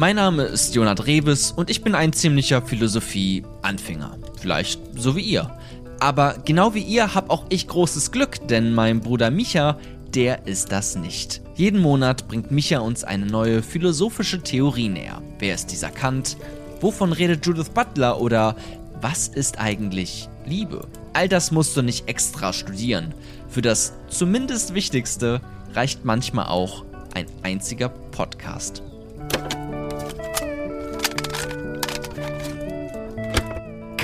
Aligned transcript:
Mein 0.00 0.16
Name 0.16 0.44
ist 0.44 0.74
Jonat 0.74 1.04
Reves 1.06 1.52
und 1.52 1.68
ich 1.68 1.82
bin 1.82 1.94
ein 1.94 2.14
ziemlicher 2.14 2.62
Philosophie-Anfänger. 2.62 4.16
Vielleicht 4.40 4.80
so 4.96 5.14
wie 5.14 5.20
ihr. 5.20 5.50
Aber 5.98 6.36
genau 6.42 6.72
wie 6.72 6.80
ihr 6.80 7.14
habe 7.14 7.28
auch 7.28 7.44
ich 7.50 7.68
großes 7.68 8.10
Glück, 8.10 8.48
denn 8.48 8.72
mein 8.72 9.00
Bruder 9.00 9.30
Micha, 9.30 9.76
der 10.14 10.46
ist 10.46 10.72
das 10.72 10.96
nicht. 10.96 11.42
Jeden 11.54 11.82
Monat 11.82 12.28
bringt 12.28 12.50
Micha 12.50 12.78
uns 12.78 13.04
eine 13.04 13.26
neue 13.26 13.62
philosophische 13.62 14.40
Theorie 14.40 14.88
näher. 14.88 15.20
Wer 15.38 15.54
ist 15.54 15.70
dieser 15.70 15.90
Kant? 15.90 16.38
Wovon 16.80 17.12
redet 17.12 17.44
Judith 17.44 17.68
Butler 17.68 18.22
oder 18.22 18.56
was 19.02 19.28
ist 19.28 19.60
eigentlich 19.60 20.30
Liebe? 20.46 20.88
All 21.12 21.28
das 21.28 21.50
musst 21.50 21.76
du 21.76 21.82
nicht 21.82 22.08
extra 22.08 22.54
studieren. 22.54 23.12
Für 23.50 23.60
das 23.60 23.92
zumindest 24.08 24.72
Wichtigste 24.72 25.42
reicht 25.74 26.06
manchmal 26.06 26.46
auch 26.46 26.86
ein 27.12 27.26
einziger 27.42 27.90
Podcast. 27.90 28.82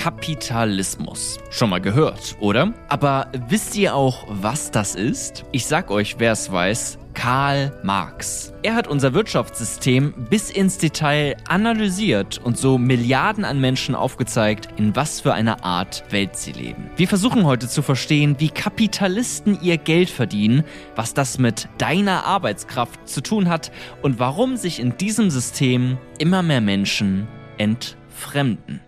Kapitalismus. 0.06 1.40
Schon 1.50 1.68
mal 1.68 1.80
gehört, 1.80 2.36
oder? 2.38 2.72
Aber 2.88 3.26
wisst 3.48 3.76
ihr 3.76 3.96
auch, 3.96 4.24
was 4.28 4.70
das 4.70 4.94
ist? 4.94 5.44
Ich 5.50 5.66
sag 5.66 5.90
euch, 5.90 6.20
wer 6.20 6.30
es 6.30 6.52
weiß. 6.52 6.98
Karl 7.12 7.76
Marx. 7.82 8.52
Er 8.62 8.76
hat 8.76 8.86
unser 8.86 9.14
Wirtschaftssystem 9.14 10.14
bis 10.30 10.52
ins 10.52 10.78
Detail 10.78 11.36
analysiert 11.48 12.38
und 12.38 12.56
so 12.56 12.78
Milliarden 12.78 13.44
an 13.44 13.60
Menschen 13.60 13.96
aufgezeigt, 13.96 14.68
in 14.76 14.94
was 14.94 15.22
für 15.22 15.34
einer 15.34 15.64
Art 15.64 16.04
Welt 16.10 16.36
sie 16.36 16.52
leben. 16.52 16.88
Wir 16.94 17.08
versuchen 17.08 17.44
heute 17.44 17.66
zu 17.68 17.82
verstehen, 17.82 18.36
wie 18.38 18.50
Kapitalisten 18.50 19.58
ihr 19.60 19.76
Geld 19.76 20.08
verdienen, 20.08 20.62
was 20.94 21.14
das 21.14 21.40
mit 21.40 21.68
deiner 21.78 22.26
Arbeitskraft 22.26 23.08
zu 23.08 23.22
tun 23.22 23.48
hat 23.48 23.72
und 24.02 24.20
warum 24.20 24.56
sich 24.56 24.78
in 24.78 24.96
diesem 24.98 25.30
System 25.30 25.98
immer 26.18 26.44
mehr 26.44 26.60
Menschen 26.60 27.26
entfremden. 27.58 28.82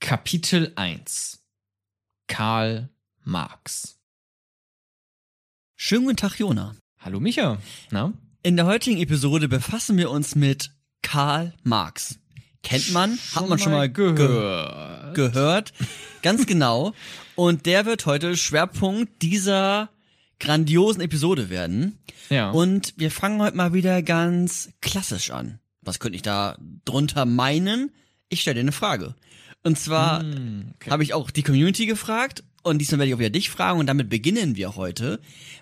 Kapitel 0.00 0.72
1 0.76 1.40
Karl 2.28 2.88
Marx 3.24 3.98
Schönen 5.74 6.04
guten 6.04 6.16
Tag, 6.16 6.38
Jona. 6.38 6.76
Hallo 7.00 7.20
Micha. 7.20 7.58
Na? 7.90 8.12
In 8.42 8.56
der 8.56 8.66
heutigen 8.66 8.98
Episode 8.98 9.48
befassen 9.48 9.96
wir 9.96 10.10
uns 10.10 10.34
mit 10.34 10.70
Karl 11.02 11.52
Marx. 11.62 12.18
Kennt 12.62 12.92
man, 12.92 13.18
hat 13.34 13.48
man 13.48 13.58
schon 13.58 13.72
mal 13.72 13.90
gehört. 13.90 15.14
Ge 15.14 15.30
gehört. 15.30 15.72
Ganz 16.22 16.46
genau. 16.46 16.94
Und 17.34 17.66
der 17.66 17.84
wird 17.84 18.06
heute 18.06 18.36
Schwerpunkt 18.36 19.22
dieser 19.22 19.90
grandiosen 20.38 21.02
Episode 21.02 21.50
werden. 21.50 21.98
Ja. 22.30 22.50
Und 22.50 22.94
wir 22.96 23.10
fangen 23.10 23.42
heute 23.42 23.56
mal 23.56 23.72
wieder 23.72 24.02
ganz 24.02 24.70
klassisch 24.80 25.30
an. 25.32 25.58
Was 25.82 25.98
könnte 25.98 26.16
ich 26.16 26.22
da 26.22 26.56
drunter 26.84 27.24
meinen? 27.24 27.92
Ich 28.28 28.42
stelle 28.42 28.54
dir 28.54 28.60
eine 28.60 28.72
Frage. 28.72 29.14
Und 29.68 29.78
zwar 29.78 30.20
Hm, 30.22 30.72
okay. 30.74 30.90
habe 30.90 31.02
ich 31.02 31.14
auch 31.14 31.30
die 31.30 31.42
Community 31.42 31.86
gefragt 31.86 32.42
und 32.62 32.78
diesmal 32.78 32.98
werde 32.98 33.08
ich 33.10 33.14
auch 33.14 33.18
wieder 33.20 33.30
dich 33.30 33.50
fragen 33.50 33.78
und 33.78 33.86
damit 33.86 34.08
beginnen 34.10 34.56
wir 34.56 34.74
heute, 34.76 35.20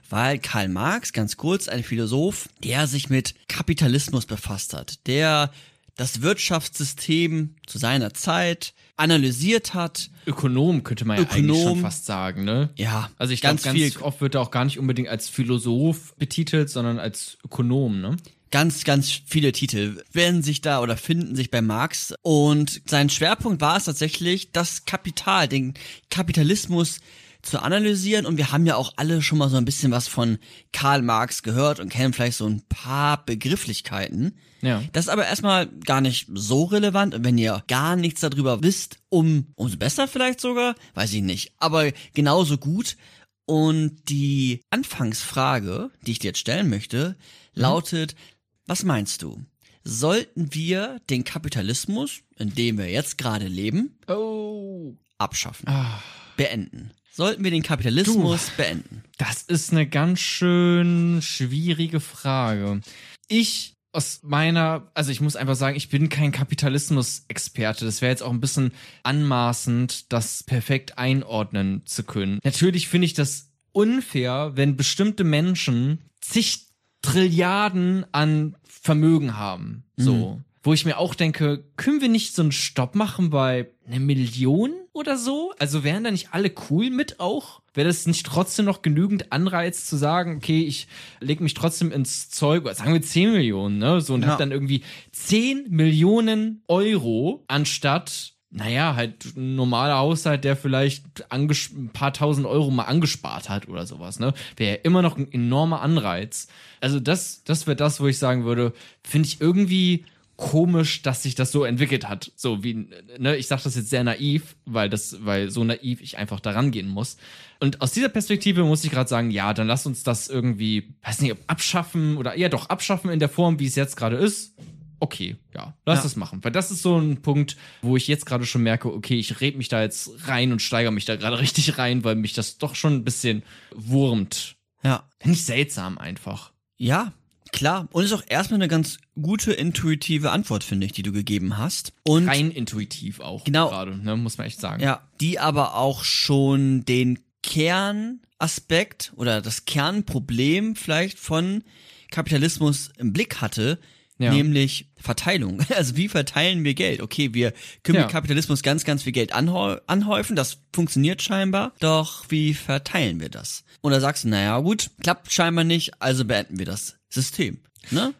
weil 0.08 0.38
Karl 0.38 0.68
Marx, 0.68 1.12
ganz 1.12 1.36
kurz, 1.36 1.68
ein 1.68 1.82
Philosoph, 1.84 2.48
der 2.64 2.86
sich 2.86 3.10
mit 3.10 3.34
Kapitalismus 3.48 4.24
befasst 4.26 4.72
hat, 4.74 5.06
der 5.06 5.50
das 5.96 6.20
Wirtschaftssystem 6.22 7.54
zu 7.66 7.78
seiner 7.78 8.12
Zeit 8.14 8.74
analysiert 8.96 9.74
hat. 9.74 10.10
Ökonom 10.26 10.82
könnte 10.84 11.04
man 11.04 11.16
ja 11.18 11.22
eigentlich 11.24 11.44
Ökonom. 11.44 11.68
schon 11.74 11.80
fast 11.80 12.06
sagen, 12.06 12.44
ne? 12.44 12.70
Ja, 12.76 13.10
Also 13.18 13.32
ich 13.32 13.40
glaube, 13.40 13.54
ganz 13.56 13.62
ganz, 13.64 13.76
viel- 13.78 13.96
oft 14.02 14.20
wird 14.20 14.34
er 14.34 14.40
auch 14.40 14.50
gar 14.50 14.64
nicht 14.64 14.78
unbedingt 14.78 15.08
als 15.08 15.28
Philosoph 15.28 16.14
betitelt, 16.16 16.70
sondern 16.70 16.98
als 16.98 17.38
Ökonom, 17.44 18.00
ne? 18.00 18.16
Ganz, 18.50 18.84
ganz 18.84 19.10
viele 19.10 19.52
Titel 19.52 20.02
werden 20.12 20.42
sich 20.42 20.60
da 20.60 20.80
oder 20.80 20.96
finden 20.96 21.34
sich 21.34 21.50
bei 21.50 21.62
Marx. 21.62 22.14
Und 22.22 22.82
sein 22.86 23.10
Schwerpunkt 23.10 23.60
war 23.60 23.76
es 23.76 23.84
tatsächlich, 23.84 24.52
das 24.52 24.84
Kapital, 24.84 25.48
den 25.48 25.74
Kapitalismus 26.10 27.00
zu 27.42 27.62
analysieren. 27.62 28.26
Und 28.26 28.36
wir 28.36 28.52
haben 28.52 28.66
ja 28.66 28.76
auch 28.76 28.94
alle 28.96 29.22
schon 29.22 29.38
mal 29.38 29.48
so 29.48 29.56
ein 29.56 29.64
bisschen 29.64 29.92
was 29.92 30.08
von 30.08 30.38
Karl 30.72 31.02
Marx 31.02 31.42
gehört 31.42 31.80
und 31.80 31.88
kennen 31.88 32.12
vielleicht 32.12 32.38
so 32.38 32.46
ein 32.46 32.62
paar 32.68 33.24
Begrifflichkeiten. 33.24 34.36
Ja. 34.62 34.82
Das 34.92 35.06
ist 35.06 35.10
aber 35.10 35.26
erstmal 35.26 35.66
gar 35.66 36.00
nicht 36.00 36.28
so 36.32 36.64
relevant. 36.64 37.14
Und 37.14 37.24
wenn 37.24 37.38
ihr 37.38 37.62
gar 37.68 37.96
nichts 37.96 38.20
darüber 38.20 38.62
wisst, 38.62 38.98
um, 39.08 39.46
umso 39.54 39.76
besser 39.76 40.08
vielleicht 40.08 40.40
sogar, 40.40 40.74
weiß 40.94 41.12
ich 41.12 41.22
nicht. 41.22 41.52
Aber 41.58 41.90
genauso 42.14 42.58
gut. 42.58 42.96
Und 43.44 44.08
die 44.08 44.60
Anfangsfrage, 44.70 45.90
die 46.04 46.12
ich 46.12 46.18
dir 46.18 46.28
jetzt 46.28 46.40
stellen 46.40 46.68
möchte, 46.68 47.16
lautet, 47.54 48.16
was 48.66 48.82
meinst 48.84 49.22
du? 49.22 49.44
Sollten 49.84 50.52
wir 50.54 51.00
den 51.10 51.24
Kapitalismus, 51.24 52.20
in 52.38 52.54
dem 52.54 52.78
wir 52.78 52.90
jetzt 52.90 53.18
gerade 53.18 53.46
leben, 53.46 53.98
Oh. 54.08 54.96
abschaffen, 55.18 55.68
Ah, 55.68 56.02
beenden? 56.36 56.90
Sollten 57.12 57.44
wir 57.44 57.50
den 57.50 57.62
Kapitalismus 57.62 58.50
beenden? 58.56 59.02
das 59.18 59.42
ist 59.42 59.72
eine 59.72 59.86
ganz 59.88 60.20
schön 60.20 61.20
schwierige 61.22 62.00
Frage. 62.00 62.80
Ich 63.28 63.72
aus 63.92 64.20
meiner, 64.22 64.90
also 64.92 65.10
ich 65.10 65.22
muss 65.22 65.36
einfach 65.36 65.54
sagen, 65.56 65.74
ich 65.76 65.88
bin 65.88 66.10
kein 66.10 66.30
Kapitalismus-Experte. 66.30 67.86
Das 67.86 68.02
wäre 68.02 68.10
jetzt 68.10 68.22
auch 68.22 68.30
ein 68.30 68.40
bisschen 68.40 68.72
anmaßend, 69.04 70.12
das 70.12 70.42
perfekt 70.42 70.98
einordnen 70.98 71.82
zu 71.86 72.04
können. 72.04 72.38
Natürlich 72.44 72.88
finde 72.88 73.06
ich 73.06 73.14
das 73.14 73.48
unfair, 73.72 74.52
wenn 74.54 74.76
bestimmte 74.76 75.24
Menschen 75.24 76.00
zig 76.20 76.65
Trilliarden 77.06 78.04
an 78.12 78.56
Vermögen 78.68 79.36
haben. 79.36 79.84
So. 79.96 80.40
Wo 80.62 80.72
ich 80.72 80.84
mir 80.84 80.98
auch 80.98 81.14
denke, 81.14 81.64
können 81.76 82.00
wir 82.00 82.08
nicht 82.08 82.34
so 82.34 82.42
einen 82.42 82.50
Stopp 82.50 82.96
machen 82.96 83.30
bei 83.30 83.70
einer 83.86 84.00
Million 84.00 84.72
oder 84.92 85.16
so? 85.16 85.52
Also 85.60 85.84
wären 85.84 86.02
da 86.02 86.10
nicht 86.10 86.30
alle 86.32 86.52
cool 86.68 86.90
mit 86.90 87.20
auch? 87.20 87.60
Wäre 87.72 87.86
das 87.86 88.06
nicht 88.06 88.26
trotzdem 88.26 88.64
noch 88.64 88.82
genügend 88.82 89.30
Anreiz 89.30 89.86
zu 89.86 89.96
sagen, 89.96 90.38
okay, 90.38 90.64
ich 90.64 90.88
leg 91.20 91.40
mich 91.40 91.54
trotzdem 91.54 91.92
ins 91.92 92.30
Zeug, 92.30 92.64
oder 92.64 92.74
sagen 92.74 92.92
wir 92.92 93.02
10 93.02 93.30
Millionen, 93.32 93.78
ne? 93.78 94.00
So 94.00 94.14
und 94.14 94.22
Ja. 94.22 94.30
hab 94.30 94.38
dann 94.38 94.50
irgendwie 94.50 94.82
10 95.12 95.66
Millionen 95.70 96.62
Euro 96.66 97.44
anstatt 97.46 98.32
naja, 98.50 98.94
halt 98.94 99.36
ein 99.36 99.56
normaler 99.56 99.98
Haushalt, 99.98 100.44
der 100.44 100.56
vielleicht 100.56 101.04
ein 101.30 101.90
paar 101.92 102.12
tausend 102.12 102.46
Euro 102.46 102.70
mal 102.70 102.84
angespart 102.84 103.48
hat 103.48 103.68
oder 103.68 103.86
sowas, 103.86 104.18
ne? 104.18 104.32
Wäre 104.56 104.76
ja 104.76 104.82
immer 104.82 105.02
noch 105.02 105.16
ein 105.16 105.30
enormer 105.30 105.82
Anreiz. 105.82 106.48
Also 106.80 107.00
das, 107.00 107.42
das 107.44 107.66
wäre 107.66 107.76
das, 107.76 108.00
wo 108.00 108.06
ich 108.06 108.18
sagen 108.18 108.44
würde, 108.44 108.72
finde 109.02 109.28
ich 109.28 109.40
irgendwie 109.40 110.04
komisch, 110.36 111.02
dass 111.02 111.22
sich 111.22 111.34
das 111.34 111.50
so 111.50 111.64
entwickelt 111.64 112.08
hat. 112.08 112.30
So 112.36 112.62
wie, 112.62 112.88
ne, 113.18 113.36
ich 113.36 113.46
sage 113.46 113.62
das 113.64 113.74
jetzt 113.74 113.90
sehr 113.90 114.04
naiv, 114.04 114.54
weil 114.66 114.88
das, 114.88 115.24
weil 115.24 115.50
so 115.50 115.64
naiv 115.64 116.00
ich 116.00 116.18
einfach 116.18 116.40
daran 116.40 116.70
gehen 116.70 116.88
muss. 116.88 117.16
Und 117.58 117.80
aus 117.80 117.92
dieser 117.92 118.10
Perspektive 118.10 118.64
muss 118.64 118.84
ich 118.84 118.90
gerade 118.90 119.08
sagen, 119.08 119.30
ja, 119.30 119.54
dann 119.54 119.66
lass 119.66 119.86
uns 119.86 120.02
das 120.02 120.28
irgendwie, 120.28 120.94
weiß 121.02 121.22
nicht, 121.22 121.36
abschaffen 121.46 122.18
oder 122.18 122.34
eher 122.34 122.50
doch 122.50 122.68
abschaffen 122.68 123.10
in 123.10 123.18
der 123.18 123.30
Form, 123.30 123.58
wie 123.58 123.66
es 123.66 123.76
jetzt 123.76 123.96
gerade 123.96 124.16
ist. 124.16 124.54
Okay, 124.98 125.36
ja, 125.54 125.74
lass 125.84 125.98
Ja. 125.98 126.02
das 126.04 126.16
machen. 126.16 126.42
Weil 126.42 126.52
das 126.52 126.70
ist 126.70 126.82
so 126.82 126.96
ein 126.98 127.22
Punkt, 127.22 127.56
wo 127.82 127.96
ich 127.96 128.08
jetzt 128.08 128.24
gerade 128.26 128.46
schon 128.46 128.62
merke, 128.62 128.92
okay, 128.92 129.18
ich 129.18 129.40
red 129.40 129.56
mich 129.56 129.68
da 129.68 129.82
jetzt 129.82 130.10
rein 130.26 130.52
und 130.52 130.62
steigere 130.62 130.92
mich 130.92 131.04
da 131.04 131.16
gerade 131.16 131.38
richtig 131.40 131.78
rein, 131.78 132.02
weil 132.04 132.14
mich 132.16 132.32
das 132.32 132.58
doch 132.58 132.74
schon 132.74 132.94
ein 132.94 133.04
bisschen 133.04 133.42
wurmt. 133.74 134.56
Ja. 134.82 135.08
Finde 135.20 135.36
ich 135.36 135.44
seltsam 135.44 135.98
einfach. 135.98 136.52
Ja, 136.78 137.12
klar. 137.52 137.88
Und 137.92 138.04
ist 138.04 138.12
auch 138.12 138.22
erstmal 138.28 138.58
eine 138.60 138.68
ganz 138.68 138.98
gute, 139.20 139.52
intuitive 139.52 140.30
Antwort, 140.30 140.64
finde 140.64 140.86
ich, 140.86 140.92
die 140.92 141.02
du 141.02 141.12
gegeben 141.12 141.58
hast. 141.58 141.92
Und 142.04 142.28
Rein 142.28 142.50
intuitiv 142.50 143.20
auch 143.20 143.44
Genau. 143.44 143.68
gerade, 143.68 143.96
ne, 143.96 144.16
muss 144.16 144.38
man 144.38 144.46
echt 144.46 144.60
sagen. 144.60 144.82
Ja, 144.82 145.02
die 145.20 145.38
aber 145.38 145.74
auch 145.76 146.04
schon 146.04 146.84
den 146.84 147.18
Kernaspekt 147.42 149.12
oder 149.16 149.40
das 149.40 149.64
Kernproblem 149.64 150.76
vielleicht 150.76 151.18
von 151.18 151.62
Kapitalismus 152.10 152.90
im 152.98 153.12
Blick 153.12 153.40
hatte, 153.40 153.78
Ja. 154.18 154.32
nämlich 154.32 154.88
Verteilung. 154.96 155.60
Also 155.76 155.96
wie 155.96 156.08
verteilen 156.08 156.64
wir 156.64 156.74
Geld? 156.74 157.00
Okay, 157.02 157.34
wir 157.34 157.52
können 157.82 157.96
Ja. 157.96 158.02
mit 158.04 158.12
Kapitalismus 158.12 158.62
ganz, 158.62 158.84
ganz 158.84 159.02
viel 159.02 159.12
Geld 159.12 159.32
anhäu 159.34 159.78
anhäufen, 159.86 160.36
das 160.36 160.58
funktioniert 160.72 161.20
scheinbar, 161.22 161.72
doch 161.80 162.24
wie 162.30 162.54
verteilen 162.54 163.20
wir 163.20 163.28
das? 163.28 163.64
Und 163.82 163.92
da 163.92 164.00
sagst 164.00 164.24
du, 164.24 164.28
naja 164.28 164.58
gut, 164.60 164.90
klappt 165.02 165.30
scheinbar 165.32 165.64
nicht, 165.64 166.00
also 166.00 166.24
beenden 166.24 166.58
wir 166.58 166.66
das 166.66 166.96
System. 167.10 167.58
Ne? 167.92 168.14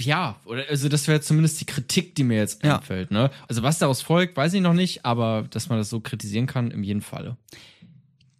Ja, 0.00 0.40
oder 0.46 0.64
also 0.68 0.88
das 0.88 1.06
wäre 1.06 1.20
zumindest 1.20 1.60
die 1.60 1.64
Kritik, 1.66 2.14
die 2.16 2.24
mir 2.24 2.38
jetzt 2.38 2.64
Ja. 2.64 2.78
einfällt. 2.78 3.10
Ne? 3.12 3.30
Also 3.46 3.62
was 3.62 3.78
daraus 3.78 4.02
folgt, 4.02 4.36
weiß 4.36 4.52
ich 4.54 4.60
noch 4.62 4.72
nicht, 4.74 5.04
aber 5.04 5.46
dass 5.50 5.68
man 5.68 5.78
das 5.78 5.90
so 5.90 6.00
kritisieren 6.00 6.46
kann, 6.46 6.70
in 6.72 6.82
jedem 6.82 7.02
Falle. 7.02 7.36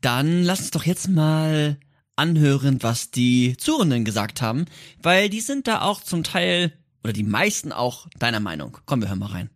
Dann 0.00 0.42
lass 0.42 0.60
uns 0.60 0.70
doch 0.72 0.84
jetzt 0.84 1.08
mal 1.08 1.78
anhören, 2.16 2.82
was 2.82 3.10
die 3.10 3.56
Zuhörenden 3.58 4.04
gesagt 4.04 4.40
haben, 4.42 4.64
weil 5.02 5.28
die 5.28 5.40
sind 5.40 5.66
da 5.68 5.82
auch 5.82 6.00
zum 6.02 6.24
Teil, 6.24 6.72
oder 7.06 7.12
die 7.12 7.22
meisten 7.22 7.70
auch, 7.70 8.08
deiner 8.18 8.40
Meinung. 8.40 8.78
Komm, 8.84 9.00
wir 9.00 9.08
hören 9.08 9.20
mal 9.20 9.26
rein. 9.26 9.50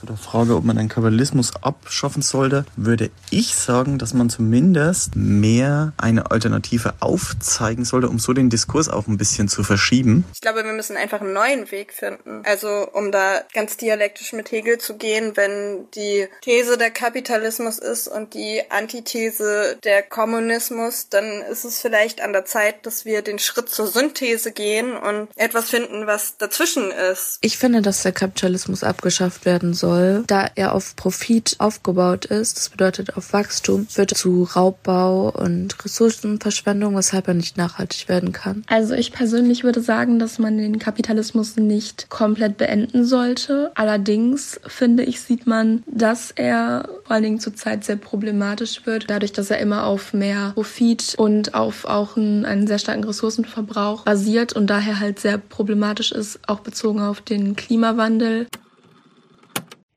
Zu 0.00 0.06
der 0.06 0.16
Frage, 0.16 0.56
ob 0.56 0.64
man 0.64 0.78
den 0.78 0.88
Kapitalismus 0.88 1.52
abschaffen 1.60 2.22
sollte, 2.22 2.64
würde 2.74 3.10
ich 3.28 3.54
sagen, 3.54 3.98
dass 3.98 4.14
man 4.14 4.30
zumindest 4.30 5.14
mehr 5.14 5.92
eine 5.98 6.30
Alternative 6.30 6.94
aufzeigen 7.00 7.84
sollte, 7.84 8.08
um 8.08 8.18
so 8.18 8.32
den 8.32 8.48
Diskurs 8.48 8.88
auch 8.88 9.08
ein 9.08 9.18
bisschen 9.18 9.48
zu 9.48 9.62
verschieben. 9.62 10.24
Ich 10.32 10.40
glaube, 10.40 10.64
wir 10.64 10.72
müssen 10.72 10.96
einfach 10.96 11.20
einen 11.20 11.34
neuen 11.34 11.70
Weg 11.70 11.92
finden. 11.92 12.40
Also, 12.46 12.88
um 12.94 13.12
da 13.12 13.42
ganz 13.52 13.76
dialektisch 13.76 14.32
mit 14.32 14.50
Hegel 14.50 14.78
zu 14.78 14.96
gehen, 14.96 15.36
wenn 15.36 15.90
die 15.94 16.28
These 16.40 16.78
der 16.78 16.90
Kapitalismus 16.90 17.78
ist 17.78 18.08
und 18.08 18.32
die 18.32 18.62
Antithese 18.70 19.76
der 19.84 20.02
Kommunismus, 20.02 21.10
dann 21.10 21.42
ist 21.42 21.66
es 21.66 21.78
vielleicht 21.78 22.22
an 22.22 22.32
der 22.32 22.46
Zeit, 22.46 22.86
dass 22.86 23.04
wir 23.04 23.20
den 23.20 23.38
Schritt 23.38 23.68
zur 23.68 23.86
Synthese 23.86 24.52
gehen 24.52 24.96
und 24.96 25.28
etwas 25.36 25.68
finden, 25.68 26.06
was 26.06 26.38
dazwischen 26.38 26.90
ist. 26.90 27.36
Ich 27.42 27.58
finde, 27.58 27.82
dass 27.82 28.02
der 28.02 28.12
Kapitalismus 28.12 28.82
abgeschafft 28.82 29.44
werden 29.44 29.74
soll 29.74 29.89
soll, 29.90 30.24
da 30.26 30.46
er 30.54 30.74
auf 30.74 30.96
Profit 30.96 31.56
aufgebaut 31.58 32.24
ist, 32.24 32.56
das 32.56 32.68
bedeutet 32.68 33.16
auf 33.16 33.32
Wachstum, 33.32 33.86
führt 33.88 34.16
zu 34.16 34.44
Raubbau 34.44 35.30
und 35.30 35.84
Ressourcenverschwendung, 35.84 36.96
weshalb 36.96 37.28
er 37.28 37.34
nicht 37.34 37.56
nachhaltig 37.56 38.08
werden 38.08 38.32
kann. 38.32 38.62
Also 38.68 38.94
ich 38.94 39.12
persönlich 39.12 39.64
würde 39.64 39.80
sagen, 39.80 40.18
dass 40.18 40.38
man 40.38 40.58
den 40.58 40.78
Kapitalismus 40.78 41.56
nicht 41.56 42.08
komplett 42.08 42.56
beenden 42.56 43.04
sollte. 43.04 43.72
Allerdings 43.74 44.60
finde 44.66 45.02
ich, 45.02 45.20
sieht 45.20 45.46
man, 45.46 45.82
dass 45.86 46.30
er 46.30 46.88
vor 47.04 47.14
allen 47.14 47.24
Dingen 47.24 47.40
zurzeit 47.40 47.84
sehr 47.84 47.96
problematisch 47.96 48.86
wird, 48.86 49.10
dadurch, 49.10 49.32
dass 49.32 49.50
er 49.50 49.58
immer 49.58 49.86
auf 49.86 50.12
mehr 50.12 50.52
Profit 50.54 51.14
und 51.16 51.54
auf 51.54 51.84
auch 51.84 52.16
einen, 52.16 52.44
einen 52.44 52.66
sehr 52.66 52.78
starken 52.78 53.04
Ressourcenverbrauch 53.04 54.04
basiert 54.04 54.52
und 54.52 54.68
daher 54.68 55.00
halt 55.00 55.18
sehr 55.18 55.38
problematisch 55.38 56.12
ist, 56.12 56.38
auch 56.46 56.60
bezogen 56.60 57.00
auf 57.00 57.20
den 57.20 57.56
Klimawandel. 57.56 58.46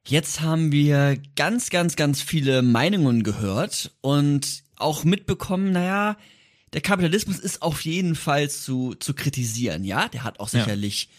Jetzt 0.05 0.41
haben 0.41 0.71
wir 0.71 1.17
ganz, 1.35 1.69
ganz, 1.69 1.95
ganz 1.95 2.21
viele 2.21 2.61
Meinungen 2.61 3.23
gehört 3.23 3.95
und 4.01 4.63
auch 4.75 5.05
mitbekommen, 5.05 5.71
naja, 5.71 6.17
der 6.73 6.81
Kapitalismus 6.81 7.39
ist 7.39 7.61
auf 7.61 7.81
jeden 7.85 8.15
Fall 8.15 8.49
zu, 8.49 8.95
zu 8.95 9.13
kritisieren, 9.13 9.83
ja? 9.83 10.09
Der 10.09 10.23
hat 10.23 10.39
auch 10.39 10.49
sicherlich 10.49 11.05
ja. 11.05 11.09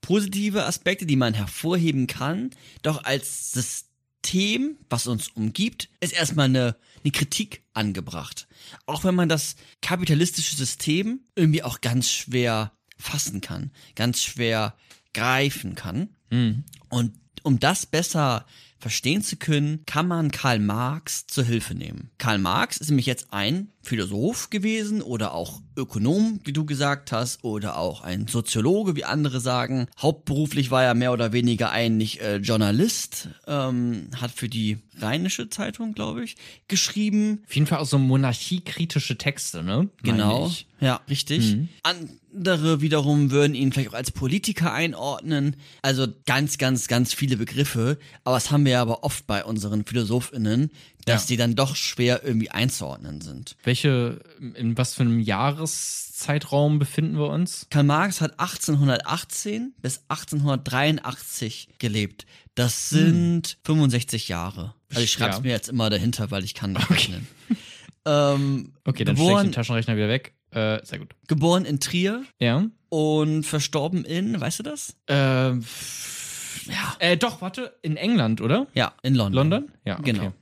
positive 0.00 0.64
Aspekte, 0.64 1.04
die 1.04 1.16
man 1.16 1.34
hervorheben 1.34 2.06
kann. 2.06 2.50
Doch 2.82 3.04
als 3.04 3.52
System, 3.52 4.78
was 4.88 5.08
uns 5.08 5.28
umgibt, 5.28 5.90
ist 6.00 6.14
erstmal 6.14 6.46
eine, 6.46 6.76
eine 7.02 7.10
Kritik 7.10 7.64
angebracht. 7.74 8.46
Auch 8.86 9.04
wenn 9.04 9.14
man 9.14 9.28
das 9.28 9.56
kapitalistische 9.82 10.56
System 10.56 11.20
irgendwie 11.34 11.64
auch 11.64 11.80
ganz 11.80 12.10
schwer 12.10 12.72
fassen 12.96 13.42
kann, 13.42 13.72
ganz 13.94 14.22
schwer 14.22 14.74
greifen 15.12 15.74
kann. 15.74 16.10
Mhm. 16.30 16.64
Und 16.88 17.12
um 17.46 17.60
das 17.60 17.86
besser 17.86 18.44
verstehen 18.78 19.22
zu 19.22 19.36
können, 19.36 19.86
kann 19.86 20.08
man 20.08 20.32
Karl 20.32 20.58
Marx 20.58 21.26
zur 21.26 21.44
Hilfe 21.44 21.74
nehmen. 21.74 22.10
Karl 22.18 22.38
Marx 22.38 22.76
ist 22.76 22.88
nämlich 22.88 23.06
jetzt 23.06 23.32
ein 23.32 23.72
Philosoph 23.86 24.50
gewesen 24.50 25.00
oder 25.00 25.32
auch 25.32 25.60
Ökonom, 25.76 26.40
wie 26.44 26.52
du 26.52 26.64
gesagt 26.64 27.12
hast, 27.12 27.44
oder 27.44 27.78
auch 27.78 28.00
ein 28.00 28.26
Soziologe, 28.26 28.96
wie 28.96 29.04
andere 29.04 29.40
sagen. 29.40 29.86
Hauptberuflich 29.98 30.70
war 30.70 30.82
er 30.82 30.94
mehr 30.94 31.12
oder 31.12 31.32
weniger 31.32 31.70
eigentlich 31.70 32.20
äh, 32.20 32.36
Journalist, 32.36 33.28
ähm, 33.46 34.08
hat 34.20 34.32
für 34.32 34.48
die 34.48 34.78
Rheinische 34.98 35.50
Zeitung, 35.50 35.92
glaube 35.92 36.24
ich, 36.24 36.36
geschrieben. 36.68 37.42
Auf 37.46 37.54
jeden 37.54 37.66
Fall 37.66 37.78
auch 37.78 37.86
so 37.86 37.98
monarchiekritische 37.98 39.18
Texte, 39.18 39.62
ne? 39.62 39.88
Genau. 40.02 40.50
Ja, 40.80 41.00
richtig. 41.08 41.54
Mhm. 41.54 41.68
Andere 41.82 42.80
wiederum 42.80 43.30
würden 43.30 43.54
ihn 43.54 43.72
vielleicht 43.72 43.90
auch 43.90 43.94
als 43.94 44.10
Politiker 44.10 44.72
einordnen. 44.72 45.56
Also 45.80 46.06
ganz, 46.26 46.58
ganz, 46.58 46.86
ganz 46.86 47.14
viele 47.14 47.36
Begriffe. 47.36 47.98
Aber 48.24 48.36
das 48.36 48.50
haben 48.50 48.66
wir 48.66 48.80
aber 48.80 49.02
oft 49.04 49.26
bei 49.26 49.44
unseren 49.44 49.84
PhilosophInnen, 49.84 50.70
dass 51.06 51.22
ja. 51.22 51.28
die 51.28 51.36
dann 51.36 51.54
doch 51.54 51.76
schwer 51.76 52.24
irgendwie 52.24 52.50
einzuordnen 52.50 53.20
sind. 53.20 53.56
Welche, 53.62 54.18
in 54.54 54.76
was 54.76 54.94
für 54.94 55.02
einem 55.02 55.20
Jahreszeitraum 55.20 56.80
befinden 56.80 57.16
wir 57.16 57.28
uns? 57.28 57.68
Karl 57.70 57.84
Marx 57.84 58.20
hat 58.20 58.32
1818 58.40 59.72
bis 59.80 60.02
1883 60.08 61.68
gelebt. 61.78 62.26
Das 62.56 62.90
hm. 62.90 62.98
sind 62.98 63.48
hm. 63.66 63.76
65 63.76 64.28
Jahre. 64.28 64.74
Also 64.90 65.02
ich 65.02 65.12
schreibe 65.12 65.30
es 65.30 65.36
ja. 65.36 65.42
mir 65.42 65.50
jetzt 65.50 65.68
immer 65.68 65.90
dahinter, 65.90 66.30
weil 66.32 66.42
ich 66.42 66.54
kann 66.54 66.72
nicht 66.72 66.90
rechnen. 66.90 67.28
ähm, 68.04 68.72
okay, 68.84 69.04
dann 69.04 69.16
stecke 69.16 69.32
ich 69.32 69.42
den 69.42 69.52
Taschenrechner 69.52 69.96
wieder 69.96 70.08
weg. 70.08 70.34
Äh, 70.50 70.84
sehr 70.84 70.98
gut. 70.98 71.14
Geboren 71.28 71.64
in 71.64 71.78
Trier. 71.78 72.24
Ja. 72.40 72.64
Und 72.88 73.44
verstorben 73.44 74.04
in, 74.04 74.40
weißt 74.40 74.58
du 74.58 74.62
das? 74.64 74.96
Ähm, 75.06 75.64
ja. 76.66 76.96
Äh, 76.98 77.16
doch, 77.16 77.42
warte, 77.42 77.76
in 77.82 77.96
England, 77.96 78.40
oder? 78.40 78.66
Ja, 78.74 78.94
in 79.02 79.14
London. 79.14 79.50
London? 79.50 79.72
Ja, 79.84 79.98
okay. 80.00 80.12
Genau 80.12 80.32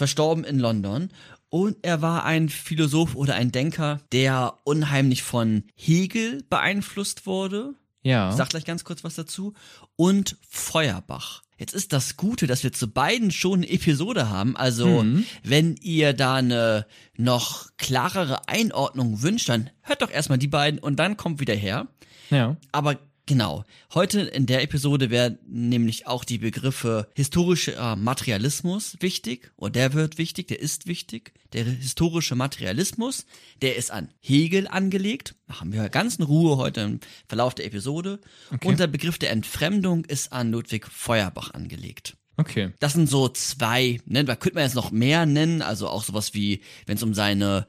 verstorben 0.00 0.44
in 0.44 0.58
London. 0.58 1.10
Und 1.50 1.76
er 1.82 2.00
war 2.00 2.24
ein 2.24 2.48
Philosoph 2.48 3.14
oder 3.14 3.34
ein 3.34 3.52
Denker, 3.52 4.00
der 4.12 4.54
unheimlich 4.64 5.22
von 5.22 5.64
Hegel 5.74 6.42
beeinflusst 6.48 7.26
wurde. 7.26 7.74
Ja. 8.02 8.30
Ich 8.30 8.36
sag 8.36 8.48
gleich 8.48 8.64
ganz 8.64 8.82
kurz 8.82 9.04
was 9.04 9.14
dazu. 9.14 9.52
Und 9.94 10.38
Feuerbach. 10.48 11.42
Jetzt 11.58 11.74
ist 11.74 11.92
das 11.92 12.16
Gute, 12.16 12.46
dass 12.46 12.62
wir 12.62 12.72
zu 12.72 12.88
beiden 12.88 13.30
schon 13.30 13.58
eine 13.58 13.68
Episode 13.68 14.30
haben. 14.30 14.56
Also, 14.56 15.02
mhm. 15.02 15.26
wenn 15.42 15.76
ihr 15.82 16.14
da 16.14 16.36
eine 16.36 16.86
noch 17.18 17.68
klarere 17.76 18.48
Einordnung 18.48 19.20
wünscht, 19.20 19.50
dann 19.50 19.68
hört 19.82 20.00
doch 20.00 20.10
erstmal 20.10 20.38
die 20.38 20.48
beiden 20.48 20.80
und 20.80 20.96
dann 20.96 21.18
kommt 21.18 21.40
wieder 21.40 21.54
her. 21.54 21.88
Ja. 22.30 22.56
Aber 22.72 22.96
Genau. 23.30 23.64
Heute 23.94 24.22
in 24.22 24.46
der 24.46 24.60
Episode 24.64 25.08
werden 25.08 25.38
nämlich 25.46 26.08
auch 26.08 26.24
die 26.24 26.38
Begriffe 26.38 27.06
historischer 27.14 27.94
Materialismus 27.94 28.96
wichtig, 28.98 29.52
und 29.54 29.76
der 29.76 29.92
wird 29.92 30.18
wichtig, 30.18 30.48
der 30.48 30.58
ist 30.58 30.88
wichtig. 30.88 31.32
Der 31.52 31.62
historische 31.62 32.34
Materialismus, 32.34 33.26
der 33.62 33.76
ist 33.76 33.92
an 33.92 34.12
Hegel 34.18 34.66
angelegt. 34.66 35.36
Machen 35.46 35.72
wir 35.72 35.88
ganz 35.90 36.16
in 36.16 36.24
Ruhe 36.24 36.56
heute 36.56 36.80
im 36.80 37.00
Verlauf 37.28 37.54
der 37.54 37.66
Episode. 37.66 38.18
Okay. 38.52 38.66
Und 38.66 38.80
der 38.80 38.88
Begriff 38.88 39.16
der 39.16 39.30
Entfremdung 39.30 40.06
ist 40.06 40.32
an 40.32 40.50
Ludwig 40.50 40.88
Feuerbach 40.88 41.54
angelegt. 41.54 42.16
Okay. 42.36 42.72
Das 42.80 42.94
sind 42.94 43.08
so 43.08 43.28
zwei, 43.28 44.00
ne, 44.06 44.24
da 44.24 44.34
könnte 44.34 44.56
man 44.56 44.64
jetzt 44.64 44.74
noch 44.74 44.90
mehr 44.90 45.26
nennen, 45.26 45.62
also 45.62 45.88
auch 45.88 46.02
sowas 46.02 46.34
wie, 46.34 46.62
wenn 46.86 46.96
es 46.96 47.02
um 47.02 47.14
seine 47.14 47.66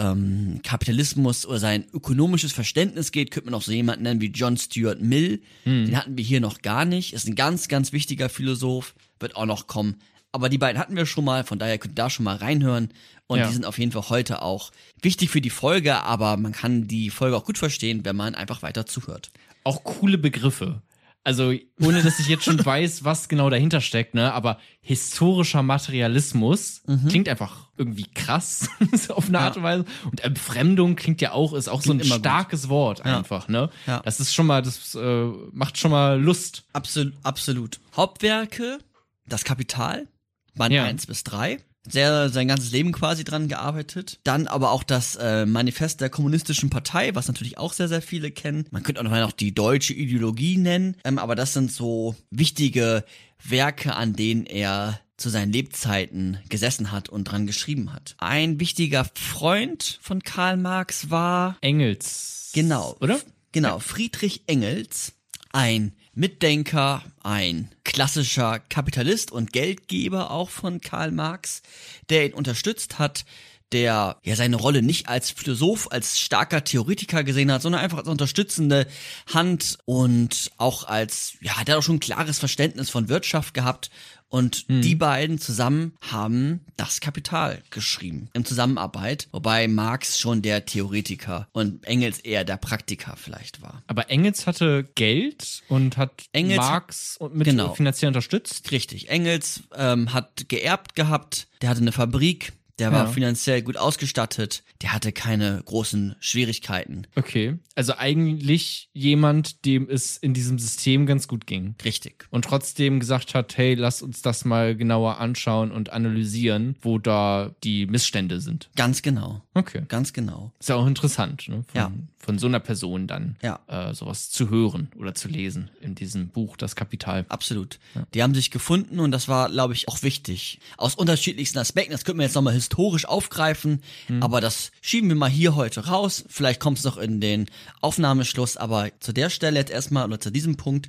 ähm, 0.00 0.60
Kapitalismus 0.64 1.44
oder 1.46 1.58
sein 1.58 1.84
ökonomisches 1.92 2.52
Verständnis 2.52 3.12
geht, 3.12 3.30
könnte 3.30 3.50
man 3.50 3.54
auch 3.54 3.62
so 3.62 3.70
jemanden 3.70 4.04
nennen 4.04 4.20
wie 4.20 4.30
John 4.30 4.56
Stuart 4.56 5.00
Mill. 5.00 5.42
Mhm. 5.64 5.86
Den 5.86 5.96
hatten 5.96 6.16
wir 6.16 6.24
hier 6.24 6.40
noch 6.40 6.62
gar 6.62 6.84
nicht. 6.84 7.12
Ist 7.12 7.28
ein 7.28 7.34
ganz, 7.34 7.68
ganz 7.68 7.92
wichtiger 7.92 8.28
Philosoph, 8.30 8.94
wird 9.20 9.36
auch 9.36 9.46
noch 9.46 9.66
kommen. 9.66 9.96
Aber 10.32 10.48
die 10.48 10.58
beiden 10.58 10.80
hatten 10.80 10.96
wir 10.96 11.06
schon 11.06 11.24
mal, 11.24 11.44
von 11.44 11.58
daher 11.58 11.78
könnt 11.78 11.92
ihr 11.92 12.02
da 12.02 12.08
schon 12.08 12.24
mal 12.24 12.36
reinhören. 12.36 12.90
Und 13.26 13.38
ja. 13.38 13.46
die 13.46 13.52
sind 13.52 13.66
auf 13.66 13.78
jeden 13.78 13.92
Fall 13.92 14.08
heute 14.08 14.42
auch 14.42 14.72
wichtig 15.02 15.30
für 15.30 15.40
die 15.40 15.50
Folge, 15.50 16.02
aber 16.02 16.36
man 16.36 16.52
kann 16.52 16.88
die 16.88 17.10
Folge 17.10 17.36
auch 17.36 17.44
gut 17.44 17.58
verstehen, 17.58 18.04
wenn 18.04 18.16
man 18.16 18.34
einfach 18.34 18.62
weiter 18.62 18.86
zuhört. 18.86 19.30
Auch 19.62 19.84
coole 19.84 20.18
Begriffe. 20.18 20.82
Also, 21.22 21.52
ohne 21.80 22.02
dass 22.02 22.18
ich 22.18 22.28
jetzt 22.28 22.44
schon 22.44 22.64
weiß, 22.64 23.04
was 23.04 23.28
genau 23.28 23.50
dahinter 23.50 23.80
steckt, 23.80 24.14
ne, 24.14 24.32
aber 24.32 24.58
historischer 24.80 25.62
Materialismus 25.62 26.82
mhm. 26.86 27.08
klingt 27.08 27.28
einfach 27.28 27.68
irgendwie 27.76 28.06
krass 28.14 28.68
auf 29.08 29.28
eine 29.28 29.38
ja. 29.38 29.44
Art 29.44 29.56
und 29.56 29.62
Weise. 29.62 29.84
Und 30.10 30.20
Entfremdung 30.22 30.96
klingt 30.96 31.20
ja 31.20 31.32
auch, 31.32 31.52
ist 31.52 31.68
auch 31.68 31.82
klingt 31.82 32.04
so 32.04 32.14
ein 32.14 32.20
starkes 32.20 32.62
gut. 32.62 32.70
Wort 32.70 33.04
einfach, 33.04 33.48
ja. 33.48 33.52
ne? 33.52 33.70
Ja. 33.86 34.00
Das 34.00 34.20
ist 34.20 34.34
schon 34.34 34.46
mal, 34.46 34.62
das 34.62 34.94
äh, 34.94 35.26
macht 35.52 35.76
schon 35.76 35.90
mal 35.90 36.20
Lust. 36.20 36.64
Absolut, 36.72 37.12
absolut. 37.22 37.80
Hauptwerke, 37.96 38.78
das 39.26 39.44
Kapital, 39.44 40.08
Band 40.54 40.74
ja. 40.74 40.84
1 40.84 41.06
bis 41.06 41.24
3 41.24 41.58
sehr 41.88 42.28
sein 42.28 42.48
ganzes 42.48 42.72
Leben 42.72 42.92
quasi 42.92 43.24
dran 43.24 43.48
gearbeitet. 43.48 44.18
Dann 44.24 44.46
aber 44.46 44.70
auch 44.70 44.82
das 44.82 45.16
äh, 45.16 45.46
Manifest 45.46 46.00
der 46.00 46.10
Kommunistischen 46.10 46.70
Partei, 46.70 47.14
was 47.14 47.28
natürlich 47.28 47.58
auch 47.58 47.72
sehr, 47.72 47.88
sehr 47.88 48.02
viele 48.02 48.30
kennen. 48.30 48.66
Man 48.70 48.82
könnte 48.82 49.00
auch 49.00 49.04
noch 49.04 49.32
die 49.32 49.54
deutsche 49.54 49.94
Ideologie 49.94 50.56
nennen, 50.56 50.96
ähm, 51.04 51.18
aber 51.18 51.34
das 51.34 51.52
sind 51.52 51.72
so 51.72 52.14
wichtige 52.30 53.04
Werke, 53.42 53.94
an 53.94 54.14
denen 54.14 54.46
er 54.46 55.00
zu 55.16 55.28
seinen 55.28 55.52
Lebzeiten 55.52 56.38
gesessen 56.48 56.92
hat 56.92 57.08
und 57.08 57.24
dran 57.24 57.46
geschrieben 57.46 57.92
hat. 57.92 58.14
Ein 58.18 58.58
wichtiger 58.58 59.06
Freund 59.14 59.98
von 60.00 60.22
Karl 60.22 60.56
Marx 60.56 61.10
war 61.10 61.56
Engels. 61.60 62.50
Genau. 62.54 62.96
Oder? 63.00 63.20
Genau, 63.52 63.80
Friedrich 63.80 64.44
Engels, 64.46 65.12
ein 65.52 65.92
Mitdenker, 66.20 67.02
ein 67.22 67.70
klassischer 67.82 68.58
Kapitalist 68.58 69.32
und 69.32 69.54
Geldgeber 69.54 70.30
auch 70.30 70.50
von 70.50 70.82
Karl 70.82 71.12
Marx, 71.12 71.62
der 72.10 72.26
ihn 72.26 72.34
unterstützt 72.34 72.98
hat, 72.98 73.24
der 73.72 74.16
ja 74.22 74.36
seine 74.36 74.56
Rolle 74.56 74.82
nicht 74.82 75.08
als 75.08 75.30
Philosoph, 75.30 75.88
als 75.90 76.18
starker 76.18 76.64
Theoretiker 76.64 77.24
gesehen 77.24 77.52
hat, 77.52 77.62
sondern 77.62 77.80
einfach 77.82 77.98
als 77.98 78.08
unterstützende 78.08 78.86
Hand 79.32 79.78
und 79.84 80.50
auch 80.56 80.84
als, 80.84 81.34
ja, 81.40 81.52
der 81.64 81.74
hat 81.74 81.78
auch 81.80 81.82
schon 81.82 81.96
ein 81.96 82.00
klares 82.00 82.38
Verständnis 82.38 82.90
von 82.90 83.08
Wirtschaft 83.08 83.54
gehabt 83.54 83.90
Und 84.30 84.66
die 84.68 84.94
beiden 84.94 85.38
zusammen 85.38 85.92
haben 86.00 86.60
das 86.76 87.00
Kapital 87.00 87.62
geschrieben. 87.70 88.28
In 88.32 88.44
Zusammenarbeit. 88.44 89.26
Wobei 89.32 89.66
Marx 89.66 90.20
schon 90.20 90.40
der 90.40 90.64
Theoretiker 90.64 91.48
und 91.52 91.84
Engels 91.84 92.20
eher 92.20 92.44
der 92.44 92.56
Praktiker 92.56 93.16
vielleicht 93.16 93.60
war. 93.60 93.82
Aber 93.88 94.08
Engels 94.08 94.46
hatte 94.46 94.88
Geld 94.94 95.62
und 95.68 95.96
hat 95.96 96.12
Engels- 96.32 96.58
Marx 96.58 97.18
mit 97.32 97.44
genau. 97.44 97.74
finanziell 97.74 98.08
unterstützt. 98.10 98.70
Richtig. 98.70 99.08
Engels 99.10 99.64
ähm, 99.74 100.12
hat 100.12 100.48
geerbt 100.48 100.94
gehabt, 100.94 101.48
der 101.60 101.68
hatte 101.68 101.80
eine 101.80 101.92
Fabrik, 101.92 102.52
der 102.80 102.90
war 102.92 103.04
Ja. 103.04 103.10
finanziell 103.10 103.62
gut 103.62 103.76
ausgestattet, 103.76 104.64
der 104.82 104.92
hatte 104.92 105.12
keine 105.12 105.62
großen 105.64 106.16
Schwierigkeiten. 106.18 107.06
Okay. 107.14 107.58
Also 107.76 107.94
eigentlich 107.96 108.88
jemand, 108.92 109.64
dem 109.64 109.88
es 109.88 110.16
in 110.16 110.34
diesem 110.34 110.58
System 110.58 111.06
ganz 111.06 111.28
gut 111.28 111.46
ging. 111.46 111.74
Richtig. 111.84 112.26
Und 112.30 112.44
trotzdem 112.46 112.98
gesagt 112.98 113.34
hat, 113.34 113.56
hey, 113.56 113.74
lass 113.74 114.02
uns 114.02 114.22
das 114.22 114.44
mal 114.44 114.74
genauer 114.74 115.18
anschauen 115.18 115.70
und 115.70 115.90
analysieren, 115.90 116.76
wo 116.80 116.98
da 116.98 117.54
die 117.62 117.86
Missstände 117.86 118.40
sind. 118.40 118.70
Ganz 118.76 119.02
genau. 119.02 119.42
Okay. 119.54 119.82
Ganz 119.88 120.12
genau. 120.12 120.52
Ist 120.58 120.68
ja 120.70 120.76
auch 120.76 120.86
interessant, 120.86 121.48
ne? 121.48 121.64
Von, 121.68 121.78
Ja. 121.78 121.92
Von 122.22 122.38
so 122.38 122.46
einer 122.46 122.60
Person 122.60 123.06
dann 123.06 123.36
Ja. 123.42 123.60
äh, 123.66 123.94
sowas 123.94 124.30
zu 124.30 124.50
hören 124.50 124.88
oder 124.98 125.14
zu 125.14 125.26
lesen 125.28 125.70
in 125.80 125.94
diesem 125.94 126.28
Buch 126.28 126.56
Das 126.58 126.76
Kapital. 126.76 127.24
Absolut. 127.30 127.78
Die 128.14 128.22
haben 128.22 128.34
sich 128.34 128.50
gefunden 128.50 129.00
und 129.00 129.10
das 129.10 129.26
war, 129.26 129.48
glaube 129.48 129.72
ich, 129.72 129.88
auch 129.88 130.02
wichtig. 130.02 130.60
Aus 130.76 130.94
unterschiedlichsten 130.94 131.58
Aspekten. 131.58 131.92
Das 131.92 132.04
könnten 132.04 132.18
wir 132.20 132.26
jetzt 132.26 132.34
nochmal 132.34 132.52
historisch 132.54 133.06
aufgreifen, 133.06 133.80
aber 134.20 134.40
das 134.42 134.70
schieben 134.82 135.08
wir 135.08 135.16
mal 135.16 135.30
hier 135.30 135.54
heute 135.54 135.86
raus. 135.86 136.24
Vielleicht 136.28 136.60
kommt 136.60 136.78
es 136.78 136.84
noch 136.84 136.98
in 136.98 137.20
den 137.22 137.46
Aufnahmeschluss, 137.80 138.56
aber 138.58 138.90
zu 139.00 139.12
der 139.12 139.30
Stelle 139.30 139.58
jetzt 139.58 139.70
erstmal 139.70 140.04
oder 140.06 140.20
zu 140.20 140.30
diesem 140.30 140.56
Punkt 140.56 140.88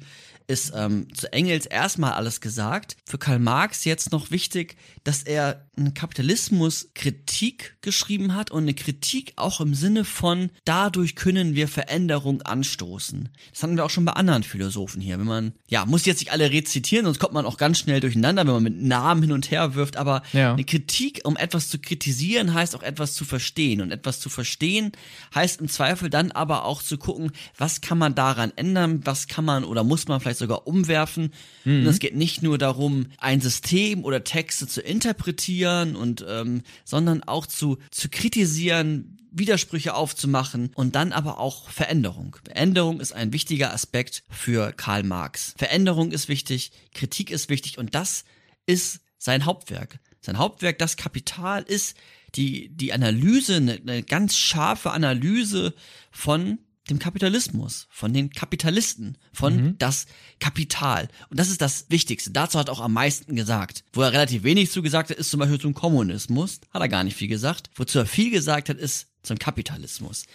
ist 0.52 0.74
ähm, 0.76 1.08
zu 1.16 1.32
Engels 1.34 1.66
erstmal 1.66 2.14
alles 2.14 2.42
gesagt. 2.42 2.98
Für 3.06 3.18
Karl 3.18 3.40
Marx 3.40 3.86
jetzt 3.86 4.12
noch 4.12 4.32
wichtig, 4.32 4.76
dass 5.04 5.24
er 5.24 5.66
eine 5.78 5.94
Kapitalismus-Kritik 5.94 7.78
geschrieben 7.82 8.36
hat 8.36 8.52
und 8.52 8.64
eine 8.64 8.74
Kritik 8.74 9.34
auch 9.36 9.62
im 9.62 9.74
Sinne 9.74 10.06
von, 10.06 10.50
dadurch 10.66 11.16
können 11.16 11.56
wir 11.56 11.68
Veränderung 11.68 12.42
anstoßen. 12.42 13.30
Das 13.52 13.64
hatten 13.64 13.78
wir 13.78 13.86
auch 13.86 13.90
schon 13.90 14.06
bei 14.06 14.14
anderen 14.14 14.44
Philosophen 14.44 15.02
hier. 15.02 15.18
Wenn 15.20 15.26
man, 15.26 15.54
ja, 15.68 15.86
muss 15.86 16.06
jetzt 16.06 16.20
nicht 16.20 16.32
alle 16.32 16.52
rezitieren, 16.52 17.06
sonst 17.06 17.20
kommt 17.20 17.34
man 17.34 17.46
auch 17.46 17.58
ganz 17.58 17.80
schnell 17.80 18.00
durcheinander, 18.00 18.46
wenn 18.46 18.54
man 18.54 18.64
mit 18.64 18.82
Namen 18.82 19.24
hin 19.24 19.32
und 19.32 19.50
her 19.52 19.76
wirft, 19.76 19.98
aber 19.98 20.22
Ja. 20.34 20.54
eine 20.54 20.64
Kritik, 20.66 21.22
um 21.24 21.38
etwas 21.38 21.70
zu 21.70 21.80
kritisieren, 21.80 22.54
heißt 22.54 22.76
auch 22.76 22.84
etwas 22.84 23.14
zu 23.14 23.26
verstehen. 23.26 23.82
Und 23.82 23.92
etwas 23.92 24.20
zu 24.20 24.30
verstehen 24.30 24.92
heißt 25.34 25.62
im 25.62 25.70
Zweifel 25.70 26.10
dann 26.10 26.32
aber 26.32 26.66
auch 26.66 26.84
zu 26.84 26.98
gucken, 26.98 27.32
was 27.58 27.82
kann 27.82 27.98
man 27.98 28.16
daran 28.16 28.52
ändern, 28.56 29.02
was 29.06 29.28
kann 29.28 29.46
man 29.46 29.64
oder 29.64 29.84
muss 29.84 30.08
man 30.08 30.20
vielleicht 30.20 30.40
sogar 30.42 30.68
umwerfen. 30.68 31.32
Und 31.64 31.86
es 31.86 32.00
geht 32.00 32.16
nicht 32.16 32.44
nur 32.44 32.58
darum, 32.58 33.08
ein 33.18 33.40
System 33.40 34.04
oder 34.04 34.24
Texte 34.24 34.68
zu 34.68 34.82
interpretieren 34.82 35.96
und 35.96 36.26
ähm, 36.28 36.64
sondern 36.84 37.24
auch 37.24 37.46
zu, 37.46 37.78
zu 37.92 38.10
kritisieren, 38.10 39.18
Widersprüche 39.32 39.94
aufzumachen 39.94 40.72
und 40.76 40.96
dann 40.96 41.14
aber 41.14 41.40
auch 41.40 41.70
Veränderung. 41.70 42.36
Veränderung 42.44 43.00
ist 43.00 43.14
ein 43.14 43.32
wichtiger 43.32 43.74
Aspekt 43.74 44.24
für 44.30 44.74
Karl 44.74 45.04
Marx. 45.04 45.54
Veränderung 45.58 46.12
ist 46.12 46.28
wichtig, 46.28 46.72
Kritik 46.94 47.32
ist 47.32 47.50
wichtig 47.50 47.78
und 47.78 47.96
das 47.96 48.26
ist 48.66 49.00
sein 49.18 49.46
Hauptwerk. 49.46 50.00
Sein 50.20 50.38
Hauptwerk, 50.38 50.78
das 50.80 50.98
Kapital, 50.98 51.64
ist 51.64 51.96
die, 52.36 52.70
die 52.70 52.94
Analyse, 52.94 53.56
eine, 53.56 53.74
eine 53.74 54.04
ganz 54.04 54.36
scharfe 54.36 54.92
Analyse 54.92 55.74
von 56.12 56.60
dem 56.90 57.00
Kapitalismus, 57.00 57.88
von 57.92 58.12
den 58.14 58.32
Kapitalisten, 58.32 59.18
von 59.34 59.76
das 59.78 60.08
Kapital. 60.40 61.08
Und 61.30 61.40
das 61.40 61.50
ist 61.50 61.62
das 61.62 61.86
Wichtigste. 61.90 62.32
Dazu 62.32 62.58
hat 62.58 62.70
er 62.70 62.74
auch 62.74 62.82
am 62.82 62.94
meisten 62.94 63.36
gesagt. 63.36 63.84
Wo 63.94 64.02
er 64.02 64.12
relativ 64.14 64.44
wenig 64.44 64.72
zu 64.72 64.82
gesagt 64.82 65.10
hat, 65.12 65.18
ist 65.18 65.30
zum 65.30 65.40
Beispiel 65.40 65.60
zum 65.60 65.74
Kommunismus. 65.74 66.60
Hat 66.74 66.82
er 66.82 66.90
gar 66.90 67.04
nicht 67.04 67.16
viel 67.16 67.28
gesagt. 67.28 67.70
Wozu 67.76 68.00
er 68.00 68.06
viel 68.06 68.32
gesagt 68.32 68.70
hat, 68.70 68.78
ist 68.78 69.08
zum 69.24 69.38
Kapitalismus. 69.38 70.26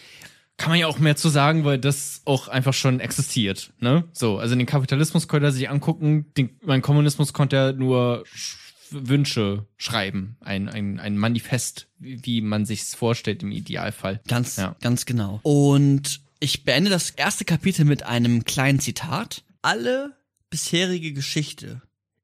Kann 0.57 0.71
man 0.71 0.79
ja 0.79 0.87
auch 0.87 0.99
mehr 0.99 1.17
zu 1.17 1.29
sagen, 1.29 1.65
weil 1.65 1.79
das 1.79 2.23
auch 2.25 2.49
einfach 2.49 2.73
schon 2.73 3.00
existiert. 3.00 3.73
Ne? 3.81 4.05
So, 4.12 4.38
also 4.38 4.55
den 4.55 4.65
Kapitalismus 4.67 5.29
konnte 5.29 5.47
er 5.49 5.53
sich 5.53 5.69
angucken, 5.69 6.33
den, 6.37 6.59
mein 6.65 6.81
Kommunismus 6.81 7.33
konnte 7.35 7.57
er 7.57 7.73
nur 7.75 8.25
Sch- 8.35 8.57
Wünsche 8.91 9.67
schreiben, 9.76 10.37
ein, 10.41 10.69
ein, 10.69 11.00
ein 11.00 11.19
Manifest, 11.19 11.88
wie, 11.99 12.25
wie 12.25 12.41
man 12.41 12.65
sich's 12.65 12.95
vorstellt 12.95 13.43
im 13.43 13.50
Idealfall. 13.50 14.21
Ganz, 14.29 14.57
Ja. 14.57 14.76
ganz 14.81 15.05
genau. 15.05 15.41
Und 15.43 16.21
ich 16.40 16.64
beende 16.64 16.90
das 16.90 17.11
erste 17.11 17.45
Kapitel 17.45 17.85
mit 17.85 18.02
einem 18.02 18.45
kleinen 18.45 18.81
Zitat. 18.81 19.45
Alle 19.62 20.16
bisherige 20.50 21.12
Geschichte 21.12 21.83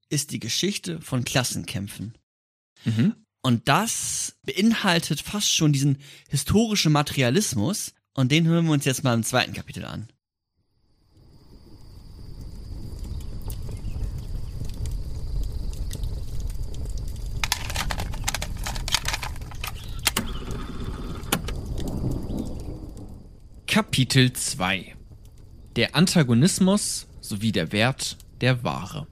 ist 0.08 0.30
die 0.30 0.40
Geschichte 0.40 1.00
von 1.00 1.24
Klassenkämpfen. 1.24 2.16
Mhm. 2.84 3.14
Und 3.42 3.68
das 3.68 4.36
beinhaltet 4.42 5.20
fast 5.20 5.52
schon 5.52 5.72
diesen 5.72 5.98
historischen 6.28 6.92
Materialismus. 6.92 7.94
Und 8.14 8.30
den 8.30 8.46
hören 8.46 8.66
wir 8.66 8.72
uns 8.72 8.84
jetzt 8.84 9.04
mal 9.04 9.14
im 9.14 9.24
zweiten 9.24 9.54
Kapitel 9.54 9.84
an. 9.84 10.08
Kapitel 23.76 24.34
2 24.34 24.94
Der 25.76 25.96
Antagonismus 25.96 27.06
sowie 27.22 27.52
der 27.52 27.72
Wert 27.72 28.18
der 28.42 28.62
Ware. 28.64 29.06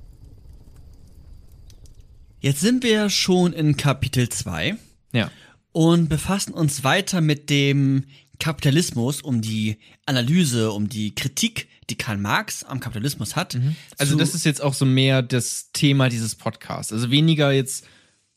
Jetzt 2.40 2.60
sind 2.60 2.84
wir 2.84 3.08
schon 3.08 3.54
in 3.54 3.78
Kapitel 3.78 4.28
2 4.28 4.76
Ja. 5.14 5.30
und 5.72 6.10
befassen 6.10 6.52
uns 6.52 6.84
weiter 6.84 7.22
mit 7.22 7.48
dem 7.48 8.04
Kapitalismus, 8.38 9.22
um 9.22 9.40
die 9.40 9.78
Analyse, 10.04 10.72
um 10.72 10.90
die 10.90 11.14
Kritik, 11.14 11.66
die 11.88 11.96
Karl 11.96 12.18
Marx 12.18 12.62
am 12.62 12.80
Kapitalismus 12.80 13.36
hat. 13.36 13.58
Also 13.96 14.12
zu- 14.12 14.18
das 14.18 14.34
ist 14.34 14.44
jetzt 14.44 14.60
auch 14.60 14.74
so 14.74 14.84
mehr 14.84 15.22
das 15.22 15.72
Thema 15.72 16.10
dieses 16.10 16.34
Podcasts. 16.34 16.92
Also 16.92 17.10
weniger 17.10 17.50
jetzt 17.50 17.86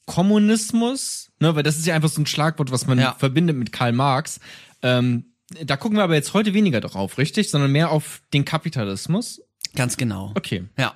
Kommunismus, 0.06 1.32
ne, 1.42 1.53
weil 1.53 1.63
das 1.63 1.77
ist 1.77 1.86
ja 1.86 1.96
einfach 1.96 2.08
so 2.10 2.22
ein 2.22 2.27
Schlagwort, 2.27 2.72
was 2.72 2.88
man 2.88 2.98
Ja. 2.98 3.13
verbindet 3.15 3.58
mit 3.58 3.74
Karl 3.74 3.92
Marx. 3.92 4.39
Ähm, 4.82 5.25
da 5.63 5.77
gucken 5.77 5.97
wir 5.97 6.03
aber 6.03 6.15
jetzt 6.15 6.33
heute 6.33 6.53
weniger 6.53 6.81
drauf, 6.81 7.17
richtig? 7.17 7.50
Sondern 7.50 7.71
mehr 7.71 7.91
auf 7.91 8.21
den 8.33 8.45
Kapitalismus. 8.45 9.41
ganz 9.75 9.97
genau. 9.97 10.31
Okay. 10.35 10.65
Ja. 10.77 10.95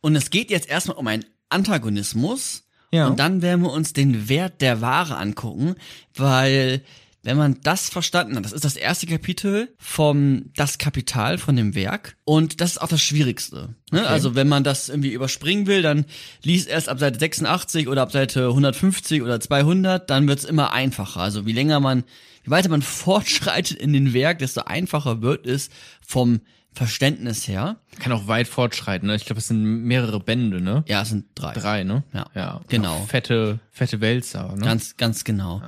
Und 0.00 0.16
es 0.16 0.30
geht 0.30 0.50
jetzt 0.50 0.68
erstmal 0.68 0.96
um 0.96 1.06
einen 1.06 1.24
Antagonismus. 1.48 2.64
Ja. 2.90 3.08
Und 3.08 3.18
dann 3.18 3.42
werden 3.42 3.62
wir 3.62 3.72
uns 3.72 3.92
den 3.92 4.28
Wert 4.28 4.60
der 4.60 4.80
Ware 4.80 5.16
angucken, 5.16 5.74
weil 6.14 6.82
wenn 7.28 7.36
man 7.36 7.60
das 7.62 7.90
verstanden 7.90 8.36
hat, 8.36 8.46
das 8.46 8.52
ist 8.52 8.64
das 8.64 8.74
erste 8.74 9.06
Kapitel 9.06 9.68
vom 9.76 10.46
Das 10.56 10.78
Kapital 10.78 11.36
von 11.36 11.56
dem 11.56 11.74
Werk 11.74 12.16
und 12.24 12.62
das 12.62 12.70
ist 12.70 12.78
auch 12.78 12.88
das 12.88 13.02
Schwierigste. 13.02 13.74
Ne? 13.90 14.06
Also 14.06 14.34
wenn 14.34 14.48
man 14.48 14.64
das 14.64 14.88
irgendwie 14.88 15.12
überspringen 15.12 15.66
will, 15.66 15.82
dann 15.82 16.06
liest 16.42 16.68
erst 16.70 16.88
ab 16.88 16.98
Seite 16.98 17.18
86 17.18 17.86
oder 17.86 18.00
ab 18.00 18.12
Seite 18.12 18.48
150 18.48 19.20
oder 19.20 19.40
200, 19.40 20.08
dann 20.08 20.26
wird's 20.26 20.44
immer 20.44 20.72
einfacher. 20.72 21.20
Also 21.20 21.44
wie 21.44 21.52
länger 21.52 21.80
man, 21.80 22.04
wie 22.44 22.50
weiter 22.50 22.70
man 22.70 22.80
fortschreitet 23.04 23.76
in 23.76 23.92
den 23.92 24.14
Werk, 24.14 24.38
desto 24.38 24.62
einfacher 24.62 25.20
wird 25.20 25.46
es 25.46 25.68
vom 26.00 26.40
Verständnis 26.72 27.46
her. 27.46 27.76
Kann 27.98 28.12
auch 28.12 28.26
weit 28.26 28.48
fortschreiten, 28.48 29.08
ne? 29.08 29.16
Ich 29.16 29.26
glaube, 29.26 29.40
es 29.40 29.48
sind 29.48 29.62
mehrere 29.62 30.20
Bände, 30.20 30.62
ne? 30.62 30.84
Ja, 30.86 31.02
es 31.02 31.10
sind 31.10 31.26
drei. 31.34 31.52
Drei, 31.52 31.84
ne? 31.84 32.04
Ja. 32.14 32.26
Ja. 32.34 32.60
Genau. 32.68 33.04
Fette, 33.06 33.58
fette 33.70 34.00
Wälzer, 34.00 34.54
ne? 34.54 34.64
Ganz, 34.64 34.96
ganz 34.96 35.24
genau. 35.24 35.60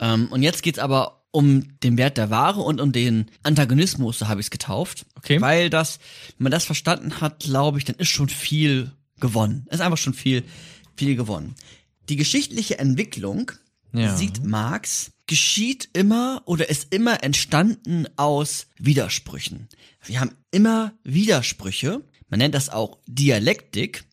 Ähm, 0.00 0.28
und 0.30 0.42
jetzt 0.42 0.62
geht's 0.62 0.78
aber 0.78 1.24
um 1.30 1.78
den 1.82 1.96
Wert 1.98 2.16
der 2.16 2.30
Ware 2.30 2.60
und 2.60 2.80
um 2.80 2.92
den 2.92 3.26
Antagonismus, 3.42 4.20
so 4.20 4.28
habe 4.28 4.40
ich 4.40 4.46
es 4.46 4.50
getauft. 4.50 5.04
Okay. 5.16 5.40
Weil 5.40 5.68
das, 5.68 5.98
wenn 6.38 6.44
man 6.44 6.52
das 6.52 6.64
verstanden 6.64 7.20
hat, 7.20 7.40
glaube 7.40 7.78
ich, 7.78 7.84
dann 7.84 7.96
ist 7.96 8.08
schon 8.08 8.28
viel 8.28 8.92
gewonnen. 9.18 9.66
Ist 9.70 9.80
einfach 9.80 9.98
schon 9.98 10.14
viel, 10.14 10.44
viel 10.96 11.16
gewonnen. 11.16 11.56
Die 12.08 12.16
geschichtliche 12.16 12.78
Entwicklung, 12.78 13.50
Ja. 13.92 14.14
sieht 14.16 14.44
Marx, 14.44 15.10
geschieht 15.26 15.88
immer 15.92 16.42
oder 16.44 16.68
ist 16.68 16.92
immer 16.94 17.24
entstanden 17.24 18.06
aus 18.16 18.66
Widersprüchen. 18.78 19.68
Wir 20.04 20.20
haben 20.20 20.32
immer 20.50 20.92
Widersprüche. 21.02 22.02
Man 22.28 22.38
nennt 22.38 22.54
das 22.54 22.68
auch 22.68 22.98
Dialektik. 23.06 24.04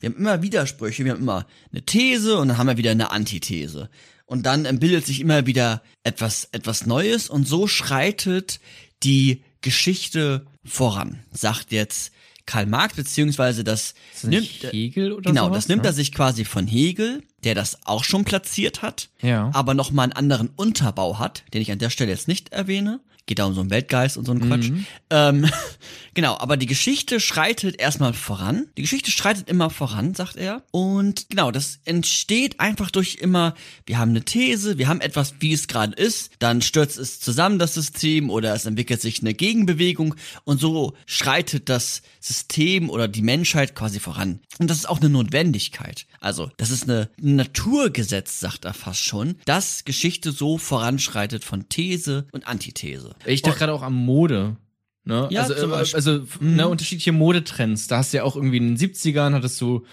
Wir 0.00 0.10
haben 0.10 0.16
immer 0.16 0.42
Widersprüche. 0.42 1.04
Wir 1.04 1.12
haben 1.12 1.22
immer 1.22 1.46
eine 1.72 1.82
These 1.82 2.38
und 2.38 2.48
dann 2.48 2.58
haben 2.58 2.66
wir 2.68 2.76
wieder 2.76 2.90
eine 2.92 3.10
Antithese. 3.10 3.90
Und 4.28 4.44
dann 4.44 4.78
bildet 4.78 5.06
sich 5.06 5.20
immer 5.20 5.46
wieder 5.46 5.82
etwas, 6.04 6.48
etwas 6.52 6.84
Neues 6.84 7.30
und 7.30 7.48
so 7.48 7.66
schreitet 7.66 8.60
die 9.02 9.42
Geschichte 9.62 10.46
voran, 10.64 11.20
sagt 11.32 11.72
jetzt 11.72 12.12
Karl 12.44 12.66
Marx, 12.66 12.94
beziehungsweise 12.94 13.64
das, 13.64 13.94
das 14.12 14.24
nicht 14.24 14.64
Hegel 14.70 15.12
oder 15.12 15.30
Genau, 15.30 15.46
sowas, 15.46 15.64
das 15.64 15.68
nimmt 15.68 15.82
ne? 15.82 15.88
er 15.88 15.92
sich 15.94 16.12
quasi 16.12 16.44
von 16.44 16.66
Hegel, 16.66 17.22
der 17.44 17.54
das 17.54 17.86
auch 17.86 18.04
schon 18.04 18.24
platziert 18.26 18.82
hat, 18.82 19.08
Ja. 19.22 19.50
aber 19.54 19.72
nochmal 19.72 20.04
einen 20.04 20.12
anderen 20.12 20.50
Unterbau 20.56 21.18
hat, 21.18 21.44
den 21.54 21.62
ich 21.62 21.72
an 21.72 21.78
der 21.78 21.90
Stelle 21.90 22.10
jetzt 22.10 22.28
nicht 22.28 22.52
erwähne. 22.52 23.00
Geht 23.28 23.38
da 23.38 23.44
um 23.44 23.54
so 23.54 23.60
einen 23.60 23.70
Weltgeist 23.70 24.16
und 24.16 24.24
so 24.24 24.32
einen 24.32 24.40
Quatsch. 24.40 24.72
Ähm, 25.10 25.48
genau, 26.14 26.36
aber 26.38 26.56
die 26.56 26.66
Geschichte 26.66 27.20
schreitet 27.20 27.78
erstmal 27.78 28.14
voran. 28.14 28.66
Die 28.76 28.82
Geschichte 28.82 29.10
schreitet 29.10 29.48
immer 29.48 29.70
voran, 29.70 30.14
sagt 30.14 30.36
er. 30.36 30.62
Und 30.72 31.28
genau, 31.28 31.52
das 31.52 31.78
entsteht 31.84 32.58
einfach 32.58 32.90
durch 32.90 33.18
immer, 33.20 33.54
wir 33.86 33.98
haben 33.98 34.10
eine 34.10 34.24
These, 34.24 34.78
wir 34.78 34.88
haben 34.88 35.00
etwas, 35.00 35.34
wie 35.40 35.52
es 35.52 35.68
gerade 35.68 35.92
ist, 35.92 36.32
dann 36.40 36.62
stürzt 36.62 36.98
es 36.98 37.20
zusammen, 37.20 37.60
das 37.60 37.74
System, 37.74 38.30
oder 38.30 38.54
es 38.54 38.64
entwickelt 38.64 39.00
sich 39.00 39.20
eine 39.20 39.34
Gegenbewegung 39.34 40.16
und 40.44 40.60
so 40.60 40.94
schreitet 41.06 41.68
das 41.68 42.02
System 42.18 42.90
oder 42.90 43.06
die 43.06 43.22
Menschheit 43.22 43.76
quasi 43.76 44.00
voran. 44.00 44.40
Und 44.58 44.70
das 44.70 44.78
ist 44.78 44.88
auch 44.88 45.00
eine 45.00 45.10
Notwendigkeit. 45.10 46.06
Also, 46.20 46.50
das 46.56 46.70
ist 46.70 46.84
eine 46.84 47.10
ein 47.22 47.36
Naturgesetz, 47.36 48.40
sagt 48.40 48.64
er 48.64 48.74
fast 48.74 49.02
schon, 49.02 49.36
dass 49.44 49.84
Geschichte 49.84 50.32
so 50.32 50.58
voranschreitet 50.58 51.44
von 51.44 51.68
These 51.68 52.26
und 52.32 52.46
Antithese. 52.46 53.14
Ich 53.26 53.42
dachte 53.42 53.58
gerade 53.58 53.72
auch 53.72 53.82
am 53.82 53.94
Mode. 53.94 54.56
Ne? 55.04 55.26
Ja, 55.30 55.42
also, 55.42 55.54
äh, 55.54 55.74
also 55.74 56.20
ne, 56.40 56.68
unterschiedliche 56.68 57.12
Modetrends. 57.12 57.86
Da 57.88 57.98
hast 57.98 58.12
du 58.12 58.18
ja 58.18 58.24
auch 58.24 58.36
irgendwie 58.36 58.58
in 58.58 58.74
den 58.74 58.76
70ern 58.76 59.32
hattest 59.32 59.58
du 59.60 59.86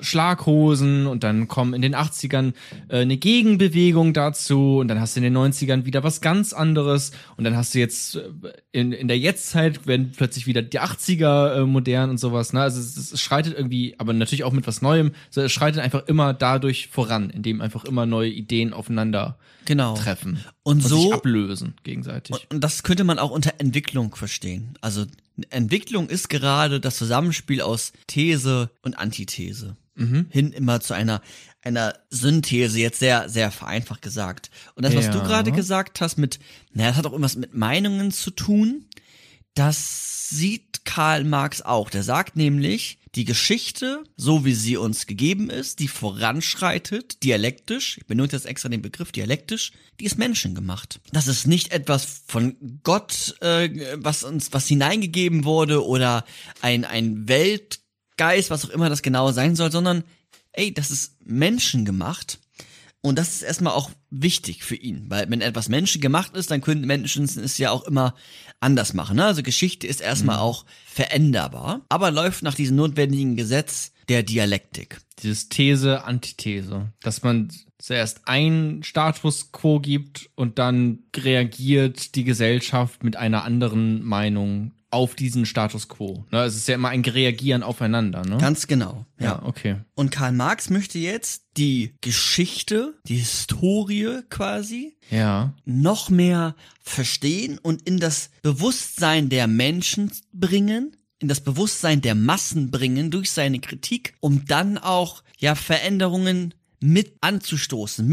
Schlaghosen 0.00 1.06
und 1.06 1.24
dann 1.24 1.48
kommen 1.48 1.74
in 1.74 1.82
den 1.82 1.94
80ern 1.94 2.52
äh, 2.88 2.98
eine 3.00 3.16
Gegenbewegung 3.16 4.12
dazu 4.12 4.78
und 4.78 4.88
dann 4.88 5.00
hast 5.00 5.16
du 5.16 5.20
in 5.20 5.24
den 5.24 5.36
90ern 5.36 5.84
wieder 5.84 6.02
was 6.02 6.20
ganz 6.20 6.52
anderes 6.52 7.12
und 7.36 7.44
dann 7.44 7.56
hast 7.56 7.74
du 7.74 7.78
jetzt 7.78 8.16
äh, 8.16 8.22
in, 8.72 8.92
in 8.92 9.08
der 9.08 9.18
Jetztzeit 9.18 9.86
werden 9.86 10.12
plötzlich 10.16 10.46
wieder 10.46 10.62
die 10.62 10.80
80er 10.80 11.56
äh, 11.62 11.66
modern 11.66 12.10
und 12.10 12.18
sowas. 12.18 12.52
Ne? 12.52 12.60
Also 12.62 12.80
es, 12.80 13.12
es 13.12 13.20
schreitet 13.20 13.54
irgendwie, 13.56 13.94
aber 13.98 14.12
natürlich 14.12 14.44
auch 14.44 14.52
mit 14.52 14.66
was 14.66 14.82
Neuem, 14.82 15.12
so, 15.30 15.40
es 15.42 15.52
schreitet 15.52 15.82
einfach 15.82 16.06
immer 16.06 16.32
dadurch 16.34 16.88
voran, 16.88 17.30
indem 17.30 17.60
einfach 17.60 17.84
immer 17.84 18.06
neue 18.06 18.30
Ideen 18.30 18.72
aufeinander 18.72 19.38
Genau. 19.64 19.94
treffen 19.94 20.44
Und 20.64 20.82
so- 20.82 20.96
sich 21.00 21.12
ablösen 21.14 21.74
gegenseitig. 21.84 22.34
Und, 22.34 22.54
und 22.54 22.60
das 22.64 22.82
könnte 22.82 23.04
man 23.04 23.18
auch 23.18 23.30
unter 23.30 23.52
Entwicklung 23.58 24.14
verstehen. 24.16 24.74
Also 24.80 25.04
Entwicklung 25.50 26.08
ist 26.08 26.28
gerade 26.28 26.80
das 26.80 26.96
Zusammenspiel 26.96 27.60
aus 27.62 27.92
These 28.06 28.70
und 28.82 28.98
Antithese. 28.98 29.76
Hin 30.30 30.52
immer 30.52 30.80
zu 30.80 30.94
einer, 30.94 31.20
einer 31.62 31.94
Synthese, 32.10 32.80
jetzt 32.80 32.98
sehr, 32.98 33.28
sehr 33.28 33.50
vereinfacht 33.50 34.00
gesagt. 34.02 34.50
Und 34.74 34.84
das, 34.84 34.96
was 34.96 35.10
du 35.10 35.18
Ja. 35.18 35.24
gerade 35.24 35.52
gesagt 35.52 36.00
hast 36.00 36.16
mit, 36.16 36.38
naja, 36.72 36.88
das 36.88 36.96
hat 36.98 37.06
auch 37.06 37.12
irgendwas 37.12 37.36
mit 37.36 37.54
Meinungen 37.54 38.10
zu 38.10 38.30
tun. 38.30 38.86
Das 39.54 40.28
sieht 40.30 40.84
Karl 40.86 41.24
Marx 41.24 41.60
auch. 41.62 41.90
Der 41.90 42.02
sagt 42.02 42.36
nämlich, 42.36 42.98
die 43.14 43.24
Geschichte, 43.24 44.04
so 44.16 44.44
wie 44.44 44.54
sie 44.54 44.76
uns 44.76 45.06
gegeben 45.06 45.50
ist, 45.50 45.80
die 45.80 45.88
voranschreitet, 45.88 47.22
dialektisch, 47.22 47.98
ich 47.98 48.06
benutze 48.06 48.36
jetzt 48.36 48.46
extra 48.46 48.70
den 48.70 48.80
Begriff 48.80 49.12
dialektisch, 49.12 49.72
die 50.00 50.04
ist 50.04 50.16
menschengemacht. 50.16 51.00
Das 51.12 51.28
ist 51.28 51.46
nicht 51.46 51.72
etwas 51.72 52.22
von 52.26 52.56
Gott, 52.82 53.36
äh, 53.40 53.96
was 53.96 54.24
uns, 54.24 54.52
was 54.52 54.66
hineingegeben 54.66 55.44
wurde 55.44 55.84
oder 55.84 56.24
ein, 56.62 56.86
ein 56.86 57.28
Weltgeist, 57.28 58.50
was 58.50 58.64
auch 58.64 58.70
immer 58.70 58.88
das 58.88 59.02
genau 59.02 59.30
sein 59.32 59.56
soll, 59.56 59.70
sondern 59.70 60.04
ey, 60.52 60.72
das 60.72 60.90
ist 60.90 61.16
menschengemacht. 61.24 62.38
Und 63.04 63.18
das 63.18 63.34
ist 63.34 63.42
erstmal 63.42 63.72
auch 63.72 63.90
wichtig 64.10 64.62
für 64.62 64.76
ihn, 64.76 65.06
weil 65.08 65.28
wenn 65.28 65.40
etwas 65.40 65.68
menschengemacht 65.68 66.36
ist, 66.36 66.52
dann 66.52 66.60
können 66.60 66.86
Menschen 66.86 67.24
es 67.24 67.58
ja 67.58 67.72
auch 67.72 67.84
immer 67.84 68.14
anders 68.60 68.94
machen. 68.94 69.16
Ne? 69.16 69.24
Also 69.24 69.42
Geschichte 69.42 69.88
ist 69.88 70.00
erstmal 70.00 70.38
auch 70.38 70.64
veränderbar, 70.86 71.80
aber 71.88 72.12
läuft 72.12 72.44
nach 72.44 72.54
diesem 72.54 72.76
notwendigen 72.76 73.34
Gesetz 73.34 73.90
der 74.08 74.22
Dialektik. 74.22 75.00
dieses 75.20 75.48
These, 75.48 76.04
Antithese, 76.04 76.92
dass 77.00 77.24
man 77.24 77.50
zuerst 77.78 78.22
ein 78.26 78.82
Status 78.84 79.50
quo 79.50 79.80
gibt 79.80 80.30
und 80.36 80.60
dann 80.60 81.00
reagiert 81.16 82.14
die 82.14 82.24
Gesellschaft 82.24 83.02
mit 83.02 83.16
einer 83.16 83.42
anderen 83.42 84.04
Meinung 84.04 84.72
auf 84.92 85.14
diesen 85.14 85.46
Status 85.46 85.88
quo. 85.88 86.24
Ne? 86.30 86.42
Es 86.44 86.54
ist 86.54 86.68
ja 86.68 86.74
immer 86.74 86.90
ein 86.90 87.02
Reagieren 87.02 87.62
aufeinander, 87.62 88.24
ne? 88.24 88.38
Ganz 88.38 88.66
genau. 88.66 89.06
ja, 89.18 89.42
okay. 89.44 89.76
Und 89.94 90.10
Karl 90.10 90.32
Marx 90.32 90.70
möchte 90.70 90.98
jetzt 90.98 91.44
die 91.56 91.94
Geschichte, 92.00 92.94
die 93.06 93.16
Historie 93.16 94.20
quasi, 94.30 94.96
Ja. 95.10 95.54
noch 95.64 96.10
mehr 96.10 96.54
verstehen 96.80 97.58
und 97.58 97.82
in 97.82 97.98
das 97.98 98.30
Bewusstsein 98.42 99.28
der 99.28 99.46
Menschen 99.46 100.12
bringen, 100.32 100.96
in 101.18 101.28
das 101.28 101.40
Bewusstsein 101.40 102.00
der 102.00 102.14
Massen 102.14 102.70
bringen 102.70 103.10
durch 103.10 103.30
seine 103.30 103.60
Kritik, 103.60 104.14
um 104.20 104.44
dann 104.44 104.76
auch 104.78 105.22
ja 105.38 105.54
Veränderungen 105.54 106.54
mit 106.80 107.14
anzustoßen, 107.20 108.06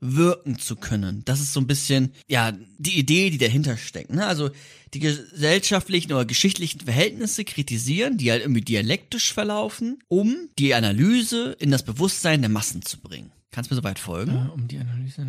mitwirken 0.00 0.58
zu 0.58 0.76
können. 0.76 1.22
Das 1.24 1.40
ist 1.40 1.52
so 1.52 1.60
ein 1.60 1.66
bisschen 1.66 2.12
ja 2.28 2.52
die 2.78 2.98
Idee, 2.98 3.30
die 3.30 3.38
dahinter 3.38 3.76
steckt. 3.76 4.12
Ne? 4.12 4.26
Also 4.26 4.50
die 4.94 5.00
gesellschaftlichen 5.00 6.12
oder 6.12 6.24
geschichtlichen 6.24 6.80
Verhältnisse 6.80 7.44
kritisieren, 7.44 8.16
die 8.16 8.30
halt 8.30 8.42
irgendwie 8.42 8.62
dialektisch 8.62 9.32
verlaufen, 9.32 9.98
um 10.08 10.48
die 10.58 10.74
Analyse 10.74 11.56
in 11.58 11.70
das 11.70 11.82
Bewusstsein 11.82 12.40
der 12.40 12.50
Massen 12.50 12.82
zu 12.82 12.98
bringen. 13.00 13.32
Kannst 13.50 13.70
du 13.70 13.74
mir 13.74 13.80
soweit 13.80 13.98
folgen? 13.98 14.32
Äh, 14.32 14.52
Um 14.52 14.68
die 14.68 14.78
Analyse. 14.78 15.26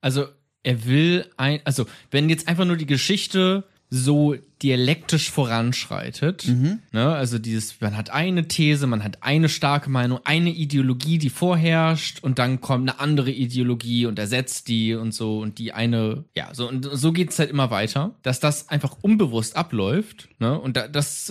Also 0.00 0.26
er 0.62 0.84
will 0.84 1.26
ein, 1.36 1.60
also 1.64 1.86
wenn 2.10 2.28
jetzt 2.28 2.48
einfach 2.48 2.64
nur 2.64 2.76
die 2.76 2.86
Geschichte 2.86 3.64
so 3.94 4.36
dialektisch 4.62 5.30
voranschreitet, 5.30 6.46
ne, 6.92 7.12
also 7.14 7.38
dieses, 7.38 7.78
man 7.82 7.94
hat 7.94 8.08
eine 8.08 8.48
These, 8.48 8.86
man 8.86 9.04
hat 9.04 9.22
eine 9.22 9.50
starke 9.50 9.90
Meinung, 9.90 10.20
eine 10.24 10.48
Ideologie, 10.48 11.18
die 11.18 11.28
vorherrscht 11.28 12.22
und 12.22 12.38
dann 12.38 12.62
kommt 12.62 12.88
eine 12.88 13.00
andere 13.00 13.30
Ideologie 13.30 14.06
und 14.06 14.18
ersetzt 14.18 14.68
die 14.68 14.94
und 14.94 15.12
so 15.12 15.40
und 15.40 15.58
die 15.58 15.74
eine, 15.74 16.24
ja, 16.34 16.54
so 16.54 16.66
und 16.66 16.88
so 16.90 17.12
geht's 17.12 17.38
halt 17.38 17.50
immer 17.50 17.70
weiter, 17.70 18.14
dass 18.22 18.40
das 18.40 18.70
einfach 18.70 18.96
unbewusst 19.02 19.56
abläuft, 19.56 20.30
ne, 20.38 20.58
und 20.58 20.78
da, 20.78 20.88
das 20.88 21.30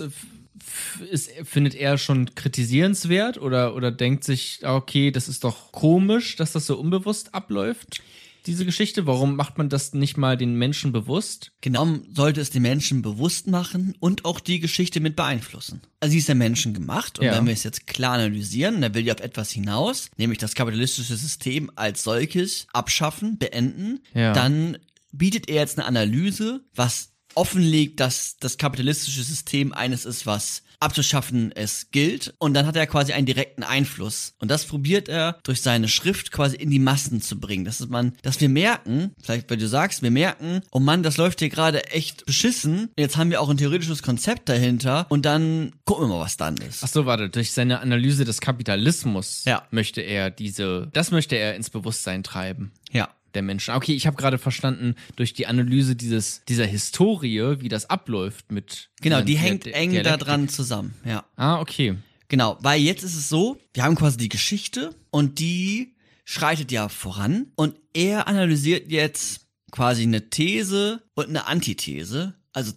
ist, 1.10 1.32
findet 1.42 1.74
er 1.74 1.98
schon 1.98 2.32
kritisierenswert 2.36 3.38
oder, 3.38 3.74
oder 3.74 3.90
denkt 3.90 4.22
sich, 4.22 4.60
ah, 4.62 4.76
okay, 4.76 5.10
das 5.10 5.28
ist 5.28 5.42
doch 5.42 5.72
komisch, 5.72 6.36
dass 6.36 6.52
das 6.52 6.66
so 6.66 6.78
unbewusst 6.78 7.34
abläuft, 7.34 8.02
diese 8.46 8.64
Geschichte? 8.64 9.06
Warum 9.06 9.36
macht 9.36 9.58
man 9.58 9.68
das 9.68 9.92
nicht 9.94 10.16
mal 10.16 10.36
den 10.36 10.54
Menschen 10.56 10.92
bewusst? 10.92 11.52
Genau, 11.60 11.98
sollte 12.12 12.40
es 12.40 12.50
den 12.50 12.62
Menschen 12.62 13.02
bewusst 13.02 13.46
machen 13.46 13.94
und 14.00 14.24
auch 14.24 14.40
die 14.40 14.60
Geschichte 14.60 15.00
mit 15.00 15.16
beeinflussen. 15.16 15.80
Also 16.00 16.12
sie 16.12 16.18
ist 16.18 16.28
der 16.28 16.34
Menschen 16.34 16.74
gemacht 16.74 17.18
und 17.18 17.24
Ja. 17.26 17.36
wenn 17.36 17.46
wir 17.46 17.52
es 17.52 17.62
jetzt 17.64 17.86
klar 17.86 18.14
analysieren, 18.14 18.80
dann 18.80 18.94
will 18.94 19.04
die 19.04 19.12
auf 19.12 19.20
etwas 19.20 19.50
hinaus, 19.50 20.08
nämlich 20.16 20.38
das 20.38 20.54
kapitalistische 20.54 21.16
System 21.16 21.70
als 21.76 22.02
solches 22.02 22.66
abschaffen, 22.72 23.38
beenden, 23.38 24.00
Ja. 24.14 24.32
dann 24.32 24.78
bietet 25.12 25.48
er 25.48 25.56
jetzt 25.56 25.78
eine 25.78 25.86
Analyse, 25.86 26.64
was 26.74 27.10
offenlegt, 27.34 28.00
dass 28.00 28.36
das 28.40 28.58
kapitalistische 28.58 29.22
System 29.22 29.72
eines 29.72 30.04
ist, 30.04 30.26
was 30.26 30.62
abzuschaffen 30.82 31.52
es 31.54 31.90
gilt. 31.90 32.34
Und 32.38 32.54
dann 32.54 32.66
hat 32.66 32.76
er 32.76 32.86
quasi 32.86 33.12
einen 33.12 33.26
direkten 33.26 33.62
Einfluss. 33.62 34.34
Und 34.38 34.50
das 34.50 34.64
probiert 34.66 35.08
er 35.08 35.38
durch 35.44 35.62
seine 35.62 35.88
Schrift 35.88 36.32
quasi 36.32 36.56
in 36.56 36.70
die 36.70 36.78
Massen 36.78 37.22
zu 37.22 37.38
bringen. 37.40 37.64
Dass 37.64 37.80
man, 37.88 38.12
dass 38.22 38.40
wir 38.40 38.48
merken, 38.48 39.12
vielleicht 39.22 39.48
weil 39.50 39.56
du 39.56 39.68
sagst, 39.68 40.02
wir 40.02 40.10
merken, 40.10 40.60
oh 40.70 40.78
Mann, 40.80 41.02
das 41.02 41.16
läuft 41.16 41.38
hier 41.40 41.48
gerade 41.48 41.86
echt 41.90 42.26
beschissen. 42.26 42.90
Jetzt 42.98 43.16
haben 43.16 43.30
wir 43.30 43.40
auch 43.40 43.48
ein 43.48 43.56
theoretisches 43.56 44.02
Konzept 44.02 44.48
dahinter. 44.48 45.06
Und 45.08 45.24
dann 45.24 45.72
gucken 45.84 46.04
wir 46.08 46.16
mal, 46.16 46.20
was 46.20 46.36
dann 46.36 46.56
ist. 46.58 46.82
Ach 46.84 46.88
so, 46.88 47.06
warte, 47.06 47.28
durch 47.30 47.52
seine 47.52 47.80
Analyse 47.80 48.24
des 48.24 48.40
Kapitalismus 48.40 49.44
Ja. 49.46 49.62
möchte 49.70 50.00
er 50.00 50.30
diese, 50.30 50.88
das 50.92 51.10
möchte 51.10 51.36
er 51.36 51.54
ins 51.54 51.70
Bewusstsein 51.70 52.22
treiben. 52.22 52.72
Ja. 52.90 53.08
Der 53.34 53.42
Menschen. 53.42 53.74
Okay, 53.74 53.94
ich 53.94 54.06
habe 54.06 54.16
gerade 54.16 54.38
verstanden, 54.38 54.94
durch 55.16 55.32
die 55.34 55.46
Analyse 55.46 55.96
dieses, 55.96 56.42
dieser 56.48 56.66
Historie, 56.66 57.60
wie 57.60 57.68
das 57.68 57.88
abläuft 57.90 58.52
mit. 58.52 58.90
Genau, 59.00 59.20
die 59.22 59.36
hängt 59.36 59.64
Dia- 59.66 59.72
eng 59.72 60.02
da 60.02 60.16
dran 60.16 60.48
zusammen. 60.48 60.94
Ja. 61.04 61.24
Ah, 61.36 61.60
okay. 61.60 61.96
Genau, 62.28 62.56
weil 62.60 62.80
jetzt 62.80 63.02
ist 63.02 63.14
es 63.16 63.28
so, 63.28 63.58
wir 63.74 63.84
haben 63.84 63.94
quasi 63.94 64.16
die 64.16 64.28
Geschichte 64.30 64.94
und 65.10 65.38
die 65.38 65.94
schreitet 66.24 66.72
ja 66.72 66.88
voran 66.88 67.48
und 67.56 67.74
er 67.92 68.26
analysiert 68.28 68.90
jetzt 68.90 69.46
quasi 69.70 70.02
eine 70.02 70.30
These 70.30 71.02
und 71.14 71.28
eine 71.28 71.46
Antithese, 71.46 72.34
also 72.52 72.72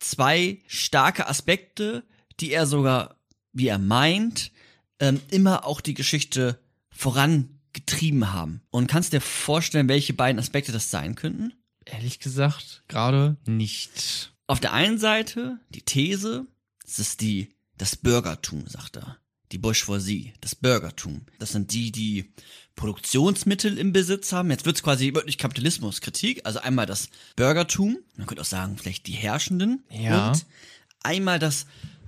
zwei 0.00 0.58
starke 0.66 1.28
Aspekte, 1.28 2.02
die 2.40 2.52
er 2.52 2.66
sogar, 2.66 3.16
wie 3.52 3.68
er 3.68 3.78
meint, 3.78 4.50
ähm, 4.98 5.20
immer 5.30 5.66
auch 5.66 5.80
die 5.80 5.94
Geschichte 5.94 6.58
vorangetrieben 7.70 8.32
haben. 8.32 8.60
Und 8.70 8.86
kannst 8.86 9.12
dir 9.12 9.20
vorstellen, 9.20 9.88
welche 9.88 10.14
beiden 10.14 10.38
Aspekte 10.38 10.72
das 10.72 10.90
sein 10.90 11.14
könnten? 11.14 11.52
Ehrlich 11.84 12.20
gesagt, 12.20 12.82
gerade 12.88 13.36
nicht. 13.46 14.32
Auf 14.46 14.60
der 14.60 14.72
einen 14.72 14.98
Seite 14.98 15.58
die 15.70 15.82
These, 15.82 16.46
es 16.86 16.98
ist 16.98 17.20
die, 17.20 17.54
das 17.78 17.96
Bürgertum, 17.96 18.66
sagt 18.66 18.96
er. 18.96 19.16
Die 19.52 19.58
Bourgeoisie, 19.58 20.32
das 20.40 20.54
Bürgertum. 20.54 21.22
Das 21.40 21.50
sind 21.50 21.72
die, 21.72 21.90
die 21.90 22.32
Produktionsmittel 22.76 23.78
im 23.78 23.92
Besitz 23.92 24.32
haben. 24.32 24.50
Jetzt 24.50 24.64
wird's 24.64 24.82
quasi 24.82 25.12
wirklich 25.12 25.38
Kapitalismuskritik. 25.38 26.46
Also 26.46 26.60
einmal 26.60 26.86
das 26.86 27.08
Bürgertum, 27.34 27.98
man 28.16 28.28
könnte 28.28 28.42
auch 28.42 28.46
sagen, 28.46 28.76
vielleicht 28.78 29.08
die 29.08 29.12
Herrschenden. 29.12 29.82
Ja. 29.90 30.28
Und 30.28 30.46
einmal 31.02 31.40
das 31.40 31.66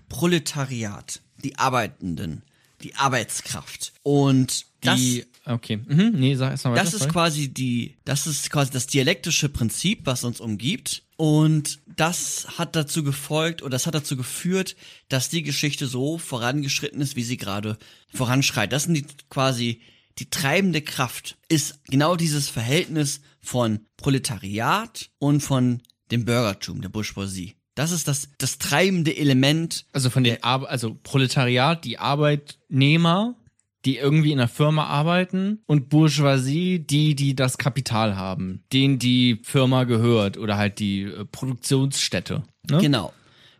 Proletariat, 0.08 1.20
die 1.42 1.58
Arbeitenden, 1.58 2.44
die 2.82 2.94
Arbeitskraft. 2.94 3.92
Und 4.04 4.66
Die 4.84 5.24
Okay. 5.44 5.78
Mhm, 5.78 6.12
nee, 6.14 6.34
sag 6.34 6.50
erst 6.50 6.64
mal 6.64 6.72
weiter. 6.72 6.84
Das 6.84 6.94
ist 6.94 7.08
quasi 7.08 7.48
die, 7.48 7.96
das 8.04 8.26
ist 8.26 8.50
quasi 8.50 8.70
das 8.70 8.86
dialektische 8.86 9.48
Prinzip, 9.48 10.02
was 10.04 10.24
uns 10.24 10.40
umgibt. 10.40 11.02
Und 11.16 11.80
das 11.86 12.58
hat 12.58 12.76
dazu 12.76 13.02
gefolgt 13.02 13.62
oder 13.62 13.70
das 13.70 13.86
hat 13.86 13.94
dazu 13.94 14.16
geführt, 14.16 14.76
dass 15.08 15.28
die 15.28 15.42
Geschichte 15.42 15.86
so 15.86 16.18
vorangeschritten 16.18 17.00
ist, 17.00 17.16
wie 17.16 17.22
sie 17.22 17.36
gerade 17.36 17.76
voranschreit. 18.12 18.72
Das 18.72 18.84
sind 18.84 18.94
die 18.94 19.06
quasi 19.30 19.80
die 20.18 20.30
treibende 20.30 20.82
Kraft 20.82 21.38
ist 21.48 21.80
genau 21.84 22.16
dieses 22.16 22.48
Verhältnis 22.48 23.20
von 23.40 23.80
Proletariat 23.96 25.10
und 25.18 25.40
von 25.40 25.82
dem 26.10 26.24
Bürgertum, 26.24 26.82
der 26.82 26.90
Bourgeoisie. 26.90 27.56
Das 27.74 27.90
ist 27.90 28.06
das, 28.06 28.28
das 28.36 28.58
treibende 28.58 29.16
Element. 29.16 29.86
Also 29.92 30.10
von 30.10 30.24
den 30.24 30.42
Ar 30.42 30.68
also 30.68 30.94
Proletariat, 31.02 31.84
die 31.84 31.98
Arbeitnehmer, 31.98 33.36
die 33.84 33.96
irgendwie 33.96 34.32
in 34.32 34.38
einer 34.38 34.48
Firma 34.48 34.86
arbeiten 34.86 35.60
und 35.66 35.88
Bourgeoisie, 35.88 36.78
die, 36.78 37.14
die 37.14 37.34
das 37.34 37.58
Kapital 37.58 38.16
haben, 38.16 38.62
denen 38.72 38.98
die 38.98 39.40
Firma 39.42 39.84
gehört 39.84 40.38
oder 40.38 40.56
halt 40.56 40.78
die 40.78 41.02
äh, 41.02 41.24
Produktionsstätte. 41.24 42.42
Ne? 42.70 42.78
Genau. 42.78 43.12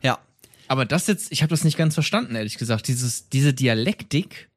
Ja. 0.03 0.19
Aber 0.69 0.85
das 0.85 1.07
jetzt, 1.07 1.33
ich 1.33 1.43
habe 1.43 1.51
das 1.51 1.65
nicht 1.65 1.77
ganz 1.77 1.95
verstanden, 1.95 2.35
ehrlich 2.35 2.59
gesagt. 2.59 2.89
Dieses, 2.89 3.29
diese 3.29 3.53
Dialektik, 3.55 4.49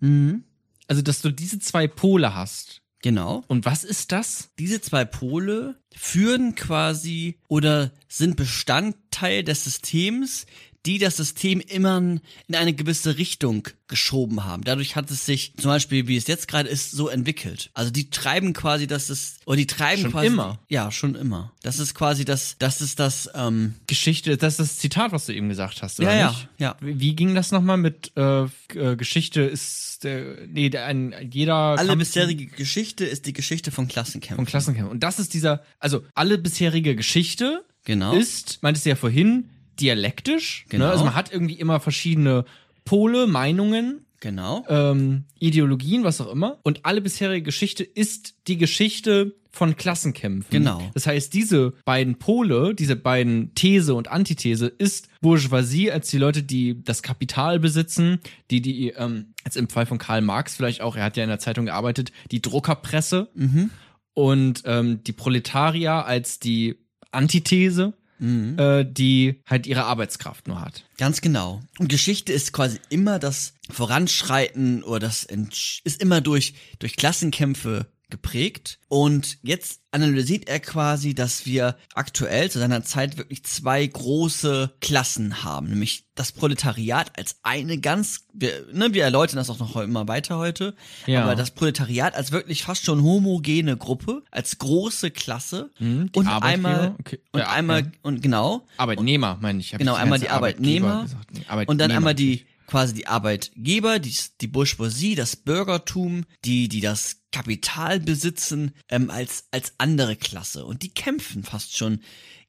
Mhm. 0.00 0.44
also 0.88 1.00
dass 1.00 1.22
du 1.22 1.30
diese 1.30 1.58
zwei 1.58 1.86
Pole 1.88 2.34
hast. 2.34 2.82
Genau. 3.02 3.44
Und 3.46 3.64
was 3.64 3.84
ist 3.84 4.12
das? 4.12 4.50
Diese 4.58 4.80
zwei 4.80 5.04
Pole 5.04 5.80
führen 5.94 6.54
quasi 6.54 7.38
oder 7.48 7.92
sind 8.08 8.36
Bestandteil 8.36 9.42
des 9.44 9.64
Systems, 9.64 10.44
die 10.86 10.98
das 10.98 11.16
System 11.16 11.60
immer 11.60 11.96
in 11.98 12.20
eine 12.54 12.74
gewisse 12.74 13.16
Richtung 13.18 13.68
geschoben 13.88 14.44
haben. 14.44 14.64
Dadurch 14.64 14.96
hat 14.96 15.10
es 15.10 15.24
sich 15.26 15.54
zum 15.56 15.70
Beispiel, 15.70 16.08
wie 16.08 16.16
es 16.16 16.26
jetzt 16.26 16.48
gerade 16.48 16.68
ist, 16.68 16.90
so 16.90 17.08
entwickelt. 17.08 17.70
Also 17.72 17.90
die 17.90 18.10
treiben 18.10 18.52
quasi, 18.52 18.86
dass 18.86 19.10
es 19.10 19.36
oder 19.46 19.56
die 19.56 19.66
treiben 19.66 20.02
Schon 20.02 20.10
quasi 20.12 20.26
immer? 20.26 20.58
Ja, 20.68 20.90
schon 20.90 21.14
immer. 21.14 21.52
Das 21.62 21.78
ist 21.78 21.94
quasi 21.94 22.24
das, 22.24 22.56
das 22.58 22.80
ist 22.80 22.98
das. 22.98 23.30
Ähm, 23.34 23.74
Geschichte, 23.86 24.36
das 24.36 24.54
ist 24.54 24.60
das 24.60 24.78
Zitat, 24.78 25.12
was 25.12 25.26
du 25.26 25.32
eben 25.34 25.48
gesagt 25.48 25.82
hast, 25.82 26.00
oder 26.00 26.12
ja, 26.12 26.18
ja, 26.18 26.28
nicht? 26.30 26.48
ja. 26.58 26.76
Wie 26.80 27.06
wie 27.06 27.14
ging 27.14 27.36
das 27.36 27.52
nochmal 27.52 27.76
mit 27.76 28.10
äh, 28.16 28.44
äh, 28.74 28.96
Geschichte 28.96 29.42
ist 29.42 30.02
der, 30.02 30.46
nee, 30.48 30.70
der, 30.70 30.86
ein, 30.86 31.14
jeder 31.30 31.54
Alle 31.54 31.88
Kampf 31.90 32.00
bisherige 32.00 32.46
Geschichte 32.46 33.04
ist 33.04 33.26
die 33.26 33.32
Geschichte 33.32 33.70
von 33.70 33.86
Klassenkämpfen. 33.86 34.36
von 34.36 34.46
Klassenkämpfen. 34.46 34.90
Und 34.90 35.04
das 35.04 35.20
ist 35.20 35.32
dieser, 35.34 35.62
also 35.78 36.02
alle 36.14 36.36
bisherige 36.38 36.96
Geschichte 36.96 37.64
Genau. 37.84 38.12
ist, 38.14 38.60
meintest 38.62 38.84
du 38.86 38.90
ja 38.90 38.96
vorhin, 38.96 39.48
dialektisch. 39.80 40.64
Genau. 40.68 40.86
Ne? 40.86 40.90
Also 40.90 41.04
man 41.04 41.14
hat 41.14 41.32
irgendwie 41.32 41.54
immer 41.54 41.80
verschiedene 41.80 42.44
Pole, 42.84 43.26
Meinungen, 43.26 44.06
Genau. 44.20 44.64
ähm, 44.68 45.24
Ideologien, 45.38 46.02
was 46.04 46.20
auch 46.20 46.30
immer. 46.32 46.58
Und 46.62 46.84
alle 46.86 47.00
bisherige 47.00 47.42
Geschichte 47.42 47.84
ist 47.84 48.34
die 48.48 48.56
Geschichte 48.56 49.34
von 49.50 49.74
Klassenkämpfen. 49.76 50.50
Genau. 50.50 50.82
Das 50.94 51.06
heißt, 51.06 51.32
diese 51.32 51.72
beiden 51.86 52.18
Pole, 52.18 52.74
diese 52.74 52.94
beiden 52.96 53.54
These 53.54 53.94
und 53.94 54.08
Antithese 54.08 54.66
ist 54.66 55.08
Bourgeoisie 55.22 55.90
als 55.90 56.08
die 56.10 56.18
Leute, 56.18 56.42
die 56.42 56.82
das 56.84 57.02
Kapital 57.02 57.58
besitzen, 57.58 58.20
die 58.50 58.60
die, 58.60 58.88
ähm, 58.90 59.32
jetzt 59.44 59.56
im 59.56 59.68
Fall 59.70 59.86
von 59.86 59.96
Karl 59.98 60.20
Marx 60.20 60.56
vielleicht 60.56 60.82
auch, 60.82 60.96
er 60.96 61.04
hat 61.04 61.16
ja 61.16 61.22
in 61.22 61.30
der 61.30 61.38
Zeitung 61.38 61.66
gearbeitet, 61.66 62.12
die 62.32 62.42
Druckerpresse 62.42 63.28
Mhm. 63.34 63.70
und 64.12 64.62
ähm, 64.66 65.02
die 65.04 65.12
Proletarier 65.12 66.04
als 66.04 66.38
die 66.38 66.76
Antithese, 67.10 67.94
Mhm. 68.18 68.58
äh, 68.58 68.84
die 68.84 69.42
halt 69.46 69.66
ihre 69.66 69.84
Arbeitskraft 69.84 70.48
nur 70.48 70.60
hat. 70.60 70.84
Ganz 70.96 71.20
genau. 71.20 71.62
Und 71.78 71.88
Geschichte 71.88 72.32
ist 72.32 72.52
quasi 72.52 72.78
immer 72.88 73.18
das 73.18 73.54
Voranschreiten 73.70 74.82
oder 74.82 75.00
das 75.00 75.24
Entsch 75.24 75.80
ist 75.84 76.00
immer 76.00 76.20
durch, 76.20 76.54
durch 76.78 76.96
Klassenkämpfe 76.96 77.86
geprägt. 78.08 78.78
Und 78.88 79.38
jetzt 79.42 79.80
analysiert 79.90 80.48
er 80.48 80.60
quasi, 80.60 81.14
dass 81.14 81.44
wir 81.44 81.76
aktuell 81.94 82.50
zu 82.50 82.58
seiner 82.58 82.84
Zeit 82.84 83.16
wirklich 83.16 83.44
zwei 83.44 83.84
große 83.84 84.74
Klassen 84.80 85.42
haben. 85.42 85.68
Nämlich 85.68 86.06
das 86.14 86.32
Proletariat 86.32 87.18
als 87.18 87.36
eine 87.42 87.78
ganz, 87.78 88.26
wir, 88.32 88.66
ne, 88.72 88.94
wir 88.94 89.02
erläutern 89.02 89.36
das 89.36 89.50
auch 89.50 89.58
noch 89.58 89.76
immer 89.76 90.06
weiter 90.06 90.38
heute. 90.38 90.76
Ja. 91.06 91.24
Aber 91.24 91.34
das 91.34 91.50
Proletariat 91.50 92.14
als 92.14 92.30
wirklich 92.30 92.62
fast 92.62 92.84
schon 92.84 93.02
homogene 93.02 93.76
Gruppe, 93.76 94.22
als 94.30 94.58
große 94.58 95.10
Klasse. 95.10 95.70
Mhm, 95.78 96.10
und 96.14 96.28
einmal, 96.28 96.94
okay. 97.00 97.18
und 97.32 97.40
Ja, 97.40 97.50
einmal, 97.50 97.82
ja. 97.82 97.90
und 98.02 98.22
genau, 98.22 98.66
Arbeitnehmer, 98.76 99.38
meine 99.40 99.58
ich. 99.58 99.72
Hab 99.72 99.80
Genau, 99.80 99.94
ich 99.94 100.00
einmal 100.00 100.20
die 100.20 100.28
Arbeitnehmer 100.28 101.02
gesagt. 101.02 101.32
Nee, 101.32 101.38
und 101.38 101.46
dann 101.48 101.90
Arbeitnehmer. 101.90 101.96
einmal 101.96 102.14
die 102.14 102.46
quasi 102.66 102.94
die 102.94 103.06
Arbeitgeber, 103.06 103.98
die, 103.98 104.14
die 104.40 104.46
Bourgeoisie, 104.46 105.14
das 105.14 105.36
Bürgertum, 105.36 106.24
die 106.44 106.68
die 106.68 106.80
das 106.80 107.22
Kapital 107.32 108.00
besitzen, 108.00 108.72
ähm, 108.88 109.10
als 109.10 109.44
als 109.50 109.74
andere 109.78 110.16
Klasse 110.16 110.64
und 110.64 110.82
die 110.82 110.92
kämpfen 110.92 111.42
fast 111.42 111.76
schon 111.76 112.00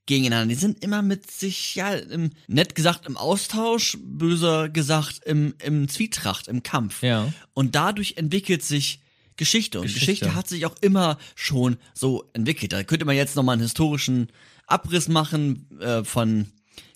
gegeneinander. 0.06 0.53
Die 0.53 0.60
sind 0.60 0.84
immer 0.84 1.01
mit 1.01 1.30
sich 1.30 1.75
ja 1.75 1.93
im, 1.93 2.32
nett 2.47 2.75
gesagt 2.75 3.06
im 3.06 3.17
Austausch, 3.17 3.97
böser 4.01 4.69
gesagt 4.69 5.21
im 5.25 5.53
im 5.63 5.88
Zwietracht, 5.89 6.47
im 6.47 6.63
Kampf. 6.63 7.03
Ja. 7.03 7.32
Und 7.53 7.75
dadurch 7.75 8.15
entwickelt 8.17 8.63
sich 8.63 9.01
Geschichte. 9.38 9.80
Und 9.80 9.86
Geschichte. 9.86 10.06
Geschichte. 10.06 10.36
hat 10.36 10.47
sich 10.47 10.65
auch 10.65 10.75
immer 10.82 11.17
schon 11.36 11.77
so 11.93 12.30
entwickelt. 12.34 12.73
Da 12.73 12.84
könnte 12.84 13.06
man 13.06 13.15
jetzt 13.15 13.36
nochmal 13.36 13.53
einen 13.53 13.62
historischen 13.62 14.30
Abriss 14.65 15.08
machen 15.08 15.69
äh, 15.80 16.03
von, 16.03 16.47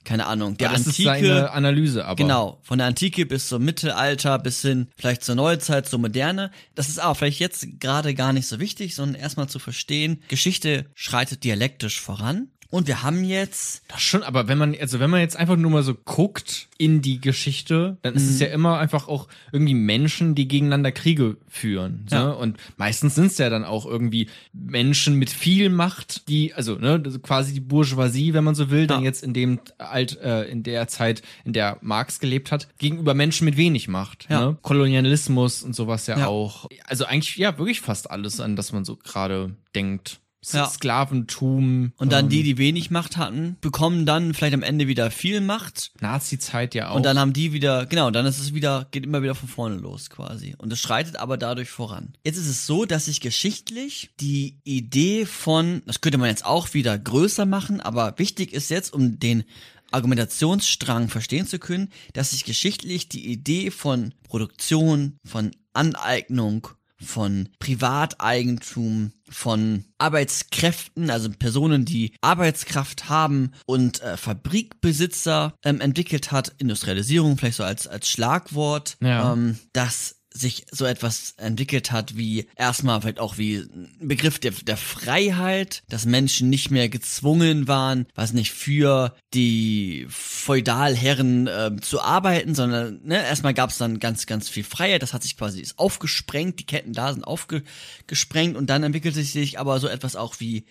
keine 0.04 0.26
Ahnung, 0.26 0.58
der 0.58 0.68
Ja, 0.68 0.74
das 0.74 0.88
Antike. 0.88 1.02
ist 1.02 1.06
seine 1.06 1.52
Analyse, 1.52 2.06
aber. 2.06 2.16
Genau, 2.16 2.60
von 2.64 2.80
der 2.80 2.88
Antike 2.88 3.26
bis 3.26 3.48
zum 3.48 3.64
Mittelalter, 3.64 4.40
bis 4.40 4.62
hin 4.62 4.88
vielleicht 4.98 5.24
zur 5.24 5.36
Neuzeit, 5.36 5.88
zur 5.88 6.00
Moderne. 6.00 6.52
Das 6.76 6.90
ist 6.90 7.00
aber 7.00 7.16
vielleicht 7.16 7.40
jetzt 7.40 7.80
gerade 7.80 8.16
gar 8.16 8.34
nicht 8.34 8.48
so 8.48 8.60
wichtig, 8.60 8.96
sondern 8.96 9.22
erstmal 9.22 9.48
zu 9.48 9.60
verstehen, 9.60 10.22
Geschichte 10.28 10.88
schreitet 10.96 11.44
dialektisch 11.44 12.02
voran. 12.02 12.48
Und 12.72 12.88
wir 12.88 13.04
haben 13.04 13.24
jetzt, 13.24 13.84
Das 13.90 14.02
schon, 14.02 14.24
aber 14.24 14.48
wenn 14.48 14.58
man, 14.58 14.76
also 14.80 15.00
wenn 15.00 15.10
man 15.10 15.20
jetzt 15.20 15.36
einfach 15.38 15.58
nur 15.58 15.70
mal 15.70 15.84
so 15.84 15.94
guckt 15.94 16.68
in 16.78 17.02
die 17.02 17.20
Geschichte, 17.22 17.98
dann 18.02 18.16
ist 18.16 18.24
es 18.28 18.36
Mhm. 18.36 18.42
ja 18.42 18.48
immer 18.48 18.80
einfach 18.80 19.08
auch 19.08 19.28
irgendwie 19.52 19.74
Menschen, 19.76 20.34
die 20.36 20.48
gegeneinander 20.48 20.92
Kriege 20.94 21.38
führen. 21.50 22.08
Ja. 22.10 22.28
Ne? 22.28 22.36
Und 22.36 22.58
meistens 22.78 23.16
sind 23.16 23.28
es 23.28 23.38
ja 23.38 23.50
dann 23.50 23.66
auch 23.66 23.86
irgendwie 23.86 24.30
Menschen 24.54 25.16
mit 25.16 25.30
viel 25.30 25.70
Macht, 25.70 26.28
die, 26.30 26.54
also 26.54 26.76
ne, 26.76 27.00
quasi 27.22 27.54
die 27.54 27.60
Bourgeoisie, 27.60 28.34
wenn 28.34 28.44
man 28.46 28.56
so 28.56 28.70
will, 28.72 28.88
dann 28.88 29.02
Ja. 29.02 29.06
jetzt 29.06 29.22
in 29.22 29.34
dem 29.34 29.60
alt, 29.78 30.18
äh, 30.22 30.44
in 30.46 30.64
der 30.64 30.88
Zeit, 30.88 31.22
in 31.44 31.54
der 31.54 31.78
Marx 31.82 32.20
gelebt 32.20 32.52
hat, 32.54 32.70
gegenüber 32.78 33.14
Menschen 33.14 33.46
mit 33.46 33.58
wenig 33.58 33.90
Macht. 33.90 34.28
Ja. 34.30 34.46
Ne? 34.52 34.58
Kolonialismus 34.62 35.62
und 35.62 35.76
sowas 35.76 36.08
ja, 36.08 36.18
Ja. 36.20 36.28
auch. 36.28 36.68
Also 36.86 37.04
eigentlich 37.06 37.36
ja 37.36 37.58
wirklich 37.58 37.82
fast 37.82 38.10
alles, 38.10 38.40
an 38.40 38.56
das 38.56 38.72
man 38.72 38.86
so 38.86 38.96
gerade 38.96 39.56
denkt. 39.76 40.20
Ja. 40.50 40.68
Sklaventum. 40.68 41.94
und 41.98 42.12
dann 42.12 42.26
ähm, 42.26 42.30
die, 42.30 42.44
die 42.44 42.58
wenig 42.58 42.90
Macht 42.90 43.18
hatten, 43.18 43.58
bekommen 43.62 44.06
dann 44.06 44.34
vielleicht 44.34 44.56
am 44.56 44.64
Ende 44.64 44.88
wieder 44.88 45.12
viel 45.12 45.40
Macht. 45.40 45.92
Nazi-Zeit 46.02 46.74
ja 46.74 46.90
auch. 46.90 46.96
Und 46.96 47.04
dann 47.04 47.20
haben 47.20 47.34
die 47.34 47.54
wieder, 47.54 47.86
genau, 47.86 48.10
dann 48.10 48.26
ist 48.26 48.40
es 48.40 48.54
wieder, 48.54 48.88
geht 48.92 49.06
immer 49.06 49.22
wieder 49.22 49.36
von 49.36 49.48
vorne 49.48 49.76
los 49.76 50.10
quasi. 50.10 50.56
Und 50.58 50.74
es 50.74 50.80
schreitet 50.80 51.18
aber 51.18 51.38
dadurch 51.38 51.70
voran. 51.70 52.14
Jetzt 52.24 52.38
ist 52.38 52.48
es 52.48 52.66
so, 52.66 52.86
dass 52.86 53.06
sich 53.06 53.22
geschichtlich 53.22 54.10
die 54.20 54.58
Idee 54.64 55.26
von, 55.26 55.84
das 55.86 56.02
könnte 56.02 56.18
man 56.18 56.30
jetzt 56.30 56.46
auch 56.46 56.74
wieder 56.74 56.98
größer 56.98 57.46
machen, 57.46 57.80
aber 57.80 58.18
wichtig 58.18 58.54
ist 58.54 58.70
jetzt, 58.70 58.94
um 58.94 59.20
den 59.20 59.44
Argumentationsstrang 59.92 61.10
verstehen 61.10 61.46
zu 61.46 61.60
können, 61.60 61.90
dass 62.14 62.32
sich 62.32 62.46
geschichtlich 62.46 63.10
die 63.10 63.28
Idee 63.32 63.72
von 63.72 64.14
Produktion, 64.24 65.18
von 65.26 65.52
Aneignung, 65.74 66.68
von 67.04 67.50
Privateigentum, 67.60 69.12
von 69.30 69.86
Arbeitskräften, 69.98 71.10
also 71.10 71.30
Personen, 71.30 71.86
die 71.86 72.14
Arbeitskraft 72.22 73.10
haben 73.10 73.52
und 73.66 74.02
äh, 74.02 74.18
Fabrikbesitzer 74.18 75.54
ähm, 75.64 75.82
entwickelt 75.82 76.32
hat, 76.32 76.54
Industrialisierung 76.58 77.38
vielleicht 77.38 77.58
so 77.58 77.64
als, 77.64 77.88
als 77.88 78.08
Schlagwort, 78.10 78.98
Ja. 79.02 79.34
ähm, 79.34 79.58
dass 79.74 80.21
sich 80.34 80.66
so 80.72 80.86
etwas 80.86 81.34
entwickelt 81.38 81.92
hat 81.92 82.16
wie 82.18 82.48
erstmal 82.56 83.02
vielleicht 83.02 83.20
auch 83.20 83.38
wie 83.38 83.58
ein 83.58 83.90
Begriff 84.00 84.40
der, 84.40 84.52
der 84.52 84.78
Freiheit, 84.78 85.84
dass 85.90 86.06
Menschen 86.06 86.50
nicht 86.50 86.72
mehr 86.72 86.90
gezwungen 86.90 87.68
waren, 87.68 88.08
was 88.16 88.32
nicht 88.32 88.52
für 88.52 89.14
die 89.34 90.08
Feudalherren 90.10 91.48
äh, 91.48 91.76
zu 91.82 92.02
arbeiten, 92.02 92.56
sondern 92.56 93.02
ne, 93.04 93.24
erstmal 93.24 93.54
gab 93.54 93.72
es 93.72 93.78
dann 93.78 94.00
ganz, 94.00 94.26
ganz 94.26 94.48
viel 94.48 94.64
Freiheit, 94.64 95.04
das 95.04 95.14
hat 95.14 95.24
sich 95.24 95.38
quasi 95.38 95.60
ist 95.60 95.78
aufgesprengt, 95.78 96.60
die 96.60 96.66
Ketten 96.66 96.94
da 96.94 97.12
sind 97.12 97.24
aufgesprengt 97.24 98.56
und 98.56 98.70
dann 98.70 98.84
entwickelte 98.84 99.24
sich 99.24 99.60
aber 99.60 99.80
so 99.80 99.88
etwas 99.88 100.16
auch 100.16 100.40
wie 100.40 100.66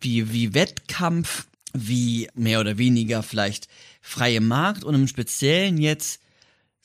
wie, 0.00 0.32
wie 0.32 0.54
Wettkampf, 0.54 1.48
wie 1.72 2.28
mehr 2.34 2.60
oder 2.60 2.78
weniger 2.78 3.22
vielleicht 3.22 3.68
freie 4.00 4.40
Markt 4.40 4.84
und 4.84 4.94
im 4.94 5.08
Speziellen 5.08 5.78
jetzt 5.78 6.20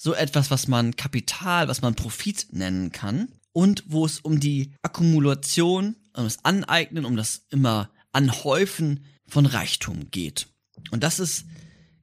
so 0.04 0.14
etwas, 0.14 0.52
was 0.52 0.68
man 0.68 0.98
Kapital, 0.98 1.70
was 1.70 1.82
man 1.82 1.96
Profit 1.96 2.48
nennen 2.52 2.92
kann 2.92 3.30
und 3.54 3.86
wo 3.88 4.06
es 4.06 4.20
um 4.20 4.42
die 4.42 4.74
Akkumulation, 4.82 5.96
um 6.14 6.26
das 6.26 6.44
Aneignen, 6.44 7.06
um 7.06 7.16
das 7.16 7.46
immer 7.52 7.90
Anhäufen 8.12 9.06
von 9.26 9.46
Reichtum 9.46 10.12
geht. 10.12 10.48
Und 10.92 11.04
das 11.04 11.20
ist 11.20 11.46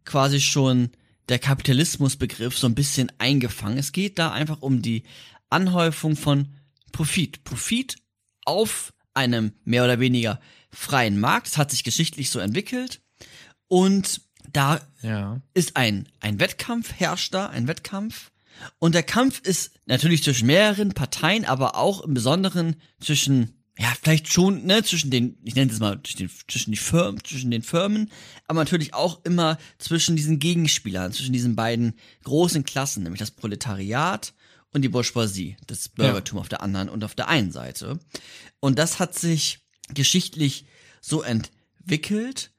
quasi 0.06 0.40
schon 0.40 0.88
der 1.28 1.38
Kapitalismusbegriff 1.38 2.56
so 2.56 2.66
ein 2.68 2.74
bisschen 2.74 3.12
eingefangen. 3.18 3.76
Es 3.76 3.92
geht 3.92 4.18
da 4.18 4.32
einfach 4.32 4.62
um 4.62 4.80
die 4.80 5.02
Anhäufung 5.50 6.16
von 6.16 6.48
Profit. 6.92 7.44
Profit 7.44 7.96
auf 8.46 8.94
einem 9.12 9.52
mehr 9.64 9.84
oder 9.84 10.00
weniger 10.00 10.40
freien 10.70 11.20
Markt. 11.20 11.48
Das 11.48 11.58
hat 11.58 11.70
sich 11.70 11.84
geschichtlich 11.84 12.30
so 12.30 12.38
entwickelt. 12.38 13.02
Und 13.68 14.22
da 14.52 14.80
Ja. 15.02 15.40
ist 15.54 15.76
ein, 15.76 16.08
ein 16.20 16.40
Wettkampf, 16.40 16.92
herrscht 16.92 17.34
da, 17.34 17.46
ein 17.46 17.68
Wettkampf. 17.68 18.30
Und 18.78 18.94
der 18.94 19.02
Kampf 19.02 19.40
ist 19.40 19.72
natürlich 19.86 20.22
zwischen 20.22 20.46
mehreren 20.46 20.90
Parteien, 20.92 21.44
aber 21.44 21.76
auch 21.76 22.02
im 22.02 22.12
Besonderen 22.12 22.76
zwischen, 23.00 23.54
ja, 23.78 23.90
vielleicht 24.02 24.30
schon, 24.32 24.66
ne, 24.66 24.82
zwischen 24.82 25.10
den, 25.10 25.38
ich 25.44 25.54
nenne 25.54 25.72
es 25.72 25.78
mal, 25.78 25.98
zwischen 26.02 26.18
den, 26.18 26.30
zwischen 26.46 26.70
die 26.72 26.76
Firmen, 26.78 27.24
zwischen 27.24 27.50
den 27.50 27.62
Firmen, 27.62 28.10
aber 28.46 28.60
natürlich 28.60 28.92
auch 28.92 29.24
immer 29.24 29.56
zwischen 29.78 30.14
diesen 30.16 30.38
Gegenspielern, 30.38 31.12
zwischen 31.12 31.32
diesen 31.32 31.56
beiden 31.56 31.94
großen 32.24 32.64
Klassen, 32.64 33.02
nämlich 33.04 33.20
das 33.20 33.30
Proletariat 33.30 34.34
und 34.72 34.82
die 34.82 34.88
Bourgeoisie, 34.90 35.56
das 35.66 35.88
Bürgertum 35.88 36.38
auf 36.38 36.48
der 36.50 36.60
anderen 36.62 36.90
und 36.90 37.02
auf 37.02 37.14
der 37.14 37.28
einen 37.28 37.52
Seite. 37.52 37.98
Und 38.60 38.78
das 38.78 38.98
hat 38.98 39.18
sich 39.18 39.60
geschichtlich 39.94 40.66
so 41.00 41.22
entwickelt 41.22 42.50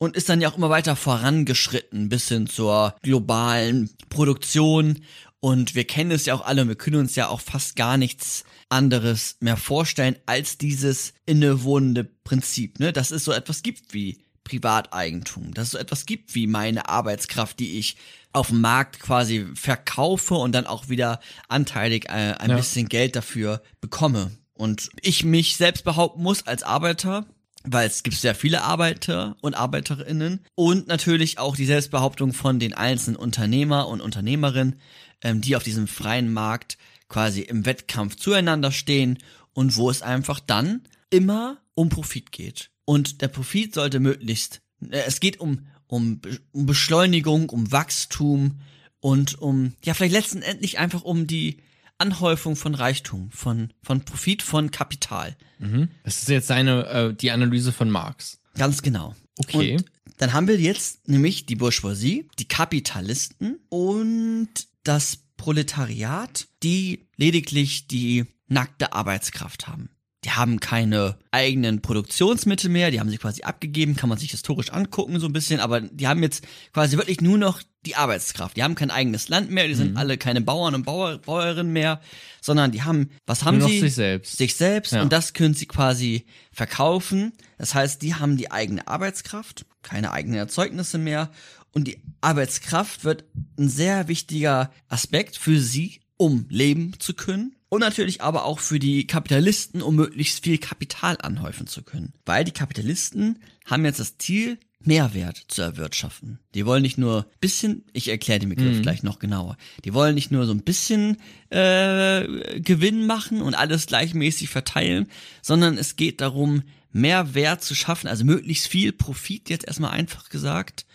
und 0.00 0.16
ist 0.16 0.28
dann 0.30 0.40
ja 0.40 0.50
auch 0.50 0.56
immer 0.56 0.70
weiter 0.70 0.96
vorangeschritten 0.96 2.08
bis 2.08 2.26
hin 2.28 2.46
zur 2.46 2.96
globalen 3.02 3.90
Produktion. 4.08 5.00
Und 5.40 5.74
wir 5.74 5.84
kennen 5.84 6.10
es 6.10 6.26
ja 6.26 6.34
auch 6.34 6.44
alle 6.44 6.62
und 6.62 6.68
wir 6.68 6.74
können 6.76 6.96
uns 6.96 7.14
ja 7.16 7.28
auch 7.28 7.40
fast 7.40 7.76
gar 7.76 7.96
nichts 7.96 8.44
anderes 8.68 9.36
mehr 9.40 9.56
vorstellen 9.56 10.16
als 10.26 10.58
dieses 10.58 11.12
innewohnende 11.26 12.04
Prinzip, 12.04 12.78
ne? 12.78 12.92
Dass 12.92 13.10
es 13.10 13.24
so 13.24 13.32
etwas 13.32 13.62
gibt 13.62 13.94
wie 13.94 14.18
Privateigentum, 14.44 15.54
dass 15.54 15.66
es 15.66 15.70
so 15.72 15.78
etwas 15.78 16.06
gibt 16.06 16.34
wie 16.34 16.46
meine 16.46 16.88
Arbeitskraft, 16.88 17.58
die 17.58 17.78
ich 17.78 17.96
auf 18.32 18.48
dem 18.48 18.60
Markt 18.60 19.00
quasi 19.00 19.46
verkaufe 19.54 20.34
und 20.34 20.52
dann 20.52 20.66
auch 20.66 20.88
wieder 20.88 21.20
anteilig 21.48 22.06
äh, 22.06 22.34
ein 22.38 22.50
Ja. 22.50 22.56
bisschen 22.56 22.88
Geld 22.88 23.16
dafür 23.16 23.62
bekomme. 23.80 24.30
Und 24.54 24.90
ich 25.00 25.24
mich 25.24 25.56
selbst 25.56 25.84
behaupten 25.84 26.22
muss 26.22 26.46
als 26.46 26.62
Arbeiter, 26.62 27.26
weil 27.64 27.86
es 27.86 28.02
gibt 28.02 28.16
sehr 28.16 28.34
viele 28.34 28.62
Arbeiter 28.62 29.36
und 29.40 29.54
Arbeiterinnen 29.54 30.40
und 30.54 30.88
natürlich 30.88 31.38
auch 31.38 31.56
die 31.56 31.66
Selbstbehauptung 31.66 32.32
von 32.32 32.58
den 32.58 32.72
einzelnen 32.72 33.16
Unternehmer 33.16 33.88
und 33.88 34.00
Unternehmerinnen, 34.00 34.80
ähm, 35.22 35.40
die 35.40 35.56
auf 35.56 35.62
diesem 35.62 35.86
freien 35.86 36.32
Markt 36.32 36.78
quasi 37.08 37.42
im 37.42 37.66
Wettkampf 37.66 38.16
zueinander 38.16 38.72
stehen 38.72 39.18
und 39.52 39.76
wo 39.76 39.90
es 39.90 40.02
einfach 40.02 40.40
dann 40.40 40.82
immer 41.10 41.58
um 41.74 41.88
Profit 41.88 42.32
geht. 42.32 42.70
Und 42.84 43.20
der 43.20 43.28
Profit 43.28 43.74
sollte 43.74 44.00
möglichst, 44.00 44.62
äh, 44.90 45.02
es 45.06 45.20
geht 45.20 45.38
um, 45.40 45.66
um, 45.86 46.20
um 46.52 46.66
Beschleunigung, 46.66 47.50
um 47.50 47.70
Wachstum 47.72 48.60
und 49.00 49.40
um, 49.40 49.74
ja, 49.84 49.94
vielleicht 49.94 50.14
letztendlich 50.14 50.78
einfach 50.78 51.02
um 51.02 51.26
die 51.26 51.58
Anhäufung 52.00 52.56
von 52.56 52.74
Reichtum, 52.74 53.30
von, 53.30 53.72
von 53.82 54.04
Profit, 54.04 54.42
von 54.42 54.70
Kapital. 54.70 55.36
Mhm. 55.58 55.88
Das 56.04 56.22
ist 56.22 56.28
jetzt 56.28 56.46
seine, 56.46 56.86
äh, 56.86 57.14
die 57.14 57.30
Analyse 57.30 57.72
von 57.72 57.90
Marx. 57.90 58.40
Ganz 58.56 58.82
genau. 58.82 59.14
Okay. 59.38 59.76
Und 59.76 59.84
dann 60.18 60.32
haben 60.32 60.48
wir 60.48 60.58
jetzt 60.58 61.08
nämlich 61.08 61.46
die 61.46 61.56
Bourgeoisie, 61.56 62.28
die 62.38 62.48
Kapitalisten 62.48 63.58
und 63.68 64.48
das 64.82 65.18
Proletariat, 65.36 66.48
die 66.62 67.06
lediglich 67.16 67.86
die 67.86 68.26
nackte 68.46 68.92
Arbeitskraft 68.92 69.68
haben. 69.68 69.90
Die 70.24 70.32
haben 70.32 70.60
keine 70.60 71.16
eigenen 71.30 71.80
Produktionsmittel 71.80 72.68
mehr, 72.68 72.90
die 72.90 73.00
haben 73.00 73.08
sie 73.08 73.16
quasi 73.16 73.42
abgegeben, 73.42 73.96
kann 73.96 74.10
man 74.10 74.18
sich 74.18 74.32
historisch 74.32 74.70
angucken 74.70 75.18
so 75.18 75.26
ein 75.26 75.32
bisschen, 75.32 75.60
aber 75.60 75.80
die 75.80 76.06
haben 76.08 76.22
jetzt 76.22 76.46
quasi 76.74 76.98
wirklich 76.98 77.22
nur 77.22 77.38
noch 77.38 77.62
die 77.86 77.96
Arbeitskraft. 77.96 78.56
Die 78.58 78.62
haben 78.62 78.74
kein 78.74 78.90
eigenes 78.90 79.30
Land 79.30 79.50
mehr, 79.50 79.66
die 79.66 79.74
sind 79.74 79.96
alle 79.96 80.18
keine 80.18 80.42
Bauern 80.42 80.74
und 80.74 80.84
Bauer, 80.84 81.16
Bäuerinnen 81.16 81.72
mehr, 81.72 82.02
sondern 82.42 82.70
die 82.70 82.82
haben, 82.82 83.08
was 83.26 83.44
haben 83.44 83.62
sie? 83.62 83.80
sich 83.80 83.94
selbst. 83.94 84.36
Sich 84.36 84.54
selbst 84.56 84.92
Ja. 84.92 85.00
und 85.00 85.10
das 85.10 85.32
können 85.32 85.54
sie 85.54 85.64
quasi 85.64 86.26
verkaufen. 86.52 87.32
Das 87.56 87.74
heißt, 87.74 88.02
die 88.02 88.14
haben 88.14 88.36
die 88.36 88.50
eigene 88.50 88.86
Arbeitskraft, 88.86 89.64
keine 89.80 90.12
eigenen 90.12 90.36
Erzeugnisse 90.38 90.98
mehr 90.98 91.30
und 91.72 91.88
die 91.88 92.02
Arbeitskraft 92.20 93.04
wird 93.04 93.24
ein 93.58 93.70
sehr 93.70 94.08
wichtiger 94.08 94.70
Aspekt 94.88 95.38
für 95.38 95.58
sie, 95.60 96.00
um 96.18 96.44
leben 96.50 96.92
zu 96.98 97.14
können. 97.14 97.56
Und 97.70 97.80
natürlich 97.80 98.20
aber 98.20 98.44
auch 98.44 98.58
für 98.58 98.78
die 98.78 99.06
Kapitalisten, 99.06 99.80
um 99.80 99.94
möglichst 99.94 100.42
viel 100.42 100.58
Kapital 100.58 101.16
anhäufen 101.22 101.66
zu 101.66 101.82
können. 101.82 102.12
Weil 102.26 102.44
die 102.44 102.50
Kapitalisten 102.50 103.38
haben 103.64 103.84
jetzt 103.84 104.00
das 104.00 104.18
Ziel, 104.18 104.58
Mehrwert 104.82 105.44
zu 105.48 105.62
erwirtschaften. 105.62 106.40
Die 106.54 106.66
wollen 106.66 106.82
nicht 106.82 106.98
nur 106.98 107.26
bisschen, 107.40 107.84
ich 107.92 108.08
erkläre 108.08 108.40
den 108.40 108.48
Begriff 108.48 108.80
gleich 108.82 109.02
noch 109.02 109.18
genauer, 109.18 109.56
die 109.84 109.92
wollen 109.92 110.14
nicht 110.14 110.30
nur 110.30 110.46
so 110.46 110.52
ein 110.52 110.62
bisschen 110.62 111.18
äh, 111.50 112.60
Gewinn 112.60 113.06
machen 113.06 113.42
und 113.42 113.54
alles 113.54 113.86
gleichmäßig 113.86 114.48
verteilen, 114.48 115.06
sondern 115.42 115.76
es 115.76 115.96
geht 115.96 116.20
darum, 116.20 116.62
mehr 116.92 117.34
Wert 117.34 117.62
zu 117.62 117.74
schaffen, 117.74 118.08
also 118.08 118.24
möglichst 118.24 118.68
viel 118.68 118.92
Profit, 118.92 119.50
jetzt 119.50 119.66
erstmal 119.66 119.92
einfach 119.92 120.28
gesagt, 120.28 120.86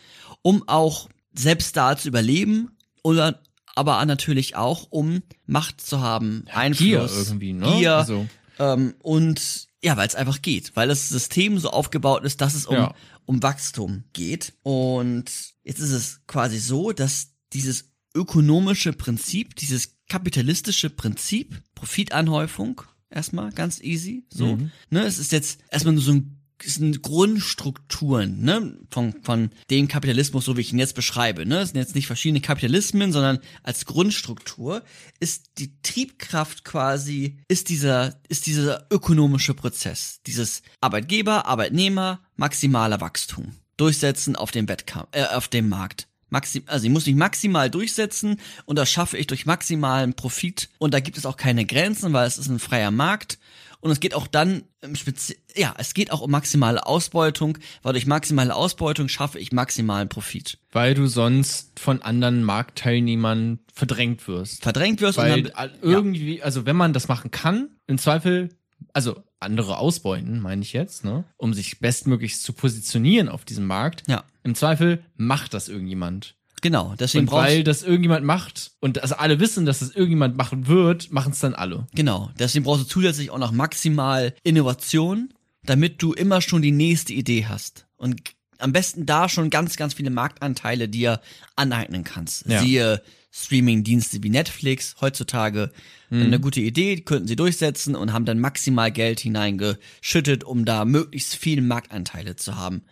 um 0.41 0.67
auch 0.67 1.07
selbst 1.33 1.77
da 1.77 1.95
zu 1.95 2.07
überleben 2.07 2.71
oder 3.03 3.39
aber 3.75 4.03
natürlich 4.05 4.55
auch, 4.55 4.87
um 4.89 5.21
Macht 5.45 5.81
zu 5.81 5.99
haben, 6.01 6.45
Einfluss, 6.51 6.79
Gier 6.79 7.09
irgendwie, 7.13 7.53
ne? 7.53 7.75
Gier, 7.77 7.95
Also- 7.95 8.27
ähm, 8.59 8.95
und 8.99 9.67
ja, 9.83 9.97
weil 9.97 10.07
es 10.07 10.15
einfach 10.15 10.41
geht, 10.41 10.75
weil 10.75 10.87
das 10.87 11.09
System 11.09 11.59
so 11.59 11.69
aufgebaut 11.69 12.23
ist, 12.23 12.41
dass 12.41 12.55
es 12.55 12.65
um, 12.65 12.75
Ja. 12.75 12.95
um 13.25 13.43
Wachstum 13.43 14.05
geht. 14.13 14.53
Und 14.63 15.25
jetzt 15.63 15.79
ist 15.79 15.91
es 15.91 16.21
quasi 16.25 16.57
so, 16.57 16.91
dass 16.91 17.33
dieses 17.53 17.91
ökonomische 18.15 18.93
Prinzip, 18.93 19.55
dieses 19.57 19.97
kapitalistische 20.07 20.89
Prinzip, 20.89 21.61
Profitanhäufung, 21.75 22.81
erstmal 23.09 23.51
ganz 23.51 23.81
easy, 23.81 24.25
so, 24.29 24.55
Mhm. 24.55 24.71
ne, 24.89 25.03
es 25.05 25.17
ist 25.19 25.31
jetzt 25.31 25.59
erstmal 25.69 25.93
nur 25.93 26.03
so 26.03 26.13
ein 26.13 26.41
sind 26.63 27.01
Grundstrukturen, 27.01 28.41
ne, 28.41 28.77
von, 28.89 29.13
von 29.23 29.49
dem 29.69 29.87
Kapitalismus, 29.87 30.45
so 30.45 30.57
wie 30.57 30.61
ich 30.61 30.71
ihn 30.71 30.79
jetzt 30.79 30.95
beschreibe, 30.95 31.45
ne, 31.45 31.59
es 31.59 31.69
sind 31.69 31.79
jetzt 31.79 31.95
nicht 31.95 32.07
verschiedene 32.07 32.41
Kapitalismen, 32.41 33.11
sondern 33.11 33.39
als 33.63 33.85
Grundstruktur 33.85 34.83
ist 35.19 35.51
die 35.57 35.73
Triebkraft 35.81 36.63
quasi, 36.63 37.37
ist 37.47 37.69
dieser, 37.69 38.19
ist 38.29 38.45
dieser 38.45 38.87
ökonomische 38.89 39.53
Prozess, 39.53 40.21
dieses 40.25 40.61
Arbeitgeber, 40.81 41.45
Arbeitnehmer, 41.45 42.21
maximaler 42.35 43.01
Wachstum, 43.01 43.53
durchsetzen 43.77 44.35
auf 44.35 44.51
dem 44.51 44.67
Wettkampf, 44.67 45.09
äh, 45.11 45.25
auf 45.25 45.47
dem 45.47 45.69
Markt. 45.69 46.07
Maxi 46.29 46.63
also 46.65 46.85
ich 46.85 46.91
muss 46.91 47.05
mich 47.05 47.15
maximal 47.15 47.69
durchsetzen 47.69 48.39
und 48.65 48.77
das 48.77 48.89
schaffe 48.89 49.17
ich 49.17 49.27
durch 49.27 49.45
maximalen 49.45 50.15
Profit 50.15 50.69
und 50.79 50.93
da 50.93 50.99
gibt 50.99 51.17
es 51.17 51.25
auch 51.25 51.37
keine 51.37 51.65
Grenzen, 51.65 52.13
weil 52.13 52.27
es 52.27 52.37
ist 52.37 52.47
ein 52.47 52.59
freier 52.59 52.91
Markt 52.91 53.37
und 53.85 53.91
es 53.91 53.99
geht 53.99 54.15
auch 54.15 54.25
dann 54.25 54.63
im 54.81 54.95
Spezi 54.95 55.37
ja, 55.55 55.75
es 55.77 55.93
geht 55.93 56.11
auch 56.11 56.21
um 56.21 56.31
maximale 56.31 56.87
Ausbeutung, 56.87 57.59
weil 57.83 57.93
durch 57.93 58.07
maximale 58.07 58.55
Ausbeutung 58.55 59.09
schaffe 59.09 59.37
ich 59.37 59.51
maximalen 59.51 60.09
Profit. 60.09 60.57
Weil 60.71 60.95
du 60.95 61.05
sonst 61.05 61.79
von 61.79 62.01
anderen 62.01 62.43
Marktteilnehmern 62.43 63.59
verdrängt 63.71 64.27
wirst. 64.27 64.63
Verdrängt 64.63 65.01
wirst 65.01 65.19
Weil 65.19 65.45
und 65.45 65.53
dann, 65.55 65.71
irgendwie, 65.83 66.41
also 66.41 66.65
wenn 66.65 66.75
man 66.75 66.93
das 66.93 67.07
machen 67.07 67.29
kann, 67.29 67.69
im 67.85 67.99
Zweifel, 67.99 68.49
also 68.91 69.23
andere 69.39 69.77
ausbeuten, 69.77 70.39
meine 70.39 70.63
ich 70.63 70.73
jetzt, 70.73 71.05
ne, 71.05 71.23
um 71.37 71.53
sich 71.53 71.79
bestmöglichst 71.79 72.41
zu 72.41 72.53
positionieren 72.53 73.29
auf 73.29 73.45
diesem 73.45 73.67
Markt. 73.67 74.01
Ja. 74.07 74.23
Im 74.41 74.55
Zweifel 74.55 75.03
macht 75.15 75.53
das 75.53 75.69
irgendjemand. 75.69 76.35
Genau, 76.61 76.95
deswegen 76.99 77.23
Und 77.23 77.31
brauchst 77.31 77.45
weil 77.45 77.63
das 77.63 77.83
irgendjemand 77.83 78.25
macht 78.25 78.71
und 78.79 79.01
also 79.01 79.15
alle 79.15 79.39
wissen, 79.39 79.65
dass 79.65 79.79
das 79.79 79.91
irgendjemand 79.91 80.37
machen 80.37 80.67
wird, 80.67 81.11
machen 81.11 81.31
es 81.31 81.39
dann 81.39 81.53
alle. 81.53 81.87
Genau, 81.93 82.31
deswegen 82.39 82.65
brauchst 82.65 82.83
du 82.83 82.87
zusätzlich 82.87 83.31
auch 83.31 83.39
noch 83.39 83.51
maximal 83.51 84.33
Innovation, 84.43 85.33
damit 85.63 86.01
du 86.01 86.13
immer 86.13 86.41
schon 86.41 86.61
die 86.61 86.71
nächste 86.71 87.13
Idee 87.13 87.45
hast. 87.45 87.87
Und 87.97 88.21
am 88.57 88.71
besten 88.71 89.05
da 89.05 89.27
schon 89.29 89.49
ganz, 89.49 89.75
ganz 89.75 89.93
viele 89.93 90.09
Marktanteile 90.09 90.87
dir 90.87 91.19
aneignen 91.55 92.03
kannst. 92.03 92.45
Ja. 92.47 92.61
Siehe 92.61 93.01
Streaming-Dienste 93.31 94.23
wie 94.23 94.29
Netflix 94.29 94.95
heutzutage. 95.01 95.71
Eine 96.09 96.39
gute 96.39 96.61
Idee, 96.61 97.01
könnten 97.01 97.27
sie 97.27 97.35
durchsetzen 97.35 97.95
und 97.95 98.13
haben 98.13 98.23
dann 98.23 98.39
maximal 98.39 98.91
Geld 98.91 99.19
hineingeschüttet, 99.19 100.45
um 100.45 100.63
da 100.63 100.85
möglichst 100.85 101.35
viele 101.35 101.61
Marktanteile 101.61 102.37
zu 102.37 102.55
haben. 102.55 102.83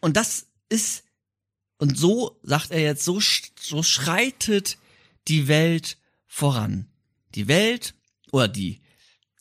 Und 0.00 0.16
das 0.16 0.46
ist, 0.70 1.04
und 1.78 1.96
so, 1.98 2.38
sagt 2.42 2.70
er 2.70 2.80
jetzt, 2.80 3.04
so, 3.04 3.16
sch- 3.18 3.50
so 3.60 3.82
schreitet 3.82 4.78
die 5.28 5.48
Welt 5.48 5.96
voran. 6.26 6.86
Die 7.34 7.48
Welt 7.48 7.94
oder 8.32 8.48
die, 8.48 8.80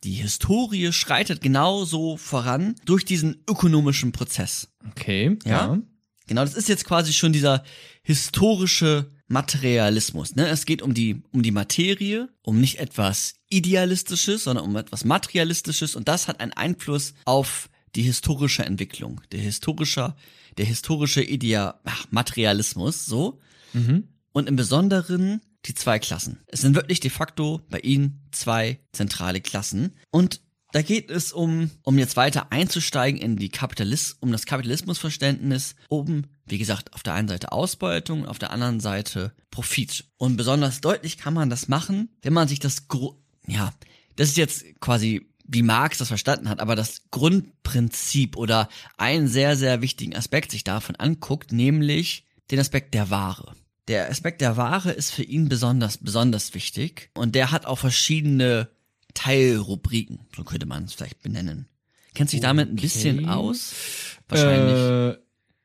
die 0.04 0.14
Historie 0.14 0.92
schreitet 0.94 1.42
genauso 1.42 2.16
voran 2.18 2.76
durch 2.86 3.06
diesen 3.06 3.44
ökonomischen 3.50 4.12
Prozess. 4.12 4.70
Okay, 4.90 5.38
Ja. 5.46 5.74
ja. 5.74 5.82
Genau, 6.28 6.42
das 6.42 6.56
ist 6.56 6.68
jetzt 6.68 6.84
quasi 6.84 7.14
schon 7.14 7.32
dieser 7.32 7.64
historische 8.04 9.10
Materialismus. 9.30 10.36
Ne? 10.36 10.48
Es 10.50 10.66
geht 10.66 10.82
um 10.82 10.94
die, 10.94 11.22
um 11.32 11.42
die 11.42 11.52
Materie, 11.52 12.28
um 12.42 12.60
nicht 12.60 12.80
etwas 12.80 13.36
Idealistisches, 13.50 14.44
sondern 14.44 14.66
um 14.66 14.76
etwas 14.76 15.06
Materialistisches 15.06 15.96
und 15.96 16.08
das 16.10 16.28
hat 16.28 16.40
einen 16.42 16.52
Einfluss 16.54 17.14
auf 17.26 17.70
die 17.96 18.02
historische 18.04 18.66
Entwicklung. 18.66 19.22
Der 19.32 19.40
historische, 19.40 20.16
der 20.58 20.66
historische 20.66 21.24
Idea, 21.24 21.80
ach, 21.84 22.06
Materialismus, 22.12 23.06
so. 23.06 23.40
Mhm. 23.74 24.08
Und 24.32 24.48
im 24.48 24.56
Besonderen 24.56 25.42
die 25.66 25.74
zwei 25.74 26.00
Klassen. 26.00 26.40
Es 26.48 26.62
sind 26.62 26.76
wirklich 26.76 27.00
de 27.00 27.12
facto 27.12 27.62
bei 27.70 27.80
ihnen 27.80 28.28
zwei 28.32 28.80
zentrale 28.94 29.42
Klassen. 29.42 29.96
Und 30.12 30.42
da 30.72 30.82
geht 30.82 31.10
es 31.10 31.32
um, 31.32 31.72
um 31.84 31.98
jetzt 31.98 32.18
weiter 32.18 32.52
einzusteigen 32.52 33.20
in 33.20 33.38
die 33.38 33.50
Kapitalis 33.50 34.18
um 34.20 34.32
das 34.32 34.46
Kapitalismusverständnis, 34.46 35.76
um, 35.90 36.26
wie 36.46 36.58
gesagt, 36.58 36.94
auf 36.94 37.04
der 37.04 37.14
einen 37.14 37.28
Seite 37.28 37.52
Ausbeutung, 37.52 38.26
auf 38.26 38.38
der 38.38 38.52
anderen 38.52 38.80
Seite 38.80 39.34
Profit. 39.50 40.06
Und 40.18 40.38
besonders 40.38 40.82
deutlich 40.82 41.18
kann 41.18 41.34
man 41.34 41.50
das 41.50 41.68
machen, 41.68 42.10
wenn 42.22 42.34
man 42.34 42.48
sich 42.48 42.60
das, 42.60 42.88
Gru 42.88 43.16
ja, 43.48 43.74
das 44.18 44.30
ist 44.30 44.38
jetzt 44.38 44.66
quasi 44.82 45.30
wie 45.48 45.62
Marx 45.64 45.98
das 45.98 46.10
verstanden 46.10 46.50
hat, 46.50 46.60
aber 46.60 46.76
das 46.76 47.04
Grundprinzip 47.12 48.36
oder 48.36 48.70
einen 48.98 49.28
sehr, 49.28 49.56
sehr 49.56 49.82
wichtigen 49.82 50.16
Aspekt 50.16 50.52
sich 50.52 50.64
davon 50.64 50.96
anguckt, 50.96 51.52
nämlich 51.52 52.26
den 52.52 52.60
Aspekt 52.60 52.94
der 52.94 53.10
Ware. 53.10 53.54
Der 53.88 54.10
Aspekt 54.10 54.42
der 54.42 54.58
Ware 54.58 54.92
ist 54.92 55.12
für 55.12 55.24
ihn 55.24 55.48
besonders, 55.48 55.98
besonders 55.98 56.54
wichtig 56.54 57.10
und 57.14 57.36
der 57.36 57.52
hat 57.52 57.66
auch 57.66 57.80
verschiedene 57.80 58.68
Teilrubriken, 59.14 60.20
so 60.36 60.44
könnte 60.44 60.66
man 60.66 60.84
es 60.86 60.94
vielleicht 60.94 61.22
benennen. 61.22 61.68
Kennst 62.14 62.34
du 62.34 62.38
dich 62.38 62.42
damit 62.42 62.70
ein 62.70 62.76
bisschen 62.76 63.20
Okay. 63.20 63.28
aus? 63.30 63.74
Wahrscheinlich. 64.28 64.78
Äh, 64.78 65.18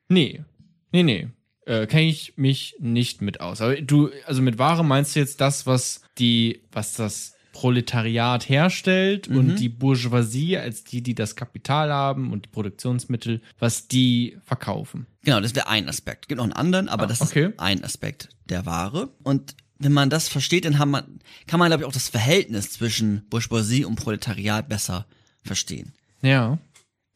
nee. 0.09 0.43
Nee, 0.91 1.03
nee. 1.03 1.27
Äh, 1.65 1.87
Kenne 1.87 2.03
ich 2.03 2.33
mich 2.37 2.75
nicht 2.79 3.21
mit 3.21 3.41
aus. 3.41 3.61
Aber 3.61 3.75
du, 3.81 4.09
also 4.25 4.41
mit 4.41 4.57
Ware 4.57 4.83
meinst 4.85 5.15
du 5.15 5.19
jetzt 5.19 5.41
das, 5.41 5.65
was 5.65 6.01
die, 6.17 6.61
was 6.71 6.93
das 6.93 7.33
Proletariat 7.53 8.49
herstellt 8.49 9.29
Mhm. 9.29 9.37
und 9.37 9.55
die 9.55 9.69
Bourgeoisie 9.69 10.57
als 10.57 10.83
die, 10.83 11.01
die 11.01 11.15
das 11.15 11.37
Kapital 11.37 11.93
haben 11.93 12.33
und 12.33 12.45
die 12.47 12.49
Produktionsmittel, 12.49 13.41
was 13.59 13.87
die 13.87 14.37
verkaufen. 14.43 15.05
Genau, 15.23 15.39
das 15.39 15.55
wäre 15.55 15.67
ein 15.69 15.87
Aspekt. 15.87 16.27
Gibt 16.27 16.37
noch 16.39 16.43
einen 16.43 16.51
anderen, 16.53 16.89
aber 16.89 17.03
Ah, 17.03 17.07
das 17.07 17.21
okay. 17.21 17.47
ist 17.47 17.59
ein 17.59 17.83
Aspekt 17.85 18.27
der 18.49 18.65
Ware. 18.65 19.09
Und 19.23 19.55
wenn 19.79 19.93
man 19.93 20.09
das 20.09 20.27
versteht, 20.27 20.65
dann 20.65 20.77
man, 20.89 21.19
kann 21.47 21.59
man, 21.59 21.69
glaube 21.69 21.83
ich, 21.83 21.87
auch 21.87 21.93
das 21.93 22.09
Verhältnis 22.09 22.71
zwischen 22.71 23.23
Bourgeoisie 23.29 23.85
und 23.85 23.95
Proletariat 23.95 24.67
besser 24.67 25.05
verstehen. 25.43 25.93
Ja. 26.21 26.57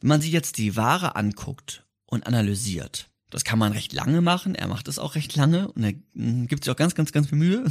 Wenn 0.00 0.08
man 0.08 0.20
sich 0.20 0.32
jetzt 0.32 0.56
die 0.58 0.76
Ware 0.76 1.16
anguckt 1.16 1.84
und 2.06 2.26
analysiert, 2.26 3.07
das 3.30 3.44
kann 3.44 3.58
man 3.58 3.72
recht 3.72 3.92
lange 3.92 4.20
machen, 4.20 4.54
er 4.54 4.68
macht 4.68 4.88
es 4.88 4.98
auch 4.98 5.14
recht 5.14 5.36
lange 5.36 5.70
und 5.72 5.84
er 5.84 5.92
mm, 6.14 6.46
gibt 6.46 6.64
sich 6.64 6.72
auch 6.72 6.76
ganz, 6.76 6.94
ganz, 6.94 7.12
ganz 7.12 7.28
viel 7.28 7.38
Mühe, 7.38 7.64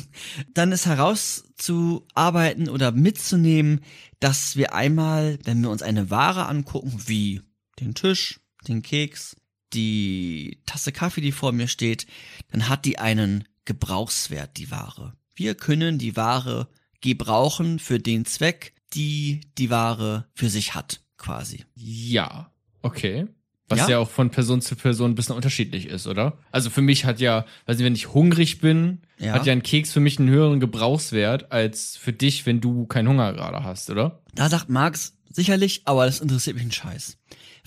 dann 0.53 0.71
ist 0.71 0.85
herauszuarbeiten 0.85 2.69
oder 2.69 2.91
mitzunehmen, 2.91 3.81
dass 4.19 4.55
wir 4.55 4.73
einmal, 4.73 5.39
wenn 5.43 5.61
wir 5.61 5.69
uns 5.69 5.81
eine 5.81 6.09
Ware 6.09 6.47
angucken, 6.47 6.93
wie 7.07 7.41
den 7.79 7.95
Tisch, 7.95 8.39
den 8.67 8.81
Keks, 8.81 9.35
die 9.73 10.61
Tasse 10.65 10.91
Kaffee, 10.91 11.21
die 11.21 11.31
vor 11.31 11.51
mir 11.51 11.67
steht, 11.67 12.07
dann 12.51 12.69
hat 12.69 12.85
die 12.85 12.99
einen 12.99 13.45
Gebrauchswert, 13.65 14.57
die 14.57 14.71
Ware. 14.71 15.13
Wir 15.35 15.55
können 15.55 15.97
die 15.97 16.15
Ware 16.15 16.69
gebrauchen 17.01 17.79
für 17.79 17.99
den 17.99 18.25
Zweck, 18.25 18.73
die 18.93 19.41
die 19.57 19.69
Ware 19.69 20.27
für 20.33 20.49
sich 20.49 20.73
hat, 20.73 21.01
quasi. 21.17 21.65
Ja. 21.75 22.51
Okay. 22.81 23.27
Was 23.69 23.79
Ja? 23.79 23.89
ja? 23.89 23.97
auch 23.99 24.09
von 24.09 24.29
Person 24.29 24.61
zu 24.61 24.75
Person 24.75 25.11
ein 25.11 25.15
bisschen 25.15 25.35
unterschiedlich 25.35 25.87
ist, 25.87 26.07
oder? 26.07 26.37
Also 26.51 26.69
für 26.69 26.81
mich 26.81 27.03
hat 27.05 27.19
ja, 27.19 27.45
weiß 27.65 27.77
nicht, 27.77 27.85
wenn 27.85 27.95
ich 27.95 28.13
hungrig 28.13 28.59
bin, 28.61 29.01
Ja. 29.19 29.33
hat 29.33 29.45
ja 29.45 29.51
ein 29.51 29.63
Keks 29.63 29.91
für 29.91 29.99
mich 29.99 30.19
einen 30.19 30.29
höheren 30.29 30.59
Gebrauchswert 30.59 31.51
als 31.51 31.97
für 31.97 32.13
dich, 32.13 32.45
wenn 32.45 32.61
du 32.61 32.85
keinen 32.85 33.09
Hunger 33.09 33.33
gerade 33.33 33.63
hast, 33.63 33.89
oder? 33.89 34.21
Da 34.35 34.47
sagt 34.49 34.69
Marx 34.69 35.17
sicherlich, 35.31 35.81
aber 35.85 36.05
das 36.05 36.21
interessiert 36.21 36.55
mich 36.55 36.63
einen 36.63 36.71
Scheiß. 36.71 37.17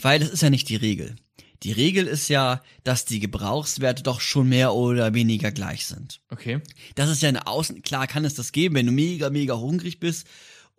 Weil 0.00 0.20
das 0.20 0.30
ist 0.30 0.42
ja 0.42 0.48
nicht 0.50 0.68
die 0.70 0.76
Regel. 0.76 1.16
Die 1.62 1.72
Regel 1.72 2.06
ist 2.06 2.28
ja, 2.28 2.62
dass 2.84 3.04
die 3.04 3.20
Gebrauchswerte 3.20 4.02
doch 4.02 4.22
schon 4.22 4.48
mehr 4.48 4.72
oder 4.72 5.12
weniger 5.12 5.52
gleich 5.52 5.84
sind. 5.84 6.22
Okay. 6.30 6.60
Das 6.94 7.10
ist 7.10 7.20
ja 7.20 7.28
eine 7.28 7.46
Außen, 7.46 7.82
klar 7.82 8.06
kann 8.06 8.24
es 8.24 8.32
das 8.32 8.52
geben, 8.52 8.76
wenn 8.76 8.86
du 8.86 8.92
mega, 8.92 9.28
mega 9.28 9.54
hungrig 9.58 10.00
bist 10.00 10.26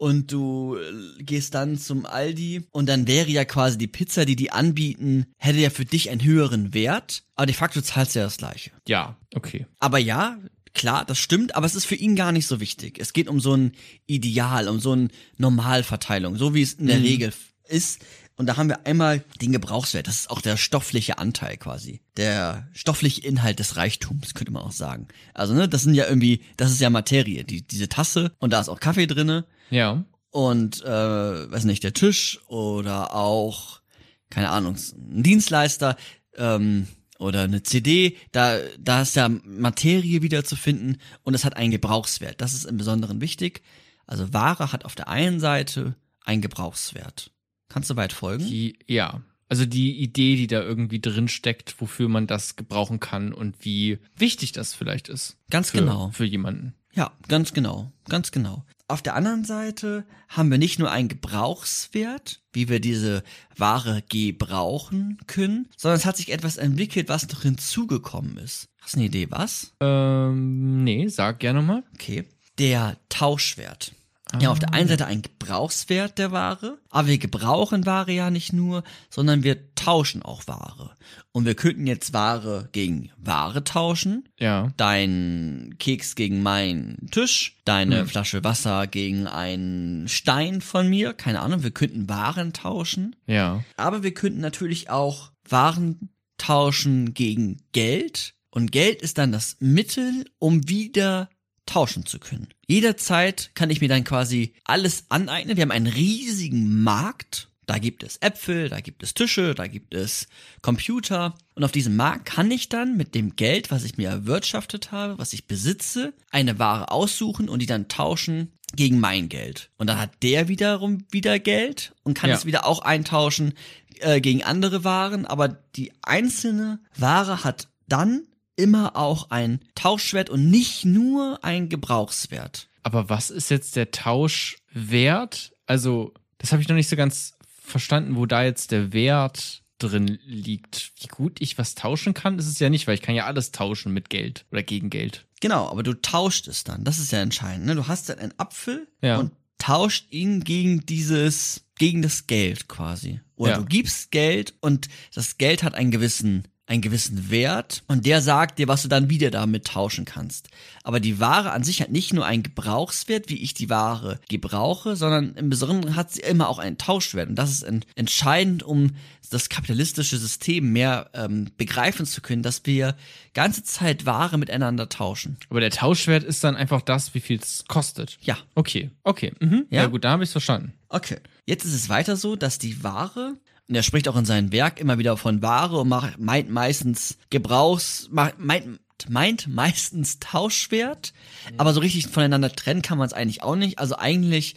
und 0.01 0.31
du 0.31 0.77
äh, 0.77 1.21
gehst 1.21 1.53
dann 1.53 1.77
zum 1.77 2.07
Aldi 2.07 2.63
und 2.71 2.87
dann 2.87 3.05
wäre 3.05 3.29
ja 3.29 3.45
quasi 3.45 3.77
die 3.77 3.85
Pizza, 3.85 4.25
die 4.25 4.35
die 4.35 4.51
anbieten, 4.51 5.27
hätte 5.37 5.59
ja 5.59 5.69
für 5.69 5.85
dich 5.85 6.09
einen 6.09 6.23
höheren 6.23 6.73
Wert, 6.73 7.21
aber 7.35 7.45
de 7.45 7.53
facto 7.53 7.81
zahlst 7.81 8.15
du 8.15 8.19
ja 8.19 8.25
das 8.25 8.37
gleiche. 8.37 8.71
Ja, 8.87 9.15
okay. 9.35 9.67
Aber 9.77 9.99
ja, 9.99 10.39
klar, 10.73 11.05
das 11.05 11.19
stimmt, 11.19 11.55
aber 11.55 11.67
es 11.67 11.75
ist 11.75 11.85
für 11.85 11.93
ihn 11.93 12.15
gar 12.15 12.31
nicht 12.31 12.47
so 12.47 12.59
wichtig. 12.59 12.97
Es 12.99 13.13
geht 13.13 13.27
um 13.27 13.39
so 13.39 13.53
ein 13.55 13.73
Ideal, 14.07 14.69
um 14.69 14.79
so 14.79 14.93
eine 14.93 15.09
Normalverteilung, 15.37 16.35
so 16.35 16.55
wie 16.55 16.63
es 16.63 16.73
in 16.73 16.87
der 16.87 16.97
Mhm. 16.97 17.05
Regel 17.05 17.33
ist. 17.67 18.01
Und 18.37 18.47
da 18.47 18.57
haben 18.57 18.69
wir 18.69 18.87
einmal 18.87 19.23
den 19.39 19.51
Gebrauchswert. 19.51 20.07
Das 20.07 20.15
ist 20.15 20.31
auch 20.31 20.41
der 20.41 20.57
stoffliche 20.57 21.19
Anteil 21.19 21.57
quasi. 21.57 22.01
Der 22.17 22.67
stoffliche 22.73 23.21
Inhalt 23.21 23.59
des 23.59 23.75
Reichtums, 23.75 24.33
könnte 24.33 24.51
man 24.51 24.63
auch 24.63 24.71
sagen. 24.71 25.09
Also, 25.35 25.53
ne, 25.53 25.69
das 25.69 25.83
sind 25.83 25.93
ja 25.93 26.07
irgendwie, 26.07 26.41
das 26.57 26.71
ist 26.71 26.81
ja 26.81 26.89
Materie. 26.89 27.43
Die, 27.43 27.61
diese 27.61 27.87
Tasse 27.87 28.31
und 28.39 28.51
da 28.51 28.59
ist 28.59 28.69
auch 28.69 28.79
Kaffee 28.79 29.05
drinne 29.05 29.45
Ja. 29.71 30.03
und, 30.29 30.84
äh, 30.84 31.51
weiß 31.51 31.65
nicht, 31.65 31.84
der 31.84 31.93
Tisch 31.93 32.39
oder 32.47 33.15
auch, 33.15 33.81
keine 34.29 34.49
Ahnung, 34.49 34.75
ein 34.75 35.23
Dienstleister 35.23 35.97
ähm, 36.36 36.88
oder 37.19 37.41
eine 37.41 37.63
CD, 37.63 38.17
da, 38.31 38.57
da 38.79 39.01
ist 39.01 39.15
ja 39.15 39.29
Materie 39.29 40.21
wieder 40.21 40.43
zu 40.43 40.55
finden 40.55 40.97
und 41.23 41.34
es 41.34 41.45
hat 41.45 41.55
einen 41.57 41.71
Gebrauchswert. 41.71 42.41
Das 42.41 42.53
ist 42.53 42.65
im 42.65 42.77
Besonderen 42.77 43.21
wichtig. 43.21 43.62
Also 44.07 44.34
Ware 44.34 44.71
hat 44.71 44.86
auf 44.86 44.95
der 44.95 45.07
einen 45.07 45.39
Seite 45.39 45.95
einen 46.23 46.41
Gebrauchswert. 46.41 47.31
Kannst 47.69 47.89
du 47.89 47.95
weit 47.95 48.13
folgen? 48.13 48.45
Die, 48.45 48.77
ja. 48.88 49.21
Also 49.47 49.65
die 49.65 49.99
Idee, 49.99 50.36
die 50.36 50.47
da 50.47 50.62
irgendwie 50.62 51.01
drin 51.01 51.27
steckt, 51.27 51.79
wofür 51.79 52.07
man 52.07 52.25
das 52.25 52.55
gebrauchen 52.55 52.99
kann 52.99 53.34
und 53.34 53.65
wie 53.65 53.99
wichtig 54.15 54.53
das 54.53 54.73
vielleicht 54.73 55.10
ist. 55.10 55.38
Ganz 55.49 55.71
für, 55.71 55.79
genau. 55.79 56.10
Für 56.12 56.25
jemanden. 56.25 56.73
Ja, 56.93 57.12
ganz 57.27 57.53
genau, 57.53 57.91
ganz 58.10 58.31
genau. 58.31 58.65
Auf 58.91 59.01
der 59.01 59.15
anderen 59.15 59.45
Seite 59.45 60.04
haben 60.27 60.51
wir 60.51 60.58
nicht 60.58 60.77
nur 60.77 60.91
einen 60.91 61.08
Gebrauchswert, 61.08 62.41
wie 62.51 62.67
wir 62.67 62.82
diese 62.82 63.23
Ware 63.56 64.04
gebrauchen 64.10 65.17
können, 65.27 65.69
sondern 65.77 65.97
es 65.97 66.06
hat 66.06 66.17
sich 66.17 66.30
etwas 66.30 66.58
entwickelt, 66.58 67.08
was 67.08 67.25
noch 67.30 67.43
hinzugekommen 67.43 68.36
ist. 68.36 68.67
Hast 68.82 68.95
du 68.95 68.97
eine 68.97 69.06
Idee, 69.06 69.27
was? 69.30 69.71
Ähm, 69.80 70.84
nee, 70.84 71.08
sag 71.08 71.39
gerne 71.39 71.62
mal. 71.62 71.84
Okay. 71.93 72.25
Der 72.60 72.97
Tauschwert. 73.08 73.93
Ja, 74.39 74.49
auf 74.51 74.59
der 74.59 74.73
einen 74.73 74.87
Seite 74.87 75.05
ein 75.07 75.21
Gebrauchswert 75.21 76.17
der 76.17 76.31
Ware, 76.31 76.77
aber 76.89 77.07
wir 77.07 77.17
gebrauchen 77.17 77.85
Ware 77.85 78.11
ja 78.11 78.29
nicht 78.31 78.53
nur, 78.53 78.83
sondern 79.09 79.43
wir 79.43 79.73
tauschen 79.75 80.21
auch 80.21 80.47
Ware. 80.47 80.95
Und 81.33 81.45
wir 81.45 81.55
könnten 81.55 81.87
jetzt 81.87 82.13
Ware 82.13 82.69
gegen 82.71 83.09
Ware 83.17 83.63
tauschen, 83.63 84.29
Ja. 84.39 84.71
dein 84.77 85.75
Keks 85.79 86.15
gegen 86.15 86.43
meinen 86.43 87.07
Tisch, 87.11 87.57
deine 87.65 88.03
Mhm. 88.03 88.07
Flasche 88.07 88.43
Wasser 88.43 88.87
gegen 88.87 89.27
einen 89.27 90.07
Stein 90.07 90.61
von 90.61 90.87
mir, 90.89 91.13
keine 91.13 91.39
Ahnung, 91.41 91.63
wir 91.63 91.71
könnten 91.71 92.07
Waren 92.09 92.53
tauschen, 92.53 93.15
Ja. 93.27 93.63
aber 93.77 94.03
wir 94.03 94.13
könnten 94.13 94.39
natürlich 94.41 94.89
auch 94.89 95.31
Waren 95.49 96.09
tauschen 96.37 97.13
gegen 97.13 97.57
Geld 97.71 98.33
und 98.49 98.71
Geld 98.71 99.01
ist 99.01 99.17
dann 99.17 99.31
das 99.31 99.57
Mittel, 99.59 100.25
um 100.39 100.67
wieder 100.67 101.29
tauschen 101.65 102.06
zu 102.06 102.19
können. 102.19 102.47
Jederzeit 102.67 103.52
kann 103.54 103.69
ich 103.69 103.82
mir 103.82 103.89
dann 103.89 104.04
quasi 104.04 104.54
alles 104.65 105.06
aneignen. 105.10 105.56
Wir 105.58 105.62
haben 105.63 105.71
einen 105.71 105.88
riesigen 105.88 106.82
Markt. 106.84 107.47
Da 107.67 107.78
gibt 107.78 108.04
es 108.04 108.17
Äpfel, 108.17 108.67
da 108.67 108.82
gibt 108.82 109.02
es 109.04 109.13
Tische, 109.13 109.56
da 109.56 109.67
gibt 109.67 109.93
es 109.93 110.28
Computer. 110.62 111.36
Und 111.56 111.63
auf 111.63 111.71
diesem 111.71 111.95
Markt 111.95 112.26
kann 112.26 112.52
ich 112.52 112.67
dann 112.69 112.97
mit 112.97 113.15
dem 113.15 113.36
Geld, 113.36 113.71
was 113.71 113.84
ich 113.86 113.97
mir 113.97 114.10
erwirtschaftet 114.10 114.91
habe, 114.91 115.17
was 115.17 115.32
ich 115.34 115.45
besitze, 115.47 116.13
eine 116.32 116.60
Ware 116.60 116.91
aussuchen 116.91 117.47
und 117.47 117.60
die 117.62 117.67
dann 117.67 117.88
tauschen 117.88 118.52
gegen 118.76 119.00
mein 119.00 119.30
Geld. 119.30 119.69
Und 119.78 119.88
dann 119.88 120.00
hat 120.00 120.12
der 120.24 120.47
wiederum 120.47 121.06
wieder 121.12 121.39
Geld 121.39 121.93
und 122.04 122.13
kann 122.15 122.30
Ja. 122.30 122.36
es 122.36 122.45
wieder 122.45 122.65
auch 122.65 122.82
eintauschen 122.82 123.54
äh, 124.00 124.19
gegen 124.21 124.43
andere 124.43 124.84
Waren. 124.84 125.26
Aber 125.26 125.47
die 125.76 125.93
einzelne 126.02 126.80
Ware 126.97 127.43
hat 127.43 127.67
dann 127.88 128.24
immer 128.55 128.95
auch 128.95 129.29
ein 129.31 129.59
Tauschwert 129.75 130.29
und 130.29 130.49
nicht 130.49 130.85
nur 130.85 131.43
ein 131.43 131.69
Gebrauchswert. 131.69 132.67
Aber 132.83 133.09
was 133.09 133.29
ist 133.29 133.49
jetzt 133.49 133.75
der 133.75 133.91
Tauschwert? 133.91 135.53
Also, 135.65 136.13
das 136.37 136.51
habe 136.51 136.61
ich 136.61 136.67
noch 136.67 136.75
nicht 136.75 136.89
so 136.89 136.95
ganz 136.95 137.33
verstanden, 137.63 138.15
wo 138.15 138.25
da 138.25 138.43
jetzt 138.43 138.71
der 138.71 138.93
Wert 138.93 139.63
drin 139.77 140.19
liegt. 140.25 140.91
Wie 140.99 141.07
gut 141.07 141.41
ich 141.41 141.57
was 141.57 141.75
tauschen 141.75 142.13
kann, 142.13 142.37
ist 142.37 142.47
es 142.47 142.59
ja 142.59 142.69
nicht, 142.69 142.87
weil 142.87 142.95
ich 142.95 143.01
kann 143.01 143.15
ja 143.15 143.25
alles 143.25 143.51
tauschen 143.51 143.93
mit 143.93 144.09
Geld 144.09 144.45
oder 144.51 144.63
gegen 144.63 144.89
Geld. 144.89 145.25
Genau, 145.39 145.69
aber 145.69 145.81
du 145.83 145.93
tauscht 145.99 146.47
es 146.47 146.63
dann. 146.63 146.83
Das 146.83 146.99
ist 146.99 147.11
ja 147.11 147.19
entscheidend. 147.19 147.65
Ne? 147.65 147.75
Du 147.75 147.87
hast 147.87 148.09
dann 148.09 148.19
einen 148.19 148.33
Apfel 148.37 148.87
Ja. 149.01 149.17
und 149.17 149.31
tauscht 149.57 150.11
ihn 150.11 150.43
gegen 150.43 150.85
dieses, 150.85 151.65
gegen 151.79 152.01
das 152.01 152.27
Geld 152.27 152.67
quasi. 152.67 153.21
Oder 153.35 153.53
Ja. 153.53 153.57
du 153.57 153.65
gibst 153.65 154.11
Geld 154.11 154.53
und 154.59 154.87
das 155.15 155.37
Geld 155.39 155.63
hat 155.63 155.73
einen 155.73 155.89
gewissen, 155.91 156.47
einen 156.71 156.81
gewissen 156.81 157.29
Wert 157.29 157.84
und 157.88 158.05
der 158.05 158.21
sagt 158.21 158.57
dir, 158.57 158.69
was 158.69 158.81
du 158.81 158.88
dann 158.88 159.10
wieder 159.10 159.30
damit 159.30 159.65
tauschen 159.65 160.05
kannst. 160.05 160.47
Aber 160.84 161.01
die 161.01 161.19
Ware 161.19 161.51
an 161.51 161.63
sich 161.63 161.82
hat 161.82 161.91
nicht 161.91 162.13
nur 162.13 162.26
einen 162.26 162.43
Gebrauchswert, 162.43 163.30
wie 163.30 163.43
ich 163.43 163.53
die 163.53 163.69
Ware 163.69 164.19
gebrauche, 164.30 164.95
sondern 164.95 165.36
im 165.36 165.49
Besonderen 165.49 165.97
hat 165.97 166.13
sie 166.13 166.22
immer 166.22 166.47
auch 166.47 166.59
einen 166.59 166.78
Tauschwert. 166.78 167.28
Und 167.28 167.36
das 167.36 167.51
ist 167.51 167.63
ent 167.63 167.86
entscheidend, 167.95 168.63
um 168.63 168.91
das 169.30 169.49
kapitalistische 169.49 170.17
System 170.17 170.72
mehr 170.72 171.09
ähm, 171.13 171.49
begreifen 171.57 172.05
zu 172.05 172.22
können, 172.22 172.41
dass 172.41 172.65
wir 172.65 172.95
ganze 173.34 173.63
Zeit 173.63 174.05
Ware 174.05 174.38
miteinander 174.38 174.88
tauschen. 174.88 175.38
Aber 175.49 175.59
der 175.59 175.72
Tauschwert 175.72 176.24
ist 176.24 176.43
dann 176.43 176.55
einfach 176.55 176.82
das, 176.82 177.13
wie 177.13 177.19
viel 177.19 177.39
es 177.39 177.65
kostet. 177.67 178.17
Ja. 178.22 178.38
Okay, 178.55 178.91
okay. 179.03 179.34
Mhm. 179.39 179.65
Ja? 179.69 179.82
Ja? 179.82 179.88
gut, 179.88 180.05
da 180.05 180.11
habe 180.11 180.24
ich 180.24 180.30
verstanden. 180.30 180.74
Okay. 180.88 181.17
Jetzt 181.45 181.65
ist 181.65 181.74
es 181.74 181.89
weiter 181.89 182.15
so, 182.15 182.36
dass 182.36 182.59
die 182.59 182.84
Ware, 182.84 183.36
und 183.68 183.76
er 183.76 183.84
spricht 183.84 184.07
auch 184.07 184.18
in 184.18 184.26
seinem 184.26 184.51
Werk 184.51 184.80
immer 184.80 184.97
wieder 184.97 185.16
von 185.18 185.41
Ware 185.41 185.80
und 185.80 185.88
macht, 185.89 186.20
meint 186.20 186.49
meistens 186.49 187.18
Gebrauchs, 187.30 188.09
meint, 188.12 188.80
meint 189.09 189.47
meistens 189.47 190.20
Tauschwert, 190.20 191.14
aber 191.57 191.74
so 191.74 191.80
richtig 191.80 192.07
voneinander 192.07 192.51
trennen 192.51 192.82
kann 192.82 192.97
man 192.97 193.07
es 193.07 193.14
eigentlich 193.14 193.43
auch 193.43 193.55
nicht. 193.55 193.80
Also 193.80 193.97
eigentlich, 193.97 194.55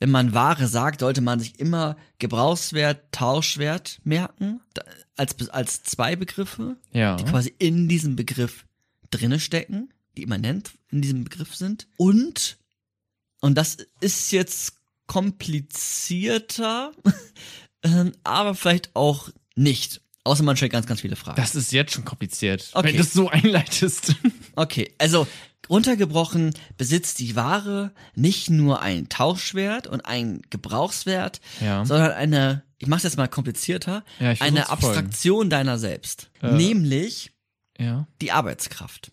wenn 0.00 0.10
man 0.10 0.34
Ware 0.34 0.66
sagt, 0.66 1.00
sollte 1.00 1.20
man 1.20 1.38
sich 1.40 1.58
immer 1.60 1.96
Gebrauchswert, 2.18 3.12
Tauschwert 3.12 4.00
merken, 4.04 4.60
als, 5.16 5.48
als 5.50 5.82
zwei 5.84 6.16
Begriffe, 6.16 6.76
Ja. 6.92 7.16
die 7.16 7.24
quasi 7.24 7.54
in 7.58 7.88
diesem 7.88 8.16
Begriff 8.16 8.66
drinne 9.10 9.38
stecken, 9.40 9.90
die 10.16 10.22
immanent 10.24 10.72
in 10.90 11.00
diesem 11.02 11.24
Begriff 11.24 11.54
sind. 11.54 11.86
Und, 11.96 12.58
und 13.40 13.54
das 13.56 13.76
ist 14.00 14.32
jetzt 14.32 14.74
komplizierter, 15.06 16.92
ähm, 17.86 18.12
aber 18.24 18.54
vielleicht 18.54 18.94
auch 18.94 19.30
nicht. 19.54 20.00
Außer 20.24 20.42
man 20.42 20.56
stellt 20.56 20.72
ganz, 20.72 20.86
ganz 20.86 21.00
viele 21.02 21.14
Fragen. 21.16 21.36
Das 21.36 21.54
ist 21.54 21.72
jetzt 21.72 21.92
schon 21.92 22.04
kompliziert, 22.04 22.70
Okay. 22.74 22.88
wenn 22.88 22.96
du 22.96 23.02
es 23.02 23.12
so 23.12 23.28
einleitest. 23.28 24.14
Okay, 24.56 24.92
also 24.98 25.26
runtergebrochen 25.68 26.54
besitzt 26.78 27.18
die 27.18 27.36
Ware 27.36 27.92
nicht 28.14 28.48
nur 28.50 28.80
einen 28.80 29.08
Tauschwert 29.08 29.86
und 29.86 30.00
einen 30.06 30.42
Gebrauchswert, 30.50 31.40
Ja. 31.60 31.84
sondern 31.84 32.12
eine, 32.12 32.62
ich 32.78 32.86
mach's 32.88 33.02
jetzt 33.02 33.18
mal 33.18 33.28
komplizierter, 33.28 34.02
Ja, 34.18 34.30
eine 34.30 34.36
zu 34.36 34.44
folgen. 34.46 34.70
Abstraktion 34.70 35.50
deiner 35.50 35.78
selbst. 35.78 36.30
Äh. 36.42 36.52
Nämlich 36.52 37.32
ja. 37.78 38.06
die 38.22 38.32
Arbeitskraft. 38.32 39.12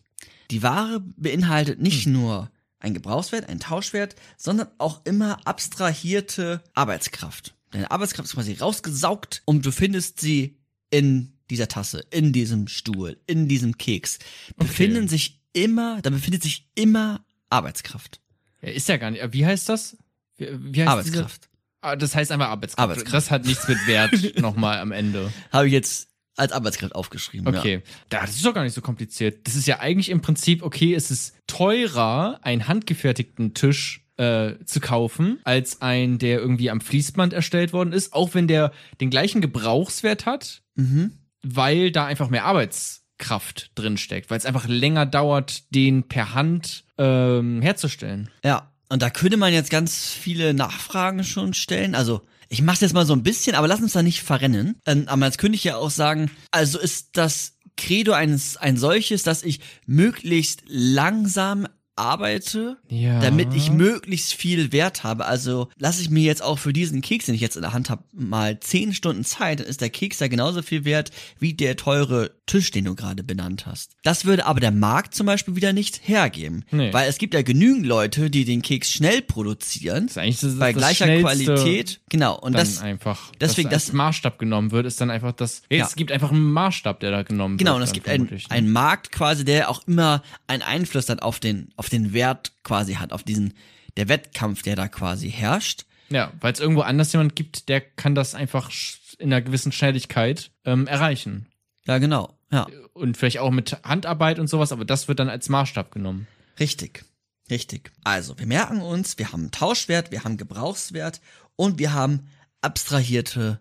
Die 0.49 0.63
Ware 0.63 1.01
beinhaltet 1.17 1.81
nicht 1.81 2.07
nur 2.07 2.49
ein 2.79 2.93
Gebrauchswert, 2.93 3.49
einen 3.49 3.59
Tauschwert, 3.59 4.15
sondern 4.37 4.67
auch 4.77 5.01
immer 5.05 5.39
abstrahierte 5.45 6.61
Arbeitskraft. 6.73 7.53
Deine 7.73 7.89
Arbeitskraft 7.91 8.27
ist 8.29 8.35
quasi 8.35 8.53
rausgesaugt 8.53 9.41
und 9.45 9.65
du 9.65 9.71
findest 9.71 10.19
sie 10.19 10.57
in 10.91 11.33
dieser 11.49 11.67
Tasse, 11.67 12.05
in 12.11 12.31
diesem 12.31 12.67
Stuhl, 12.67 13.19
in 13.25 13.47
diesem 13.47 13.77
Keks. 13.77 14.19
Befinden 14.57 15.07
sich 15.07 15.41
immer, 15.53 16.01
da 16.01 16.11
befindet 16.11 16.43
sich 16.43 16.69
immer 16.75 17.25
Arbeitskraft. 17.49 18.21
ja. 18.61 18.69
Ist 18.69 18.87
ja 18.89 18.97
gar 18.97 19.11
nicht. 19.11 19.33
Wie 19.33 19.45
heißt 19.45 19.69
das? 19.69 19.97
Wie, 20.37 20.47
wie 20.59 20.81
heißt 20.81 20.89
Arbeitskraft. 20.89 21.43
Diese? 21.43 21.53
Ah, 21.81 21.95
das 21.95 22.15
heißt 22.15 22.31
einfach 22.31 22.47
Arbeitskraft. 22.47 22.79
Arbeitskraft. 22.89 23.13
Das 23.13 23.31
hat 23.31 23.45
nichts 23.45 23.67
mit 23.67 23.77
Wert 23.87 24.37
nochmal 24.39 24.79
am 24.79 24.91
Ende. 24.91 25.33
Habe 25.51 25.67
ich 25.67 25.73
jetzt 25.73 26.09
als 26.35 26.51
Arbeitskraft 26.51 26.95
aufgeschrieben. 26.95 27.47
Okay. 27.55 27.81
Da, 28.09 28.21
das 28.21 28.35
ist 28.35 28.45
doch 28.45 28.53
gar 28.53 28.63
nicht 28.63 28.73
so 28.73 28.81
kompliziert. 28.81 29.45
Das 29.47 29.55
ist 29.55 29.67
ja 29.67 29.79
eigentlich 29.79 30.09
im 30.09 30.21
Prinzip, 30.21 30.63
okay, 30.63 30.93
es 30.93 31.11
ist 31.11 31.35
teurer, 31.47 32.39
einen 32.43 32.67
handgefertigten 32.67 33.53
Tisch 33.53 34.02
äh, 34.23 34.65
zu 34.65 34.79
kaufen, 34.79 35.39
als 35.43 35.81
ein, 35.81 36.17
der 36.17 36.39
irgendwie 36.39 36.69
am 36.69 36.81
Fließband 36.81 37.33
erstellt 37.33 37.73
worden 37.73 37.93
ist, 37.93 38.13
auch 38.13 38.33
wenn 38.33 38.47
der 38.47 38.71
den 39.01 39.09
gleichen 39.09 39.41
Gebrauchswert 39.41 40.25
hat. 40.25 40.61
Mhm. 40.75 41.11
weil 41.43 41.91
da 41.91 42.05
einfach 42.05 42.29
mehr 42.29 42.45
Arbeitskraft 42.45 43.71
drin 43.75 43.97
steckt, 43.97 44.31
weil 44.31 44.39
es 44.39 44.45
einfach 44.45 44.67
länger 44.67 45.05
dauert, 45.05 45.73
den 45.75 46.07
per 46.07 46.33
Hand 46.33 46.85
ähm, 46.97 47.61
herzustellen. 47.61 48.29
Ja, 48.43 48.71
und 48.89 49.01
da 49.01 49.09
könnte 49.09 49.37
man 49.37 49.53
jetzt 49.53 49.69
ganz 49.69 50.09
viele 50.11 50.53
Nachfragen 50.53 51.23
schon 51.23 51.53
stellen. 51.53 51.95
Also, 51.95 52.21
ich 52.49 52.61
mach's 52.61 52.81
jetzt 52.81 52.93
mal 52.93 53.05
so 53.05 53.13
ein 53.13 53.23
bisschen, 53.23 53.55
aber 53.55 53.67
lass 53.67 53.81
uns 53.81 53.93
da 53.93 54.03
nicht 54.03 54.23
verrennen. 54.23 54.75
Ähm, 54.85 55.05
aber 55.07 55.25
jetzt 55.25 55.37
könnte 55.37 55.55
ich 55.55 55.63
ja 55.63 55.77
auch 55.77 55.89
sagen, 55.89 56.31
also 56.51 56.79
ist 56.79 57.09
das 57.17 57.57
Credo 57.75 58.13
eines 58.13 58.57
ein 58.57 58.77
solches, 58.77 59.23
dass 59.23 59.43
ich 59.43 59.59
möglichst 59.85 60.63
langsam 60.67 61.67
arbeite, 61.95 62.77
Ja. 62.89 63.19
damit 63.19 63.53
ich 63.53 63.69
möglichst 63.71 64.33
viel 64.33 64.71
Wert 64.71 65.03
habe. 65.03 65.25
Also 65.25 65.69
lasse 65.77 66.01
ich 66.01 66.09
mir 66.09 66.23
jetzt 66.23 66.41
auch 66.41 66.59
für 66.59 66.73
diesen 66.73 67.01
Keks, 67.01 67.25
den 67.27 67.35
ich 67.35 67.41
jetzt 67.41 67.55
in 67.55 67.61
der 67.61 67.73
Hand 67.73 67.89
habe, 67.89 68.03
mal 68.13 68.59
zehn 68.59 68.93
Stunden 68.93 69.23
Zeit, 69.23 69.59
dann 69.59 69.67
ist 69.67 69.81
der 69.81 69.89
Keks 69.89 70.19
ja 70.19 70.27
genauso 70.27 70.61
viel 70.61 70.85
wert 70.85 71.11
wie 71.39 71.53
der 71.53 71.75
teure 71.75 72.31
Tisch, 72.45 72.71
den 72.71 72.85
du 72.85 72.95
gerade 72.95 73.23
benannt 73.23 73.65
hast. 73.65 73.91
Das 74.03 74.25
würde 74.25 74.45
aber 74.45 74.59
der 74.59 74.71
Markt 74.71 75.15
zum 75.15 75.25
Beispiel 75.27 75.55
wieder 75.55 75.71
nicht 75.71 76.01
hergeben. 76.07 76.65
Nee. 76.71 76.91
Weil 76.91 77.07
es 77.09 77.17
gibt 77.17 77.33
ja 77.33 77.41
genügend 77.41 77.85
Leute, 77.85 78.29
die 78.29 78.43
den 78.45 78.61
Keks 78.61 78.91
schnell 78.91 79.21
produzieren, 79.21 80.07
Das 80.13 80.17
ist 80.27 80.43
das, 80.43 80.57
bei 80.59 80.73
das 80.73 80.79
gleicher 80.79 81.19
Qualität. 81.19 82.01
Genau, 82.09 82.35
und 82.37 82.53
dann 82.53 82.61
das 82.65 82.79
einfach 82.79 83.31
deswegen 83.39 83.69
das 83.69 83.93
Maßstab 83.93 84.39
genommen 84.39 84.71
wird, 84.71 84.85
ist 84.85 84.99
dann 84.99 85.09
einfach 85.09 85.31
das. 85.31 85.61
Ja. 85.69 85.77
Ja. 85.79 85.85
Es 85.85 85.95
gibt 85.95 86.11
einfach 86.11 86.31
einen 86.31 86.51
Maßstab, 86.51 86.99
der 87.01 87.11
da 87.11 87.23
genommen 87.23 87.57
Genau, 87.57 87.71
wird. 87.71 87.77
und 87.77 87.83
es 87.83 87.91
gibt 87.93 88.07
einen, 88.07 88.25
ne? 88.25 88.37
einen 88.49 88.71
Markt 88.71 89.11
quasi, 89.11 89.43
der 89.45 89.69
auch 89.69 89.85
immer 89.87 90.21
einen 90.47 90.61
Einfluss 90.61 91.05
dann 91.05 91.19
auf 91.19 91.39
den, 91.39 91.69
auf 91.75 91.82
den 91.89 92.13
Wert 92.13 92.51
quasi 92.63 92.95
hat, 92.95 93.11
auf 93.11 93.23
diesen, 93.23 93.53
der 93.97 94.09
Wettkampf, 94.09 94.61
der 94.61 94.75
da 94.75 94.87
quasi 94.87 95.31
herrscht. 95.31 95.85
Ja, 96.09 96.31
weil 96.41 96.53
es 96.53 96.59
irgendwo 96.59 96.81
anders 96.81 97.11
jemand 97.13 97.35
gibt, 97.35 97.69
der 97.69 97.81
kann 97.81 98.15
das 98.15 98.35
einfach 98.35 98.71
in 99.17 99.31
einer 99.33 99.41
gewissen 99.41 99.71
Schnelligkeit 99.71 100.51
ähm, 100.65 100.87
erreichen. 100.87 101.47
Ja, 101.85 101.97
genau. 101.97 102.37
Ja, 102.51 102.67
Und 102.93 103.17
vielleicht 103.17 103.39
auch 103.39 103.51
mit 103.51 103.77
Handarbeit 103.83 104.37
und 104.37 104.47
sowas, 104.47 104.71
aber 104.71 104.85
das 104.85 105.07
wird 105.07 105.19
dann 105.19 105.29
als 105.29 105.49
Maßstab 105.49 105.91
genommen. 105.91 106.27
richtig. 106.59 107.03
Richtig. 107.49 107.91
Also, 108.05 108.39
wir 108.39 108.45
merken 108.45 108.81
uns, 108.81 109.17
wir 109.17 109.33
haben 109.33 109.51
Tauschwert, 109.51 110.11
wir 110.11 110.23
haben 110.23 110.37
Gebrauchswert 110.37 111.19
und 111.57 111.77
wir 111.77 111.93
haben 111.93 112.29
abstrahierte 112.61 113.59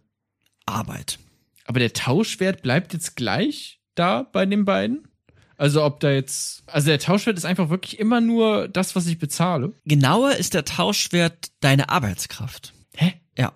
Arbeit. 0.67 1.19
Aber 1.65 1.81
der 1.81 1.93
Tauschwert 1.93 2.63
bleibt 2.63 2.93
jetzt 2.93 3.17
gleich 3.17 3.81
da 3.97 4.23
bei 4.23 4.47
den 4.47 4.65
beiden? 4.65 5.09
Also 5.57 5.85
ob 5.85 6.01
da 6.01 6.11
jetzt, 6.11 6.63
also 6.67 6.89
der 6.89 6.99
Tauschwert 6.99 7.39
ist 7.39 7.45
einfach 7.45 7.69
wirklich 7.69 7.99
immer 7.99 8.21
nur 8.21 8.69
das, 8.69 8.97
was 8.97 9.07
ich 9.07 9.19
bezahle. 9.19 9.73
Genauer 9.85 10.33
ist 10.37 10.55
der 10.55 10.65
Tauschwert 10.65 11.51
deine 11.61 11.89
Arbeitskraft. 11.89 12.73
Hä? 12.97 13.15
Ja. 13.37 13.53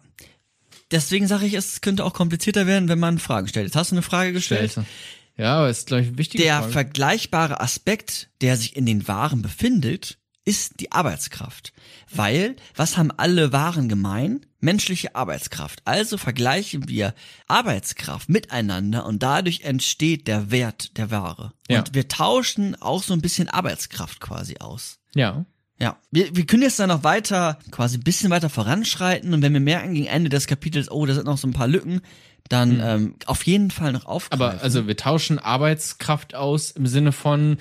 Deswegen 0.91 1.27
sage 1.27 1.47
ich, 1.47 1.55
es 1.55 1.81
könnte 1.81 2.05
auch 2.05 2.13
komplizierter 2.13 2.67
werden, 2.67 2.89
wenn 2.89 2.99
man 2.99 3.19
Fragen 3.19 3.49
stellt. 3.49 3.67
Jetzt 3.67 3.77
hast 3.77 3.91
du 3.91 3.97
eine 3.97 4.03
Frage 4.03 4.33
gestellt. 4.33 4.73
Scheiße. 4.73 4.87
Ja, 5.37 5.59
aber 5.59 5.69
ist, 5.69 5.89
glaube 5.89 6.05
ich, 6.05 6.17
wichtig. 6.19 6.41
Der 6.41 6.63
vergleichbare 6.63 7.61
Aspekt, 7.61 8.31
der 8.41 8.57
sich 8.57 8.77
in 8.77 8.87
den 8.87 9.07
Waren 9.07 9.43
befindet, 9.43 10.19
ist 10.47 10.81
die 10.81 10.93
Arbeitskraft. 10.93 11.75
Weil, 12.11 12.57
was 12.75 12.97
haben 12.97 13.11
alle 13.11 13.53
Waren 13.53 13.91
gemein? 13.91 14.47
Menschliche 14.61 15.15
Arbeitskraft. 15.15 15.83
Also 15.85 16.17
vergleichen 16.17 16.89
wir 16.89 17.15
Arbeitskraft 17.49 18.29
miteinander 18.31 19.05
und 19.05 19.23
dadurch 19.23 19.63
entsteht 19.63 20.27
der 20.27 20.51
Wert 20.51 20.97
der 20.97 21.11
Ware. 21.11 21.53
Ja. 21.69 21.81
Und 21.81 21.95
wir 21.95 22.09
tauschen 22.09 22.81
auch 22.81 23.03
so 23.03 23.13
ein 23.13 23.21
bisschen 23.21 23.49
Arbeitskraft 23.49 24.21
quasi 24.21 24.57
aus. 24.59 24.99
Ja. 25.15 25.45
Ja, 25.79 25.99
wir, 26.11 26.35
wir 26.35 26.47
können 26.47 26.63
jetzt 26.63 26.79
dann 26.79 26.89
noch 26.89 27.05
weiter, 27.05 27.59
quasi 27.71 27.99
ein 27.99 28.03
bisschen 28.03 28.31
weiter 28.31 28.49
voranschreiten 28.49 29.35
und 29.35 29.43
wenn 29.43 29.53
wir 29.53 29.61
merken 29.61 29.93
gegen 29.93 30.07
Ende 30.07 30.31
des 30.31 30.47
Kapitels, 30.47 30.91
oh, 30.91 31.05
da 31.05 31.13
sind 31.13 31.27
noch 31.27 31.37
so 31.37 31.47
ein 31.47 31.53
paar 31.53 31.69
Lücken, 31.69 32.01
dann 32.49 32.81
ähm, 32.81 33.17
auf 33.27 33.45
jeden 33.45 33.71
Fall 33.71 33.93
noch 33.93 34.07
aufgreifen. 34.07 34.43
Aber 34.43 34.63
also 34.63 34.87
wir 34.87 34.97
tauschen 34.97 35.39
Arbeitskraft 35.39 36.35
aus 36.35 36.71
im 36.71 36.87
Sinne 36.87 37.13
von 37.13 37.59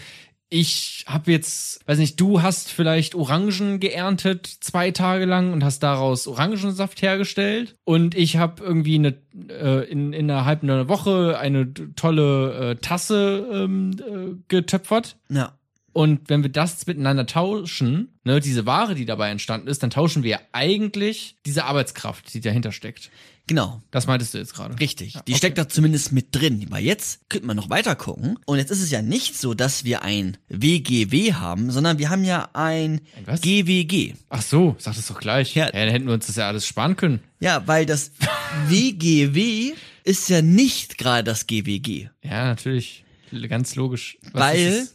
ich 0.58 1.04
habe 1.06 1.34
jetzt, 1.34 1.86
weiß 1.86 1.98
nicht, 1.98 2.18
du 2.18 2.42
hast 2.42 2.72
vielleicht 2.72 3.14
Orangen 3.14 3.82
geerntet 3.82 4.48
zwei 4.48 4.92
Tage 4.92 5.26
lang 5.26 5.52
und 5.52 5.66
hast 5.66 5.84
daraus 5.84 6.28
Orangensaft 6.28 7.02
hergestellt 7.02 7.76
und 7.84 8.16
ich 8.16 8.38
habe 8.38 8.64
irgendwie 8.64 8.96
eine 8.96 9.18
äh, 9.50 9.84
in 9.90 10.14
innerhalb 10.14 10.64
einer 10.64 10.88
Woche 10.88 11.38
eine 11.40 11.74
tolle 11.96 12.72
äh, 12.72 12.76
Tasse 12.78 13.46
ähm, 13.52 13.98
äh, 14.00 14.42
getöpfert 14.48 15.18
ja. 15.28 15.58
und 15.92 16.30
wenn 16.30 16.42
wir 16.42 16.52
das 16.52 16.88
miteinander 16.88 17.26
tauschen, 17.26 18.14
ne, 18.24 18.40
diese 18.40 18.66
Ware, 18.66 18.96
die 18.96 19.06
dabei 19.06 19.32
entstanden 19.32 19.68
ist, 19.68 19.84
dann 19.84 19.90
tauschen 19.90 20.24
wir 20.24 20.40
eigentlich 20.54 21.36
diese 21.46 21.66
Arbeitskraft, 21.66 22.34
die 22.34 22.40
dahinter 22.40 22.72
steckt. 22.72 23.12
Genau, 23.48 23.82
Das 23.92 24.08
meintest 24.08 24.34
du 24.34 24.40
jetzt 24.40 24.54
gerade. 24.56 24.80
richtig. 24.80 25.14
Ja, 25.14 25.22
Die 25.28 25.34
okay. 25.34 25.38
steckt 25.38 25.58
da 25.60 25.70
zumindest 25.70 26.12
mit 26.12 26.34
drin. 26.34 26.66
Weil 26.70 26.84
jetzt 26.84 27.20
könnte 27.30 27.46
man 27.46 27.56
noch 27.56 27.70
weiter 27.70 27.96
gucken. 27.96 28.40
Und 28.46 28.58
jetzt 28.58 28.72
ist 28.72 28.82
es 28.82 28.90
ja 28.90 29.02
nicht 29.04 29.38
so, 29.38 29.54
dass 29.54 29.84
wir 29.84 30.02
ein 30.02 30.38
WGW 30.50 31.34
haben, 31.34 31.70
sondern 31.70 32.00
wir 32.00 32.10
haben 32.10 32.24
ja 32.24 32.50
ein, 32.54 33.02
was? 33.26 33.42
GWG. 33.42 34.14
Ach 34.30 34.42
so, 34.42 34.76
sag 34.80 34.96
das 34.96 35.08
doch 35.08 35.20
gleich. 35.20 35.54
Ja. 35.54 35.66
Ja, 35.66 35.72
dann 35.74 35.90
hätten 35.90 36.08
wir 36.08 36.14
uns 36.16 36.26
das 36.28 36.38
ja 36.38 36.48
alles 36.48 36.66
sparen 36.66 36.96
können. 36.96 37.20
Ja, 37.40 37.68
weil 37.68 37.86
das 37.86 38.12
WGW 38.68 39.74
ist 40.04 40.30
ja 40.30 40.42
nicht 40.42 40.98
gerade 40.98 41.24
das 41.24 41.48
GWG. 41.48 42.10
Ja, 42.24 42.46
natürlich. 42.46 43.04
Ganz 43.50 43.76
logisch. 43.76 44.18
Was 44.32 44.42
weil? 44.42 44.88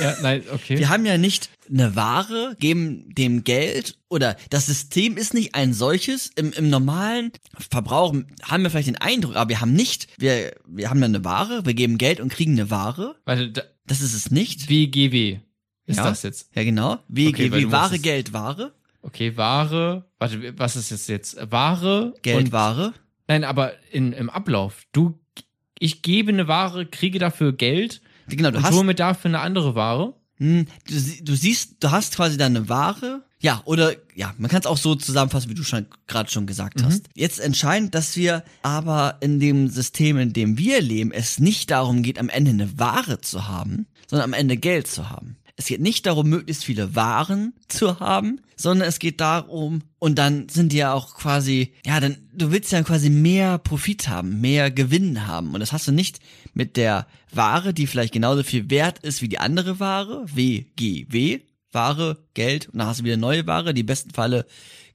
Ja, 0.00 0.16
nein, 0.22 0.42
okay. 0.52 0.78
Wir 0.78 0.88
haben 0.88 1.06
ja 1.06 1.16
nicht 1.16 1.48
eine 1.68 1.94
Ware, 1.94 2.56
geben 2.58 3.14
dem 3.14 3.44
Geld 3.44 3.96
oder 4.08 4.36
das 4.50 4.66
System 4.66 5.16
ist 5.16 5.32
nicht 5.32 5.54
ein 5.54 5.72
solches. 5.72 6.30
Im, 6.34 6.52
im 6.52 6.70
normalen 6.70 7.30
Verbrauch 7.70 8.14
haben 8.42 8.62
wir 8.64 8.70
vielleicht 8.70 8.88
den 8.88 8.96
Eindruck, 8.96 9.36
aber 9.36 9.48
wir 9.50 9.60
haben 9.60 9.72
nicht, 9.72 10.08
wir, 10.18 10.54
wir 10.66 10.90
haben 10.90 11.00
dann 11.00 11.14
eine 11.14 11.24
Ware, 11.24 11.64
wir 11.66 11.74
geben 11.74 11.98
Geld 11.98 12.18
und 12.18 12.32
kriegen 12.32 12.52
eine 12.52 12.70
Ware. 12.70 13.14
Warte, 13.24 13.52
da, 13.52 13.62
Das 13.86 14.00
ist 14.00 14.14
es 14.14 14.30
nicht. 14.32 14.68
WGW 14.68 15.38
ist 15.86 15.96
Ja. 15.98 16.04
das 16.04 16.22
jetzt. 16.24 16.50
Ja, 16.54 16.64
genau. 16.64 16.98
Wie, 17.08 17.28
Okay, 17.28 17.70
Ware, 17.70 17.98
Geld, 18.00 18.32
Ware. 18.32 18.72
Okay, 19.02 19.36
Ware. 19.36 20.04
Warte, 20.18 20.58
was 20.58 20.76
ist 20.76 20.90
jetzt 20.90 21.08
jetzt? 21.08 21.36
Ware. 21.50 22.14
Geld, 22.22 22.36
und, 22.46 22.52
Ware. 22.52 22.92
Nein, 23.28 23.44
aber 23.44 23.74
in, 23.92 24.12
im 24.12 24.30
Ablauf. 24.30 24.86
Du, 24.92 25.18
ich 25.78 26.02
gebe 26.02 26.32
eine 26.32 26.48
Ware, 26.48 26.86
kriege 26.86 27.20
dafür 27.20 27.52
Geld 27.52 28.02
Genau, 28.36 28.50
du 28.50 28.58
und 28.58 28.64
hast, 28.64 28.74
hole 28.74 28.84
mir 28.84 28.94
dafür 28.94 29.28
eine 29.28 29.40
andere 29.40 29.74
Ware. 29.74 30.14
Hm, 30.36 30.66
du, 30.88 30.94
du 31.22 31.34
siehst, 31.34 31.76
du 31.80 31.90
hast 31.90 32.16
quasi 32.16 32.36
deine 32.36 32.68
Ware. 32.68 33.22
Ja, 33.42 33.62
oder 33.64 33.94
ja, 34.14 34.34
man 34.36 34.50
kann 34.50 34.60
es 34.60 34.66
auch 34.66 34.76
so 34.76 34.94
zusammenfassen, 34.94 35.48
wie 35.48 35.54
du 35.54 35.62
schon 35.62 35.86
gerade 36.06 36.30
schon 36.30 36.46
gesagt 36.46 36.82
hast. 36.82 37.08
Jetzt 37.14 37.40
entscheidend, 37.40 37.94
dass 37.94 38.14
wir 38.16 38.44
aber 38.62 39.16
in 39.20 39.40
dem 39.40 39.68
System, 39.68 40.18
in 40.18 40.34
dem 40.34 40.58
wir 40.58 40.82
leben, 40.82 41.10
es 41.10 41.38
nicht 41.38 41.70
darum 41.70 42.02
geht, 42.02 42.18
am 42.18 42.28
Ende 42.28 42.50
eine 42.50 42.78
Ware 42.78 43.22
zu 43.22 43.48
haben, 43.48 43.86
sondern 44.06 44.30
am 44.30 44.32
Ende 44.34 44.58
Geld 44.58 44.88
zu 44.88 45.08
haben. 45.08 45.36
Es 45.60 45.66
geht 45.66 45.82
nicht 45.82 46.06
darum, 46.06 46.26
möglichst 46.30 46.64
viele 46.64 46.94
Waren 46.94 47.52
zu 47.68 48.00
haben, 48.00 48.40
sondern 48.56 48.88
es 48.88 48.98
geht 48.98 49.20
darum, 49.20 49.82
und 49.98 50.18
dann 50.18 50.48
sind 50.48 50.72
die 50.72 50.78
ja 50.78 50.94
auch 50.94 51.14
quasi, 51.14 51.74
ja, 51.84 52.00
dann, 52.00 52.16
du 52.32 52.50
willst 52.50 52.72
ja 52.72 52.82
quasi 52.82 53.10
mehr 53.10 53.58
Profit 53.58 54.08
haben, 54.08 54.40
mehr 54.40 54.70
Gewinn 54.70 55.26
haben. 55.26 55.52
Und 55.52 55.60
das 55.60 55.72
hast 55.74 55.86
du 55.86 55.92
nicht 55.92 56.18
mit 56.54 56.78
der 56.78 57.06
Ware, 57.30 57.74
die 57.74 57.86
vielleicht 57.86 58.14
genauso 58.14 58.42
viel 58.42 58.70
wert 58.70 59.00
ist 59.00 59.20
wie 59.20 59.28
die 59.28 59.38
andere 59.38 59.78
Ware, 59.80 60.24
WGW, 60.34 61.40
Ware, 61.72 62.24
Geld, 62.32 62.70
und 62.70 62.78
dann 62.78 62.86
hast 62.86 63.00
du 63.00 63.04
wieder 63.04 63.18
neue 63.18 63.46
Ware, 63.46 63.74
die 63.74 63.82
im 63.82 63.86
besten 63.86 64.12
Falle 64.12 64.46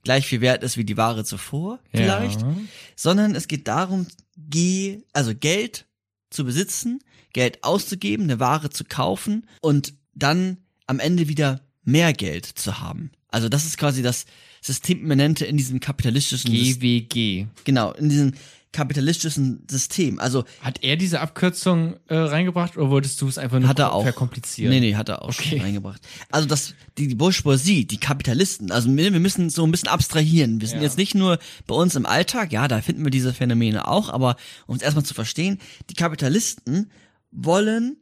gleich 0.02 0.26
viel 0.26 0.40
wert 0.40 0.64
ist 0.64 0.76
wie 0.76 0.84
die 0.84 0.96
Ware 0.96 1.22
zuvor, 1.22 1.78
vielleicht. 1.94 2.40
Ja. 2.40 2.56
Sondern 2.96 3.36
es 3.36 3.46
geht 3.46 3.68
darum, 3.68 4.08
G, 4.36 5.04
also 5.12 5.32
Geld 5.32 5.86
zu 6.30 6.44
besitzen, 6.44 6.98
Geld 7.32 7.62
auszugeben, 7.62 8.24
eine 8.24 8.40
Ware 8.40 8.70
zu 8.70 8.82
kaufen 8.82 9.46
und 9.60 9.94
dann 10.16 10.56
am 10.88 10.98
Ende 10.98 11.28
wieder 11.28 11.60
mehr 11.84 12.12
Geld 12.12 12.46
zu 12.46 12.80
haben. 12.80 13.10
Also 13.28 13.48
das 13.48 13.64
ist 13.66 13.76
quasi 13.78 14.02
das 14.02 14.24
Systemimmanente 14.62 15.44
in 15.44 15.56
diesem 15.56 15.78
kapitalistischen 15.78 16.50
GWG. 16.50 17.46
genau, 17.64 17.92
in 17.92 18.08
diesem 18.08 18.32
kapitalistischen 18.72 19.64
System. 19.70 20.18
Also 20.18 20.44
Hat 20.60 20.82
er 20.82 20.96
diese 20.96 21.20
Abkürzung 21.20 21.96
äh, 22.08 22.14
reingebracht 22.16 22.76
oder 22.76 22.90
wolltest 22.90 23.20
du 23.22 23.28
es 23.28 23.38
einfach 23.38 23.58
nur 23.58 23.68
Hat 23.68 23.78
er 23.78 23.92
auch. 23.92 24.02
verkomplizieren? 24.02 24.70
Nee, 24.70 24.80
nee, 24.80 24.94
hat 24.96 25.08
er 25.08 25.22
auch 25.22 25.28
Okay. 25.28 25.50
schon 25.50 25.60
reingebracht. 25.60 26.00
Also 26.30 26.46
das, 26.46 26.74
die, 26.98 27.08
die 27.08 27.14
Bourgeoisie, 27.14 27.86
die 27.86 27.98
Kapitalisten, 27.98 28.70
also 28.70 28.94
wir, 28.94 29.12
wir 29.12 29.20
müssen 29.20 29.48
so 29.48 29.64
ein 29.64 29.70
bisschen 29.70 29.88
abstrahieren. 29.88 30.60
Wir 30.60 30.68
sind 30.68 30.78
Ja. 30.78 30.84
jetzt 30.84 30.98
nicht 30.98 31.14
nur 31.14 31.38
bei 31.66 31.74
uns 31.74 31.94
im 31.94 32.04
Alltag, 32.06 32.52
ja, 32.52 32.68
da 32.68 32.80
finden 32.82 33.04
wir 33.04 33.10
diese 33.10 33.32
Phänomene 33.32 33.88
auch, 33.88 34.10
aber 34.10 34.36
um 34.66 34.76
es 34.76 34.82
erstmal 34.82 35.04
zu 35.06 35.14
verstehen, 35.14 35.58
die 35.88 35.94
Kapitalisten 35.94 36.90
wollen 37.30 37.96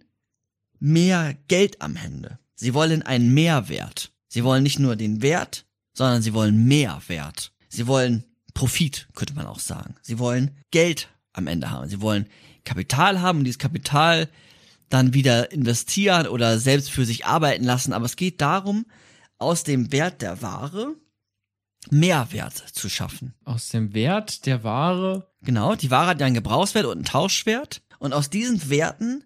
mehr 0.85 1.35
Geld 1.49 1.81
am 1.81 1.97
Ende. 1.97 2.39
Sie 2.55 2.75
wollen 2.75 3.03
einen 3.03 3.33
Mehrwert. 3.33 4.13
Sie 4.29 4.45
wollen 4.45 4.63
nicht 4.63 4.79
nur 4.79 4.97
den 4.97 5.23
Wert, 5.23 5.65
sondern 5.95 6.21
sie 6.21 6.35
wollen 6.35 6.67
Mehrwert. 6.67 7.53
Sie 7.69 7.87
wollen 7.87 8.25
Profit, 8.53 9.09
könnte 9.15 9.35
man 9.35 9.47
auch 9.47 9.61
sagen. 9.61 9.95
Sie 10.03 10.19
wollen 10.19 10.51
Geld 10.71 11.09
am 11.33 11.47
Ende 11.47 11.71
haben. 11.71 11.89
Sie 11.89 12.03
wollen 12.03 12.29
Kapital 12.65 13.23
haben 13.23 13.39
und 13.39 13.45
dieses 13.45 13.59
Kapital 13.59 14.29
dann 14.91 15.15
wieder 15.15 15.51
investieren 15.53 16.29
oder 16.29 16.59
selbst 16.59 16.91
für 16.91 17.07
sich 17.07 17.25
arbeiten 17.25 17.65
lassen. 17.65 17.95
Aber 17.95 18.05
es 18.05 18.17
geht 18.17 18.43
darum, 18.43 18.85
aus 19.39 19.65
dem 19.65 19.91
Wert 19.91 20.21
der 20.21 20.43
Ware 20.43 20.95
Mehrwert 21.91 22.57
zu 22.57 22.89
schaffen. 22.89 23.35
Aus 23.45 23.69
dem 23.69 23.95
Wert 23.95 24.47
der 24.47 24.65
Ware. 24.65 25.31
Genau, 25.43 25.75
die 25.77 25.91
Ware 25.91 26.09
hat 26.09 26.21
ja 26.21 26.27
einen 26.27 26.35
Gebrauchswert 26.35 26.85
und 26.85 26.93
einen 26.93 27.05
Tauschwert. 27.05 27.83
Und 27.99 28.13
aus 28.13 28.29
diesen 28.31 28.69
Werten 28.69 29.25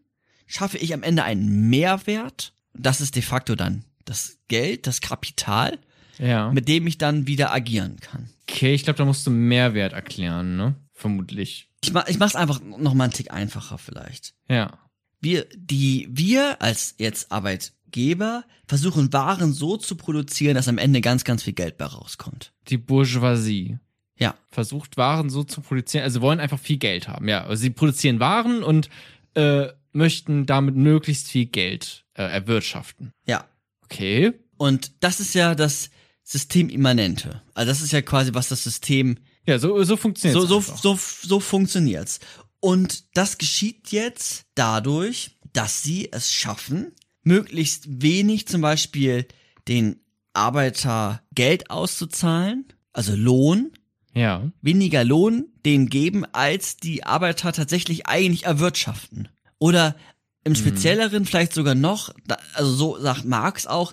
schaffe 0.48 0.78
ich 0.78 0.92
am 0.92 1.04
Ende 1.04 1.22
einen 1.22 1.70
Mehrwert. 1.70 2.52
Das 2.74 3.00
ist 3.00 3.14
de 3.14 3.22
facto 3.22 3.54
dann 3.54 3.84
das 4.04 4.38
Geld, 4.48 4.86
das 4.88 5.00
Kapital, 5.00 5.78
Ja. 6.18 6.50
mit 6.50 6.66
dem 6.66 6.86
ich 6.88 6.98
dann 6.98 7.26
wieder 7.28 7.52
agieren 7.52 7.96
kann. 8.00 8.28
Okay, 8.48 8.74
ich 8.74 8.82
glaube, 8.82 8.96
da 8.96 9.04
musst 9.04 9.24
du 9.26 9.30
Mehrwert 9.30 9.92
erklären, 9.92 10.56
ne? 10.56 10.74
Vermutlich. 10.94 11.68
Ich, 11.84 11.92
mach, 11.92 12.08
ich 12.08 12.18
mach's 12.18 12.34
einfach 12.34 12.60
noch 12.60 12.94
mal 12.94 13.04
einen 13.04 13.12
Tick 13.12 13.30
einfacher 13.32 13.78
vielleicht. 13.78 14.34
Ja. 14.48 14.78
wir, 15.20 15.46
die, 15.54 16.08
wir 16.10 16.60
als 16.62 16.94
jetzt 16.98 17.30
Arbeitgeber 17.30 18.44
versuchen 18.66 19.12
Waren 19.12 19.52
so 19.52 19.76
zu 19.76 19.96
produzieren, 19.96 20.54
dass 20.54 20.66
am 20.68 20.78
Ende 20.78 21.00
ganz, 21.00 21.24
ganz 21.24 21.42
viel 21.42 21.52
Geld 21.52 21.76
bei 21.78 21.84
rauskommt. 21.84 22.52
Die 22.68 22.78
Bourgeoisie 22.78 23.78
Ja, 24.18 24.34
versucht 24.50 24.96
Waren 24.96 25.30
so 25.30 25.44
zu 25.44 25.60
produzieren, 25.60 26.04
also 26.04 26.20
wollen 26.20 26.40
einfach 26.40 26.58
viel 26.58 26.78
Geld 26.78 27.06
haben. 27.08 27.28
Ja, 27.28 27.44
also 27.44 27.60
sie 27.60 27.70
produzieren 27.70 28.18
Waren 28.20 28.62
und 28.62 28.88
äh, 29.34 29.68
möchten 29.98 30.46
damit 30.46 30.76
möglichst 30.76 31.28
viel 31.28 31.44
Geld 31.46 32.04
äh, 32.14 32.22
erwirtschaften. 32.22 33.12
ja. 33.26 33.46
Okay. 33.90 34.32
Und 34.58 34.92
das 35.00 35.18
ist 35.20 35.34
ja 35.34 35.54
das 35.54 35.88
Systemimmanente. 36.22 37.42
Also 37.54 37.70
das 37.70 37.80
ist 37.80 37.92
ja 37.92 38.02
quasi, 38.02 38.34
was 38.34 38.48
das 38.48 38.64
System 38.64 39.18
Ja, 39.46 39.58
so, 39.58 39.82
so 39.84 39.96
funktioniert 39.96 40.40
so, 40.40 40.46
so, 40.60 40.60
so, 40.60 40.98
so 41.22 41.40
funktioniert's. 41.40 42.20
Und 42.60 43.04
das 43.16 43.38
geschieht 43.38 43.90
jetzt 43.92 44.42
dadurch, 44.54 45.30
dass 45.52 45.82
sie 45.82 46.10
es 46.12 46.32
schaffen, 46.32 46.92
möglichst 47.22 48.02
wenig 48.02 48.46
zum 48.46 48.60
Beispiel 48.60 49.26
den 49.68 50.00
Arbeiter 50.34 51.22
Geld 51.34 51.70
auszuzahlen, 51.70 52.66
also 52.92 53.14
Lohn, 53.14 53.72
Ja. 54.14 54.50
weniger 54.60 55.04
Lohn 55.04 55.46
denen 55.64 55.88
geben, 55.88 56.24
als 56.32 56.76
die 56.76 57.04
Arbeiter 57.04 57.52
tatsächlich 57.52 58.06
eigentlich 58.06 58.44
erwirtschaften. 58.44 59.28
Oder 59.58 59.96
im 60.44 60.54
Spezielleren 60.54 61.26
vielleicht 61.26 61.52
sogar 61.52 61.74
noch, 61.74 62.14
also 62.54 62.72
so 62.72 62.98
sagt 63.00 63.24
Marx 63.24 63.66
auch, 63.66 63.92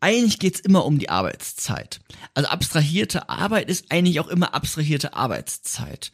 eigentlich 0.00 0.38
geht's 0.38 0.60
immer 0.60 0.86
um 0.86 0.98
die 0.98 1.10
Arbeitszeit. 1.10 2.00
Also 2.34 2.48
abstrahierte 2.48 3.28
Arbeit 3.28 3.68
ist 3.68 3.86
eigentlich 3.90 4.18
auch 4.20 4.28
immer 4.28 4.54
abstrahierte 4.54 5.14
Arbeitszeit. 5.14 6.10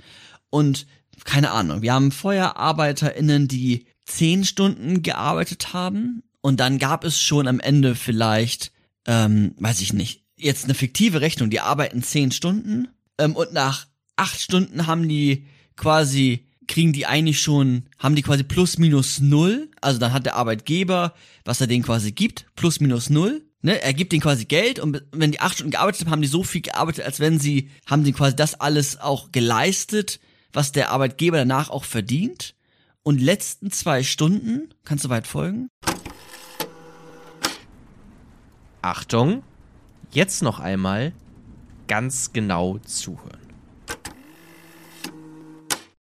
Und 0.50 0.86
keine 1.24 1.52
Ahnung, 1.52 1.82
wir 1.82 1.92
haben 1.92 2.10
vorher 2.10 2.56
ArbeiterInnen, 2.56 3.48
die 3.48 3.86
zehn 4.04 4.44
Stunden 4.44 5.02
gearbeitet 5.02 5.72
haben 5.72 6.22
und 6.40 6.60
dann 6.60 6.78
gab 6.78 7.04
es 7.04 7.20
schon 7.20 7.48
am 7.48 7.60
Ende 7.60 7.94
vielleicht, 7.94 8.72
ähm, 9.06 9.54
weiß 9.58 9.80
ich 9.80 9.92
nicht, 9.92 10.24
jetzt 10.36 10.64
eine 10.64 10.74
fiktive 10.74 11.20
Rechnung, 11.20 11.50
die 11.50 11.60
arbeiten 11.60 12.02
zehn 12.02 12.30
Stunden 12.30 12.88
ähm, 13.18 13.34
und 13.34 13.52
nach 13.52 13.86
acht 14.16 14.40
Stunden 14.40 14.86
haben 14.86 15.08
die 15.08 15.46
quasi, 15.76 16.45
kriegen 16.66 16.92
die 16.92 17.06
eigentlich 17.06 17.40
schon, 17.40 17.84
haben 17.98 18.14
die 18.14 18.22
quasi 18.22 18.42
plus 18.42 18.78
minus 18.78 19.20
null, 19.20 19.70
also 19.80 19.98
dann 19.98 20.12
hat 20.12 20.26
der 20.26 20.36
Arbeitgeber, 20.36 21.14
was 21.44 21.60
er 21.60 21.66
denen 21.66 21.84
quasi 21.84 22.12
gibt, 22.12 22.46
plus 22.56 22.80
minus 22.80 23.10
null. 23.10 23.42
Ne, 23.62 23.82
er 23.82 23.94
gibt 23.94 24.12
denen 24.12 24.22
quasi 24.22 24.44
Geld 24.44 24.78
und 24.78 25.02
wenn 25.12 25.32
die 25.32 25.40
acht 25.40 25.54
Stunden 25.54 25.72
gearbeitet 25.72 26.02
haben, 26.02 26.12
haben 26.12 26.22
die 26.22 26.28
so 26.28 26.44
viel 26.44 26.60
gearbeitet, 26.60 27.04
als 27.04 27.20
wenn 27.20 27.38
sie, 27.38 27.70
haben 27.86 28.04
die 28.04 28.12
quasi 28.12 28.36
das 28.36 28.54
alles 28.54 29.00
auch 29.00 29.32
geleistet, 29.32 30.20
was 30.52 30.72
der 30.72 30.90
Arbeitgeber 30.90 31.38
danach 31.38 31.70
auch 31.70 31.84
verdient. 31.84 32.54
Und 33.02 33.20
letzten 33.20 33.70
zwei 33.70 34.02
Stunden, 34.02 34.74
kannst 34.84 35.04
du 35.04 35.08
weit 35.08 35.26
folgen? 35.26 35.68
Achtung, 38.82 39.42
jetzt 40.12 40.42
noch 40.42 40.60
einmal 40.60 41.12
ganz 41.88 42.32
genau 42.32 42.78
zuhören. 42.78 43.45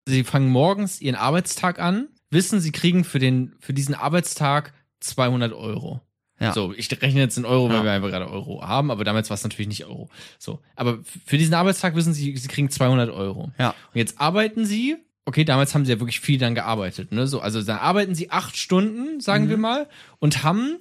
Sie 0.05 0.23
fangen 0.23 0.49
morgens 0.49 1.01
ihren 1.01 1.15
Arbeitstag 1.15 1.79
an, 1.79 2.09
wissen, 2.29 2.59
sie 2.59 2.71
kriegen 2.71 3.03
für 3.03 3.19
den, 3.19 3.53
für 3.59 3.73
diesen 3.73 3.95
Arbeitstag 3.95 4.73
200 4.99 5.53
Euro. 5.53 6.01
Ja. 6.39 6.51
So, 6.51 6.73
ich 6.73 6.89
rechne 7.01 7.21
jetzt 7.21 7.37
in 7.37 7.45
Euro, 7.45 7.69
weil 7.69 7.77
Ja. 7.77 7.83
wir 7.83 7.91
einfach 7.93 8.09
gerade 8.09 8.29
Euro 8.29 8.63
haben, 8.67 8.91
aber 8.91 9.03
damals 9.03 9.29
war 9.29 9.35
es 9.35 9.43
natürlich 9.43 9.67
nicht 9.67 9.85
Euro. 9.85 10.09
So, 10.39 10.59
aber 10.75 10.99
für 11.25 11.37
diesen 11.37 11.53
Arbeitstag 11.53 11.95
wissen 11.95 12.13
sie, 12.13 12.35
sie 12.35 12.47
kriegen 12.47 12.69
200 12.69 13.09
Euro. 13.11 13.51
Ja. 13.57 13.69
Und 13.69 13.95
jetzt 13.95 14.19
arbeiten 14.19 14.65
sie, 14.65 14.97
okay, 15.25 15.45
damals 15.45 15.73
haben 15.73 15.85
sie 15.85 15.93
ja 15.93 15.99
wirklich 15.99 16.19
viel 16.19 16.39
dann 16.39 16.55
gearbeitet, 16.55 17.11
ne? 17.13 17.27
So, 17.27 17.39
also 17.39 17.61
dann 17.61 17.77
arbeiten 17.77 18.13
sie 18.15 18.29
acht 18.31 18.57
Stunden, 18.57 19.21
sagen 19.21 19.45
Mhm. 19.45 19.49
wir 19.49 19.57
mal, 19.57 19.89
und 20.19 20.43
haben 20.43 20.79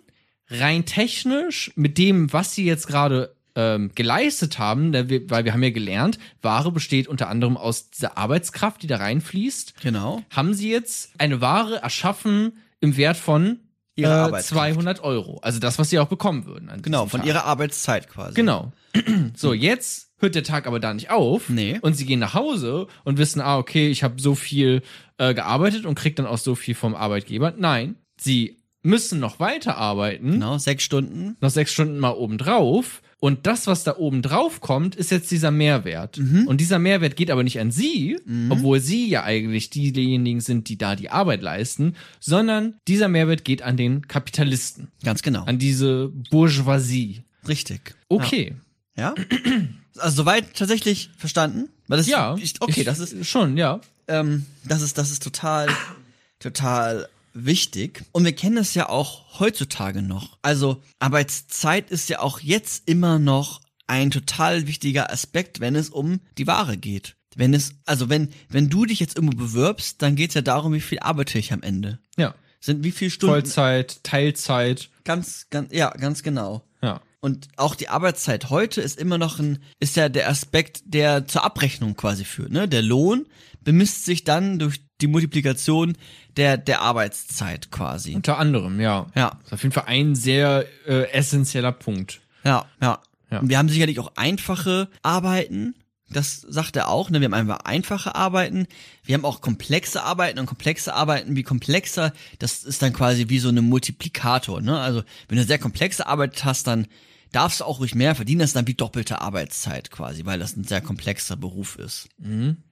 rein 0.49 0.85
technisch 0.85 1.71
mit 1.77 1.97
dem, 1.99 2.33
was 2.33 2.55
sie 2.55 2.65
jetzt 2.65 2.89
gerade 2.89 3.37
ähm, 3.55 3.91
geleistet 3.95 4.59
haben, 4.59 4.93
wir, 4.93 5.31
weil 5.31 5.45
wir 5.45 5.53
haben 5.53 5.63
ja 5.63 5.71
gelernt, 5.71 6.19
Ware 6.41 6.73
besteht 6.73 7.09
unter 7.09 7.29
anderem 7.29 7.57
aus 7.57 7.91
dieser 7.91 8.17
Arbeitskraft, 8.17 8.83
die 8.83 8.87
da 8.87 8.97
reinfließt, 8.97 9.81
Genau. 9.83 10.23
haben 10.31 10.55
sie 10.55 10.71
jetzt 10.71 11.11
eine 11.19 11.41
Ware 11.41 11.83
erschaffen 11.83 12.53
im 12.81 12.97
Wert 12.97 13.17
von 13.17 13.61
äh, 13.97 14.07
Arbeitskraft. 14.07 14.75
200 14.75 15.01
Euro. 15.05 15.39
Also 15.43 15.59
das, 15.61 15.79
was 15.79 15.91
sie 15.91 15.99
auch 15.99 16.09
bekommen 16.09 16.47
würden. 16.47 16.71
Genau, 16.83 17.07
von 17.07 17.21
Tag. 17.21 17.27
ihrer 17.29 17.45
Arbeitszeit 17.45 18.09
quasi. 18.09 18.35
Genau. 18.35 18.73
So, 19.35 19.53
jetzt 19.53 20.11
hört 20.19 20.35
der 20.35 20.45
Tag 20.45 20.67
aber 20.67 20.79
da 20.81 20.93
nicht 20.95 21.11
auf. 21.11 21.49
Nee. 21.49 21.79
Und 21.83 21.95
sie 21.95 22.05
gehen 22.07 22.21
nach 22.21 22.35
Hause 22.35 22.87
und 23.05 23.19
wissen, 23.19 23.41
ah, 23.41 23.59
okay, 23.59 23.89
ich 23.91 24.03
habe 24.03 24.21
so 24.21 24.35
viel 24.35 24.83
äh, 25.19 25.35
gearbeitet 25.35 25.85
und 25.87 25.95
krieg 25.95 26.17
dann 26.17 26.27
auch 26.27 26.39
so 26.39 26.55
viel 26.55 26.75
vom 26.75 26.95
Arbeitgeber. 26.95 27.55
Nein, 27.57 27.97
sie 28.19 28.59
müssen 28.83 29.21
noch 29.21 29.41
weiterarbeiten, 29.41 30.33
Genau, 30.33 30.59
sechs 30.59 30.85
Stunden. 30.85 31.37
noch 31.41 31.51
sechs 31.51 31.73
Stunden 31.73 31.99
mal 31.99 32.11
obendrauf. 32.11 33.03
Und 33.25 33.47
das, 33.47 33.69
was 33.69 33.85
da 33.85 33.97
oben 33.99 34.21
drauf 34.21 34.61
kommt, 34.61 34.97
ist 34.97 35.13
jetzt 35.13 35.31
dieser 35.31 35.53
Mehrwert. 35.53 36.19
Und 36.19 36.61
dieser 36.61 36.81
Mehrwert 36.81 37.15
geht 37.15 37.31
aber 37.31 37.45
nicht 37.45 37.61
an 37.61 37.71
sie, 37.71 38.19
obwohl 38.51 38.81
sie 38.81 39.09
ja 39.09 39.23
eigentlich 39.23 39.71
diejenigen 39.71 40.41
sind, 40.41 40.69
die 40.69 40.77
da 40.77 40.97
die 40.97 41.09
Arbeit 41.09 41.41
leisten, 41.41 41.95
sondern 42.19 42.75
dieser 42.89 43.07
Mehrwert 43.07 43.45
geht 43.45 43.63
an 43.63 43.77
den 43.77 44.09
Kapitalisten, 44.09 44.89
Ganz 45.05 45.23
genau. 45.23 45.45
an 45.45 45.61
diese 45.61 46.09
Bourgeoisie. 46.33 47.23
Richtig. 47.47 47.95
Okay. 48.09 48.57
Ja. 48.97 49.15
Also 49.99 50.17
soweit 50.23 50.55
tatsächlich 50.57 51.11
verstanden. 51.17 51.69
Weil 51.87 51.99
das 51.99 52.09
Ja. 52.09 52.35
ich, 52.41 52.55
okay, 52.61 52.81
ich- 52.81 52.87
das 52.87 52.99
ist 52.99 53.25
schon, 53.29 53.57
ja. 53.57 53.81
ähm, 54.09 54.47
das 54.65 54.83
ist 54.83 54.99
das 54.99 55.13
ist 55.13 55.23
total 55.23 55.69
total 56.41 57.09
wichtig 57.35 58.05
und 58.13 58.25
wir 58.25 58.33
kennen 58.33 58.59
es 58.59 58.75
ja 58.75 58.89
auch 58.89 59.41
heutzutage 59.41 60.03
noch. 60.03 60.39
Also 60.43 60.83
Arbeitszeit 60.99 61.91
ist 61.91 62.09
ja 62.09 62.21
auch 62.21 62.41
jetzt 62.41 62.89
immer 62.89 63.19
noch 63.19 63.61
ein 63.87 64.11
total 64.11 64.67
wichtiger 64.67 65.11
Aspekt, 65.11 65.61
wenn 65.61 65.75
es 65.75 65.91
um 65.91 66.21
die 66.39 66.47
Ware 66.47 66.77
geht. 66.77 67.17
Wenn 67.35 67.55
es 67.55 67.75
also 67.87 68.09
wenn 68.09 68.29
wenn 68.49 68.69
du 68.69 68.85
dich 68.85 69.01
jetzt 69.01 69.17
irgendwo 69.17 69.37
bewirbst, 69.37 70.03
dann 70.03 70.17
geht's 70.17 70.35
ja 70.35 70.43
darum, 70.43 70.73
wie 70.73 70.81
viel 70.81 71.01
arbeite 71.01 71.39
ich 71.39 71.53
am 71.53 71.63
Ende. 71.63 71.99
Ja. 72.17 72.35
Sind 72.61 72.85
wie 72.85 72.93
viel 72.93 73.11
Stunden 73.11 73.35
Vollzeit, 73.35 74.05
Teilzeit. 74.05 74.91
ganz 75.05 75.47
ganz 75.51 75.73
ja, 75.73 75.91
ganz 75.91 76.23
genau. 76.23 76.63
Ja. 76.83 77.01
Und 77.21 77.49
auch 77.57 77.77
die 77.77 77.89
Arbeitszeit 77.89 78.51
heute 78.51 78.81
ist 78.81 78.99
immer 78.99 79.17
noch 79.17 79.39
ein, 79.39 79.63
ist 79.79 79.95
ja 79.95 80.09
der 80.09 80.29
Aspekt, 80.29 80.83
der 80.85 81.29
zur 81.29 81.45
Abrechnung 81.45 81.95
quasi 81.95 82.25
führt. 82.25 82.51
Ne? 82.51 82.69
Der 82.69 82.83
Lohn 82.83 83.27
bemisst 83.61 84.05
sich 84.05 84.25
dann 84.25 84.59
durch 84.59 84.81
die 85.03 85.09
Multiplikation 85.09 85.97
der, 86.37 86.57
der 86.57 86.81
Arbeitszeit 86.81 87.71
quasi. 87.71 88.15
Unter 88.15 88.39
anderem, 88.39 88.81
ja. 88.81 89.07
Ja, 89.15 89.31
Das 89.31 89.47
ist 89.49 89.53
auf 89.53 89.63
jeden 89.63 89.73
Fall 89.75 89.85
ein 89.87 90.15
sehr 90.15 90.65
äh, 90.87 91.11
essentieller 91.13 91.73
Punkt. 91.73 92.21
ja, 92.45 92.65
ja. 92.81 93.01
Ja. 93.31 93.39
Und 93.41 93.49
wir 93.49 93.57
haben 93.57 93.71
sicherlich 93.71 93.99
auch 93.99 94.13
einfache 94.17 94.89
Arbeiten. 95.01 95.75
Das 96.11 96.43
sagt 96.43 96.77
er 96.77 96.89
auch, 96.89 97.09
ne? 97.09 97.23
Wir 97.23 97.25
haben 97.25 97.33
einfach 97.33 97.61
einfache 97.65 98.15
Arbeiten. 98.15 98.67
Wir 99.05 99.15
haben 99.15 99.25
auch 99.25 99.41
komplexe 99.41 100.03
Arbeiten 100.03 100.39
und 100.39 100.45
komplexe 100.45 100.93
Arbeiten 100.93 101.35
wie 101.35 101.43
komplexer, 101.43 102.13
das 102.41 102.63
ist 102.63 102.83
dann 102.83 102.93
quasi 102.93 103.31
wie 103.31 103.39
so 103.39 103.49
eine 103.49 103.63
Multiplikator, 103.63 104.61
ne? 104.61 104.79
Also, 104.79 105.03
wenn 105.29 105.39
du 105.39 105.45
sehr 105.45 105.59
komplexe 105.59 106.07
Arbeit 106.07 106.45
hast, 106.45 106.67
dann 106.67 106.87
darfst 107.33 107.61
du 107.61 107.65
auch 107.65 107.81
ruhig 107.81 107.95
mehr 107.95 108.15
verdienen, 108.15 108.41
das 108.41 108.51
ist 108.51 108.57
dann 108.57 108.67
wie 108.67 108.75
doppelte 108.75 109.21
Arbeitszeit 109.21 109.91
quasi, 109.91 110.25
weil 110.25 110.39
das 110.39 110.57
ein 110.57 110.65
sehr 110.65 110.81
komplexer 110.81 111.37
Beruf 111.37 111.77
ist. 111.77 112.09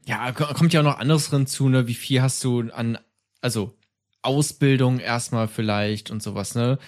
Ja, 0.07 0.33
ko- 0.33 0.53
kommt 0.55 0.73
ja 0.73 0.81
auch 0.81 0.85
noch 0.85 0.99
anderes 0.99 1.29
drin 1.31 1.47
zu, 1.47 1.69
ne? 1.69 1.87
Wie 1.87 1.95
viel 1.95 2.23
hast 2.23 2.45
du 2.45 2.71
an, 2.73 2.99
also 3.41 3.77
Ausbildung 4.23 4.99
erstmal 5.01 5.49
vielleicht 5.49 6.11
und 6.11 6.23
sowas, 6.23 6.55
ne? 6.55 6.79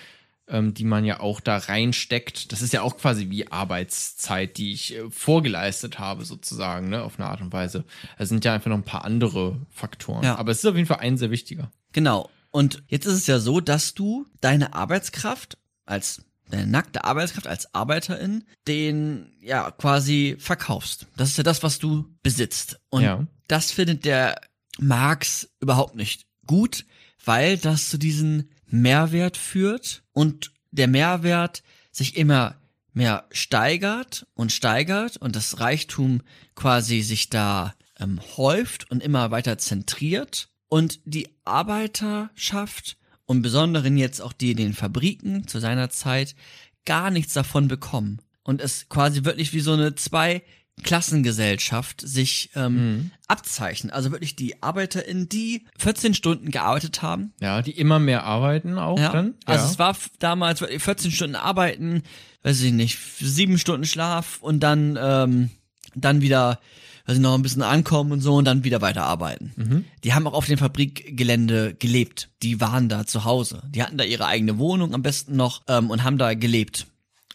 Ähm, 0.48 0.74
die 0.74 0.84
man 0.84 1.04
ja 1.04 1.20
auch 1.20 1.40
da 1.40 1.56
reinsteckt. 1.56 2.50
Das 2.52 2.62
ist 2.62 2.72
ja 2.72 2.82
auch 2.82 2.96
quasi 2.98 3.30
wie 3.30 3.50
Arbeitszeit, 3.50 4.56
die 4.58 4.72
ich 4.72 4.94
äh, 4.96 5.08
vorgeleistet 5.08 5.98
habe, 5.98 6.24
sozusagen, 6.24 6.90
ne? 6.90 7.02
Auf 7.02 7.18
eine 7.18 7.28
Art 7.28 7.40
und 7.40 7.52
Weise. 7.52 7.84
Es 8.18 8.28
sind 8.28 8.44
ja 8.44 8.52
einfach 8.52 8.68
noch 8.68 8.76
ein 8.76 8.82
paar 8.84 9.04
andere 9.04 9.56
Faktoren. 9.70 10.24
Ja. 10.24 10.36
Aber 10.36 10.50
es 10.52 10.58
ist 10.58 10.66
auf 10.66 10.74
jeden 10.74 10.88
Fall 10.88 10.98
ein 10.98 11.16
sehr 11.16 11.30
wichtiger. 11.30 11.70
Genau. 11.92 12.28
Und 12.50 12.82
jetzt 12.88 13.06
ist 13.06 13.14
es 13.14 13.26
ja 13.26 13.38
so, 13.38 13.60
dass 13.60 13.94
du 13.94 14.26
deine 14.42 14.74
Arbeitskraft 14.74 15.56
als 15.86 16.22
deine 16.52 16.66
nackte 16.66 17.04
Arbeitskraft 17.04 17.46
als 17.46 17.74
Arbeiterin 17.74 18.44
den 18.68 19.32
ja 19.40 19.70
quasi 19.70 20.36
verkaufst. 20.38 21.06
Das 21.16 21.30
ist 21.30 21.38
ja 21.38 21.44
das, 21.44 21.62
was 21.62 21.78
du 21.78 22.04
besitzt. 22.22 22.78
Und 22.90 23.02
Ja. 23.02 23.26
das 23.48 23.70
findet 23.72 24.04
der 24.04 24.40
Marx 24.78 25.48
überhaupt 25.60 25.94
nicht 25.96 26.26
gut, 26.46 26.84
weil 27.24 27.56
das 27.58 27.88
zu 27.88 27.98
diesem 27.98 28.48
Mehrwert 28.66 29.36
führt 29.36 30.02
und 30.12 30.52
der 30.70 30.88
Mehrwert 30.88 31.62
sich 31.90 32.16
immer 32.16 32.56
mehr 32.94 33.26
steigert 33.30 34.26
und 34.34 34.52
steigert 34.52 35.16
und 35.16 35.36
das 35.36 35.60
Reichtum 35.60 36.22
quasi 36.54 37.00
sich 37.02 37.30
da 37.30 37.74
ähm, 37.98 38.20
häuft 38.36 38.90
und 38.90 39.02
immer 39.02 39.30
weiter 39.30 39.56
zentriert 39.58 40.48
und 40.68 41.00
die 41.04 41.28
Arbeiterschaft 41.44 42.96
und 43.32 43.42
Besonderen 43.42 43.96
jetzt 43.96 44.20
auch 44.20 44.32
die 44.32 44.52
in 44.52 44.58
den 44.58 44.74
Fabriken 44.74 45.48
zu 45.48 45.58
seiner 45.58 45.90
Zeit 45.90 46.36
gar 46.84 47.10
nichts 47.10 47.32
davon 47.32 47.66
bekommen 47.66 48.20
und 48.44 48.60
es 48.60 48.88
quasi 48.88 49.24
wirklich 49.24 49.52
wie 49.52 49.60
so 49.60 49.72
eine 49.72 49.94
zwei 49.94 50.42
Klassengesellschaft 50.82 52.00
sich 52.00 52.50
ähm, 52.54 53.10
abzeichnen. 53.28 53.92
Also 53.92 54.10
wirklich 54.10 54.36
die 54.36 54.62
ArbeiterInnen, 54.62 55.28
die 55.28 55.64
14 55.78 56.14
Stunden 56.14 56.50
gearbeitet 56.50 57.02
haben, 57.02 57.32
Ja, 57.40 57.62
die 57.62 57.72
immer 57.72 57.98
mehr 57.98 58.24
arbeiten 58.24 58.78
auch 58.78 58.98
ja. 58.98 59.12
dann. 59.12 59.34
Also 59.44 59.64
ja. 59.64 59.70
es 59.70 59.78
war 59.78 59.96
damals 60.18 60.60
wirklich 60.60 60.82
14 60.82 61.10
Stunden 61.10 61.36
arbeiten, 61.36 62.02
weiß 62.42 62.60
ich 62.62 62.72
nicht, 62.72 62.98
sieben 63.18 63.58
Stunden 63.58 63.86
Schlaf 63.86 64.38
und 64.40 64.60
dann, 64.60 64.98
ähm, 65.00 65.50
dann 65.94 66.20
wieder, 66.20 66.58
weiß 67.06 67.16
ich 67.16 67.22
noch, 67.22 67.34
ein 67.34 67.42
bisschen 67.42 67.62
ankommen 67.62 68.12
und 68.12 68.20
so 68.20 68.34
und 68.34 68.44
dann 68.44 68.64
wieder 68.64 68.80
weiterarbeiten. 68.80 69.52
Mhm. 69.56 69.84
Die 70.04 70.14
haben 70.14 70.26
auch 70.26 70.34
auf 70.34 70.46
dem 70.46 70.58
Fabrikgelände 70.58 71.74
gelebt. 71.74 72.30
Die 72.42 72.60
waren 72.60 72.88
da 72.88 73.06
zu 73.06 73.24
Hause. 73.24 73.62
Die 73.68 73.82
hatten 73.82 73.98
da 73.98 74.04
ihre 74.04 74.26
eigene 74.26 74.58
Wohnung 74.58 74.94
am 74.94 75.02
besten 75.02 75.36
noch 75.36 75.62
ähm, 75.68 75.90
und 75.90 76.04
haben 76.04 76.18
da 76.18 76.34
gelebt. 76.34 76.86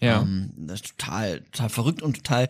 ja. 0.02 0.22
Ähm, 0.22 0.52
das 0.58 0.82
ist 0.82 0.98
total, 0.98 1.42
total 1.52 1.70
verrückt 1.70 2.02
und 2.02 2.18
total, 2.18 2.50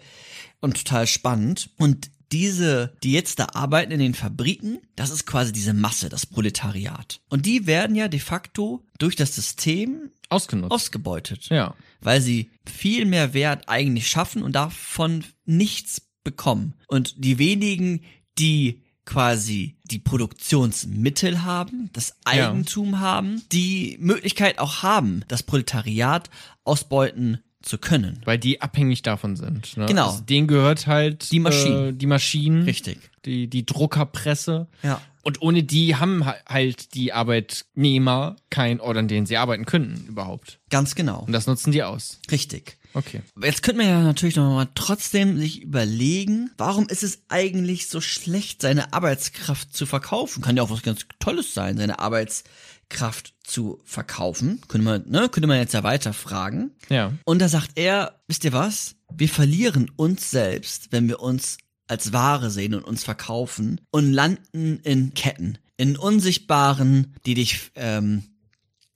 und 0.59 0.77
total 0.77 1.07
spannend. 1.07 1.69
Und 1.77 2.09
diese, 2.31 2.93
die 3.03 3.13
jetzt 3.13 3.39
da 3.39 3.47
arbeiten 3.53 3.91
in 3.91 3.99
den 3.99 4.13
Fabriken, 4.13 4.79
das 4.95 5.09
ist 5.11 5.25
quasi 5.25 5.53
diese 5.53 5.73
Masse, 5.73 6.09
das 6.09 6.25
Proletariat. 6.25 7.21
Und 7.29 7.45
die 7.45 7.67
werden 7.67 7.95
ja 7.95 8.07
de 8.07 8.19
facto 8.19 8.83
durch 8.99 9.15
das 9.15 9.33
System 9.33 10.11
Ausgenutzt. 10.29 10.71
ausgebeutet. 10.71 11.47
ja. 11.49 11.73
Weil 12.01 12.21
sie 12.21 12.51
viel 12.65 13.05
mehr 13.05 13.33
Wert 13.33 13.69
eigentlich 13.69 14.07
schaffen 14.07 14.43
und 14.43 14.53
davon 14.53 15.23
nichts 15.45 16.01
bekommen. 16.27 16.73
Und 16.87 17.15
die 17.23 17.37
wenigen, 17.39 18.01
die 18.37 18.83
quasi 19.05 19.77
die 19.85 19.99
Produktionsmittel 19.99 21.43
haben, 21.43 21.89
das 21.93 22.09
Ja. 22.33 22.49
Eigentum 22.49 22.99
haben, 22.99 23.41
die 23.51 23.97
Möglichkeit 24.01 24.59
auch 24.59 24.83
haben, 24.83 25.23
das 25.29 25.43
Proletariat 25.43 26.29
ausbeuten 26.65 27.39
zu 27.61 27.77
können. 27.77 28.21
Weil 28.25 28.37
die 28.37 28.61
abhängig 28.61 29.01
davon 29.01 29.35
sind. 29.35 29.75
Ne? 29.77 29.85
Genau. 29.87 30.07
Also 30.11 30.23
denen 30.23 30.47
gehört 30.47 30.87
halt 30.87 31.31
Die 31.31 31.39
Maschinen. 31.39 31.89
Äh, 31.89 31.93
die 31.93 32.05
Maschinen. 32.05 32.63
Richtig. 32.63 32.99
Die, 33.25 33.47
die 33.47 33.65
Druckerpresse. 33.65 34.67
Ja. 34.83 35.01
Und 35.23 35.41
ohne 35.41 35.63
die 35.63 35.95
haben 35.95 36.25
ha- 36.25 36.35
halt 36.47 36.93
die 36.93 37.11
Arbeitnehmer 37.11 38.37
keinen 38.49 38.79
Ort, 38.79 38.95
an 38.97 39.07
dem 39.09 39.25
sie 39.25 39.35
arbeiten 39.37 39.65
könnten 39.65 40.05
überhaupt. 40.07 40.59
Ganz 40.69 40.95
genau. 40.95 41.23
Und 41.25 41.33
das 41.33 41.47
nutzen 41.47 41.71
die 41.73 41.83
aus. 41.83 42.19
Richtig. 42.31 42.76
Okay. 42.93 43.21
Jetzt 43.41 43.63
könnte 43.63 43.81
man 43.81 43.89
ja 43.89 44.01
natürlich 44.01 44.35
noch 44.35 44.53
mal 44.53 44.69
trotzdem 44.75 45.37
sich 45.37 45.61
überlegen, 45.61 46.51
warum 46.57 46.87
ist 46.87 47.03
es 47.03 47.21
eigentlich 47.29 47.87
so 47.87 48.01
schlecht, 48.01 48.61
seine 48.61 48.93
Arbeitskraft 48.93 49.75
zu 49.75 49.85
verkaufen? 49.85 50.41
Kann 50.41 50.57
ja 50.57 50.63
auch 50.63 50.69
was 50.69 50.81
ganz 50.81 51.05
Tolles 51.19 51.53
sein, 51.53 51.77
seine 51.77 51.99
Arbeitskraft 51.99 53.33
zu 53.43 53.79
verkaufen. 53.85 54.61
Könnte 54.67 54.85
man, 54.85 55.03
ne, 55.07 55.29
könnte 55.29 55.47
man 55.47 55.59
jetzt 55.59 55.73
ja 55.73 55.83
weiter 55.83 56.13
fragen. 56.13 56.71
Ja. 56.89 57.13
Und 57.25 57.39
da 57.39 57.49
sagt 57.49 57.71
er, 57.75 58.19
wisst 58.27 58.43
ihr 58.43 58.53
was? 58.53 58.95
Wir 59.13 59.29
verlieren 59.29 59.91
uns 59.95 60.31
selbst, 60.31 60.91
wenn 60.91 61.07
wir 61.07 61.19
uns 61.19 61.57
als 61.87 62.13
Ware 62.13 62.49
sehen 62.49 62.73
und 62.73 62.83
uns 62.83 63.03
verkaufen 63.03 63.81
und 63.91 64.11
landen 64.11 64.79
in 64.83 65.13
Ketten, 65.13 65.57
in 65.77 65.97
unsichtbaren, 65.97 67.15
die 67.25 67.33
dich 67.33 67.71
ähm, 67.75 68.23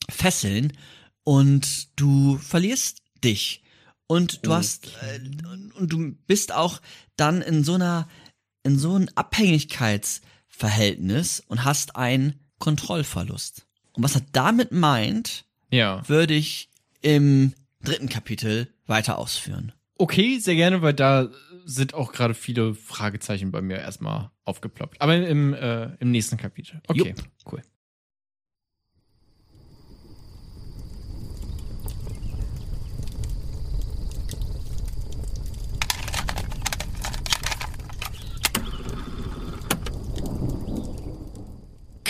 fesseln 0.10 0.74
und 1.24 2.00
du 2.00 2.38
verlierst 2.38 2.98
dich 3.24 3.61
und 4.12 4.46
du 4.46 4.54
hast 4.54 4.88
äh, 5.02 5.20
und 5.80 5.88
du 5.94 6.12
bist 6.28 6.52
auch 6.54 6.82
dann 7.16 7.42
in 7.42 7.64
so 7.64 7.76
einer 7.76 8.10
in 8.64 8.78
so 8.78 8.94
einem 8.96 9.08
Abhängigkeitsverhältnis 9.16 11.42
und 11.48 11.64
hast 11.64 11.96
einen 11.96 12.36
Kontrollverlust. 12.60 13.66
Und 13.94 14.04
was 14.04 14.16
er 14.16 14.22
damit 14.32 14.72
meint, 14.72 15.46
Ja. 15.72 16.08
würde 16.08 16.34
ich 16.34 16.70
im 17.02 17.54
dritten 17.84 18.10
Kapitel 18.10 18.68
weiter 18.86 19.18
ausführen. 19.18 19.72
Okay, 19.98 20.40
sehr 20.40 20.56
gerne, 20.56 20.82
weil 20.82 20.94
da 20.94 21.30
sind 21.66 21.94
auch 21.94 22.12
gerade 22.12 22.34
viele 22.34 22.76
Fragezeichen 22.76 23.52
bei 23.52 23.62
mir 23.62 23.78
erstmal 23.78 24.32
aufgeploppt. 24.46 25.00
Aber 25.02 25.16
im, 25.16 25.54
äh, 25.54 25.96
im 26.00 26.12
nächsten 26.12 26.38
Kapitel. 26.38 26.82
Okay, 26.88 27.10
Jupp. 27.10 27.24
cool. 27.52 27.62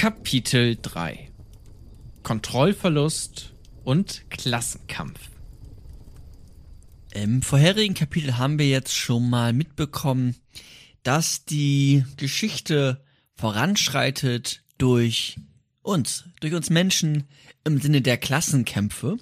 Kapitel 0.02 0.80
3 0.82 1.30
Kontrollverlust 2.24 3.54
und 3.84 4.28
Klassenkampf. 4.32 5.20
Im 7.14 7.44
vorherigen 7.44 7.94
Kapitel 7.94 8.40
haben 8.40 8.58
wir 8.58 8.68
jetzt 8.68 8.96
schon 8.96 9.30
mal 9.30 9.54
mitbekommen, 9.54 10.38
dass 11.04 11.46
die 11.46 12.04
Geschichte 12.18 13.06
voranschreitet 13.36 14.64
durch 14.80 15.38
uns, 15.84 16.24
durch 16.40 16.56
uns 16.56 16.72
Menschen 16.72 17.26
im 17.64 17.80
Sinne 17.80 18.02
der 18.02 18.18
Klassenkämpfe. 18.18 19.20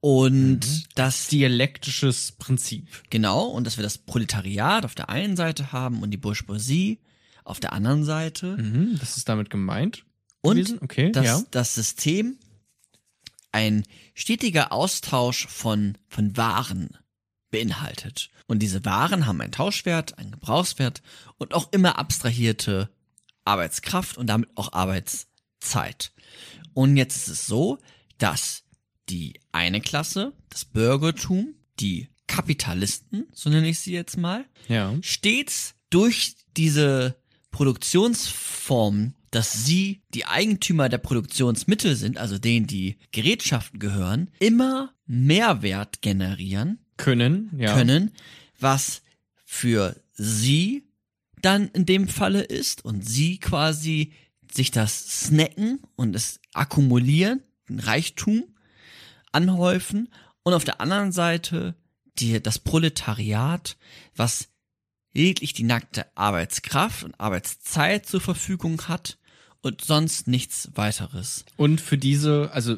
Und 0.00 0.84
das 0.96 1.28
Dialektisches 1.28 2.32
Prinzip. 2.32 3.04
Genau, 3.08 3.46
und 3.46 3.66
dass 3.66 3.78
wir 3.78 3.84
das 3.84 3.96
Proletariat 3.96 4.84
auf 4.84 4.94
der 4.94 5.08
einen 5.08 5.34
Seite 5.38 5.72
haben 5.72 6.02
und 6.02 6.10
die 6.10 6.18
Bourgeoisie 6.18 6.98
auf 7.44 7.60
der 7.60 7.72
anderen 7.72 8.04
Seite. 8.04 8.56
Mhm, 8.56 8.98
das 8.98 9.16
ist 9.16 9.28
damit 9.28 9.50
gemeint. 9.50 10.04
Und 10.40 10.82
okay, 10.82 11.12
dass 11.12 11.24
ja. 11.24 11.42
das 11.50 11.74
System 11.74 12.36
ein 13.52 13.84
stetiger 14.14 14.72
Austausch 14.72 15.46
von, 15.46 15.96
von 16.08 16.36
Waren 16.36 16.96
beinhaltet. 17.50 18.30
Und 18.46 18.60
diese 18.60 18.84
Waren 18.84 19.26
haben 19.26 19.40
einen 19.40 19.52
Tauschwert, 19.52 20.18
einen 20.18 20.32
Gebrauchswert 20.32 21.02
und 21.38 21.54
auch 21.54 21.70
immer 21.72 21.98
abstrahierte 21.98 22.88
Arbeitskraft 23.44 24.16
und 24.16 24.26
damit 24.26 24.50
auch 24.56 24.72
Arbeitszeit. 24.72 26.12
Und 26.74 26.96
jetzt 26.96 27.16
ist 27.16 27.28
es 27.28 27.46
so, 27.46 27.78
dass 28.18 28.64
die 29.08 29.40
eine 29.52 29.80
Klasse, 29.80 30.32
das 30.48 30.64
Bürgertum, 30.64 31.54
die 31.78 32.08
Kapitalisten, 32.26 33.26
so 33.32 33.50
nenne 33.50 33.68
ich 33.68 33.78
sie 33.80 33.92
jetzt 33.92 34.16
mal, 34.16 34.44
Ja. 34.68 34.94
stets 35.02 35.74
durch 35.90 36.36
diese 36.56 37.16
Produktionsform, 37.52 39.14
dass 39.30 39.64
sie 39.64 40.02
die 40.14 40.26
Eigentümer 40.26 40.88
der 40.88 40.98
Produktionsmittel 40.98 41.94
sind, 41.94 42.18
also 42.18 42.38
denen 42.38 42.66
die 42.66 42.96
Gerätschaften 43.12 43.78
gehören, 43.78 44.30
immer 44.40 44.92
Mehrwert 45.06 46.02
generieren 46.02 46.80
Können, 46.96 47.50
ja. 47.56 47.72
können, 47.74 48.10
was 48.58 49.02
für 49.44 49.96
sie 50.12 50.88
dann 51.40 51.68
in 51.68 51.86
dem 51.86 52.08
Falle 52.08 52.42
ist 52.42 52.84
und 52.84 53.06
sie 53.06 53.38
quasi 53.38 54.12
sich 54.50 54.70
das 54.70 55.26
snacken 55.26 55.80
und 55.96 56.14
es 56.16 56.40
akkumulieren, 56.52 57.42
den 57.68 57.80
Reichtum 57.80 58.44
anhäufen 59.32 60.08
und 60.42 60.54
auf 60.54 60.64
der 60.64 60.80
anderen 60.80 61.12
Seite 61.12 61.74
die, 62.18 62.42
das 62.42 62.58
Proletariat, 62.58 63.76
was 64.14 64.48
lediglich 65.14 65.52
die 65.52 65.64
nackte 65.64 66.06
Arbeitskraft 66.14 67.04
und 67.04 67.18
Arbeitszeit 67.20 68.06
zur 68.06 68.20
Verfügung 68.20 68.82
hat 68.88 69.18
und 69.60 69.82
sonst 69.82 70.26
nichts 70.28 70.70
weiteres. 70.74 71.44
Und 71.56 71.80
für 71.80 71.98
diese, 71.98 72.50
also, 72.52 72.76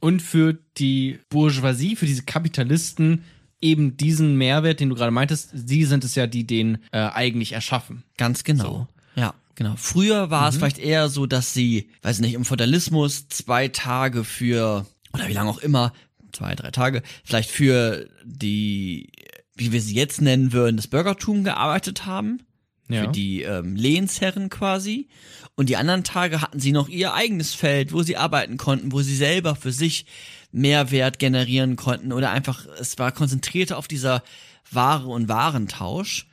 und 0.00 0.20
für 0.22 0.58
die 0.78 1.18
Bourgeoisie, 1.30 1.96
für 1.96 2.06
diese 2.06 2.22
Kapitalisten 2.22 3.24
eben 3.60 3.96
diesen 3.96 4.36
Mehrwert, 4.36 4.80
den 4.80 4.90
du 4.90 4.94
gerade 4.94 5.10
meintest, 5.10 5.50
sie 5.54 5.84
sind 5.84 6.04
es 6.04 6.14
ja, 6.14 6.26
die 6.26 6.46
den 6.46 6.78
äh, 6.92 6.98
eigentlich 6.98 7.52
erschaffen. 7.52 8.02
Ganz 8.18 8.44
genau. 8.44 8.88
Ja, 9.16 9.32
genau. 9.54 9.74
Früher 9.76 10.30
war 10.30 10.42
Mhm. 10.42 10.48
es 10.48 10.56
vielleicht 10.56 10.78
eher 10.78 11.08
so, 11.08 11.26
dass 11.26 11.54
sie, 11.54 11.88
weiß 12.02 12.20
nicht, 12.20 12.34
im 12.34 12.44
Feudalismus 12.44 13.28
zwei 13.28 13.68
Tage 13.68 14.24
für, 14.24 14.86
oder 15.14 15.28
wie 15.28 15.32
lange 15.32 15.48
auch 15.50 15.58
immer, 15.58 15.92
zwei, 16.32 16.54
drei 16.54 16.70
Tage, 16.72 17.02
vielleicht 17.24 17.50
für 17.50 18.08
die, 18.24 19.10
wie 19.56 19.72
wir 19.72 19.80
sie 19.80 19.94
jetzt 19.94 20.20
nennen 20.20 20.52
würden, 20.52 20.76
das 20.76 20.88
Bürgertum 20.88 21.44
gearbeitet 21.44 22.06
haben. 22.06 22.42
Ja. 22.88 23.04
Für 23.04 23.12
die 23.12 23.42
ähm, 23.42 23.76
Lehnsherren 23.76 24.50
quasi. 24.50 25.08
Und 25.54 25.70
die 25.70 25.76
anderen 25.76 26.04
Tage 26.04 26.42
hatten 26.42 26.60
sie 26.60 26.72
noch 26.72 26.88
ihr 26.88 27.14
eigenes 27.14 27.54
Feld, 27.54 27.92
wo 27.92 28.02
sie 28.02 28.16
arbeiten 28.18 28.58
konnten, 28.58 28.92
wo 28.92 29.00
sie 29.00 29.16
selber 29.16 29.56
für 29.56 29.72
sich 29.72 30.04
Mehrwert 30.52 31.18
generieren 31.18 31.76
konnten 31.76 32.12
oder 32.12 32.30
einfach, 32.30 32.66
es 32.78 32.98
war 32.98 33.10
konzentrierter 33.12 33.78
auf 33.78 33.88
dieser 33.88 34.22
Ware- 34.70 35.08
und 35.08 35.28
Warentausch. 35.28 36.26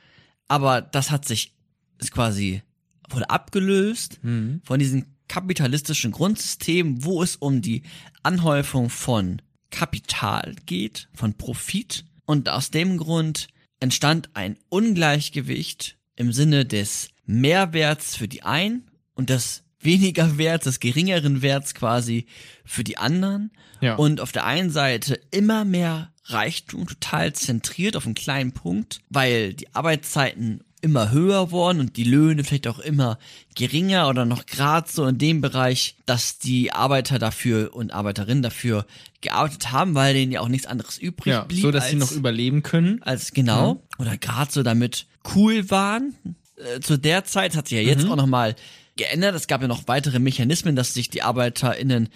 Aber 0.46 0.82
das 0.82 1.10
hat 1.10 1.24
sich, 1.26 1.54
ist 1.98 2.12
quasi, 2.12 2.62
wurde 3.08 3.30
abgelöst 3.30 4.18
Mhm. 4.22 4.60
von 4.64 4.78
diesem 4.78 5.06
kapitalistischen 5.28 6.12
Grundsystem, 6.12 7.02
wo 7.04 7.22
es 7.22 7.36
um 7.36 7.62
die 7.62 7.82
Anhäufung 8.22 8.90
von 8.90 9.40
Kapital 9.70 10.54
geht, 10.66 11.08
von 11.14 11.32
Profit. 11.34 12.04
Und 12.26 12.48
aus 12.48 12.70
dem 12.70 12.96
Grund 12.98 13.48
entstand 13.80 14.30
ein 14.34 14.56
Ungleichgewicht 14.68 15.98
im 16.16 16.32
Sinne 16.32 16.64
des 16.64 17.08
Mehrwerts 17.26 18.16
für 18.16 18.28
die 18.28 18.42
einen 18.42 18.90
und 19.14 19.30
des 19.30 19.64
weniger 19.80 20.38
Werts, 20.38 20.64
des 20.64 20.78
geringeren 20.78 21.42
Werts 21.42 21.74
quasi 21.74 22.26
für 22.64 22.84
die 22.84 22.98
anderen. 22.98 23.50
Ja. 23.80 23.96
Und 23.96 24.20
auf 24.20 24.30
der 24.30 24.46
einen 24.46 24.70
Seite 24.70 25.18
immer 25.32 25.64
mehr 25.64 26.12
Reichtum, 26.26 26.86
total 26.86 27.32
zentriert 27.32 27.96
auf 27.96 28.06
einen 28.06 28.14
kleinen 28.14 28.52
Punkt, 28.52 29.00
weil 29.08 29.54
die 29.54 29.74
Arbeitszeiten 29.74 30.62
immer 30.82 31.12
höher 31.12 31.50
wurden 31.52 31.80
und 31.80 31.96
die 31.96 32.04
Löhne 32.04 32.44
vielleicht 32.44 32.66
auch 32.66 32.80
immer 32.80 33.18
geringer 33.54 34.08
oder 34.08 34.24
noch 34.24 34.46
grad 34.46 34.90
so 34.90 35.06
in 35.06 35.16
dem 35.16 35.40
Bereich, 35.40 35.96
dass 36.06 36.38
die 36.38 36.72
Arbeiter 36.72 37.18
dafür 37.18 37.74
und 37.74 37.92
Arbeiterinnen 37.92 38.42
dafür 38.42 38.84
gearbeitet 39.20 39.70
haben, 39.70 39.94
weil 39.94 40.12
denen 40.12 40.32
ja 40.32 40.40
auch 40.40 40.48
nichts 40.48 40.66
anderes 40.66 40.98
übrig 40.98 41.32
ja, 41.32 41.44
blieb. 41.44 41.62
so 41.62 41.70
dass 41.70 41.84
als, 41.84 41.92
sie 41.92 41.98
noch 41.98 42.10
überleben 42.10 42.62
können. 42.62 43.00
als 43.02 43.32
genau 43.32 43.82
oder 43.98 44.18
gerade 44.18 44.52
so 44.52 44.62
damit 44.62 45.06
cool 45.34 45.70
waren. 45.70 46.14
Äh, 46.56 46.80
zu 46.80 46.98
der 46.98 47.24
Zeit 47.24 47.56
hat 47.56 47.68
sich 47.68 47.78
ja 47.78 47.84
jetzt 47.84 48.06
auch 48.06 48.16
noch 48.16 48.26
mal 48.26 48.56
geändert. 48.96 49.34
Es 49.36 49.46
gab 49.46 49.62
ja 49.62 49.68
noch 49.68 49.86
weitere 49.86 50.18
Mechanismen, 50.18 50.76
dass 50.76 50.94
sich 50.94 51.08
die 51.10 51.22
ArbeiterInnen 51.22 52.08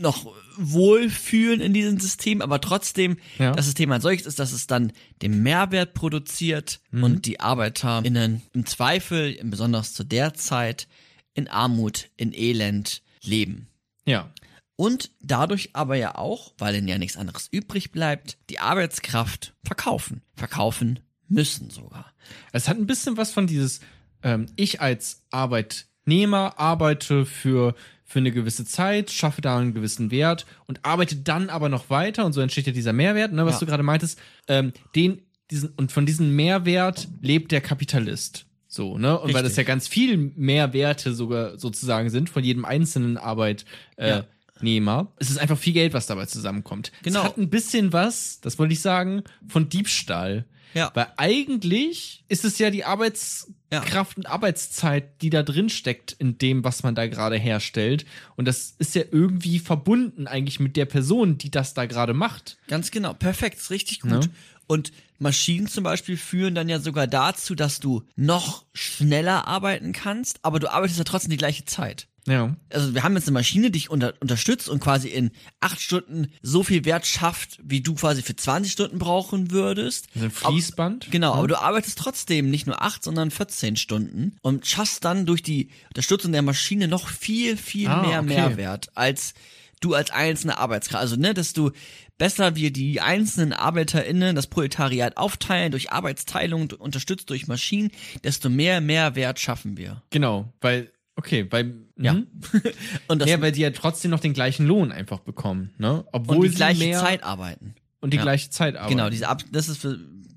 noch 0.00 0.32
wohlfühlen 0.56 1.60
in 1.60 1.72
diesem 1.72 1.98
System, 2.00 2.42
aber 2.42 2.60
trotzdem 2.60 3.16
Ja. 3.38 3.52
das 3.52 3.66
System 3.66 3.92
als 3.92 4.02
solches 4.02 4.26
ist, 4.26 4.38
dass 4.38 4.52
es 4.52 4.66
dann 4.66 4.92
den 5.22 5.42
Mehrwert 5.42 5.94
produziert 5.94 6.80
und 6.92 7.26
die 7.26 7.40
ArbeiterInnen 7.40 8.42
im 8.52 8.66
Zweifel, 8.66 9.38
besonders 9.44 9.92
zu 9.94 10.04
der 10.04 10.34
Zeit, 10.34 10.88
in 11.34 11.48
Armut, 11.48 12.08
in 12.16 12.32
Elend 12.34 13.02
leben. 13.22 13.68
Ja. 14.04 14.32
Und 14.76 15.10
dadurch 15.20 15.70
aber 15.74 15.94
ja 15.96 16.14
auch, 16.16 16.54
weil 16.58 16.74
ihnen 16.74 16.88
ja 16.88 16.98
nichts 16.98 17.16
anderes 17.18 17.48
übrig 17.50 17.92
bleibt, 17.92 18.38
die 18.48 18.58
Arbeitskraft 18.60 19.54
verkaufen. 19.62 20.22
Verkaufen 20.36 21.00
müssen 21.28 21.70
sogar. 21.70 22.12
Es 22.52 22.68
hat 22.68 22.78
ein 22.78 22.86
bisschen 22.86 23.16
was 23.16 23.30
von 23.30 23.46
dieses, 23.46 23.80
ähm, 24.22 24.46
ich 24.56 24.80
als 24.80 25.22
Arbeitnehmer 25.30 26.58
arbeite 26.58 27.26
für, 27.26 27.74
für 28.10 28.18
eine 28.18 28.32
gewisse 28.32 28.64
Zeit, 28.64 29.12
schaffe 29.12 29.40
da 29.40 29.56
einen 29.56 29.72
gewissen 29.72 30.10
Wert 30.10 30.44
und 30.66 30.84
arbeite 30.84 31.14
dann 31.14 31.48
aber 31.48 31.68
noch 31.68 31.90
weiter 31.90 32.26
und 32.26 32.32
so 32.32 32.40
entsteht 32.40 32.66
ja 32.66 32.72
dieser 32.72 32.92
Mehrwert, 32.92 33.32
ne, 33.32 33.46
was 33.46 33.54
Ja. 33.54 33.60
du 33.60 33.66
gerade 33.66 33.84
meintest, 33.84 34.18
ähm, 34.48 34.72
den, 34.96 35.22
diesen, 35.52 35.68
und 35.76 35.92
von 35.92 36.06
diesem 36.06 36.34
Mehrwert 36.34 37.06
lebt 37.22 37.52
der 37.52 37.60
Kapitalist. 37.60 38.46
So, 38.66 38.98
ne? 38.98 39.16
Und 39.16 39.28
weil 39.32 39.42
das 39.44 39.52
Richtig. 39.52 39.56
ja 39.58 39.62
ganz 39.74 39.86
viel 39.86 40.16
Mehrwerte 40.34 41.14
sogar 41.14 41.56
sozusagen 41.56 42.10
sind 42.10 42.28
von 42.30 42.42
jedem 42.42 42.64
einzelnen 42.64 43.16
Arbeitnehmer. 43.16 43.64
Äh, 43.96 44.22
Nehmer. 44.60 45.12
Es 45.16 45.30
ist 45.30 45.38
einfach 45.38 45.56
viel 45.56 45.72
Geld, 45.72 45.94
was 45.94 46.06
dabei 46.06 46.26
zusammenkommt. 46.26 46.90
Genau. 47.02 47.20
Es 47.20 47.24
hat 47.26 47.38
ein 47.38 47.48
bisschen 47.48 47.92
was, 47.94 48.40
das 48.40 48.58
wollte 48.58 48.74
ich 48.74 48.80
sagen, 48.80 49.22
von 49.48 49.68
Diebstahl. 49.70 50.44
Ja. 50.74 50.90
Weil 50.94 51.12
eigentlich 51.16 52.24
ist 52.28 52.44
es 52.44 52.58
ja 52.58 52.70
die 52.70 52.84
Arbeitskraft 52.84 54.16
und 54.16 54.26
Arbeitszeit, 54.26 55.22
die 55.22 55.30
da 55.30 55.42
drin 55.42 55.68
steckt 55.68 56.12
in 56.12 56.38
dem, 56.38 56.64
was 56.64 56.82
man 56.82 56.94
da 56.94 57.06
gerade 57.06 57.36
herstellt. 57.36 58.04
Und 58.36 58.46
das 58.46 58.74
ist 58.78 58.94
ja 58.94 59.02
irgendwie 59.10 59.58
verbunden 59.58 60.26
eigentlich 60.26 60.60
mit 60.60 60.76
der 60.76 60.86
Person, 60.86 61.38
die 61.38 61.50
das 61.50 61.74
da 61.74 61.86
gerade 61.86 62.14
macht. 62.14 62.58
Ganz 62.68 62.90
genau, 62.90 63.14
perfekt, 63.14 63.58
ist 63.58 63.70
richtig 63.70 64.00
gut. 64.00 64.10
Ne? 64.10 64.20
Und 64.66 64.92
Maschinen 65.18 65.66
zum 65.66 65.84
Beispiel 65.84 66.16
führen 66.16 66.54
dann 66.54 66.68
ja 66.68 66.78
sogar 66.78 67.06
dazu, 67.06 67.54
dass 67.54 67.80
du 67.80 68.04
noch 68.16 68.64
schneller 68.72 69.48
arbeiten 69.48 69.92
kannst, 69.92 70.38
aber 70.42 70.60
du 70.60 70.72
arbeitest 70.72 70.98
ja 70.98 71.04
trotzdem 71.04 71.30
die 71.30 71.36
gleiche 71.36 71.64
Zeit. 71.64 72.06
Ja. 72.30 72.56
Also 72.72 72.94
wir 72.94 73.02
haben 73.02 73.14
jetzt 73.14 73.26
eine 73.26 73.34
Maschine, 73.34 73.66
die 73.66 73.80
dich 73.80 73.90
unter, 73.90 74.14
unterstützt 74.20 74.68
und 74.68 74.80
quasi 74.80 75.08
in 75.08 75.30
acht 75.60 75.80
Stunden 75.80 76.28
so 76.42 76.62
viel 76.62 76.84
Wert 76.84 77.06
schafft, 77.06 77.58
wie 77.62 77.80
du 77.80 77.94
quasi 77.94 78.22
für 78.22 78.36
20 78.36 78.72
Stunden 78.72 78.98
brauchen 78.98 79.50
würdest. 79.50 80.08
Also 80.14 80.26
ein 80.26 80.30
Fließband. 80.30 81.10
Genau, 81.10 81.34
aber 81.34 81.48
du 81.48 81.60
arbeitest 81.60 81.98
trotzdem 81.98 82.50
nicht 82.50 82.66
nur 82.66 82.82
acht, 82.82 83.02
sondern 83.02 83.30
14 83.30 83.76
Stunden 83.76 84.36
und 84.42 84.66
schaffst 84.66 85.04
dann 85.04 85.26
durch 85.26 85.42
die 85.42 85.70
Unterstützung 85.88 86.32
der 86.32 86.42
Maschine 86.42 86.88
noch 86.88 87.08
viel, 87.08 87.56
viel 87.56 87.88
Ah, 87.88 88.02
mehr 88.02 88.20
okay. 88.20 88.28
Mehrwert 88.28 88.90
als 88.94 89.34
du 89.80 89.94
als 89.94 90.10
einzelne 90.10 90.58
Arbeitskraft. 90.58 91.00
Also, 91.02 91.16
ne, 91.16 91.34
dass 91.34 91.52
du 91.52 91.70
besser 92.18 92.54
wir 92.54 92.70
die 92.70 93.00
einzelnen 93.00 93.54
ArbeiterInnen 93.54 94.36
das 94.36 94.46
Proletariat 94.46 95.16
aufteilen 95.16 95.70
durch 95.72 95.90
Arbeitsteilung, 95.90 96.70
unterstützt 96.78 97.30
durch 97.30 97.48
Maschinen, 97.48 97.90
desto 98.22 98.50
mehr 98.50 98.82
Mehrwert 98.82 99.40
schaffen 99.40 99.78
wir. 99.78 100.02
Genau, 100.10 100.52
weil, 100.60 100.92
okay, 101.16 101.46
weil, 101.50 101.74
Ja. 101.96 102.14
mhm. 102.14 102.26
Und 103.08 103.20
das 103.20 103.28
ja, 103.28 103.40
weil 103.40 103.52
die 103.52 103.60
ja 103.60 103.70
trotzdem 103.70 104.10
noch 104.10 104.20
den 104.20 104.32
gleichen 104.32 104.66
Lohn 104.66 104.92
einfach 104.92 105.20
bekommen, 105.20 105.74
ne? 105.78 106.04
Obwohl 106.12 106.36
und 106.36 106.42
die 106.44 106.48
sie 106.50 106.54
gleiche 106.56 106.84
mehr 106.84 107.00
Zeit 107.00 107.22
arbeiten. 107.22 107.74
und 108.00 108.12
die 108.12 108.16
Ja. 108.16 108.22
gleiche 108.22 108.50
Zeit 108.50 108.76
arbeiten. 108.76 108.96
Genau, 108.96 109.10
diese 109.10 109.28
Ab 109.28 109.42
das 109.52 109.68
ist 109.68 109.86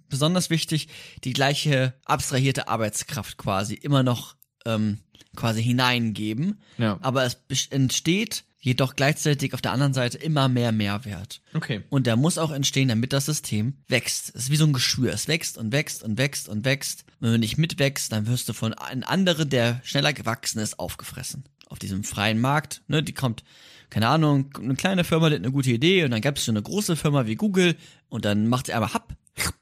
besonders 0.10 0.50
wichtig, 0.50 0.90
die 1.24 1.34
gleiche 1.34 1.94
abstrahierte 2.06 2.68
Arbeitskraft 2.68 3.38
quasi 3.38 3.74
immer 3.76 4.04
noch 4.04 4.36
ähm, 4.66 5.00
quasi 5.36 5.64
hineingeben. 5.64 6.62
Ja. 6.78 7.00
Aber 7.02 7.26
es 7.26 7.38
entsteht 7.72 8.44
jedoch 8.64 8.96
gleichzeitig 8.96 9.54
auf 9.54 9.62
der 9.62 9.74
anderen 9.74 9.94
Seite 9.94 10.18
immer 10.18 10.48
mehr 10.48 10.72
Mehrwert. 10.72 11.42
Okay. 11.54 11.84
Und 11.90 12.08
der 12.08 12.16
muss 12.16 12.38
auch 12.38 12.52
entstehen, 12.52 12.88
damit 12.88 13.12
das 13.12 13.26
System 13.26 13.74
wächst. 13.90 14.30
Es 14.30 14.44
ist 14.44 14.52
wie 14.52 14.56
so 14.56 14.66
ein 14.66 14.72
Geschwür. 14.72 15.12
Es 15.12 15.28
wächst 15.28 15.58
und 15.58 15.74
wächst 15.74 16.02
und 16.02 16.18
wächst 16.18 16.48
und 16.48 16.64
wächst. 16.64 17.04
Und 17.20 17.28
wenn 17.28 17.32
du 17.34 17.40
nicht 17.40 17.58
mitwächst, 17.58 18.14
dann 18.14 18.26
wirst 18.26 18.48
du 18.48 18.54
von 18.54 18.74
einem 18.74 19.04
anderen, 19.04 19.50
der 19.50 19.82
schneller 19.84 20.14
gewachsen 20.14 20.60
ist, 20.60 20.80
aufgefressen. 20.80 21.44
auf 21.68 21.78
diesem 21.80 22.04
freien 22.06 22.40
Markt, 22.40 22.84
ne, 22.88 23.04
die 23.04 23.14
kommt, 23.14 23.44
keine 23.90 24.08
Ahnung, 24.08 24.50
eine 24.58 24.76
kleine 24.76 25.04
Firma, 25.04 25.30
die 25.30 25.36
hat 25.36 25.42
eine 25.42 25.52
gute 25.52 25.72
Idee 25.72 26.06
und 26.06 26.12
dann 26.12 26.22
gab 26.22 26.38
es 26.38 26.46
so 26.46 26.52
eine 26.52 26.62
große 26.62 26.96
Firma 26.96 27.26
wie 27.26 27.36
Google 27.36 27.76
und 28.10 28.26
dann 28.26 28.48
macht 28.48 28.68
sie 28.68 28.74
einmal 28.74 28.94
Hub 28.94 29.16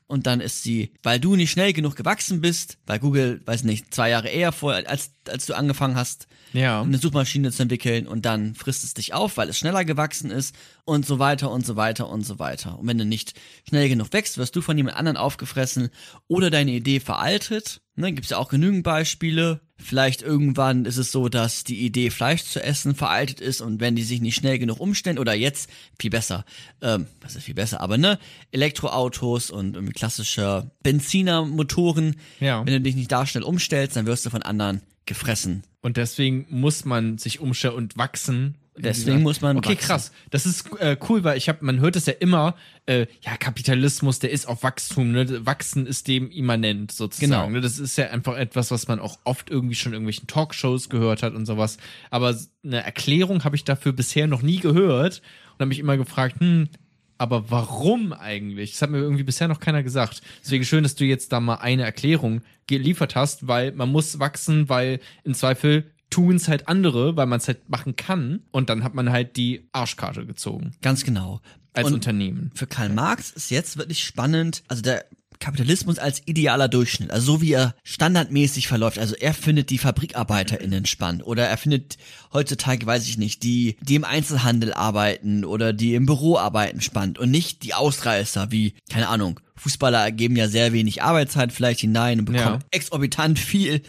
und 0.07 0.27
dann 0.27 0.41
ist 0.41 0.63
sie, 0.63 0.91
weil 1.03 1.19
du 1.21 1.35
nicht 1.37 1.51
schnell 1.51 1.71
genug 1.71 1.95
gewachsen 1.95 2.41
bist, 2.41 2.77
weil 2.85 2.99
Google, 2.99 3.41
weiß 3.45 3.63
nicht, 3.63 3.93
zwei 3.93 4.09
Jahre 4.09 4.27
eher 4.27 4.51
vor, 4.51 4.73
als, 4.73 5.11
als 5.29 5.45
du 5.45 5.53
angefangen 5.53 5.95
hast, 5.95 6.27
Ja. 6.51 6.81
eine 6.81 6.97
Suchmaschine 6.97 7.51
zu 7.51 7.61
entwickeln 7.63 8.07
und 8.07 8.25
dann 8.25 8.53
frisst 8.55 8.83
es 8.83 8.93
dich 8.93 9.13
auf, 9.13 9.37
weil 9.37 9.47
es 9.47 9.57
schneller 9.57 9.85
gewachsen 9.85 10.29
ist 10.29 10.53
und 10.83 11.05
so 11.05 11.17
weiter 11.19 11.49
und 11.49 11.65
so 11.65 11.77
weiter 11.77 12.09
und 12.09 12.23
so 12.25 12.39
weiter. 12.39 12.77
Und 12.77 12.87
wenn 12.87 12.97
du 12.97 13.05
nicht 13.05 13.39
schnell 13.67 13.87
genug 13.87 14.11
wächst, 14.11 14.37
wirst 14.37 14.55
du 14.57 14.61
von 14.61 14.75
jemand 14.75 14.97
anderen 14.97 15.15
aufgefressen 15.17 15.89
oder 16.27 16.49
deine 16.49 16.71
Idee 16.71 16.99
veraltet. 16.99 17.81
Ne, 17.95 18.11
gibt's 18.11 18.31
ja 18.31 18.37
auch 18.37 18.49
genügend 18.49 18.83
Beispiele. 18.83 19.61
Vielleicht 19.83 20.21
irgendwann 20.21 20.85
ist 20.85 20.97
es 20.97 21.11
so, 21.11 21.27
dass 21.29 21.63
die 21.63 21.79
Idee 21.85 22.09
Fleisch 22.11 22.43
zu 22.43 22.63
essen 22.63 22.95
veraltet 22.95 23.41
ist 23.41 23.61
und 23.61 23.79
wenn 23.81 23.95
die 23.95 24.03
sich 24.03 24.21
nicht 24.21 24.35
schnell 24.35 24.59
genug 24.59 24.79
umstellen 24.79 25.17
oder 25.19 25.33
jetzt 25.33 25.69
viel 25.99 26.09
besser, 26.11 26.45
ähm, 26.81 27.07
was 27.21 27.35
ist 27.35 27.43
viel 27.45 27.55
besser, 27.55 27.81
aber 27.81 27.97
ne, 27.97 28.19
Elektroautos 28.51 29.49
und 29.51 29.75
irgendwie 29.75 29.93
klassische 29.93 30.69
Benzinermotoren, 30.83 32.15
Ja. 32.39 32.65
wenn 32.65 32.73
du 32.73 32.81
dich 32.81 32.95
nicht 32.95 33.11
da 33.11 33.25
schnell 33.25 33.43
umstellst, 33.43 33.95
dann 33.95 34.05
wirst 34.05 34.25
du 34.25 34.29
von 34.29 34.43
anderen 34.43 34.81
gefressen. 35.05 35.63
Und 35.81 35.97
deswegen 35.97 36.45
muss 36.49 36.85
man 36.85 37.17
sich 37.17 37.39
umstellen 37.39 37.75
und 37.75 37.97
wachsen. 37.97 38.55
Deswegen 38.77 39.21
muss 39.21 39.41
man 39.41 39.57
Okay, 39.57 39.73
wachsen. 39.73 39.85
krass. 39.85 40.11
Das 40.29 40.45
ist 40.45 40.71
äh, 40.79 40.95
cool, 41.09 41.23
weil 41.25 41.37
ich 41.37 41.49
habe, 41.49 41.63
man 41.65 41.79
hört 41.81 41.97
es 41.97 42.05
ja 42.05 42.13
immer, 42.13 42.55
äh, 42.85 43.05
ja, 43.21 43.35
Kapitalismus, 43.37 44.19
der 44.19 44.31
ist 44.31 44.47
auf 44.47 44.63
Wachstum, 44.63 45.11
ne? 45.11 45.45
Wachsen 45.45 45.85
ist 45.85 46.07
dem 46.07 46.31
immanent 46.31 46.91
sozusagen. 46.91 47.31
Genau. 47.31 47.49
Ne? 47.49 47.59
Das 47.59 47.79
ist 47.79 47.97
ja 47.97 48.09
einfach 48.11 48.37
etwas, 48.37 48.71
was 48.71 48.87
man 48.87 48.99
auch 48.99 49.19
oft 49.25 49.49
irgendwie 49.49 49.75
schon 49.75 49.91
in 49.91 49.95
irgendwelchen 49.95 50.27
Talkshows 50.27 50.89
gehört 50.89 51.21
hat 51.21 51.33
und 51.33 51.45
sowas. 51.45 51.77
Aber 52.11 52.35
eine 52.63 52.83
Erklärung 52.83 53.43
habe 53.43 53.57
ich 53.57 53.65
dafür 53.65 53.91
bisher 53.91 54.27
noch 54.27 54.41
nie 54.41 54.59
gehört 54.59 55.21
und 55.53 55.59
habe 55.59 55.67
mich 55.67 55.79
immer 55.79 55.97
gefragt, 55.97 56.39
hm, 56.39 56.69
aber 57.17 57.51
warum 57.51 58.13
eigentlich? 58.13 58.71
Das 58.71 58.81
hat 58.81 58.89
mir 58.89 58.97
irgendwie 58.97 59.21
bisher 59.23 59.47
noch 59.47 59.59
keiner 59.59 59.83
gesagt. 59.83 60.21
Deswegen 60.43 60.63
schön, 60.65 60.81
dass 60.81 60.95
du 60.95 61.05
jetzt 61.05 61.31
da 61.31 61.39
mal 61.39 61.55
eine 61.55 61.83
Erklärung 61.83 62.41
geliefert 62.65 63.15
hast, 63.15 63.47
weil 63.47 63.73
man 63.73 63.89
muss 63.91 64.17
wachsen, 64.17 64.69
weil 64.69 64.99
im 65.23 65.35
Zweifel 65.35 65.90
tun 66.11 66.35
es 66.35 66.47
halt 66.47 66.67
andere, 66.67 67.15
weil 67.17 67.25
man 67.25 67.39
es 67.39 67.47
halt 67.47 67.67
machen 67.69 67.95
kann. 67.95 68.41
Und 68.51 68.69
dann 68.69 68.83
hat 68.83 68.93
man 68.93 69.11
halt 69.11 69.35
die 69.37 69.67
Arschkarte 69.71 70.25
gezogen 70.27 70.73
Ganz 70.83 71.03
genau. 71.03 71.41
als 71.73 71.87
Und 71.87 71.95
Unternehmen. 71.95 72.51
für 72.53 72.67
Karl 72.67 72.89
Marx 72.89 73.31
ist 73.31 73.49
jetzt 73.49 73.77
wirklich 73.77 74.03
spannend, 74.03 74.61
also 74.67 74.83
der 74.83 75.05
Kapitalismus 75.39 75.97
als 75.97 76.21
idealer 76.27 76.67
Durchschnitt, 76.67 77.09
also 77.09 77.33
so 77.33 77.41
wie 77.41 77.53
er 77.53 77.73
standardmäßig 77.83 78.67
verläuft. 78.67 78.99
Also 78.99 79.15
er 79.15 79.33
findet 79.33 79.71
die 79.71 79.79
FabrikarbeiterInnen 79.79 80.85
spannend 80.85 81.25
oder 81.25 81.47
er 81.47 81.57
findet 81.57 81.97
heutzutage, 82.31 82.85
weiß 82.85 83.07
ich 83.07 83.17
nicht, 83.17 83.41
die, 83.41 83.75
die 83.81 83.95
im 83.95 84.03
Einzelhandel 84.03 84.71
arbeiten 84.71 85.43
oder 85.43 85.73
die 85.73 85.95
im 85.95 86.05
Büro 86.05 86.37
arbeiten 86.37 86.79
spannend 86.79 87.17
und 87.17 87.31
nicht 87.31 87.63
die 87.63 87.73
Ausreißer 87.73 88.51
wie, 88.51 88.75
keine 88.91 89.07
Ahnung, 89.07 89.39
Fußballer 89.55 90.11
geben 90.11 90.35
ja 90.35 90.47
sehr 90.47 90.73
wenig 90.73 91.01
Arbeitszeit 91.01 91.51
vielleicht 91.51 91.79
hinein 91.79 92.19
und 92.19 92.25
bekommen 92.25 92.59
Ja. 92.61 92.67
exorbitant 92.69 93.39
viel 93.39 93.81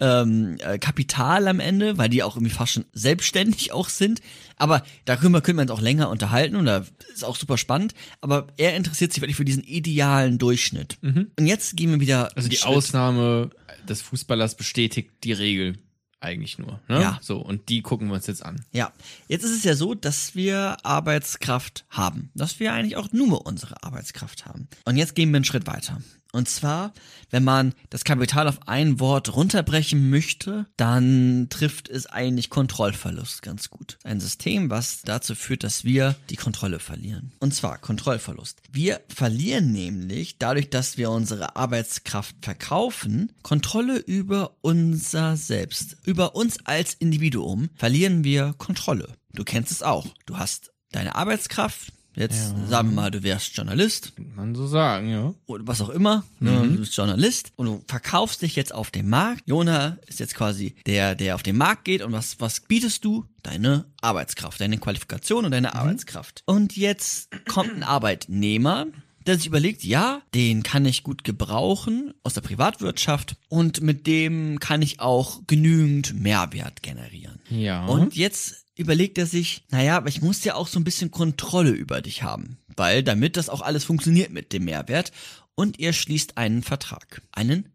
ähm, 0.00 0.56
äh, 0.60 0.78
Kapital 0.78 1.46
am 1.48 1.60
Ende, 1.60 1.98
weil 1.98 2.08
die 2.08 2.22
auch 2.22 2.36
irgendwie 2.36 2.54
fast 2.54 2.72
schon 2.72 2.84
selbstständig 2.92 3.72
auch 3.72 3.88
sind. 3.88 4.20
Aber 4.56 4.82
darüber 5.04 5.40
könnte 5.40 5.56
man 5.56 5.68
uns 5.68 5.78
auch 5.78 5.82
länger 5.82 6.10
unterhalten 6.10 6.56
und 6.56 6.66
da 6.66 6.84
ist 7.12 7.24
auch 7.24 7.36
super 7.36 7.58
spannend. 7.58 7.94
Aber 8.20 8.46
er 8.56 8.76
interessiert 8.76 9.12
sich 9.12 9.20
wirklich 9.22 9.36
für 9.36 9.44
diesen 9.44 9.64
idealen 9.64 10.38
Durchschnitt. 10.38 10.98
Und 11.02 11.46
jetzt 11.46 11.76
gehen 11.76 11.90
wir 11.90 12.00
wieder. 12.00 12.24
Mhm. 12.24 12.30
Also 12.36 12.48
die 12.48 12.56
Schritt- 12.56 12.68
Ausnahme 12.68 13.50
des 13.88 14.00
Fußballers 14.02 14.56
bestätigt 14.56 15.10
die 15.24 15.32
Regel 15.32 15.78
eigentlich 16.20 16.58
nur. 16.58 16.80
Ne? 16.88 17.00
Ja. 17.02 17.18
So, 17.20 17.38
und 17.38 17.68
die 17.68 17.82
gucken 17.82 18.08
wir 18.08 18.14
uns 18.14 18.26
jetzt 18.26 18.44
an. 18.44 18.64
Ja, 18.72 18.92
jetzt 19.28 19.44
ist 19.44 19.50
es 19.56 19.62
ja 19.64 19.74
so, 19.76 19.94
dass 19.94 20.34
wir 20.34 20.78
Arbeitskraft 20.82 21.84
haben. 21.90 22.30
Dass 22.34 22.60
wir 22.60 22.72
eigentlich 22.72 22.96
auch 22.96 23.12
nur 23.12 23.46
unsere 23.46 23.82
Arbeitskraft 23.82 24.46
haben. 24.46 24.68
Und 24.86 24.96
jetzt 24.96 25.14
gehen 25.14 25.30
wir 25.30 25.36
einen 25.36 25.44
Schritt 25.44 25.66
weiter. 25.66 26.00
Und 26.34 26.48
zwar, 26.48 26.92
wenn 27.30 27.44
man 27.44 27.74
das 27.90 28.02
Kapital 28.02 28.48
auf 28.48 28.66
ein 28.66 28.98
Wort 28.98 29.36
runterbrechen 29.36 30.10
möchte, 30.10 30.66
dann 30.76 31.46
trifft 31.48 31.88
es 31.88 32.06
eigentlich 32.06 32.50
Kontrollverlust 32.50 33.40
ganz 33.42 33.70
gut. 33.70 33.98
Ein 34.02 34.18
System, 34.18 34.68
was 34.68 35.02
dazu 35.02 35.36
führt, 35.36 35.62
dass 35.62 35.84
wir 35.84 36.16
die 36.30 36.36
Kontrolle 36.36 36.80
verlieren. 36.80 37.30
Und 37.38 37.54
zwar 37.54 37.78
Kontrollverlust. 37.78 38.60
Wir 38.72 39.00
verlieren 39.08 39.70
nämlich 39.70 40.38
dadurch, 40.38 40.70
dass 40.70 40.98
wir 40.98 41.12
unsere 41.12 41.54
Arbeitskraft 41.54 42.34
verkaufen, 42.42 43.30
Kontrolle 43.42 43.98
über 43.98 44.56
unser 44.60 45.36
Selbst. 45.36 45.98
Über 46.04 46.34
uns 46.34 46.58
als 46.64 46.94
Individuum 46.94 47.70
verlieren 47.76 48.24
wir 48.24 48.54
Kontrolle. 48.58 49.14
Du 49.34 49.44
kennst 49.44 49.70
es 49.70 49.84
auch. 49.84 50.08
Du 50.26 50.36
hast 50.36 50.72
deine 50.90 51.14
Arbeitskraft. 51.14 51.92
Jetzt 52.16 52.54
sagen 52.68 52.90
wir 52.90 52.94
mal, 52.94 53.10
du 53.10 53.22
wärst 53.22 53.56
Journalist 53.56 54.14
Kann 54.16 54.32
man 54.36 54.54
so 54.54 54.66
sagen, 54.66 55.10
ja. 55.10 55.34
oder 55.46 55.66
was 55.66 55.80
auch 55.80 55.88
immer. 55.88 56.24
Ne? 56.38 56.68
Du 56.68 56.78
bist 56.78 56.96
Journalist 56.96 57.52
und 57.56 57.66
du 57.66 57.84
verkaufst 57.88 58.42
dich 58.42 58.54
jetzt 58.56 58.72
auf 58.74 58.90
dem 58.90 59.08
Markt. 59.08 59.42
Jona 59.46 59.98
ist 60.06 60.20
jetzt 60.20 60.34
quasi 60.34 60.74
der, 60.86 61.14
der 61.14 61.34
auf 61.34 61.42
den 61.42 61.56
Markt 61.56 61.84
geht 61.84 62.02
und 62.02 62.12
was, 62.12 62.40
was 62.40 62.60
bietest 62.60 63.04
du? 63.04 63.24
Deine 63.42 63.84
Arbeitskraft, 64.00 64.60
deine 64.60 64.78
Qualifikation 64.78 65.44
und 65.44 65.50
deine 65.50 65.74
Arbeitskraft. 65.74 66.42
Und 66.46 66.76
jetzt 66.76 67.28
kommt 67.46 67.74
ein 67.74 67.82
Arbeitnehmer, 67.82 68.86
der 69.26 69.36
sich 69.36 69.46
überlegt, 69.46 69.84
ja, 69.84 70.22
den 70.34 70.62
kann 70.62 70.84
ich 70.84 71.02
gut 71.02 71.24
gebrauchen 71.24 72.12
aus 72.22 72.34
der 72.34 72.40
Privatwirtschaft 72.40 73.36
und 73.48 73.80
mit 73.80 74.06
dem 74.06 74.60
kann 74.60 74.82
ich 74.82 75.00
auch 75.00 75.40
genügend 75.46 76.14
Mehrwert 76.14 76.82
generieren. 76.82 77.40
Ja. 77.48 77.86
Und 77.86 78.16
jetzt 78.16 78.64
überlegt 78.76 79.18
er 79.18 79.26
sich, 79.26 79.64
naja, 79.70 79.96
aber 79.96 80.08
ich 80.08 80.22
muss 80.22 80.44
ja 80.44 80.54
auch 80.54 80.68
so 80.68 80.78
ein 80.78 80.84
bisschen 80.84 81.10
Kontrolle 81.10 81.70
über 81.70 82.02
dich 82.02 82.22
haben, 82.22 82.58
weil 82.76 83.02
damit 83.02 83.36
das 83.36 83.48
auch 83.48 83.62
alles 83.62 83.84
funktioniert 83.84 84.30
mit 84.30 84.52
dem 84.52 84.64
Mehrwert. 84.64 85.12
Und 85.54 85.78
ihr 85.78 85.92
schließt 85.92 86.36
einen 86.36 86.62
Vertrag, 86.62 87.22
einen 87.30 87.72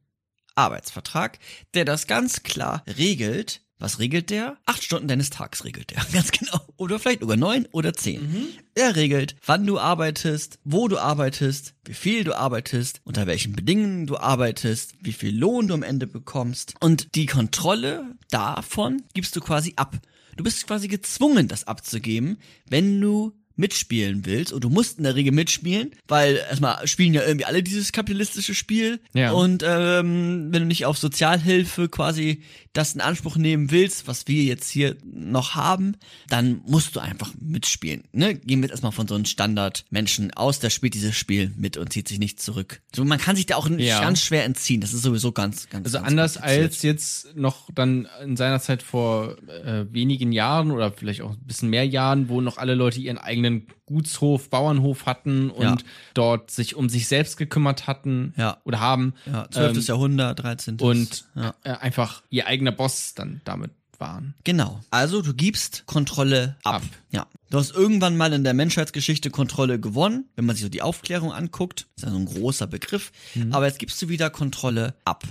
Arbeitsvertrag, 0.56 1.40
der 1.74 1.86
das 1.86 2.08
ganz 2.08 2.44
klar 2.44 2.84
regelt. 2.86 3.62
Was 3.80 4.00
regelt 4.00 4.30
der? 4.30 4.58
Acht 4.66 4.84
Stunden 4.84 5.08
deines 5.08 5.30
Tags 5.30 5.64
regelt 5.64 5.92
der, 5.92 6.06
ganz 6.14 6.32
genau. 6.32 6.60
Oder 6.76 7.00
vielleicht 7.00 7.22
sogar 7.22 7.38
neun 7.38 7.66
oder 7.72 7.94
zehn. 7.94 8.50
Er 8.76 8.98
regelt, 8.98 9.36
wann 9.46 9.66
du 9.66 9.80
arbeitest, 9.80 10.60
wo 10.66 10.90
du 10.90 10.98
arbeitest, 10.98 11.74
wie 11.86 11.94
viel 11.94 12.26
du 12.26 12.36
arbeitest, 12.36 13.00
unter 13.06 13.26
welchen 13.26 13.54
Bedingungen 13.54 14.06
du 14.06 14.18
arbeitest, 14.18 14.96
wie 15.02 15.14
viel 15.14 15.36
Lohn 15.36 15.68
du 15.70 15.74
am 15.74 15.84
Ende 15.84 16.08
bekommst. 16.08 16.76
Und 16.82 17.16
die 17.16 17.26
Kontrolle 17.26 18.16
davon 18.30 19.04
gibst 19.14 19.36
du 19.36 19.40
quasi 19.40 19.74
ab. 19.78 19.98
Du 20.36 20.44
bist 20.44 20.68
quasi 20.68 20.88
gezwungen, 20.90 21.48
das 21.48 21.66
abzugeben, 21.66 22.38
wenn 22.70 23.00
du 23.00 23.34
mitspielen 23.60 24.26
willst. 24.26 24.54
Und 24.54 24.64
du 24.64 24.70
musst 24.70 24.98
in 24.98 25.04
der 25.04 25.16
Regel 25.16 25.34
mitspielen, 25.34 25.92
weil 26.08 26.38
erstmal 26.38 26.88
spielen 26.88 27.14
ja 27.14 27.24
irgendwie 27.24 27.46
alle 27.46 27.62
dieses 27.62 27.92
kapitalistische 27.92 28.56
Spiel. 28.56 29.02
Ja. 29.14 29.32
Und 29.34 29.64
ähm, 29.68 30.48
wenn 30.52 30.62
du 30.62 30.66
nicht 30.66 30.86
auf 30.86 30.98
Sozialhilfe 30.98 31.90
quasi 31.90 32.42
das 32.74 32.94
in 32.94 33.02
Anspruch 33.02 33.36
nehmen 33.36 33.72
willst, 33.72 34.08
was 34.08 34.28
wir 34.28 34.44
jetzt 34.44 34.70
hier 34.70 34.96
noch 35.04 35.56
haben, 35.56 35.96
dann 36.30 36.62
musst 36.66 36.96
du 36.96 37.00
einfach 37.00 37.34
mitspielen. 37.40 38.04
Ne? 38.12 38.36
Gehen 38.36 38.60
wir 38.60 38.66
jetzt 38.66 38.72
erstmal 38.72 38.92
von 38.92 39.08
so 39.08 39.16
einem 39.16 39.26
Standard-Menschen 39.26 40.32
aus, 40.34 40.60
der 40.60 40.70
spielt 40.70 40.94
dieses 40.94 41.16
Spiel 41.16 41.52
mit 41.58 41.78
und 41.78 41.92
zieht 41.92 42.08
sich 42.08 42.20
nicht 42.20 42.40
zurück. 42.42 42.82
So, 42.96 43.04
man 43.06 43.20
kann 43.20 43.36
sich 43.36 43.46
da 43.46 43.56
auch 43.56 43.70
Ja. 43.70 44.02
ganz 44.02 44.22
schwer 44.22 44.46
entziehen. 44.46 44.82
Das 44.82 44.94
ist 44.94 45.02
sowieso 45.02 45.32
ganz, 45.32 45.70
ganz 45.70 45.86
Also 45.88 45.98
ganz 45.98 46.08
anders 46.10 46.38
als 46.38 46.82
jetzt 46.84 47.36
noch 47.36 47.70
dann 47.74 48.08
in 48.24 48.38
seiner 48.38 48.60
Zeit 48.60 48.84
vor 48.84 49.36
äh, 49.48 49.86
wenigen 49.92 50.32
Jahren 50.32 50.72
oder 50.72 50.92
vielleicht 50.92 51.22
auch 51.22 51.32
ein 51.32 51.46
bisschen 51.46 51.70
mehr 51.70 51.86
Jahren, 51.88 52.30
wo 52.30 52.42
noch 52.42 52.58
alle 52.58 52.76
Leute 52.76 53.00
ihren 53.00 53.18
eigenen 53.18 53.68
Gutshof, 53.90 54.50
Bauernhof 54.50 55.06
hatten 55.06 55.50
und 55.50 55.64
Ja. 55.64 55.78
dort 56.14 56.52
sich 56.52 56.76
um 56.76 56.88
sich 56.90 57.08
selbst 57.08 57.36
gekümmert 57.38 57.88
hatten 57.88 58.34
Ja. 58.38 58.58
oder 58.64 58.80
haben 58.80 59.14
Ja, 59.26 59.50
12. 59.52 59.78
ähm, 59.78 59.84
Jahrhundert, 59.84 60.40
13. 60.42 60.78
und 60.80 61.26
ja. 61.36 61.54
äh, 61.64 61.72
einfach 61.72 62.24
ihr 62.30 62.48
eigener 62.48 62.72
Boss 62.72 63.14
dann 63.16 63.42
damit 63.44 63.72
waren. 63.98 64.34
Genau. 64.46 64.80
Also 64.92 65.22
du 65.22 65.34
gibst 65.34 65.84
Kontrolle 65.86 66.56
ab. 66.64 66.76
Ab. 66.76 66.84
Ja. 67.12 67.28
Du 67.50 67.58
hast 67.58 67.72
irgendwann 67.72 68.16
mal 68.16 68.32
in 68.32 68.46
der 68.46 68.54
Menschheitsgeschichte 68.54 69.30
Kontrolle 69.30 69.78
gewonnen, 69.80 70.30
wenn 70.38 70.46
man 70.46 70.56
sich 70.56 70.64
so 70.64 70.70
die 70.70 70.82
Aufklärung 70.82 71.34
anguckt. 71.34 71.88
Ist 71.98 72.04
ja 72.06 72.12
so 72.12 72.16
ein 72.18 72.26
großer 72.26 72.68
Begriff. 72.68 73.12
Aber 73.52 73.66
jetzt 73.68 73.78
gibst 73.80 74.02
du 74.02 74.08
wieder 74.08 74.30
Kontrolle 74.30 74.96
ab. 75.04 75.24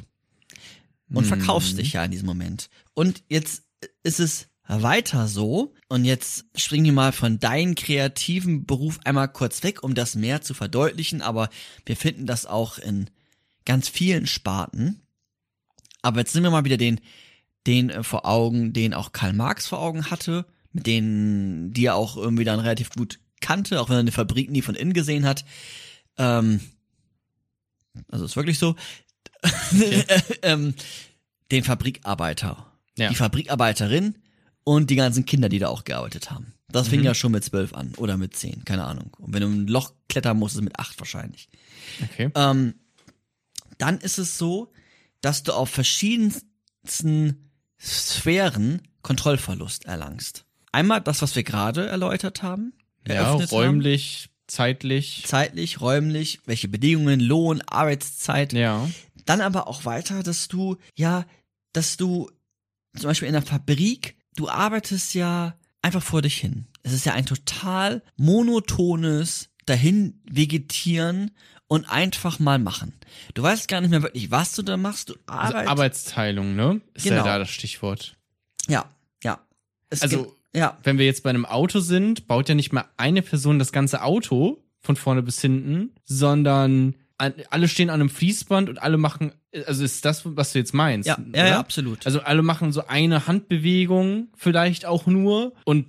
Und 1.10 1.24
verkaufst 1.24 1.78
dich 1.78 1.94
ja 1.94 2.04
in 2.04 2.10
diesem 2.10 2.26
Moment. 2.26 2.68
Und 2.92 3.22
jetzt 3.30 3.62
ist 4.02 4.20
es 4.20 4.48
weiter 4.66 5.26
so. 5.28 5.72
Und 5.88 6.04
jetzt 6.04 6.44
springen 6.54 6.84
wir 6.84 6.92
mal 6.92 7.12
von 7.12 7.40
deinem 7.40 7.74
kreativen 7.74 8.66
Beruf 8.66 9.00
einmal 9.04 9.28
kurz 9.28 9.62
weg, 9.62 9.82
um 9.82 9.94
das 9.94 10.14
mehr 10.14 10.42
zu 10.42 10.52
verdeutlichen. 10.52 11.22
Aber 11.22 11.48
wir 11.86 11.96
finden 11.96 12.26
das 12.26 12.44
auch 12.44 12.78
in 12.78 13.08
ganz 13.64 13.88
vielen 13.88 14.26
Sparten. 14.26 15.00
Aber 16.02 16.20
jetzt 16.20 16.32
sind 16.32 16.42
wir 16.42 16.50
mal 16.50 16.66
wieder 16.66 16.76
den, 16.76 17.00
den 17.66 17.88
äh, 17.88 18.02
vor 18.02 18.26
Augen, 18.26 18.74
den 18.74 18.92
auch 18.92 19.12
Karl 19.12 19.32
Marx 19.32 19.66
vor 19.66 19.80
Augen 19.80 20.10
hatte, 20.10 20.44
mit 20.72 20.86
denen, 20.86 21.72
die 21.72 21.86
er 21.86 21.94
auch 21.94 22.16
irgendwie 22.16 22.44
dann 22.44 22.60
relativ 22.60 22.90
gut 22.90 23.18
kannte, 23.40 23.80
auch 23.80 23.88
wenn 23.88 23.96
er 23.96 24.00
eine 24.00 24.12
Fabrik 24.12 24.50
nie 24.50 24.62
von 24.62 24.74
innen 24.74 24.92
gesehen 24.92 25.24
hat. 25.24 25.44
Ähm, 26.18 26.60
also 28.10 28.26
ist 28.26 28.36
wirklich 28.36 28.58
so. 28.58 28.76
ähm, 30.42 30.74
den 31.50 31.64
Fabrikarbeiter. 31.64 32.66
Ja. 32.98 33.08
Die 33.08 33.14
Fabrikarbeiterin 33.14 34.16
und 34.68 34.90
die 34.90 34.96
ganzen 34.96 35.24
Kinder, 35.24 35.48
die 35.48 35.58
da 35.58 35.68
auch 35.68 35.84
gearbeitet 35.84 36.30
haben. 36.30 36.52
Das 36.70 36.88
fing 36.88 37.02
ja 37.02 37.14
schon 37.14 37.32
mit 37.32 37.42
zwölf 37.42 37.72
an 37.72 37.94
oder 37.96 38.18
mit 38.18 38.36
zehn, 38.36 38.66
keine 38.66 38.84
Ahnung. 38.84 39.16
Und 39.18 39.32
wenn 39.32 39.40
du 39.40 39.48
ein 39.48 39.66
Loch 39.66 39.94
klettern 40.10 40.38
musst, 40.38 40.56
ist 40.56 40.58
es 40.58 40.64
mit 40.64 40.78
acht 40.78 41.00
wahrscheinlich. 41.00 41.48
Okay. 42.04 42.30
Ähm, 42.34 42.74
dann 43.78 43.96
ist 43.96 44.18
es 44.18 44.36
so, 44.36 44.70
dass 45.22 45.42
du 45.42 45.54
auf 45.54 45.70
verschiedensten 45.70 47.50
Sphären 47.80 48.82
Kontrollverlust 49.00 49.86
erlangst. 49.86 50.44
Einmal 50.70 51.00
das, 51.00 51.22
was 51.22 51.34
wir 51.34 51.44
gerade 51.44 51.86
erläutert 51.86 52.42
haben. 52.42 52.74
Ja, 53.06 53.32
räumlich, 53.32 54.28
zeitlich. 54.48 55.20
Haben. 55.20 55.28
Zeitlich, 55.28 55.80
räumlich, 55.80 56.40
welche 56.44 56.68
Bedingungen, 56.68 57.20
Lohn, 57.20 57.62
Arbeitszeit. 57.62 58.52
Ja. 58.52 58.86
Dann 59.24 59.40
aber 59.40 59.66
auch 59.66 59.86
weiter, 59.86 60.22
dass 60.22 60.48
du, 60.48 60.76
ja, 60.94 61.24
dass 61.72 61.96
du 61.96 62.30
zum 62.94 63.08
Beispiel 63.08 63.28
in 63.28 63.34
der 63.34 63.42
Fabrik, 63.42 64.17
du 64.38 64.48
arbeitest 64.48 65.14
ja 65.14 65.54
einfach 65.82 66.02
vor 66.02 66.22
dich 66.22 66.36
hin. 66.38 66.66
Es 66.82 66.92
ist 66.92 67.04
ja 67.06 67.12
ein 67.14 67.26
total 67.26 68.02
monotones 68.16 69.50
dahin 69.66 70.20
vegetieren 70.30 71.32
und 71.66 71.90
einfach 71.90 72.38
mal 72.38 72.58
machen. 72.58 72.94
Du 73.34 73.42
weißt 73.42 73.68
gar 73.68 73.80
nicht 73.80 73.90
mehr 73.90 74.02
wirklich, 74.02 74.30
was 74.30 74.52
du 74.54 74.62
da 74.62 74.76
machst. 74.76 75.10
Du 75.10 75.14
Also 75.26 75.54
arbeitest. 75.54 75.70
Arbeitsteilung, 75.70 76.56
ne? 76.56 76.80
Ist 76.94 77.06
ja 77.06 77.12
Genau. 77.12 77.24
da 77.24 77.38
das 77.38 77.50
Stichwort. 77.50 78.16
ja, 78.68 78.84
ja. 79.22 79.38
Es 79.90 80.02
Also- 80.02 80.24
gibt, 80.24 80.36
ja, 80.54 80.78
Wenn 80.82 80.98
wir 80.98 81.04
jetzt 81.06 81.22
bei 81.22 81.30
einem 81.30 81.44
Auto 81.44 81.80
sind, 81.80 82.26
baut 82.26 82.48
ja 82.48 82.54
nicht 82.54 82.72
mal 82.72 82.86
eine 82.96 83.22
Person 83.22 83.58
das 83.58 83.72
ganze 83.72 84.02
Auto 84.02 84.62
von 84.80 84.96
vorne 84.96 85.22
bis 85.22 85.40
hinten, 85.40 85.92
sondern 86.04 86.94
alle 87.18 87.68
stehen 87.68 87.90
an 87.90 88.00
einem 88.00 88.10
Fließband 88.10 88.68
und 88.68 88.80
alle 88.80 88.96
machen, 88.96 89.32
also 89.66 89.84
ist 89.84 90.04
das, 90.04 90.22
was 90.24 90.52
du 90.52 90.58
jetzt 90.60 90.72
meinst? 90.72 91.08
ja, 91.08 91.18
ja, 91.34 91.46
ja, 91.48 91.58
absolut. 91.58 92.06
Also 92.06 92.20
alle 92.20 92.42
machen 92.42 92.72
so 92.72 92.86
eine 92.86 93.26
Handbewegung 93.26 94.28
vielleicht 94.36 94.86
auch 94.86 95.06
nur 95.06 95.52
und 95.64 95.86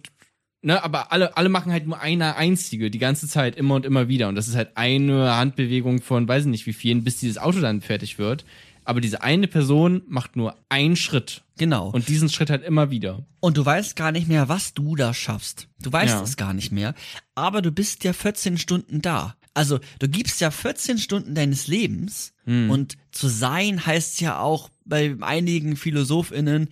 ne, 0.61 0.83
aber 0.83 1.11
alle 1.11 1.37
alle 1.37 1.49
machen 1.49 1.71
halt 1.71 1.85
nur 1.85 1.99
eine 2.01 2.35
einzige 2.35 2.89
die 2.89 2.99
ganze 2.99 3.27
Zeit 3.27 3.55
immer 3.55 3.75
und 3.75 3.85
immer 3.85 4.07
wieder 4.07 4.27
und 4.27 4.35
das 4.35 4.47
ist 4.47 4.55
halt 4.55 4.71
eine 4.75 5.35
Handbewegung 5.35 6.01
von 6.01 6.27
weiß 6.27 6.45
ich 6.45 6.49
nicht 6.49 6.65
wie 6.65 6.73
vielen 6.73 7.03
bis 7.03 7.17
dieses 7.17 7.37
Auto 7.37 7.59
dann 7.59 7.81
fertig 7.81 8.17
wird, 8.17 8.43
aber 8.83 8.99
diese 9.01 9.21
eine 9.21 9.47
Person 9.47 10.01
macht 10.07 10.35
nur 10.35 10.55
einen 10.67 10.95
Schritt 10.95 11.43
genau. 11.57 11.89
und 11.91 12.07
diesen 12.07 12.27
Schritt 12.29 12.49
halt 12.49 12.63
immer 12.63 12.89
wieder. 12.89 13.23
Und 13.39 13.55
du 13.55 13.63
weißt 13.63 13.95
gar 13.95 14.11
nicht 14.11 14.27
mehr, 14.27 14.49
was 14.49 14.73
du 14.73 14.95
da 14.95 15.13
schaffst. 15.13 15.67
Du 15.79 15.91
weißt 15.91 16.13
Ja. 16.15 16.23
es 16.23 16.37
gar 16.37 16.53
nicht 16.53 16.71
mehr. 16.71 16.95
Aber 17.35 17.61
du 17.61 17.71
bist 17.71 18.03
ja 18.03 18.13
14 18.13 18.57
Stunden 18.57 19.03
da. 19.03 19.35
Also 19.59 19.79
du 19.99 20.07
gibst 20.07 20.39
ja 20.39 20.51
14 20.51 20.97
Stunden 20.99 21.35
deines 21.35 21.67
Lebens 21.67 22.31
Hm. 22.45 22.69
und 22.69 22.95
zu 23.11 23.27
sein 23.27 23.85
heißt 23.85 24.21
ja 24.21 24.39
auch 24.39 24.69
bei 24.85 25.15
einigen 25.19 25.75
PhilosophInnen, 25.75 26.69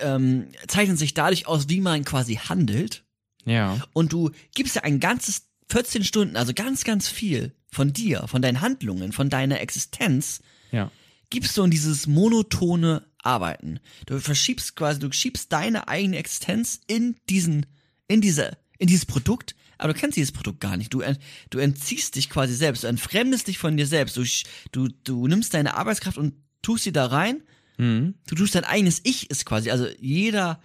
ähm, 0.00 0.48
zeichnet 0.66 0.98
sich 0.98 1.14
dadurch 1.14 1.46
aus, 1.46 1.68
wie 1.68 1.80
man 1.80 2.04
quasi 2.04 2.34
handelt. 2.34 3.04
Ja. 3.44 3.78
Und 3.92 4.12
du 4.12 4.30
gibst 4.56 4.74
ja 4.74 4.82
ein 4.82 4.98
ganzes 4.98 5.42
14 5.70 6.02
Stunden, 6.02 6.36
also 6.36 6.52
ganz, 6.52 6.82
ganz 6.82 7.08
viel 7.08 7.52
von 7.70 7.92
dir, 7.92 8.24
von 8.26 8.42
deinen 8.42 8.60
Handlungen, 8.60 9.12
von 9.12 9.30
deiner 9.30 9.60
Existenz, 9.60 10.40
Ja. 10.72 10.90
gibst 11.30 11.56
du 11.56 11.62
in 11.62 11.70
dieses 11.70 12.08
monotone 12.08 13.06
Arbeiten. 13.22 13.78
Du 14.06 14.18
verschiebst 14.18 14.74
quasi, 14.74 14.98
du 14.98 15.12
schiebst 15.12 15.52
deine 15.52 15.86
eigene 15.88 16.16
Existenz 16.18 16.80
in 16.88 17.14
diesen, 17.30 17.66
in 18.08 18.20
diese, 18.20 18.56
in 18.78 18.88
dieses 18.88 19.06
Produkt, 19.06 19.54
aber 19.78 19.92
du 19.92 19.98
kennst 19.98 20.16
dieses 20.16 20.32
Produkt 20.32 20.60
gar 20.60 20.76
nicht. 20.76 20.92
Du, 20.92 21.02
du 21.50 21.58
entziehst 21.58 22.14
dich 22.14 22.30
quasi 22.30 22.54
selbst, 22.54 22.84
du 22.84 22.88
entfremdest 22.88 23.48
dich 23.48 23.58
von 23.58 23.76
dir 23.76 23.86
selbst. 23.86 24.16
Du, 24.16 24.24
du, 24.72 24.88
du 25.04 25.26
nimmst 25.26 25.54
deine 25.54 25.74
Arbeitskraft 25.74 26.18
und 26.18 26.34
tust 26.62 26.84
sie 26.84 26.92
da 26.92 27.06
rein. 27.06 27.42
Mhm. 27.78 28.14
Du 28.26 28.34
tust 28.34 28.54
dein 28.54 28.64
eigenes 28.64 29.00
Ich 29.04 29.30
ist 29.30 29.44
quasi, 29.44 29.70
also 29.70 29.86
jeder, 30.00 30.60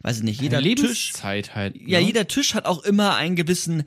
weiß 0.00 0.18
ich 0.18 0.22
nicht, 0.22 0.40
jeder 0.40 0.62
Tisch, 0.62 0.68
Lebenszeit 0.68 1.54
halt. 1.54 1.76
ja, 1.76 2.00
ne? 2.00 2.06
jeder 2.06 2.26
Tisch 2.26 2.54
hat 2.54 2.64
auch 2.64 2.82
immer 2.82 3.16
einen 3.16 3.36
gewissen 3.36 3.84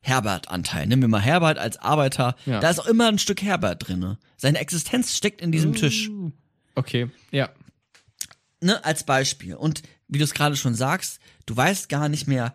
Herbert-Anteil. 0.00 0.86
Nehmen 0.86 1.02
wir 1.02 1.08
mal 1.08 1.20
Herbert 1.20 1.58
als 1.58 1.78
Arbeiter. 1.78 2.36
Ja. 2.46 2.60
Da 2.60 2.70
ist 2.70 2.78
auch 2.78 2.86
immer 2.86 3.08
ein 3.08 3.18
Stück 3.18 3.42
Herbert 3.42 3.88
drinne. 3.88 4.18
Seine 4.36 4.58
Existenz 4.58 5.16
steckt 5.16 5.40
in 5.40 5.50
diesem 5.50 5.74
Tisch. 5.74 6.10
Okay, 6.74 7.08
ja. 7.30 7.50
Ne, 8.60 8.84
als 8.84 9.04
Beispiel. 9.04 9.54
Und 9.54 9.82
wie 10.08 10.18
du 10.18 10.24
es 10.24 10.34
gerade 10.34 10.56
schon 10.56 10.74
sagst, 10.74 11.20
du 11.46 11.56
weißt 11.56 11.88
gar 11.88 12.08
nicht 12.08 12.28
mehr, 12.28 12.54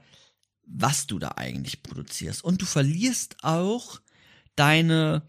was 0.71 1.07
du 1.07 1.19
da 1.19 1.29
eigentlich 1.29 1.83
produzierst. 1.83 2.43
Und 2.43 2.61
du 2.61 2.65
verlierst 2.65 3.37
auch 3.43 3.99
deine, 4.55 5.23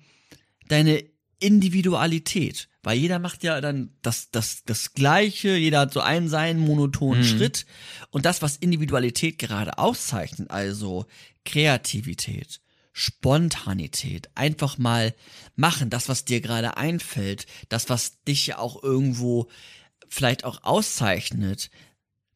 deine 0.68 1.03
Individualität. 1.38 2.68
Weil 2.82 2.99
jeder 2.99 3.18
macht 3.18 3.43
ja 3.43 3.61
dann 3.61 3.91
das, 4.03 4.30
das, 4.30 4.64
das 4.64 4.95
Gleiche, 4.95 5.57
jeder 5.57 5.80
hat 5.80 5.93
so 5.93 6.01
einen 6.01 6.28
seinen 6.28 6.61
monotonen 6.61 7.22
Mhm. 7.22 7.26
Schritt. 7.26 7.66
Und 8.11 8.24
das, 8.24 8.41
was 8.41 8.57
Individualität 8.57 9.38
gerade 9.38 9.76
auszeichnet, 9.78 10.51
also 10.51 11.07
Kreativität, 11.45 12.61
Spontanität, 12.93 14.30
einfach 14.34 14.78
mal 14.78 15.14
machen, 15.57 15.91
das, 15.91 16.09
was 16.09 16.24
dir 16.24 16.41
gerade 16.41 16.76
einfällt, 16.76 17.47
das, 17.68 17.88
was 17.88 18.22
dich 18.24 18.47
ja 18.47 18.59
auch 18.59 18.82
irgendwo 18.82 19.49
vielleicht 20.09 20.45
auch 20.45 20.64
auszeichnet, 20.64 21.70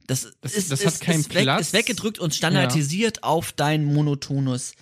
das, 0.07 0.33
Das- 0.41 0.55
ist, 0.55 0.71
das 0.71 0.81
ist, 0.81 0.87
hat 0.87 1.01
keinen 1.01 1.21
ist, 1.21 1.35
weg, 1.35 1.43
Platz. 1.45 1.61
ist 1.69 1.73
weggedrückt 1.73 2.19
und 2.19 2.35
standardisiert 2.35 3.23
auf 3.25 3.53
dein 3.53 3.85
monotones 3.85 4.75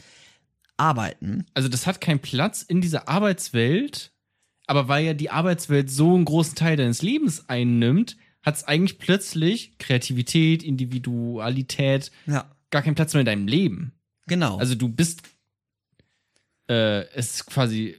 Arbeiten. 0.77 1.47
Also 1.55 1.69
das 1.69 1.87
hat 1.87 2.01
keinen 2.01 2.19
Platz 2.21 2.63
in 2.63 2.81
dieser 2.81 3.09
Arbeitswelt, 3.09 4.13
aber 4.67 4.89
weil 4.89 5.05
ja 5.05 5.15
die 5.15 5.31
Arbeitswelt 5.31 5.91
so 5.91 6.15
einen 6.15 6.25
großen 6.25 6.55
Teil 6.55 6.77
deines 6.77 7.03
Lebens 7.03 7.49
einnimmt, 7.49 8.17
hat 8.43 8.57
es 8.57 8.65
eigentlich 8.65 8.99
plötzlich 8.99 9.79
Kreativität, 9.79 10.63
Individualität, 10.65 12.11
Ja, 12.27 12.51
gar 12.71 12.83
keinen 12.83 12.95
Platz 12.97 13.13
mehr 13.15 13.21
in 13.21 13.27
deinem 13.27 13.47
Leben. 13.47 13.93
genau. 14.27 14.57
Also 14.59 14.75
du 14.75 14.89
bist 14.89 15.23
äh, 16.69 17.07
es 17.15 17.35
ist 17.35 17.47
quasi 17.47 17.97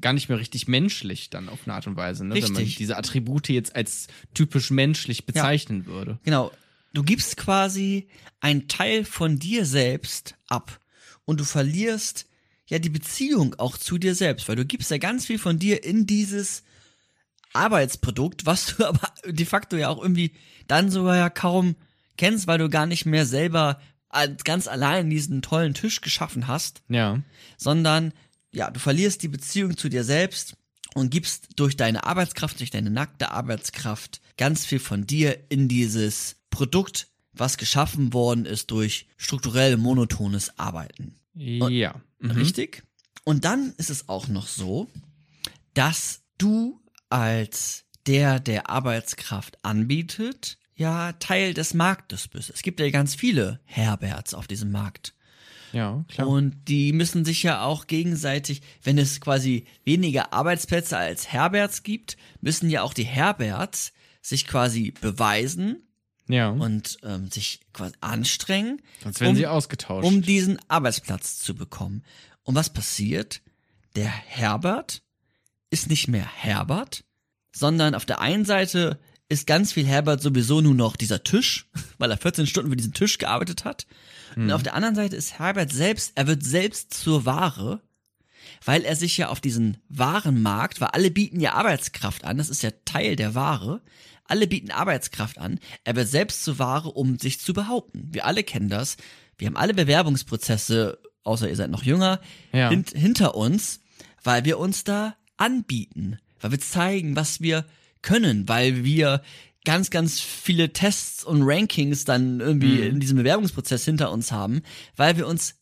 gar 0.00 0.12
nicht 0.12 0.28
mehr 0.28 0.38
richtig 0.38 0.68
menschlich 0.68 1.30
dann 1.30 1.48
auf 1.48 1.60
eine 1.64 1.74
Art 1.74 1.86
und 1.86 1.96
Weise, 1.96 2.24
ne? 2.24 2.34
wenn 2.34 2.52
man 2.52 2.64
diese 2.64 2.96
Attribute 2.96 3.48
jetzt 3.48 3.74
als 3.74 4.08
typisch 4.34 4.70
menschlich 4.70 5.26
bezeichnen 5.26 5.86
würde. 5.86 6.18
Genau. 6.24 6.50
Du 6.92 7.02
gibst 7.02 7.36
quasi 7.36 8.08
einen 8.40 8.68
Teil 8.68 9.04
von 9.04 9.38
dir 9.38 9.64
selbst 9.64 10.34
ab 10.48 10.80
und 11.24 11.38
du 11.40 11.44
verlierst 11.44 12.26
ja 12.66 12.78
die 12.78 12.88
Beziehung 12.88 13.54
auch 13.58 13.78
zu 13.78 13.96
dir 13.98 14.14
selbst, 14.14 14.48
weil 14.48 14.56
du 14.56 14.64
gibst 14.64 14.90
ja 14.90 14.98
ganz 14.98 15.26
viel 15.26 15.38
von 15.38 15.58
dir 15.58 15.84
in 15.84 16.06
dieses 16.06 16.62
Arbeitsprodukt, 17.52 18.46
was 18.46 18.66
du 18.76 18.84
aber 18.86 19.12
de 19.24 19.46
facto 19.46 19.76
ja 19.76 19.88
auch 19.88 20.02
irgendwie 20.02 20.32
dann 20.68 20.90
sogar 20.90 21.16
ja 21.16 21.30
kaum 21.30 21.76
kennst, 22.16 22.46
weil 22.46 22.58
du 22.58 22.68
gar 22.68 22.86
nicht 22.86 23.06
mehr 23.06 23.26
selber 23.26 23.80
als 24.08 24.42
ganz 24.44 24.66
allein 24.66 25.08
diesen 25.08 25.40
tollen 25.42 25.74
Tisch 25.74 26.00
geschaffen 26.00 26.48
hast, 26.48 26.82
Ja. 26.88 27.20
sondern 27.56 28.12
ja, 28.52 28.70
du 28.70 28.80
verlierst 28.80 29.22
die 29.22 29.28
Beziehung 29.28 29.76
zu 29.76 29.88
dir 29.88 30.04
selbst 30.04 30.56
und 30.94 31.10
gibst 31.10 31.48
durch 31.56 31.76
deine 31.76 32.04
Arbeitskraft, 32.04 32.60
durch 32.60 32.70
deine 32.70 32.90
nackte 32.90 33.30
Arbeitskraft 33.30 34.20
ganz 34.36 34.66
viel 34.66 34.80
von 34.80 35.06
dir 35.06 35.38
in 35.48 35.68
dieses 35.68 36.36
Produkt, 36.50 37.08
was 37.32 37.58
geschaffen 37.58 38.12
worden 38.12 38.44
ist 38.44 38.70
durch 38.70 39.06
strukturell 39.16 39.76
monotones 39.76 40.58
Arbeiten. 40.58 41.16
ja. 41.68 42.00
Mhm. 42.18 42.32
Richtig? 42.32 42.82
Und 43.24 43.44
dann 43.44 43.72
ist 43.76 43.90
es 43.90 44.08
auch 44.08 44.28
noch 44.28 44.48
so, 44.48 44.88
dass 45.74 46.22
du 46.38 46.80
als 47.08 47.84
der, 48.06 48.40
der 48.40 48.70
Arbeitskraft 48.70 49.58
anbietet, 49.62 50.58
ja 50.74 51.12
Teil 51.12 51.54
des 51.54 51.74
Marktes 51.74 52.26
bist. 52.28 52.50
Es 52.50 52.62
gibt 52.62 52.80
ja 52.80 52.90
ganz 52.90 53.14
viele 53.14 53.60
Herberts 53.64 54.34
auf 54.34 54.46
diesem 54.46 54.70
Markt. 54.72 55.14
Ja, 55.72 56.04
klar. 56.08 56.28
Und 56.28 56.68
die 56.68 56.92
müssen 56.92 57.24
sich 57.24 57.42
ja 57.42 57.62
auch 57.62 57.86
gegenseitig, 57.86 58.62
wenn 58.82 58.98
es 58.98 59.20
quasi 59.20 59.66
weniger 59.84 60.32
Arbeitsplätze 60.32 60.96
als 60.96 61.32
Herberts 61.32 61.82
gibt, 61.82 62.16
müssen 62.40 62.70
ja 62.70 62.82
auch 62.82 62.94
die 62.94 63.04
Herberts 63.04 63.92
sich 64.22 64.46
quasi 64.46 64.92
beweisen 65.00 65.82
ja. 66.28 66.50
und 66.50 66.98
ähm, 67.02 67.30
sich 67.30 67.60
quasi 67.72 67.94
anstrengen, 68.00 68.82
Sonst 69.02 69.20
werden 69.20 69.30
um- 69.30 69.36
sie 69.36 69.46
ausgetauscht. 69.46 70.06
um 70.06 70.22
diesen 70.22 70.58
Arbeitsplatz 70.68 71.38
zu 71.38 71.54
bekommen. 71.54 72.02
Und 72.42 72.54
was 72.54 72.72
passiert? 72.72 73.40
Der 73.96 74.08
Herbert 74.08 75.02
ist 75.70 75.88
nicht 75.88 76.08
mehr 76.08 76.26
Herbert, 76.26 77.04
sondern 77.54 77.94
auf 77.94 78.04
der 78.06 78.20
einen 78.20 78.44
Seite 78.44 78.98
ist 79.30 79.46
ganz 79.46 79.72
viel 79.72 79.86
Herbert 79.86 80.20
sowieso 80.20 80.60
nur 80.60 80.74
noch 80.74 80.96
dieser 80.96 81.22
Tisch, 81.24 81.66
weil 81.98 82.10
er 82.10 82.18
14 82.18 82.46
Stunden 82.46 82.68
für 82.70 82.76
diesen 82.76 82.92
Tisch 82.92 83.16
gearbeitet 83.18 83.64
hat. 83.64 83.86
Und 84.36 84.52
auf 84.52 84.62
der 84.62 84.74
anderen 84.74 84.94
Seite 84.94 85.16
ist 85.16 85.38
Herbert 85.40 85.72
selbst, 85.72 86.12
er 86.14 86.26
wird 86.28 86.44
selbst 86.44 86.94
zur 86.94 87.24
Ware, 87.24 87.80
weil 88.64 88.82
er 88.84 88.94
sich 88.94 89.16
ja 89.16 89.28
auf 89.28 89.40
diesen 89.40 89.78
Warenmarkt, 89.88 90.80
weil 90.80 90.88
alle 90.88 91.10
bieten 91.10 91.40
ja 91.40 91.54
Arbeitskraft 91.54 92.24
an, 92.24 92.38
das 92.38 92.48
ist 92.48 92.62
ja 92.62 92.70
Teil 92.84 93.16
der 93.16 93.34
Ware, 93.34 93.80
alle 94.26 94.46
bieten 94.46 94.70
Arbeitskraft 94.70 95.38
an, 95.38 95.58
er 95.82 95.96
wird 95.96 96.06
selbst 96.08 96.44
zur 96.44 96.60
Ware, 96.60 96.90
um 96.90 97.18
sich 97.18 97.40
zu 97.40 97.52
behaupten. 97.54 98.08
Wir 98.12 98.24
alle 98.24 98.44
kennen 98.44 98.68
das, 98.68 98.96
wir 99.38 99.48
haben 99.48 99.56
alle 99.56 99.74
Bewerbungsprozesse, 99.74 100.98
außer 101.24 101.48
ihr 101.48 101.56
seid 101.56 101.70
noch 101.70 101.82
jünger, 101.82 102.20
Ja. 102.52 102.68
hint, 102.68 102.90
hinter 102.90 103.34
uns, 103.34 103.80
weil 104.22 104.44
wir 104.44 104.58
uns 104.58 104.84
da 104.84 105.16
anbieten, 105.38 106.18
weil 106.40 106.52
wir 106.52 106.60
zeigen, 106.60 107.16
was 107.16 107.40
wir 107.40 107.64
können, 108.02 108.48
weil 108.48 108.84
wir 108.84 109.22
ganz, 109.64 109.90
ganz 109.90 110.20
viele 110.20 110.72
Tests 110.72 111.22
und 111.24 111.42
Rankings 111.42 112.04
dann 112.04 112.40
irgendwie 112.40 112.78
Mhm. 112.78 112.82
in 112.82 113.00
diesem 113.00 113.18
Bewerbungsprozess 113.18 113.84
hinter 113.84 114.10
uns 114.10 114.32
haben, 114.32 114.62
weil 114.96 115.16
wir 115.16 115.26
uns 115.26 115.56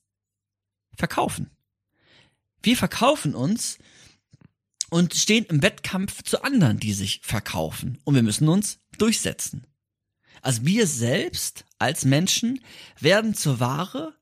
verkaufen. 0.97 1.51
Wir 2.63 2.77
verkaufen 2.77 3.35
uns 3.35 3.79
und 4.91 5.15
stehen 5.15 5.45
im 5.47 5.63
Wettkampf 5.63 6.23
zu 6.23 6.43
anderen, 6.43 6.79
die 6.79 6.93
sich 6.93 7.21
verkaufen. 7.23 7.99
Und 8.05 8.15
wir 8.15 8.23
müssen 8.23 8.49
uns 8.49 8.79
durchsetzen. 8.99 9.67
Also 10.43 10.65
wir 10.65 10.87
selbst 10.87 11.65
als 11.79 12.05
Menschen 12.05 12.61
werden 13.01 13.35
zur 13.35 13.61
Ware 13.61 14.15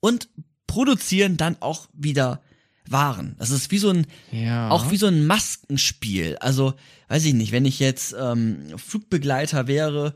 und 0.00 0.28
produzieren 0.66 1.36
dann 1.36 1.56
auch 1.60 1.88
wieder 1.92 2.42
Waren. 2.92 3.34
Das 3.38 3.50
ist 3.50 3.70
wie 3.70 3.78
so 3.78 3.90
ein 3.90 4.06
Ja. 4.32 4.70
auch 4.70 4.90
wie 4.90 4.96
so 4.96 5.06
ein 5.06 5.26
Maskenspiel. 5.26 6.36
Also, 6.40 6.74
weiß 7.08 7.24
ich 7.24 7.34
nicht, 7.34 7.52
wenn 7.52 7.64
ich 7.64 7.78
jetzt 7.78 8.14
ähm, 8.18 8.58
Flugbegleiter 8.76 9.66
wäre 9.66 10.14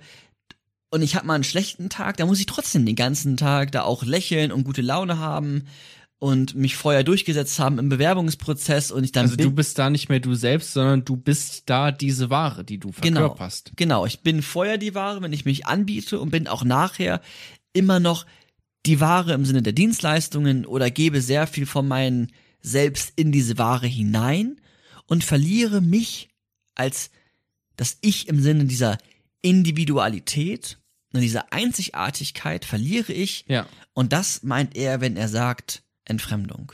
und 0.91 1.03
ich 1.03 1.15
habe 1.15 1.27
mal 1.27 1.35
einen 1.35 1.45
schlechten 1.45 1.89
Tag, 1.89 2.17
dann 2.17 2.27
muss 2.29 2.41
ich 2.41 2.47
trotzdem 2.47 2.85
den 2.85 2.97
ganzen 2.97 3.37
Tag 3.37 3.73
da 3.73 3.83
auch 3.83 4.03
lächeln 4.05 4.53
und 4.53 4.65
gute 4.65 4.83
Laune 4.83 5.19
haben 5.19 5.65
und 6.19 6.55
mich 6.55 6.77
vorher 6.77 7.03
durchgesetzt 7.03 7.59
haben 7.59 7.79
im 7.79 7.89
Bewerbungsprozess 7.89 8.91
und 8.93 9.05
ich 9.05 9.13
dann 9.13 9.25
Also 9.25 9.37
du 9.37 9.53
bist 9.53 9.79
da 9.79 9.89
nicht 9.89 10.09
mehr 10.11 10.21
du 10.21 10.35
selbst, 10.35 10.75
sondern 10.75 11.05
du 11.05 11.17
bist 11.17 11.63
da 11.67 11.93
diese 11.93 12.29
Ware, 12.29 12.63
die 12.65 12.79
du 12.79 12.91
genau, 13.01 13.21
verkörperst. 13.21 13.73
genau, 13.77 14.05
ich 14.05 14.21
bin 14.21 14.43
vorher 14.43 14.77
die 14.77 14.95
Ware, 14.95 15.23
wenn 15.23 15.33
ich 15.33 15.45
mich 15.47 15.67
anbiete 15.67 16.21
und 16.21 16.31
bin 16.31 16.47
auch 16.47 16.63
nachher 16.65 17.23
immer 17.73 18.01
noch 18.01 18.27
die 18.85 19.01
Ware 19.01 19.33
im 19.33 19.45
Sinne 19.45 19.63
der 19.63 19.73
Dienstleistungen 19.73 20.67
oder 20.67 20.91
gebe 20.91 21.21
sehr 21.23 21.47
viel 21.47 21.67
von 21.67 21.87
meinen 21.89 22.33
selbst 22.63 23.13
in 23.17 23.33
diese 23.33 23.59
Ware 23.59 23.87
hinein 23.87 24.61
und 25.07 25.25
verliere 25.25 25.81
mich 25.81 26.29
als 26.75 27.11
das 27.77 27.99
Ich 28.01 28.29
im 28.29 28.41
Sinne 28.43 28.65
dieser 28.67 28.99
Individualität 29.43 30.79
und 31.13 31.21
dieser 31.21 31.53
Einzigartigkeit 31.53 32.65
verliere 32.65 33.13
ich 33.13 33.45
Ja. 33.49 33.67
und 33.95 34.13
das 34.13 34.43
meint 34.43 34.77
er, 34.77 35.01
wenn 35.01 35.17
er 35.17 35.29
sagt 35.29 35.83
Entfremdung. 36.05 36.73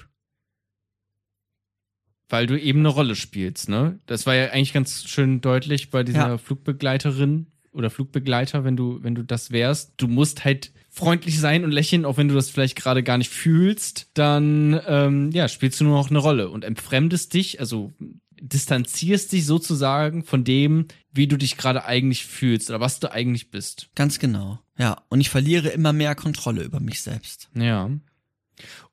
Weil 2.28 2.46
du 2.46 2.60
eben 2.60 2.80
eine 2.80 2.88
Rolle 2.88 3.14
spielst, 3.14 3.68
ne? 3.68 4.00
Das 4.06 4.26
war 4.26 4.34
ja 4.34 4.50
eigentlich 4.50 4.72
ganz 4.72 5.04
schön 5.08 5.40
deutlich 5.40 5.90
bei 5.90 6.02
dieser 6.02 6.28
Ja. 6.28 6.38
Flugbegleiterin 6.38 7.46
oder 7.70 7.88
Flugbegleiter, 7.88 8.64
wenn 8.64 8.76
du, 8.76 9.00
wenn 9.02 9.14
du 9.14 9.22
das 9.22 9.52
wärst. 9.52 9.92
Du 9.96 10.08
musst 10.08 10.44
halt 10.44 10.72
freundlich 10.96 11.38
sein 11.38 11.62
und 11.64 11.72
lächeln, 11.72 12.04
auch 12.06 12.16
wenn 12.16 12.28
du 12.28 12.34
das 12.34 12.48
vielleicht 12.50 12.74
gerade 12.76 13.02
gar 13.02 13.18
nicht 13.18 13.30
fühlst, 13.30 14.08
dann 14.14 14.80
ähm, 14.86 15.30
ja, 15.32 15.46
spielst 15.46 15.78
du 15.80 15.84
nur 15.84 15.96
noch 15.98 16.08
eine 16.10 16.18
Rolle 16.18 16.48
und 16.48 16.64
entfremdest 16.64 17.34
dich, 17.34 17.60
also 17.60 17.92
distanzierst 18.40 19.32
dich 19.32 19.44
sozusagen 19.46 20.24
von 20.24 20.42
dem, 20.44 20.86
wie 21.12 21.26
du 21.26 21.36
dich 21.36 21.56
gerade 21.58 21.84
eigentlich 21.84 22.24
fühlst 22.26 22.70
oder 22.70 22.80
was 22.80 22.98
du 23.00 23.10
eigentlich 23.12 23.50
bist. 23.50 23.88
Ganz 23.94 24.18
genau. 24.18 24.58
Ja, 24.78 25.02
und 25.08 25.20
ich 25.20 25.30
verliere 25.30 25.68
immer 25.68 25.92
mehr 25.92 26.14
Kontrolle 26.14 26.62
über 26.62 26.80
mich 26.80 27.02
selbst. 27.02 27.48
Ja. 27.54 27.90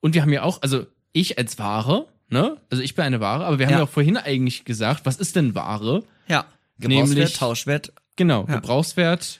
Und 0.01 0.13
wir 0.13 0.21
haben 0.21 0.31
ja 0.33 0.43
auch, 0.43 0.61
also 0.61 0.85
ich 1.13 1.37
als 1.37 1.57
Ware, 1.59 2.07
ne? 2.29 2.57
Also 2.69 2.83
ich 2.83 2.95
bin 2.95 3.05
eine 3.05 3.19
Ware, 3.21 3.45
aber 3.45 3.59
wir 3.59 3.65
haben 3.65 3.73
Ja. 3.73 3.79
ja 3.79 3.83
auch 3.85 3.89
vorhin 3.89 4.17
eigentlich 4.17 4.65
gesagt, 4.65 5.05
was 5.05 5.17
ist 5.17 5.35
denn 5.37 5.55
Ware? 5.55 6.03
Ja, 6.27 6.45
Gebrauchswert, 6.79 7.17
Nämlich- 7.17 7.33
Tauschwert, 7.37 7.93
Genau, 8.15 8.45
Ja. 8.47 8.55
Gebrauchswert, 8.55 9.39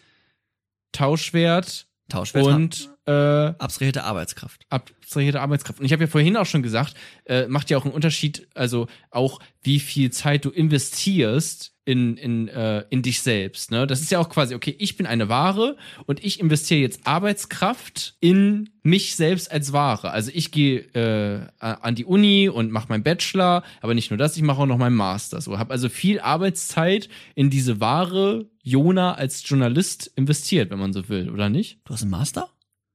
Tauschwert 0.92 1.88
Tauschwert 2.14 2.46
und 2.46 2.93
äh, 3.06 3.12
abstrahierte 3.12 4.04
Arbeitskraft. 4.04 4.62
abstrahierte 4.70 5.42
Arbeitskraft. 5.42 5.80
Und 5.80 5.86
ich 5.86 5.94
habe 5.94 6.04
ja 6.04 6.10
vorhin 6.10 6.38
auch 6.38 6.46
schon 6.46 6.64
gesagt, 6.64 6.96
äh, 7.26 7.48
macht 7.48 7.70
ja 7.70 7.78
auch 7.78 7.86
einen 7.86 7.94
Unterschied, 7.94 8.48
also 8.54 8.88
auch 9.12 9.40
wie 9.62 9.80
viel 9.80 10.12
Zeit 10.12 10.46
du 10.46 10.50
investierst 10.50 11.74
in, 11.86 12.16
in, 12.16 12.48
äh, 12.48 12.86
in 12.90 13.02
dich 13.02 13.22
selbst. 13.22 13.72
Ne? 13.72 13.86
Das 13.88 14.02
ist 14.02 14.12
ja 14.12 14.20
auch 14.20 14.30
quasi, 14.30 14.56
okay, 14.56 14.74
ich 14.80 14.96
bin 14.96 15.06
eine 15.06 15.28
Ware 15.28 15.76
und 16.06 16.24
ich 16.24 16.40
investiere 16.40 16.80
jetzt 16.80 17.06
Arbeitskraft 17.06 18.16
in 18.22 18.70
mich 18.84 19.16
selbst 19.16 19.52
als 19.52 19.74
Ware. 19.74 20.12
Also 20.12 20.32
ich 20.34 20.52
gehe 20.52 20.80
äh, 20.94 21.48
an 21.60 21.96
die 21.96 22.06
Uni 22.06 22.48
und 22.48 22.72
mache 22.72 22.88
meinen 22.88 23.04
Bachelor, 23.04 23.64
aber 23.82 23.94
nicht 23.94 24.12
nur 24.12 24.18
das, 24.18 24.38
ich 24.38 24.44
mache 24.44 24.62
auch 24.62 24.66
noch 24.66 24.78
meinen 24.78 24.96
Master. 24.96 25.42
So 25.42 25.60
habe 25.60 25.72
also 25.72 25.90
viel 25.90 26.22
Arbeitszeit 26.22 27.10
in 27.36 27.50
diese 27.50 27.82
Ware 27.82 28.46
Jona 28.64 29.16
als 29.16 29.48
Journalist 29.48 30.12
investiert, 30.16 30.72
wenn 30.72 30.80
man 30.80 30.94
so 30.94 31.10
will, 31.10 31.30
oder 31.30 31.50
nicht? 31.50 31.80
Du 31.84 31.94
hast 31.94 32.04
einen 32.04 32.12
Master? 32.12 32.50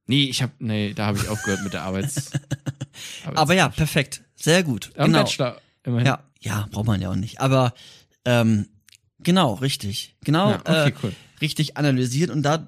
Nee, 0.09 0.23
ich 0.23 0.41
habe 0.41 0.51
nee, 0.57 0.95
da 0.95 1.05
habe 1.05 1.19
ich 1.19 1.27
aufgehört 1.27 1.63
mit 1.63 1.73
der 1.73 1.83
Arbeits. 1.83 2.31
Aber 3.35 3.53
ja, 3.53 3.69
perfekt. 3.69 4.23
Sehr 4.35 4.63
gut. 4.63 4.89
Am 4.97 5.05
genau. 5.11 5.19
Bachelor 5.23 5.61
immerhin. 5.83 6.07
Ja, 6.07 6.23
ja, 6.39 6.67
braucht 6.71 6.87
man 6.87 6.99
ja 6.99 7.11
auch 7.11 7.15
nicht. 7.15 7.39
Aber 7.41 7.75
ähm, 8.25 8.67
genau, 9.19 9.53
richtig. 9.53 10.15
Genau, 10.23 10.49
Ja, 10.49 10.59
okay, 10.61 10.89
äh, 10.89 10.93
cool. 11.03 11.13
richtig 11.41 11.77
analysiert 11.77 12.31
und 12.31 12.41
da 12.41 12.67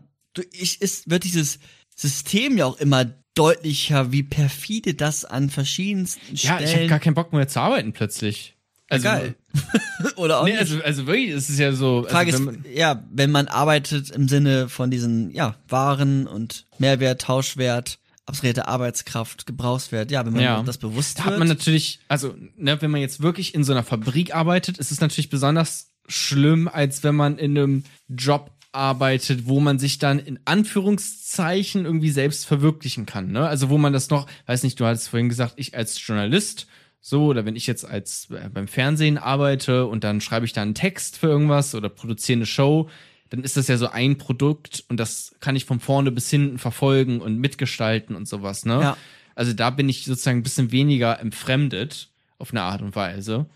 ich, 0.52 0.82
ist, 0.84 1.10
wird 1.10 1.24
dieses 1.24 1.58
System 1.96 2.58
ja 2.58 2.68
auch 2.68 2.78
immer 2.78 3.06
deutlicher, 3.34 4.12
wie 4.12 4.22
perfide 4.22 4.94
das 4.94 5.26
an 5.26 5.50
verschiedensten 5.50 6.22
Ja, 6.36 6.36
ich 6.36 6.50
habe 6.52 6.68
Stellen. 6.68 6.90
gar 6.90 7.00
keinen 7.00 7.16
Bock 7.16 7.34
mehr 7.34 7.48
zu 7.48 7.60
arbeiten 7.60 7.92
plötzlich. 7.92 8.56
Also, 8.92 9.04
geil. 9.04 9.36
Oder 10.18 10.40
auch 10.40 10.46
Nee, 10.46 10.52
nicht. 10.52 10.60
also, 10.60 10.82
also 10.84 11.08
wirklich, 11.08 11.30
es 11.30 11.50
ist 11.50 11.60
ja 11.60 11.72
so. 11.74 12.06
Frage 12.10 12.34
also, 12.34 12.50
ist, 12.52 12.60
ja, 12.74 13.04
wenn 13.12 13.32
man 13.32 13.48
arbeitet 13.48 14.10
im 14.12 14.28
Sinne 14.28 14.70
von 14.70 14.92
diesen, 14.92 15.32
ja, 15.32 15.56
Waren 15.70 16.28
und 16.28 16.66
Mehrwert, 16.78 17.22
Tauschwert, 17.22 18.00
abstrahierte 18.26 18.68
Arbeitskraft, 18.68 19.46
Gebrauchswert, 19.46 20.12
ja, 20.12 20.26
wenn 20.26 20.34
man 20.34 20.42
Ja. 20.44 20.62
das 20.64 20.78
bewusst 20.78 21.20
Da 21.20 21.24
wird. 21.26 21.34
hat 21.34 21.40
man 21.40 21.48
natürlich, 21.48 22.00
also, 22.08 22.36
ne, 22.58 22.82
wenn 22.82 22.92
man 22.92 23.02
jetzt 23.02 23.22
wirklich 23.22 23.54
in 23.56 23.64
so 23.64 23.72
einer 23.74 23.84
Fabrik 23.84 24.36
arbeitet, 24.36 24.78
ist 24.78 24.92
es 24.92 25.02
natürlich 25.02 25.30
besonders 25.30 25.92
schlimm, 26.08 26.68
als 26.68 27.04
wenn 27.04 27.16
man 27.16 27.38
in 27.38 27.58
einem 27.58 27.84
Job 28.10 28.52
arbeitet, 28.74 29.48
wo 29.48 29.60
man 29.60 29.80
sich 29.80 30.00
dann 30.00 30.18
in 30.20 30.40
Anführungszeichen 30.46 31.86
irgendwie 31.86 32.10
selbst 32.12 32.46
verwirklichen 32.46 33.06
kann. 33.06 33.32
Ne? 33.32 33.46
Also 33.48 33.70
wo 33.70 33.78
man 33.78 33.94
das 33.94 34.10
noch, 34.10 34.28
weiß 34.46 34.64
nicht, 34.64 34.80
du 34.80 34.86
hattest 34.86 35.10
vorhin 35.10 35.30
gesagt, 35.30 35.54
ich 35.58 35.76
als 35.76 36.06
Journalist, 36.06 36.68
so, 37.04 37.26
oder 37.26 37.46
wenn 37.46 37.56
ich 37.56 37.66
jetzt 37.68 37.84
als 37.84 38.30
äh, 38.30 38.48
beim 38.50 38.68
Fernsehen 38.68 39.18
arbeite 39.18 39.88
und 39.88 40.04
dann 40.04 40.22
schreibe 40.22 40.46
ich 40.46 40.54
da 40.54 40.62
einen 40.62 40.76
Text 40.76 41.18
für 41.18 41.28
irgendwas 41.28 41.74
oder 41.76 41.90
produziere 41.90 42.38
eine 42.38 42.46
Show, 42.46 42.90
dann 43.30 43.44
ist 43.44 43.58
das 43.58 43.68
ja 43.68 43.78
so 43.78 43.88
ein 43.90 44.18
Produkt 44.18 44.84
und 44.88 45.00
das 45.00 45.36
kann 45.40 45.56
ich 45.56 45.66
von 45.66 45.80
vorne 45.80 46.12
bis 46.12 46.30
hinten 46.30 46.58
verfolgen 46.60 47.20
und 47.22 47.38
mitgestalten 47.38 48.16
und 48.16 48.28
sowas, 48.28 48.66
ne? 48.66 48.82
Ja. 48.82 48.98
Also 49.34 49.54
da 49.54 49.70
bin 49.70 49.88
ich 49.90 50.04
sozusagen 50.06 50.40
ein 50.40 50.44
bisschen 50.44 50.72
weniger 50.72 51.20
entfremdet 51.20 52.10
auf 52.38 52.52
eine 52.52 52.62
Art 52.64 52.82
und 52.82 52.96
Weise. 52.96 53.48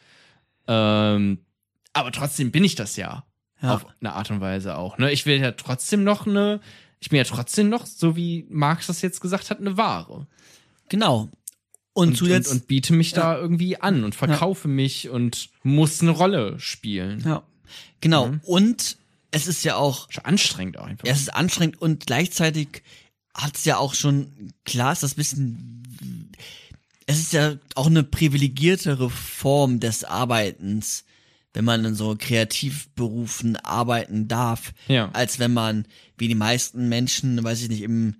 Ähm, 0.67 1.39
aber 1.93 2.11
trotzdem 2.11 2.51
bin 2.51 2.63
ich 2.63 2.75
das 2.75 2.95
ja, 2.95 3.25
Ja. 3.61 3.75
auf 3.75 3.85
eine 3.99 4.13
Art 4.13 4.31
und 4.31 4.41
Weise 4.41 4.77
auch. 4.77 4.97
Ne? 4.97 5.11
Ich 5.11 5.25
will 5.25 5.39
ja 5.39 5.51
trotzdem 5.51 6.03
noch 6.03 6.25
eine, 6.25 6.59
ich 6.99 7.09
bin 7.09 7.17
ja 7.17 7.23
trotzdem 7.25 7.69
noch, 7.69 7.85
so 7.85 8.15
wie 8.15 8.45
Marx 8.49 8.87
das 8.87 9.01
jetzt 9.01 9.21
gesagt 9.21 9.49
hat, 9.49 9.59
eine 9.59 9.77
Ware. 9.77 10.27
genau. 10.89 11.29
Und, 11.95 12.09
Und, 12.09 12.15
zuletzt, 12.17 12.51
und, 12.51 12.57
und 12.61 12.67
biete 12.67 12.91
mich 12.93 13.13
da 13.13 13.37
irgendwie 13.37 13.77
an 13.81 14.03
und 14.03 14.13
verkaufe 14.15 14.67
mich 14.67 15.07
und 15.09 15.49
muss 15.63 16.01
eine 16.01 16.11
Rolle 16.11 16.59
spielen. 16.59 17.23
ja, 17.25 17.41
genau. 18.01 18.27
Mhm. 18.27 18.41
Und 18.43 18.97
es 19.31 19.47
ist 19.47 19.63
ja 19.63 19.75
auch, 19.77 20.11
Schon 20.11 20.25
anstrengend 20.25 20.77
auch 20.77 20.85
einfach. 20.87 21.07
es 21.07 21.21
ist 21.21 21.33
anstrengend 21.33 21.81
und 21.81 22.05
gleichzeitig 22.05 22.83
hat 23.33 23.55
es 23.55 23.63
ja 23.65 23.77
auch 23.77 23.93
schon, 23.93 24.53
klar 24.65 24.91
ist 24.91 25.03
das 25.03 25.13
bisschen, 25.15 25.83
es 27.05 27.19
ist 27.19 27.31
ja 27.33 27.55
auch 27.75 27.87
eine 27.87 28.03
privilegiertere 28.03 29.09
Form 29.09 29.79
des 29.79 30.03
Arbeitens, 30.03 31.05
wenn 31.53 31.63
man 31.63 31.85
in 31.85 31.95
so 31.95 32.15
Kreativberufen 32.17 33.55
arbeiten 33.57 34.27
darf, 34.27 34.73
Ja. 34.89 35.09
als 35.13 35.39
wenn 35.39 35.53
man, 35.53 35.85
wie 36.17 36.27
die 36.27 36.35
meisten 36.35 36.89
Menschen, 36.89 37.41
weiß 37.41 37.61
ich 37.63 37.69
nicht, 37.69 37.83
im, 37.83 38.15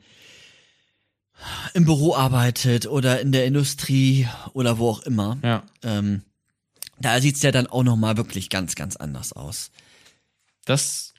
im 1.73 1.85
Büro 1.85 2.15
arbeitet 2.15 2.87
oder 2.87 3.21
in 3.21 3.31
der 3.31 3.45
Industrie 3.45 4.27
oder 4.53 4.77
wo 4.77 4.89
auch 4.89 5.01
immer. 5.01 5.37
Ja. 5.43 5.63
Ähm, 5.83 6.23
da 6.99 7.19
sieht's 7.19 7.41
ja 7.41 7.51
dann 7.51 7.67
auch 7.67 7.83
nochmal 7.83 8.17
wirklich 8.17 8.49
ganz, 8.49 8.75
ganz 8.75 8.95
anders 8.95 9.33
aus. 9.33 9.71
Das 10.65 11.13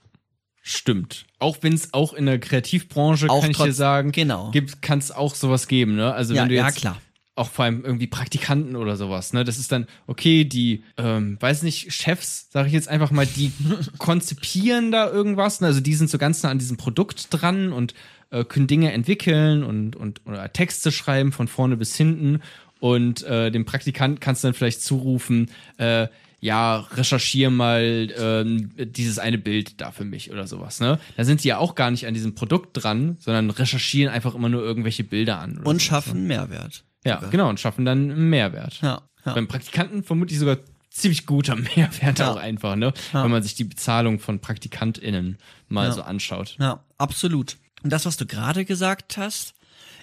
stimmt. 0.63 1.27
Auch 1.39 1.59
wenn 1.61 1.75
es 1.75 1.93
auch 1.93 2.13
in 2.13 2.27
der 2.27 2.41
Kreativbranche, 2.41 3.29
Auch 3.29 3.43
kann 3.43 3.51
ich 3.51 3.59
dir 3.59 3.73
sagen, 3.73 4.11
genau. 4.13 4.51
gibt, 4.51 4.83
kann 4.83 4.99
es 4.99 5.13
auch 5.13 5.35
sowas 5.35 5.69
geben, 5.69 5.97
ne? 5.97 6.13
Also 6.13 6.35
Ja, 6.35 6.43
wenn 6.43 6.49
du 6.49 6.55
ja, 6.57 6.67
jetzt 6.67 6.79
klar. 6.79 7.01
Auch 7.37 7.51
vor 7.51 7.67
allem 7.67 7.85
irgendwie 7.85 8.07
Praktikanten 8.07 8.77
oder 8.77 8.97
sowas, 8.97 9.35
ne? 9.35 9.45
Das 9.45 9.59
ist 9.59 9.71
dann, 9.71 9.87
okay, 10.07 10.45
die, 10.45 10.83
ähm, 10.97 11.37
weiß 11.39 11.63
nicht, 11.63 11.93
Chefs, 11.93 12.49
sage 12.51 12.69
ich 12.69 12.73
jetzt 12.75 12.89
einfach 12.89 13.11
mal, 13.11 13.27
die 13.27 13.53
konzipieren 13.99 14.91
da 14.91 15.09
irgendwas, 15.09 15.61
ne? 15.61 15.69
also 15.69 15.81
die 15.81 15.95
sind 15.95 16.09
so 16.11 16.17
ganz 16.17 16.43
nah 16.43 16.51
an 16.51 16.59
diesem 16.59 16.79
Produkt 16.79 17.29
dran 17.31 17.73
und 17.73 17.95
äh, 18.31 18.43
können 18.45 18.67
Dinge 18.67 18.91
entwickeln 18.91 19.63
und, 19.63 19.97
und 19.97 20.23
oder 20.25 20.51
Texte 20.51 20.91
schreiben 20.91 21.31
von 21.31 21.47
vorne 21.47 21.77
bis 21.77 21.95
hinten 21.95 22.41
und 22.81 23.23
äh, 23.25 23.51
dem 23.51 23.67
Praktikant 23.67 24.23
kannst 24.23 24.43
du 24.43 24.49
dann 24.49 24.55
vielleicht 24.55 24.81
zurufen, 24.81 25.51
äh, 25.77 26.09
ja, 26.41 26.87
recherchier 26.95 27.51
mal 27.51 28.09
ähm, 28.19 28.71
dieses 28.77 29.19
eine 29.19 29.39
Bild 29.39 29.81
da 29.81 29.91
für 29.91 30.05
mich 30.05 30.31
oder 30.31 30.47
sowas, 30.47 30.81
ne? 30.81 30.99
Da 31.17 31.25
sind 31.25 31.43
sie 31.43 31.49
ja 31.49 31.59
auch 31.59 31.75
gar 31.75 31.91
nicht 31.91 32.07
an 32.07 32.15
diesem 32.15 32.35
Produkt 32.35 32.71
dran, 32.73 33.17
sondern 33.21 33.51
recherchieren 33.51 34.13
einfach 34.13 34.35
immer 34.35 34.49
nur 34.49 34.63
irgendwelche 34.63 35.05
Bilder 35.05 35.39
an. 35.39 35.59
Und 35.59 35.65
sowas, 35.65 35.83
schaffen 35.83 36.27
Mehrwert. 36.27 36.85
Ja, 37.07 37.17
sogar. 37.17 37.31
genau, 37.31 37.49
und 37.49 37.61
schaffen 37.61 37.85
dann 37.85 38.11
einen 38.11 38.31
Mehrwert. 38.31 38.81
Ja, 38.83 39.03
ja. 39.25 39.35
Beim 39.35 39.49
Praktikanten 39.49 40.03
vermutlich 40.05 40.39
sogar 40.39 40.59
ziemlich 40.91 41.27
guter 41.27 41.57
Mehrwert 41.77 42.19
Ja. 42.19 42.33
auch 42.33 42.37
einfach, 42.37 42.77
ne? 42.77 42.93
Ja. 43.13 43.25
Wenn 43.25 43.31
man 43.31 43.43
sich 43.43 43.55
die 43.55 43.65
Bezahlung 43.65 44.19
von 44.19 44.41
PraktikantInnen 44.41 45.39
mal 45.69 45.89
Ja. 45.89 45.93
so 45.93 46.03
anschaut. 46.03 46.57
Ja, 46.59 46.85
absolut. 46.99 47.57
Und 47.83 47.91
das, 47.93 48.07
was 48.07 48.17
du 48.17 48.27
gerade 48.27 48.65
gesagt 48.65 49.17
hast, 49.17 49.55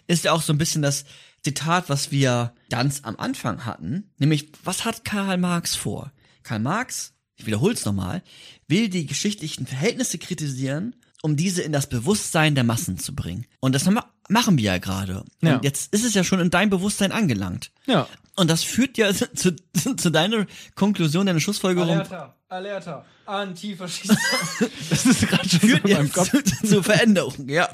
ist 0.07 0.23
ja 0.25 0.31
auch 0.33 0.41
so 0.41 0.53
ein 0.53 0.57
bisschen 0.57 0.81
das 0.81 1.05
Zitat, 1.41 1.89
was 1.89 2.11
wir 2.11 2.53
ganz 2.69 3.01
am 3.03 3.15
Anfang 3.17 3.65
hatten. 3.65 4.11
Nämlich, 4.17 4.49
was 4.63 4.85
hat 4.85 5.03
Karl 5.03 5.37
Marx 5.37 5.75
vor? 5.75 6.11
Karl 6.43 6.59
Marx, 6.59 7.13
ich 7.35 7.45
wiederhole 7.45 7.73
es 7.73 7.85
nochmal, 7.85 8.21
will 8.67 8.87
die 8.89 9.05
geschichtlichen 9.05 9.65
Verhältnisse 9.65 10.17
kritisieren, 10.17 10.95
um 11.23 11.35
diese 11.37 11.61
in 11.63 11.71
das 11.71 11.87
Bewusstsein 11.87 12.53
der 12.53 12.63
Massen 12.63 12.99
zu 12.99 13.15
bringen. 13.15 13.45
Und 13.61 13.73
das 13.73 13.85
ma- 13.85 14.05
machen 14.29 14.57
wir 14.57 14.65
ja 14.65 14.77
gerade. 14.77 15.23
Ja. 15.41 15.55
Und 15.55 15.63
jetzt 15.63 15.93
ist 15.93 16.03
es 16.05 16.13
ja 16.13 16.23
schon 16.23 16.39
in 16.41 16.49
dein 16.51 16.69
Bewusstsein 16.69 17.11
angelangt. 17.11 17.71
Ja. 17.87 18.07
Und 18.35 18.49
das 18.51 18.63
führt 18.63 18.97
ja 18.97 19.11
zu, 19.35 19.55
zu, 19.95 20.09
deiner 20.11 20.45
Konklusion, 20.75 21.25
deiner 21.25 21.39
Schlussfolgerung. 21.39 21.89
Alerta, 21.91 22.35
Alerta, 22.49 23.05
Antifaschismus. 23.25 24.17
das 24.89 25.05
ist 25.05 25.27
gerade 25.27 25.47
schon 25.49 25.59
Führt 25.61 25.83
in 25.85 25.89
ja 25.91 25.97
meinem 25.97 26.11
Kopf. 26.11 26.29
zu, 26.29 26.43
zu 26.67 26.83
Veränderungen, 26.83 27.47
ja. 27.49 27.69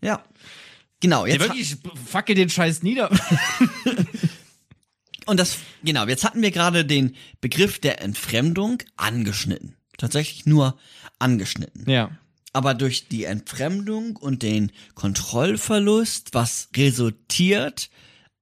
Ja. 0.00 0.22
Genau, 1.00 1.24
Ja, 1.26 1.34
jetzt 1.34 1.42
ha- 1.42 1.46
wirklich, 1.54 1.72
ich 1.72 1.78
facke 2.08 2.34
den 2.34 2.50
Scheiß 2.50 2.82
nieder. 2.82 3.10
Und 5.26 5.38
das, 5.38 5.56
genau, 5.84 6.06
jetzt 6.06 6.24
hatten 6.24 6.42
wir 6.42 6.50
gerade 6.50 6.84
den 6.84 7.14
Begriff 7.40 7.78
der 7.78 8.02
Entfremdung 8.02 8.78
angeschnitten. 8.96 9.76
Tatsächlich 9.98 10.46
nur 10.46 10.78
angeschnitten. 11.20 11.88
ja. 11.88 12.10
Aber 12.52 12.74
durch 12.74 13.08
die 13.08 13.24
Entfremdung 13.24 14.16
und 14.16 14.42
den 14.42 14.72
Kontrollverlust, 14.94 16.34
was 16.34 16.68
resultiert 16.76 17.90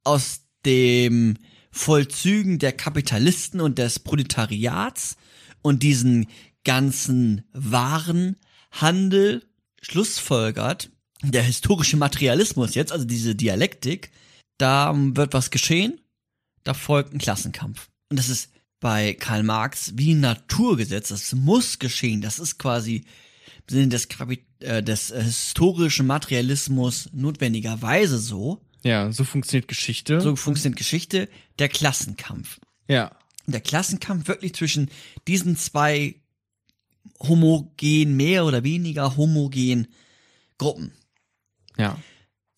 aus 0.04 0.40
dem 0.64 1.36
Vollzügen 1.70 2.58
der 2.58 2.72
Kapitalisten 2.72 3.60
und 3.60 3.78
des 3.78 4.00
Proletariats 4.00 5.16
und 5.62 5.82
diesen 5.82 6.26
ganzen 6.64 7.44
Warenhandel, 7.52 9.46
schlussfolgert 9.80 10.90
der 11.22 11.42
historische 11.42 11.96
Materialismus 11.96 12.74
jetzt, 12.74 12.92
also 12.92 13.04
diese 13.04 13.34
Dialektik, 13.34 14.10
da 14.58 14.92
wird 14.94 15.34
was 15.34 15.50
geschehen, 15.50 16.00
da 16.64 16.74
folgt 16.74 17.14
ein 17.14 17.18
Klassenkampf. 17.18 17.88
Und 18.10 18.18
das 18.18 18.28
ist 18.28 18.50
bei 18.80 19.14
Karl 19.14 19.42
Marx 19.42 19.92
wie 19.96 20.14
ein 20.14 20.20
Naturgesetz, 20.20 21.08
das 21.08 21.34
muss 21.34 21.78
geschehen, 21.78 22.20
das 22.20 22.38
ist 22.38 22.58
quasi 22.58 23.04
Sinne 23.74 23.88
des, 23.88 24.08
Kapit 24.08 24.44
äh, 24.60 24.82
des 24.82 25.10
äh, 25.10 25.22
historischen 25.22 26.06
Materialismus 26.06 27.08
notwendigerweise 27.12 28.18
so. 28.18 28.60
Ja, 28.82 29.12
so 29.12 29.24
funktioniert 29.24 29.68
Geschichte. 29.68 30.20
So 30.20 30.36
funktioniert 30.36 30.78
Geschichte, 30.78 31.28
der 31.58 31.68
Klassenkampf. 31.68 32.60
ja. 32.88 33.12
Der 33.46 33.60
Klassenkampf 33.60 34.28
wirklich 34.28 34.54
zwischen 34.54 34.90
diesen 35.26 35.56
zwei 35.56 36.14
homogen, 37.20 38.16
mehr 38.16 38.44
oder 38.44 38.62
weniger 38.62 39.16
homogen 39.16 39.88
Gruppen. 40.58 40.92
Ja. 41.76 41.98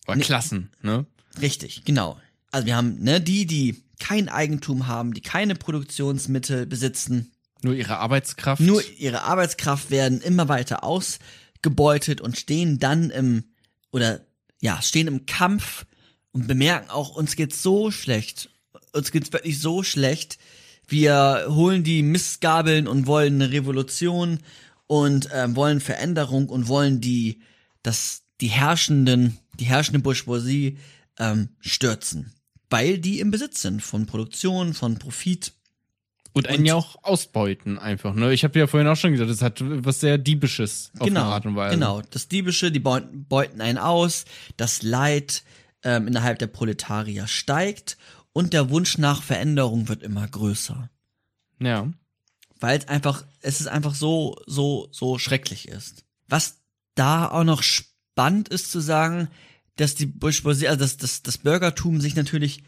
Oder 0.07 0.17
Nee. 0.17 0.23
Klassen, 0.23 0.69
ne? 0.81 1.05
Richtig, 1.41 1.83
genau. 1.85 2.19
Also 2.51 2.67
wir 2.67 2.75
haben 2.75 3.01
ne, 3.01 3.19
die, 3.21 3.47
die 3.47 3.81
kein 3.99 4.29
Eigentum 4.29 4.85
haben, 4.87 5.13
die 5.13 5.21
keine 5.21 5.55
Produktionsmittel 5.55 6.65
besitzen, 6.67 7.31
Nur 7.63 7.73
ihre 7.73 7.97
Arbeitskraft. 7.97 8.61
Nur 8.61 8.83
ihre 8.97 9.23
Arbeitskraft 9.23 9.89
werden 9.89 10.21
immer 10.21 10.49
weiter 10.49 10.83
ausgebeutet 10.83 12.21
und 12.21 12.37
stehen 12.37 12.77
dann 12.77 13.09
im, 13.09 13.45
oder 13.91 14.21
ja, 14.61 14.81
stehen 14.81 15.07
im 15.07 15.25
Kampf 15.25 15.85
und 16.31 16.47
bemerken 16.47 16.89
auch, 16.89 17.15
uns 17.15 17.35
geht's 17.35 17.61
so 17.61 17.89
schlecht. 17.89 18.49
Uns 18.91 19.11
geht's 19.11 19.31
wirklich 19.31 19.59
so 19.59 19.81
schlecht. 19.83 20.37
Wir 20.87 21.45
holen 21.47 21.83
die 21.83 22.03
Mistgabeln 22.03 22.87
und 22.87 23.07
wollen 23.07 23.41
eine 23.41 23.51
Revolution 23.51 24.39
und 24.87 25.29
ähm, 25.33 25.55
wollen 25.55 25.79
Veränderung 25.79 26.49
und 26.49 26.67
wollen 26.67 27.01
die, 27.01 27.41
das, 27.81 28.23
die 28.41 28.47
herrschenden, 28.47 29.37
die 29.59 29.65
herrschende 29.65 29.99
Bourgeoisie 29.99 30.77
ähm, 31.17 31.49
stürzen. 31.59 32.33
Weil 32.69 32.97
die 32.97 33.19
im 33.19 33.31
Besitz 33.31 33.61
sind 33.61 33.81
von 33.81 34.05
Produktion, 34.05 34.73
von 34.73 34.99
Profit. 34.99 35.53
Und 36.33 36.47
einen 36.47 36.59
Und- 36.59 36.65
ja 36.65 36.75
auch 36.75 37.03
ausbeuten 37.03 37.77
einfach, 37.77 38.15
ne? 38.15 38.33
Ich 38.33 38.43
habe 38.43 38.57
ja 38.57 38.67
vorhin 38.67 38.87
auch 38.87 38.95
schon 38.95 39.11
gesagt, 39.11 39.29
das 39.29 39.41
hat 39.41 39.61
was 39.61 39.99
sehr 39.99 40.17
Diebisches 40.17 40.91
auf 40.97 41.07
genau, 41.07 41.21
eine 41.21 41.29
Art 41.29 41.45
und 41.45 41.55
Weise. 41.55 41.75
Genau, 41.75 42.01
das 42.09 42.27
Diebische, 42.27 42.71
die 42.71 42.79
beuten, 42.79 43.61
einen 43.61 43.77
aus, 43.77 44.25
das 44.57 44.81
Leid 44.81 45.43
ähm, 45.83 46.07
innerhalb 46.07 46.39
der 46.39 46.47
Proletarier 46.47 47.27
steigt 47.27 47.97
und 48.33 48.53
der 48.53 48.71
Wunsch 48.71 48.97
nach 48.97 49.21
Veränderung 49.21 49.89
wird 49.89 50.01
immer 50.01 50.27
größer. 50.27 50.89
Ja. 51.59 51.91
Weil 52.59 52.79
es 52.79 52.87
einfach, 52.87 53.25
es 53.41 53.61
ist 53.61 53.67
einfach 53.67 53.93
so, 53.93 54.37
so, 54.47 54.87
so 54.91 55.19
schrecklich 55.19 55.67
ist. 55.67 56.03
Was 56.27 56.57
da 56.95 57.29
auch 57.29 57.43
noch 57.43 57.61
spannend 57.61 58.49
ist 58.49 58.71
zu 58.71 58.79
sagen, 58.79 59.27
dass 59.75 59.95
die 59.95 60.05
Bourgeoisie, 60.05 60.67
also 60.67 60.79
dass 60.79 60.97
das, 60.97 61.21
das 61.21 61.37
Bürgertum 61.37 62.01
sich 62.01 62.15
natürlich 62.15 62.63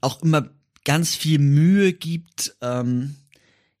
auch 0.00 0.22
immer 0.22 0.50
ganz 0.84 1.14
viel 1.14 1.38
Mühe 1.38 1.92
gibt, 1.92 2.56
ähm, 2.60 3.16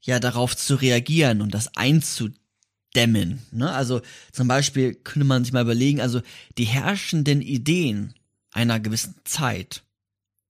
ja, 0.02 0.20
darauf 0.20 0.56
zu 0.56 0.76
reagieren 0.76 1.42
und 1.42 1.54
das 1.54 1.76
einzudämmen. 1.76 3.42
Ne? 3.52 3.70
Also 3.70 4.00
zum 4.32 4.48
Beispiel 4.48 4.94
könnte 4.94 5.26
man 5.26 5.44
sich 5.44 5.52
mal 5.52 5.62
überlegen, 5.62 6.00
also 6.00 6.22
die 6.58 6.64
herrschenden 6.64 7.42
Ideen 7.42 8.14
einer 8.52 8.80
gewissen 8.80 9.14
Zeit, 9.24 9.82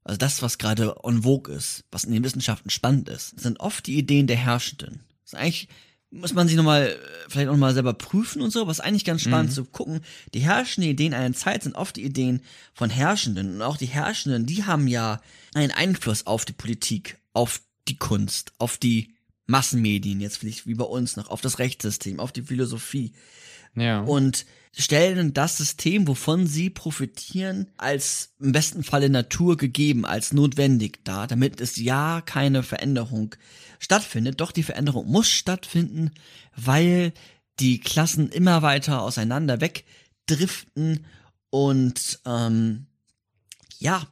also 0.05 0.19
das, 0.19 0.43
was 0.43 0.59
gerade 0.59 0.95
en 1.05 1.23
vogue 1.23 1.55
ist, 1.55 1.85
was 1.91 2.05
in 2.05 2.13
den 2.13 2.25
Wissenschaften 2.25 2.71
spannend 2.71 3.09
ist, 3.09 3.39
sind 3.39 3.61
oft 3.61 3.87
die 3.87 3.99
Ideen 3.99 4.27
der 4.27 4.37
Herrschenden. 4.37 5.01
Das 5.23 5.35
ist 5.35 5.39
eigentlich 5.39 5.69
muss 6.11 6.35
man 6.35 6.49
sich 6.49 6.57
nochmal, 6.57 6.89
äh, 6.89 6.97
vielleicht 7.29 7.49
auch 7.49 7.57
mal 7.57 7.75
selber 7.75 7.93
prüfen 7.93 8.43
und 8.43 8.51
so, 8.51 8.67
was 8.67 8.81
eigentlich 8.81 9.05
ganz 9.05 9.23
spannend 9.23 9.53
zu 9.53 9.65
gucken. 9.65 10.01
Die 10.35 10.41
herrschenden 10.41 10.91
Ideen 10.91 11.15
einer 11.15 11.35
Zeit 11.35 11.63
sind 11.63 11.77
oft 11.77 11.97
die 11.97 12.05
Ideen 12.05 12.43
von 12.75 12.91
Herrschenden. 12.91 13.55
Und 13.55 13.63
auch 13.63 13.77
die 13.77 13.87
Herrschenden, 13.87 14.47
die 14.47 14.65
haben 14.65 14.89
ja 14.89 15.21
einen 15.55 15.71
Einfluss 15.71 16.27
auf 16.27 16.45
die 16.45 16.53
Politik, 16.53 17.19
auf 17.33 17.61
die 17.89 17.97
Kunst, 17.97 18.53
auf 18.59 18.77
die 18.77 19.15
Massenmedien, 19.47 20.21
jetzt 20.21 20.39
vielleicht 20.39 20.67
wie 20.67 20.75
bei 20.75 20.85
uns 20.85 21.17
noch, 21.17 21.29
auf 21.29 21.41
das 21.41 21.59
Rechtssystem, 21.59 22.21
auf 22.21 22.33
die 22.33 22.43
Philosophie 22.43 23.13
Ja. 23.75 24.01
und 24.01 24.45
stellen 24.77 25.33
das 25.33 25.57
System, 25.59 26.07
wovon 26.07 26.47
sie 26.47 26.71
profitieren, 26.71 27.67
als 27.77 28.35
im 28.41 28.53
besten 28.53 28.83
Falle 28.85 29.11
Natur 29.11 29.57
gegeben, 29.57 30.07
als 30.07 30.33
notwendig 30.33 31.05
dar, 31.05 31.27
damit 31.27 31.61
es 31.61 31.77
ja 31.77 32.21
keine 32.25 32.63
Veränderung 32.63 33.35
stattfindet. 33.79 34.41
Doch 34.41 34.53
die 34.53 34.63
Veränderung 34.63 35.07
muss 35.09 35.29
stattfinden, 35.29 36.13
weil 36.57 37.13
die 37.59 37.81
Klassen 37.81 38.29
immer 38.31 38.63
weiter 38.63 39.03
auseinander 39.03 39.61
wegdriften 39.61 41.05
und 41.51 42.21
ähm, 42.25 42.87
ja, 43.79 44.07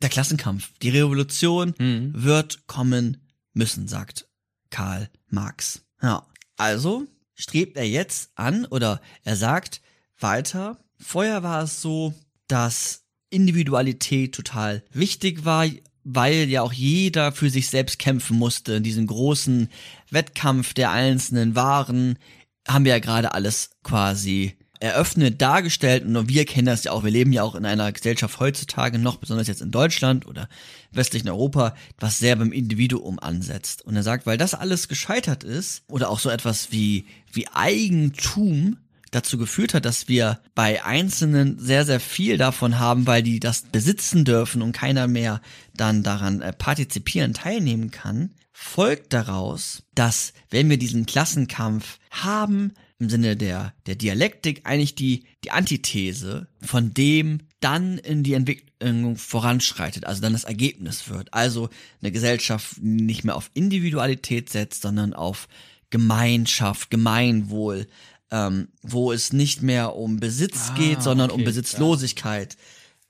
der 0.00 0.08
Klassenkampf, 0.08 0.70
die 0.80 0.90
Revolution 0.90 1.74
Mhm. 1.78 2.12
wird 2.14 2.66
kommen 2.66 3.18
müssen, 3.52 3.86
sagt 3.88 4.28
Karl 4.70 5.10
Marx. 5.28 5.82
Ja, 6.00 6.26
also 6.56 7.06
strebt 7.38 7.76
er 7.76 7.88
jetzt 7.88 8.30
an 8.34 8.66
oder 8.66 9.00
er 9.24 9.36
sagt 9.36 9.80
weiter, 10.18 10.76
vorher 10.98 11.42
war 11.42 11.62
es 11.62 11.80
so, 11.80 12.12
dass 12.48 13.04
Individualität 13.30 14.34
total 14.34 14.82
wichtig 14.90 15.44
war, 15.44 15.66
weil 16.04 16.48
ja 16.48 16.62
auch 16.62 16.72
jeder 16.72 17.32
für 17.32 17.50
sich 17.50 17.68
selbst 17.68 17.98
kämpfen 17.98 18.36
musste. 18.36 18.74
In 18.74 18.82
diesem 18.82 19.06
großen 19.06 19.68
Wettkampf 20.10 20.74
der 20.74 20.90
einzelnen 20.90 21.54
Waren 21.54 22.18
haben 22.66 22.84
wir 22.84 22.92
ja 22.92 22.98
gerade 22.98 23.32
alles 23.32 23.70
quasi 23.82 24.56
eröffnet, 24.80 25.40
dargestellt 25.42 26.04
und 26.04 26.28
wir 26.28 26.44
kennen 26.44 26.66
das 26.66 26.84
ja 26.84 26.92
auch, 26.92 27.04
wir 27.04 27.10
leben 27.10 27.32
ja 27.32 27.42
auch 27.42 27.54
in 27.54 27.66
einer 27.66 27.90
Gesellschaft 27.92 28.38
heutzutage 28.40 28.98
noch, 28.98 29.16
besonders 29.16 29.48
jetzt 29.48 29.60
in 29.60 29.70
Deutschland 29.70 30.26
oder 30.26 30.48
westlichen 30.92 31.28
Europa, 31.28 31.74
was 31.98 32.18
sehr 32.18 32.36
beim 32.36 32.52
Individuum 32.52 33.18
ansetzt. 33.18 33.84
Und 33.84 33.96
er 33.96 34.02
sagt, 34.02 34.26
weil 34.26 34.38
das 34.38 34.54
alles 34.54 34.88
gescheitert 34.88 35.44
ist 35.44 35.82
oder 35.88 36.10
auch 36.10 36.18
so 36.18 36.30
etwas 36.30 36.72
wie, 36.72 37.06
wie 37.32 37.48
Eigentum 37.48 38.78
dazu 39.10 39.38
geführt 39.38 39.74
hat, 39.74 39.84
dass 39.84 40.08
wir 40.08 40.40
bei 40.54 40.84
Einzelnen 40.84 41.58
sehr, 41.58 41.84
sehr 41.84 42.00
viel 42.00 42.36
davon 42.36 42.78
haben, 42.78 43.06
weil 43.06 43.22
die 43.22 43.40
das 43.40 43.62
besitzen 43.62 44.24
dürfen 44.24 44.62
und 44.62 44.72
keiner 44.72 45.08
mehr 45.08 45.40
dann 45.74 46.02
daran 46.02 46.42
äh, 46.42 46.52
partizipieren, 46.52 47.34
teilnehmen 47.34 47.90
kann, 47.90 48.34
folgt 48.52 49.12
daraus, 49.12 49.84
dass 49.94 50.32
wenn 50.50 50.68
wir 50.68 50.78
diesen 50.78 51.06
Klassenkampf 51.06 51.98
haben, 52.10 52.72
im 52.98 53.08
Sinne 53.08 53.36
der, 53.36 53.72
der 53.86 53.94
Dialektik 53.94 54.62
eigentlich 54.64 54.96
die, 54.96 55.24
die 55.44 55.52
Antithese 55.52 56.48
von 56.60 56.92
dem 56.92 57.42
dann 57.60 57.98
in 57.98 58.24
die 58.24 58.34
Entwicklung 58.34 58.67
voranschreitet, 59.16 60.06
also 60.06 60.22
dann 60.22 60.32
das 60.32 60.44
Ergebnis 60.44 61.08
wird. 61.08 61.34
Also 61.34 61.68
eine 62.00 62.12
Gesellschaft 62.12 62.76
die 62.76 63.02
nicht 63.02 63.24
mehr 63.24 63.36
auf 63.36 63.50
Individualität 63.54 64.50
setzt, 64.50 64.82
sondern 64.82 65.14
auf 65.14 65.48
Gemeinschaft, 65.90 66.90
Gemeinwohl, 66.90 67.88
ähm, 68.30 68.68
wo 68.82 69.12
es 69.12 69.32
nicht 69.32 69.62
mehr 69.62 69.96
um 69.96 70.20
Besitz 70.20 70.70
Ah, 70.70 70.74
geht, 70.74 71.02
sondern 71.02 71.30
um 71.30 71.36
okay, 71.36 71.46
Besitzlosigkeit, 71.46 72.56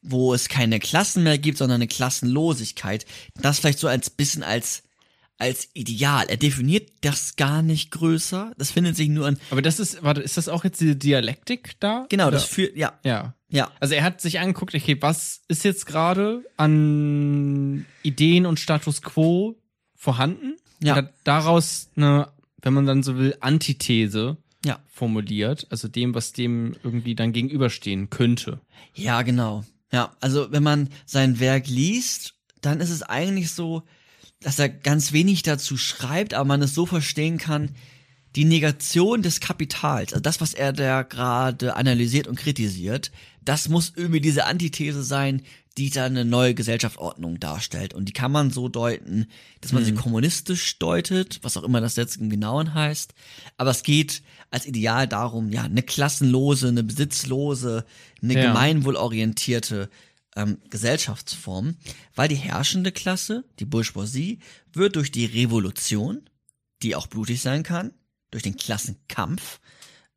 wo 0.01 0.33
es 0.33 0.49
keine 0.49 0.79
Klassen 0.79 1.23
mehr 1.23 1.39
gibt, 1.39 1.59
sondern 1.59 1.77
eine 1.77 1.89
Klassenlosigkeit. 1.89 3.05
Das 3.35 3.59
vielleicht 3.59 3.79
so 3.79 3.89
als 3.89 4.11
bisschen 4.11 4.43
als 4.43 4.85
als 5.39 5.69
Ideal. 5.73 6.27
Er 6.29 6.37
definiert 6.37 6.91
das 7.03 7.37
gar 7.37 7.63
nicht 7.63 7.93
größer. 7.93 8.53
Das 8.59 8.73
findet 8.73 8.97
sich 8.97 9.09
nur 9.09 9.27
an. 9.27 9.39
Aber 9.51 9.63
das 9.63 9.79
ist, 9.79 10.03
warte, 10.03 10.21
ist 10.21 10.37
das 10.37 10.49
auch 10.49 10.65
jetzt 10.65 10.81
die 10.81 10.99
Dialektik 10.99 11.77
da? 11.79 12.07
Genau, 12.09 12.25
Oder? 12.27 12.33
das 12.33 12.45
führt, 12.45 12.77
ja, 12.77 12.99
Ja. 13.05 13.35
Ja. 13.51 13.71
Also 13.81 13.95
er 13.95 14.05
hat 14.05 14.21
sich 14.21 14.41
angeguckt, 14.41 14.75
okay, 14.75 14.97
was 15.01 15.43
ist 15.49 15.65
jetzt 15.65 15.87
gerade 15.87 16.45
an 16.57 17.87
Ideen 18.03 18.47
und 18.47 18.61
Status 18.61 19.03
quo 19.03 19.57
vorhanden? 19.95 20.57
Ja. 20.83 20.93
Und 20.93 20.99
hat 20.99 21.15
daraus 21.25 21.91
eine, 21.97 22.29
wenn 22.63 22.75
man 22.75 22.87
dann 22.87 23.03
so 23.03 23.17
will, 23.17 23.37
Antithese 23.41 24.37
Ja. 24.65 24.79
formuliert, 24.87 25.67
also 25.71 25.89
dem, 25.89 26.15
was 26.15 26.33
dem 26.33 26.77
irgendwie 26.85 27.15
dann 27.15 27.33
gegenüberstehen 27.33 28.11
könnte. 28.11 28.61
Ja, 28.95 29.23
genau. 29.23 29.65
Ja, 29.93 30.15
also 30.21 30.53
wenn 30.53 30.63
man 30.63 30.91
sein 31.07 31.41
Werk 31.41 31.67
liest, 31.69 32.35
dann 32.61 32.81
ist 32.81 32.91
es 32.91 33.03
eigentlich 33.03 33.51
so, 33.53 33.83
dass 34.41 34.59
er 34.59 34.69
ganz 34.69 35.13
wenig 35.13 35.43
dazu 35.43 35.77
schreibt, 35.77 36.35
aber 36.35 36.45
man 36.45 36.63
es 36.63 36.75
so 36.75 36.87
verstehen 36.87 37.39
kann, 37.39 37.71
die 38.37 38.45
Negation 38.45 39.23
des 39.23 39.41
Kapitals, 39.41 40.13
also 40.13 40.21
das, 40.21 40.41
was 40.41 40.53
er 40.55 40.73
da 40.73 41.03
gerade 41.03 41.75
analysiert 41.75 42.29
und 42.29 42.39
kritisiert, 42.39 43.11
das 43.49 43.69
muss 43.69 43.93
irgendwie 43.97 44.21
diese 44.21 44.45
Antithese 44.45 45.03
sein, 45.03 45.43
die 45.79 45.91
dann 45.91 46.13
eine 46.13 46.25
neue 46.25 46.55
Gesellschaftsordnung 46.55 47.39
darstellt. 47.41 47.95
Und 47.95 48.07
die 48.07 48.13
kann 48.13 48.33
man 48.33 48.51
so 48.51 48.69
deuten, 48.69 49.27
dass 49.61 49.73
man 49.73 49.85
sie 49.85 49.95
kommunistisch 49.95 50.79
deutet, 50.79 51.39
was 51.43 51.57
auch 51.57 51.63
immer 51.63 51.81
das 51.81 51.97
jetzt 51.97 52.17
im 52.17 52.31
Genauen 52.31 52.75
heißt. 52.75 53.15
Aber 53.57 53.71
es 53.71 53.85
geht 53.85 54.23
als 54.51 54.67
Ideal 54.67 55.07
darum, 55.07 55.51
ja, 55.51 55.63
eine 55.63 55.83
klassenlose, 55.83 56.69
eine 56.69 56.83
besitzlose, 56.83 57.85
eine 58.21 58.35
Ja. 58.35 58.49
gemeinwohlorientierte 58.49 59.89
ähm, 60.37 60.59
Gesellschaftsform, 60.69 61.77
weil 62.15 62.29
die 62.29 62.35
herrschende 62.37 62.93
Klasse, 62.93 63.45
die 63.61 63.65
Bourgeoisie, 63.65 64.41
wird 64.73 64.97
durch 64.97 65.11
die 65.13 65.27
Revolution, 65.27 66.29
die 66.83 66.97
auch 66.97 67.07
blutig 67.07 67.41
sein 67.41 67.63
kann, 67.63 67.93
durch 68.31 68.43
den 68.43 68.57
Klassenkampf 68.57 69.61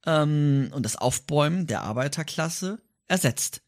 ähm, 0.06 0.70
und 0.74 0.84
das 0.86 0.96
Aufbäumen 0.96 1.68
der 1.68 1.84
Arbeiterklasse 1.84 2.82
ersetzt. 3.12 3.62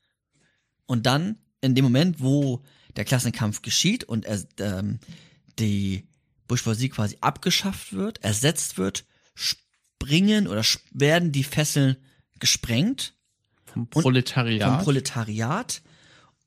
Und 0.85 1.05
dann, 1.05 1.37
in 1.61 1.75
dem 1.75 1.83
Moment, 1.83 2.19
wo 2.21 2.63
der 2.95 3.05
Klassenkampf 3.05 3.61
geschieht 3.61 4.03
und 4.03 4.25
er, 4.25 4.43
ähm, 4.59 4.99
die 5.59 6.07
Bourgeoisie 6.47 6.89
quasi 6.89 7.17
abgeschafft 7.21 7.93
wird, 7.93 8.23
ersetzt 8.23 8.77
wird, 8.77 9.05
springen 9.35 10.47
oder 10.47 10.63
werden 10.91 11.31
die 11.31 11.43
Fesseln 11.43 11.97
gesprengt 12.39 13.15
Vom 13.65 13.83
Und 13.83 13.89
Proletariat. 13.89 14.69
vom 14.69 14.83
Proletariat. 14.83 15.81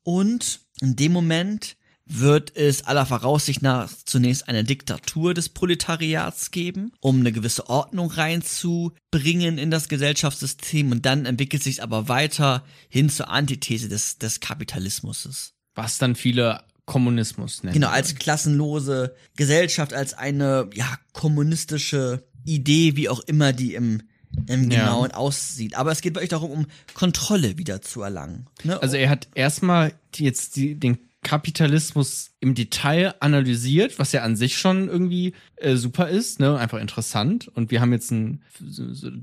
Und 0.03 0.59
in 0.81 0.95
dem 0.95 1.11
Moment 1.11 1.76
wird 2.09 2.55
es 2.55 2.83
aller 2.85 3.05
Voraussicht 3.05 3.61
nach 3.61 3.89
zunächst 4.05 4.47
eine 4.47 4.63
Diktatur 4.63 5.33
des 5.33 5.49
Proletariats 5.49 6.51
geben, 6.51 6.91
um 6.99 7.19
eine 7.19 7.31
gewisse 7.31 7.69
Ordnung 7.69 8.09
reinzubringen 8.11 9.57
in 9.57 9.71
das 9.71 9.87
Gesellschaftssystem. 9.89 10.91
Und 10.91 11.05
dann 11.05 11.25
entwickelt 11.25 11.63
sich 11.63 11.83
aber 11.83 12.07
weiter 12.07 12.63
hin 12.89 13.09
zur 13.09 13.29
Antithese 13.29 13.89
des, 13.89 14.17
des 14.17 14.39
Kapitalismus. 14.39 15.53
was 15.75 15.97
dann 15.97 16.15
viele 16.15 16.61
Kommunismus 16.85 17.63
nennen. 17.63 17.73
Genau, 17.73 17.89
als 17.89 18.15
klassenlose 18.15 19.13
Gesellschaft, 19.35 19.93
als 19.93 20.13
eine 20.13 20.69
ja 20.73 20.87
kommunistische 21.13 22.23
Idee, 22.45 22.95
wie 22.95 23.09
auch 23.09 23.19
immer 23.19 23.51
die 23.51 23.75
im, 23.75 24.03
im 24.47 24.71
Ja. 24.71 24.85
Genauen 24.85 25.11
aussieht. 25.11 25.75
Aber 25.75 25.91
es 25.91 26.01
geht 26.01 26.15
wirklich 26.15 26.29
darum, 26.29 26.49
um 26.51 26.65
Kontrolle 26.93 27.57
wieder 27.57 27.81
zu 27.81 28.01
erlangen. 28.01 28.45
Ne? 28.63 28.81
Also 28.81 28.95
er 28.95 29.09
hat 29.09 29.27
erstmal 29.35 29.93
jetzt 30.15 30.55
die, 30.55 30.75
den 30.75 30.97
Kapitalismus 31.27 32.31
im 32.39 32.55
Detail 32.55 33.15
analysiert, 33.19 33.99
was 33.99 34.13
ja 34.13 34.21
an 34.21 34.37
sich 34.37 34.57
schon 34.57 34.87
irgendwie 34.87 35.33
äh, 35.57 35.75
super 35.75 36.07
ist, 36.07 36.39
ne, 36.39 36.57
einfach 36.57 36.79
interessant. 36.79 37.49
Und 37.49 37.69
wir 37.69 37.81
haben 37.81 37.91
jetzt 37.91 38.11
ein, 38.11 38.43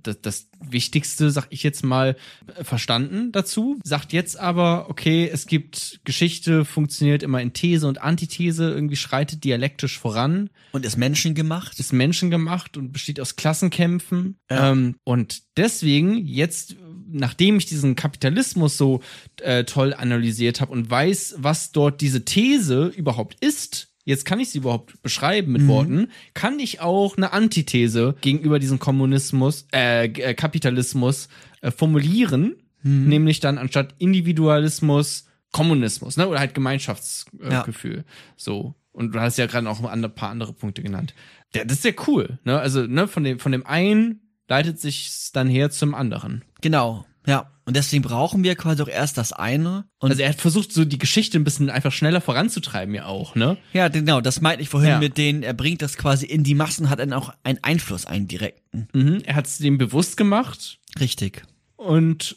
das, 0.03 0.21
das 0.21 0.49
Wichtigste, 0.61 1.31
sag 1.31 1.47
ich 1.49 1.63
jetzt 1.63 1.83
mal, 1.83 2.15
verstanden 2.61 3.33
dazu. 3.33 3.81
Sagt 3.85 4.13
jetzt 4.13 4.39
aber, 4.39 4.91
okay, 4.91 5.31
es 5.33 5.47
gibt 5.47 6.01
Geschichte, 6.05 6.67
funktioniert 6.67 7.23
immer 7.23 7.41
in 7.41 7.55
These 7.55 7.89
und 7.89 8.03
Antithese, 8.03 8.71
irgendwie 8.71 8.97
schreitet 8.97 9.43
dialektisch 9.43 9.99
voran 9.99 10.51
und 10.73 10.85
ist 10.85 10.99
menschengemacht. 10.99 11.81
ist 11.81 11.95
menschengemacht 11.95 12.77
und 12.77 12.93
besteht 12.93 13.19
aus 13.19 13.37
Klassenkämpfen. 13.37 14.37
Ja. 14.51 14.73
Ähm, 14.73 14.97
und 15.05 15.43
deswegen 15.57 16.19
jetzt, 16.27 16.77
nachdem 17.15 17.57
ich 17.57 17.67
diesen 17.67 17.97
Kapitalismus 17.97 18.77
so 18.77 19.01
äh, 19.41 19.65
toll 19.65 19.95
analysiert 19.95 20.61
habe 20.61 20.73
und 20.73 20.91
weiß, 20.91 21.37
was 21.39 21.73
dort 21.73 22.01
diese 22.01 22.25
These 22.25 22.87
überhaupt 22.87 23.37
ist, 23.43 23.89
jetzt 24.05 24.25
kann 24.25 24.41
ich 24.41 24.51
sie 24.51 24.59
überhaupt 24.59 25.01
beschreiben 25.03 25.53
mit 25.53 25.67
Worten, 25.67 26.09
kann 26.35 26.59
ich 26.59 26.81
auch 26.81 27.17
eine 27.17 27.33
Antithese 27.33 28.15
gegenüber 28.21 28.59
diesem 28.59 28.79
Kommunismus, 28.79 29.67
äh, 29.73 30.07
äh, 30.07 30.35
Kapitalismus 30.35 31.29
äh, 31.63 31.71
formulieren, 31.71 32.57
nämlich 32.83 33.41
dann 33.41 33.57
anstatt 33.57 33.95
Individualismus 33.99 35.25
Kommunismus, 35.55 36.17
ne? 36.17 36.29
Oder 36.29 36.41
halt 36.41 36.53
Gemeinschaftsgefühl. 36.53 37.99
Ja. 37.99 38.05
So. 38.37 38.75
Und 38.91 39.15
du 39.15 39.21
hast 39.21 39.39
ja 39.39 39.47
gerade 39.47 39.71
auch 39.71 39.83
ein 39.85 40.15
paar 40.15 40.31
andere 40.31 40.53
Punkte 40.53 40.83
genannt. 40.83 41.15
Ja, 41.55 41.65
das 41.65 41.79
ist 41.79 41.85
ja 41.85 41.93
cool, 42.09 42.41
ne? 42.43 42.59
Also, 42.59 42.83
ne, 42.89 43.07
von 43.07 43.23
dem, 43.23 43.39
von 43.39 43.53
dem 43.53 43.65
einen 43.65 44.21
leitet 44.49 44.81
sich 44.81 45.31
dann 45.33 45.49
her 45.49 45.71
zum 45.71 45.95
anderen. 45.95 46.45
Genau, 46.61 47.05
ja. 47.27 47.51
Und 47.67 47.77
deswegen 47.77 48.03
brauchen 48.03 48.45
wir 48.45 48.57
quasi 48.57 48.83
auch 48.83 48.89
erst 48.89 49.17
das 49.17 49.33
eine. 49.33 49.87
Und 49.99 50.11
also 50.11 50.23
er 50.23 50.29
hat 50.29 50.41
versucht, 50.41 50.71
so 50.71 50.85
die 50.85 50.99
Geschichte 50.99 51.39
ein 51.39 51.45
bisschen 51.45 51.71
einfach 51.71 51.93
schneller 51.93 52.21
voranzutreiben, 52.21 52.95
ja 52.95 53.07
auch, 53.07 53.35
ne? 53.37 53.57
ja, 53.73 53.89
genau, 53.89 54.21
das 54.21 54.43
meinte 54.43 54.63
ich 54.63 54.69
vorhin 54.69 54.91
Ja. 54.91 54.99
mit 54.99 55.17
denen, 55.17 55.43
er 55.43 55.55
bringt 55.55 55.81
das 55.81 55.97
quasi 55.97 56.27
in 56.27 56.45
die 56.45 56.55
Massen, 56.55 56.91
hat 56.91 56.99
dann 56.99 57.15
auch 57.15 57.33
einen 57.43 57.59
Einfluss, 57.63 58.05
einen 58.05 58.29
direkten. 58.29 58.89
Mhm. 58.93 59.23
Er 59.25 59.37
hat 59.37 59.47
es 59.47 59.57
dem 59.57 59.79
bewusst 59.79 60.19
gemacht 60.19 60.79
Richtig. 61.01 61.43
und 61.77 62.37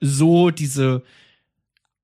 so 0.00 0.50
diese 0.50 1.02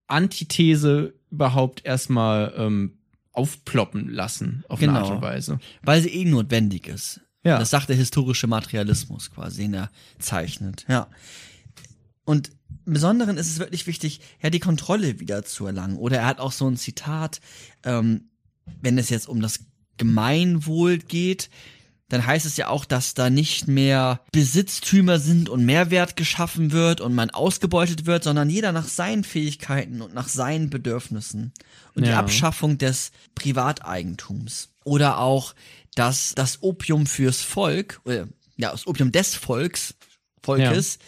Antithese 0.08 1.14
überhaupt 1.30 1.84
erstmal 1.84 2.52
ähm, 2.56 2.98
aufploppen 3.32 4.08
lassen, 4.08 4.64
auf 4.68 4.78
eine 4.80 4.88
Genau. 4.88 5.00
Art 5.00 5.10
und 5.10 5.22
Weise. 5.22 5.60
Weil 5.82 6.00
sie 6.02 6.08
eh 6.08 6.24
notwendig 6.24 6.86
ist. 6.88 7.20
Ja. 7.44 7.58
Das 7.58 7.70
sagt 7.70 7.88
der 7.88 7.96
historische 7.96 8.46
Materialismus 8.46 9.30
quasi, 9.30 9.62
den 9.62 9.74
er 9.74 9.90
zeichnet. 10.18 10.84
Ja. 10.88 11.08
Und 12.24 12.50
im 12.84 12.92
Besonderen 12.94 13.36
ist 13.38 13.48
es 13.48 13.58
wirklich 13.58 13.86
wichtig, 13.86 14.20
ja, 14.42 14.50
die 14.50 14.60
Kontrolle 14.60 15.20
wieder 15.20 15.44
zu 15.44 15.66
erlangen. 15.66 15.96
Oder 15.96 16.18
er 16.18 16.26
hat 16.26 16.40
auch 16.40 16.52
so 16.52 16.68
ein 16.68 16.76
Zitat, 16.76 17.40
ähm, 17.84 18.28
wenn 18.82 18.98
es 18.98 19.08
jetzt 19.08 19.28
um 19.28 19.40
das 19.40 19.60
Gemeinwohl 19.96 20.98
geht, 20.98 21.48
dann 22.10 22.26
heißt 22.26 22.46
es 22.46 22.56
ja 22.56 22.68
auch, 22.68 22.86
dass 22.86 23.12
da 23.12 23.28
nicht 23.28 23.68
mehr 23.68 24.20
Besitztümer 24.32 25.18
sind 25.18 25.50
und 25.50 25.66
Mehrwert 25.66 26.16
geschaffen 26.16 26.72
wird 26.72 27.02
und 27.02 27.14
man 27.14 27.28
ausgebeutet 27.28 28.06
wird, 28.06 28.24
sondern 28.24 28.48
jeder 28.48 28.72
nach 28.72 28.88
seinen 28.88 29.24
Fähigkeiten 29.24 30.00
und 30.00 30.14
nach 30.14 30.28
seinen 30.28 30.70
Bedürfnissen. 30.70 31.52
Und 31.94 32.04
die 32.06 32.10
Ja. 32.10 32.18
Abschaffung 32.18 32.78
des 32.78 33.10
Privateigentums. 33.34 34.70
Oder 34.84 35.18
auch, 35.18 35.54
dass 35.94 36.34
das 36.34 36.62
Opium 36.62 37.06
fürs 37.06 37.40
Volk, 37.42 38.00
oder, 38.04 38.28
ja, 38.56 38.70
das 38.70 38.86
Opium 38.86 39.12
des 39.12 39.34
Volks, 39.34 39.94
Volkes, 40.42 40.98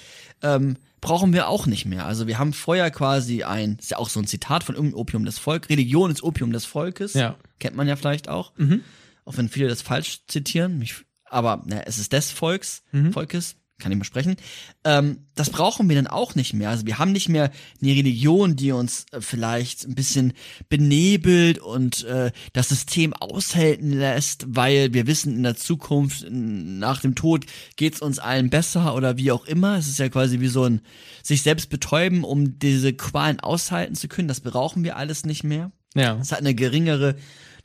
ähm, 0.42 0.76
brauchen 1.00 1.32
wir 1.32 1.48
auch 1.48 1.66
nicht 1.66 1.86
mehr. 1.86 2.04
Also 2.06 2.26
wir 2.26 2.38
haben 2.38 2.52
vorher 2.52 2.90
quasi 2.90 3.42
ein, 3.42 3.76
ist 3.80 3.90
ja 3.90 3.96
auch 3.98 4.08
so 4.08 4.20
ein 4.20 4.26
Zitat 4.26 4.64
von 4.64 4.74
irgendeinem 4.74 5.00
Opium 5.00 5.24
des 5.24 5.38
Volkes, 5.38 5.70
Religion 5.70 6.10
ist 6.10 6.22
Opium 6.22 6.52
des 6.52 6.64
Volkes. 6.66 7.14
Ja. 7.14 7.36
Kennt 7.58 7.76
man 7.76 7.88
ja 7.88 7.96
vielleicht 7.96 8.28
auch. 8.28 8.52
Mhm. 8.56 8.82
Auch 9.24 9.36
wenn 9.36 9.48
viele 9.48 9.68
das 9.68 9.82
falsch 9.82 10.20
zitieren. 10.26 10.78
Mich, 10.78 10.94
aber 11.24 11.62
na, 11.66 11.80
es 11.82 11.98
ist 11.98 12.12
des 12.12 12.30
Volks, 12.30 12.82
Mhm. 12.92 13.12
Volkes, 13.12 13.56
kann 13.80 13.90
ich 13.90 13.98
mal 13.98 14.04
sprechen. 14.04 14.36
Ähm, 14.84 15.26
das 15.34 15.50
brauchen 15.50 15.88
wir 15.88 15.96
dann 15.96 16.06
auch 16.06 16.34
nicht 16.34 16.54
mehr. 16.54 16.70
Also 16.70 16.86
wir 16.86 16.98
haben 16.98 17.12
nicht 17.12 17.28
mehr 17.28 17.50
eine 17.80 17.90
Religion, 17.90 18.56
die 18.56 18.72
uns 18.72 19.06
äh, 19.10 19.20
vielleicht 19.20 19.84
ein 19.84 19.94
bisschen 19.94 20.34
benebelt 20.68 21.58
und 21.58 22.04
äh, 22.04 22.30
das 22.52 22.68
System 22.68 23.12
aushalten 23.14 23.92
lässt, 23.92 24.44
weil 24.48 24.94
wir 24.94 25.06
wissen, 25.06 25.34
in 25.34 25.42
der 25.42 25.56
Zukunft, 25.56 26.26
nach 26.30 27.00
dem 27.00 27.14
Tod, 27.14 27.46
geht's 27.76 28.00
uns 28.00 28.18
allen 28.18 28.50
besser 28.50 28.94
oder 28.94 29.16
wie 29.16 29.32
auch 29.32 29.46
immer. 29.46 29.78
Es 29.78 29.88
ist 29.88 29.98
ja 29.98 30.08
quasi 30.08 30.40
wie 30.40 30.48
so 30.48 30.64
ein 30.64 30.80
sich 31.22 31.42
selbst 31.42 31.70
betäuben, 31.70 32.24
um 32.24 32.58
diese 32.58 32.92
Qualen 32.92 33.40
aushalten 33.40 33.94
zu 33.94 34.08
können. 34.08 34.28
Das 34.28 34.40
brauchen 34.40 34.84
wir 34.84 34.96
alles 34.96 35.24
nicht 35.24 35.44
mehr. 35.44 35.72
Ja. 35.94 36.18
Es 36.20 36.32
hat 36.32 36.38
eine 36.38 36.54
geringere 36.54 37.16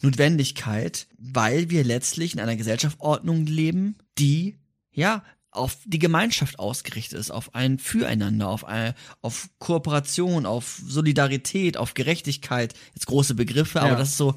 Notwendigkeit, 0.01 1.07
weil 1.17 1.69
wir 1.69 1.83
letztlich 1.83 2.33
in 2.33 2.39
einer 2.39 2.55
Gesellschaftsordnung 2.55 3.45
leben, 3.45 3.95
die 4.17 4.57
ja 4.91 5.23
auf 5.55 5.77
die 5.85 5.99
Gemeinschaft 5.99 6.59
ausgerichtet 6.59 7.19
ist, 7.19 7.31
auf 7.31 7.55
ein 7.55 7.79
Füreinander, 7.79 8.49
auf 8.49 8.65
ein, 8.65 8.93
auf 9.21 9.49
Kooperation, 9.59 10.45
auf 10.45 10.81
Solidarität, 10.85 11.77
auf 11.77 11.93
Gerechtigkeit. 11.93 12.73
Jetzt 12.93 13.07
große 13.07 13.35
Begriffe, 13.35 13.81
aber 13.81 13.91
Ja. 13.91 13.95
das 13.97 14.09
ist 14.09 14.17
so 14.17 14.31
ein 14.31 14.35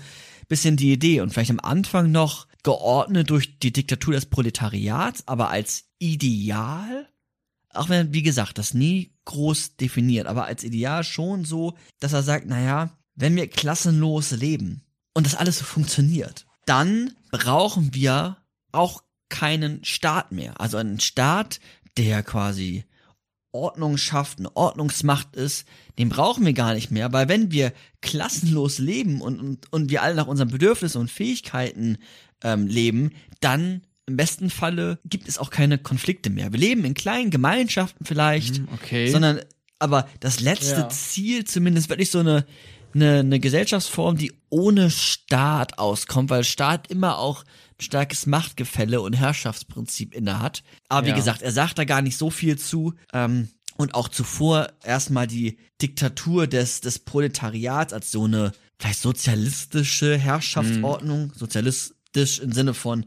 bisschen 0.49 0.77
die 0.77 0.93
Idee 0.93 1.21
und 1.21 1.33
vielleicht 1.33 1.51
am 1.51 1.61
Anfang 1.61 2.11
noch 2.11 2.47
geordnet 2.63 3.31
durch 3.31 3.59
die 3.59 3.73
Diktatur 3.73 4.15
des 4.15 4.27
Proletariats, 4.27 5.23
aber 5.27 5.51
als 5.51 5.85
Ideal 5.99 7.09
auch 7.75 7.89
wenn, 7.89 8.13
wie 8.15 8.23
gesagt, 8.23 8.59
das 8.59 8.75
nie 8.75 9.13
groß 9.27 9.77
definiert, 9.77 10.27
aber 10.27 10.47
als 10.47 10.65
Ideal 10.65 11.05
schon 11.05 11.45
so, 11.45 11.75
dass 12.01 12.13
er 12.13 12.23
sagt, 12.23 12.47
naja, 12.47 12.91
wenn 13.15 13.37
wir 13.37 13.47
klassenlos 13.47 14.31
leben 14.33 14.83
und 15.15 15.27
das 15.27 15.35
alles 15.35 15.59
so 15.59 15.65
funktioniert, 15.65 16.47
dann 16.67 17.13
brauchen 17.31 17.95
wir 17.95 18.39
auch 18.73 19.03
keinen 19.29 19.85
Staat 19.85 20.33
mehr. 20.33 20.61
Also 20.61 20.77
einen 20.77 21.01
Staat, 21.01 21.61
der 21.97 22.23
quasi 22.23 22.85
Ordnung 23.53 23.97
schafft, 23.97 24.39
eine 24.39 24.55
Ordnungsmacht 24.57 25.35
ist, 25.35 25.67
den 25.99 26.11
brauchen 26.11 26.45
wir 26.45 26.53
gar 26.53 26.75
nicht 26.75 26.91
mehr, 26.91 27.13
weil 27.13 27.29
wenn 27.29 27.51
wir 27.51 27.73
klassenlos 28.03 28.79
leben 28.79 29.21
und, 29.21 29.41
und, 29.41 29.73
und 29.73 29.91
wir 29.91 30.03
alle 30.03 30.15
nach 30.15 30.27
unseren 30.27 30.49
Bedürfnissen 30.49 31.01
und 31.01 31.11
Fähigkeiten 31.11 31.97
ähm, 32.45 32.67
leben, 32.67 33.13
dann 33.41 33.83
im 34.07 34.17
besten 34.17 34.51
Falle 34.51 34.99
gibt 35.05 35.29
es 35.29 35.39
auch 35.39 35.51
keine 35.51 35.79
Konflikte 35.79 36.31
mehr. 36.31 36.53
Wir 36.53 36.61
leben 36.61 36.85
in 36.85 36.95
kleinen 36.95 37.31
Gemeinschaften 37.31 38.05
vielleicht, 38.05 38.57
Hm, 38.59 38.69
okay. 38.75 39.11
sondern 39.11 39.41
aber 39.79 40.09
das 40.21 40.41
letzte 40.41 40.81
Ja. 40.83 40.89
Ziel 40.89 41.45
zumindest 41.45 41.89
wirklich 41.89 42.11
so 42.11 42.19
eine, 42.21 42.47
eine, 42.95 43.19
eine 43.21 43.41
Gesellschaftsform, 43.41 44.17
die 44.17 44.33
ohne 44.51 44.91
Staat 44.91 45.79
auskommt, 45.79 46.31
weil 46.31 46.45
Staat 46.45 46.91
immer 46.91 47.19
auch 47.19 47.45
ein 47.45 47.83
starkes 47.83 48.27
Machtgefälle 48.27 49.01
und 49.01 49.13
Herrschaftsprinzip 49.15 50.15
innehat. 50.15 50.63
Aber 50.89 51.07
wie 51.07 51.11
Ja. 51.11 51.17
gesagt, 51.17 51.43
er 51.43 51.53
sagt 51.53 51.79
da 51.79 51.85
gar 51.85 52.03
nicht 52.03 52.17
so 52.17 52.31
viel 52.31 52.59
zu. 52.59 52.95
Ähm, 53.13 53.49
und 53.77 53.95
auch 53.95 54.09
zuvor 54.09 54.69
erstmal 54.83 55.29
die 55.29 55.59
Diktatur 55.81 56.49
des, 56.49 56.81
des 56.81 56.99
Proletariats 56.99 57.93
als 57.93 58.11
so 58.11 58.25
eine 58.25 58.51
vielleicht 58.81 59.01
sozialistische 59.01 60.17
Herrschaftsordnung, 60.19 61.33
sozialistisch 61.37 62.41
im 62.41 62.51
Sinne 62.53 62.75
von 62.75 63.05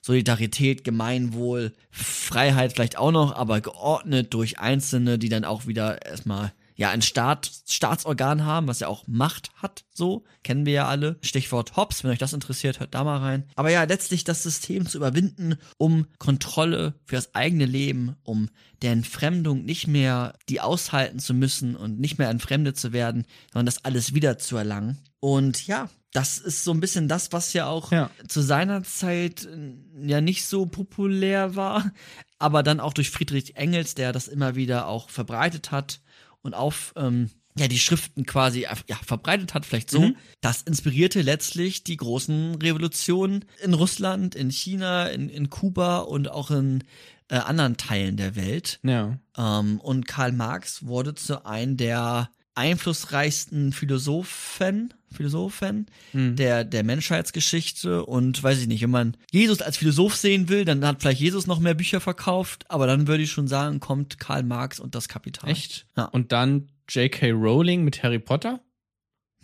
Solidarität, 0.00 0.84
Gemeinwohl, 0.84 1.72
Freiheit 1.90 2.72
vielleicht 2.72 2.96
auch 2.98 3.10
noch, 3.12 3.34
aber 3.34 3.60
geordnet 3.60 4.32
durch 4.34 4.58
Einzelne, 4.58 5.18
die 5.18 5.28
dann 5.28 5.44
auch 5.44 5.66
wieder 5.66 6.04
erstmal 6.04 6.52
ja 6.76 6.90
ein 6.90 7.02
Staat, 7.02 7.50
Staatsorgan 7.66 8.44
haben, 8.44 8.66
was 8.66 8.80
ja 8.80 8.88
auch 8.88 9.06
Macht 9.06 9.50
hat, 9.56 9.84
so 9.92 10.24
kennen 10.42 10.66
wir 10.66 10.72
ja 10.72 10.88
alle. 10.88 11.18
Stichwort 11.22 11.76
Hobbes, 11.76 12.02
wenn 12.04 12.10
euch 12.10 12.18
das 12.18 12.32
interessiert, 12.32 12.80
hört 12.80 12.94
da 12.94 13.04
mal 13.04 13.18
rein. 13.18 13.44
Aber 13.54 13.70
ja, 13.70 13.84
letztlich 13.84 14.24
das 14.24 14.42
System 14.42 14.86
zu 14.86 14.98
überwinden, 14.98 15.56
um 15.78 16.06
Kontrolle 16.18 16.94
für 17.04 17.16
das 17.16 17.34
eigene 17.34 17.66
Leben, 17.66 18.16
um 18.22 18.48
der 18.82 18.92
Entfremdung 18.92 19.64
nicht 19.64 19.86
mehr 19.86 20.34
die 20.48 20.60
aushalten 20.60 21.18
zu 21.18 21.32
müssen 21.34 21.76
und 21.76 22.00
nicht 22.00 22.18
mehr 22.18 22.28
entfremdet 22.28 22.76
zu 22.78 22.92
werden, 22.92 23.24
sondern 23.52 23.66
das 23.66 23.84
alles 23.84 24.14
wieder 24.14 24.38
zu 24.38 24.56
erlangen. 24.56 24.98
Und 25.20 25.66
ja, 25.66 25.88
das 26.12 26.38
ist 26.38 26.64
so 26.64 26.70
ein 26.72 26.80
bisschen 26.80 27.08
das, 27.08 27.32
was 27.32 27.52
ja 27.54 27.66
auch 27.66 27.90
Ja. 27.90 28.10
zu 28.28 28.40
seiner 28.40 28.82
Zeit 28.84 29.44
äh, 29.46 29.74
ja 30.06 30.20
nicht 30.20 30.44
so 30.46 30.66
populär 30.66 31.56
war, 31.56 31.92
aber 32.38 32.62
dann 32.62 32.78
auch 32.80 32.92
durch 32.92 33.10
Friedrich 33.10 33.56
Engels, 33.56 33.94
der 33.94 34.12
das 34.12 34.28
immer 34.28 34.54
wieder 34.54 34.86
auch 34.86 35.08
verbreitet 35.10 35.70
hat 35.70 36.00
und 36.44 36.54
auf 36.54 36.92
ähm, 36.96 37.30
ja 37.56 37.68
die 37.68 37.78
Schriften 37.78 38.26
quasi 38.26 38.66
ja, 38.86 38.96
verbreitet 39.04 39.54
hat, 39.54 39.66
vielleicht 39.66 39.90
so. 39.90 40.00
Mhm. 40.00 40.16
Das 40.40 40.62
inspirierte 40.62 41.22
letztlich 41.22 41.84
die 41.84 41.96
großen 41.96 42.56
Revolutionen 42.56 43.44
in 43.62 43.74
Russland, 43.74 44.34
in 44.34 44.50
China, 44.50 45.06
in, 45.08 45.28
in 45.28 45.50
Kuba 45.50 45.98
und 45.98 46.30
auch 46.30 46.50
in 46.50 46.84
äh, 47.28 47.36
anderen 47.36 47.76
Teilen 47.76 48.16
der 48.16 48.36
Welt. 48.36 48.78
ja. 48.82 49.18
Ähm, 49.36 49.80
und 49.80 50.06
Karl 50.06 50.32
Marx 50.32 50.86
wurde 50.86 51.14
zu 51.14 51.44
einem 51.46 51.76
der 51.76 52.30
einflussreichsten 52.54 53.72
Philosophen, 53.72 54.94
Philosophen 55.12 55.86
Mhm. 56.12 56.36
der, 56.36 56.64
der 56.64 56.84
Menschheitsgeschichte. 56.84 58.04
Und 58.04 58.42
weiß 58.42 58.60
ich 58.60 58.66
nicht, 58.66 58.82
wenn 58.82 58.90
man 58.90 59.16
Jesus 59.30 59.60
als 59.62 59.76
Philosoph 59.76 60.16
sehen 60.16 60.48
will, 60.48 60.64
dann 60.64 60.84
hat 60.84 61.00
vielleicht 61.00 61.20
Jesus 61.20 61.46
noch 61.46 61.60
mehr 61.60 61.74
Bücher 61.74 62.00
verkauft, 62.00 62.64
aber 62.70 62.86
dann 62.86 63.06
würde 63.06 63.22
ich 63.22 63.30
schon 63.32 63.48
sagen, 63.48 63.80
kommt 63.80 64.18
Karl 64.18 64.42
Marx 64.42 64.80
und 64.80 64.94
das 64.94 65.08
Kapital. 65.08 65.50
Echt? 65.50 65.86
Ja. 65.96 66.04
Und 66.06 66.32
dann 66.32 66.68
J.K. 66.88 67.30
Rowling 67.32 67.84
mit 67.84 68.02
Harry 68.02 68.18
Potter? 68.18 68.60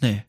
Nee. 0.01 0.25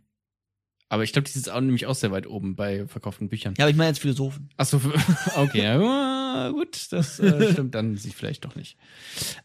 Aber 0.89 1.03
ich 1.03 1.13
glaube, 1.13 1.29
die 1.29 1.37
ist 1.39 1.49
auch 1.49 1.61
nämlich 1.61 1.85
auch 1.85 1.95
sehr 1.95 2.11
weit 2.11 2.27
oben 2.27 2.55
bei 2.55 2.85
verkauften 2.87 3.29
Büchern. 3.29 3.53
Ja, 3.57 3.63
aber 3.65 3.69
ich 3.71 3.77
meine 3.77 3.89
jetzt 3.89 3.99
Philosophen. 4.01 4.49
Achso, 4.57 4.81
okay, 5.35 5.63
ja, 5.63 6.49
gut, 6.51 6.91
das 6.91 7.19
äh, 7.19 7.53
stimmt 7.53 7.75
dann 7.75 7.95
sich 7.95 8.15
vielleicht 8.15 8.43
doch 8.45 8.55
nicht. 8.55 8.77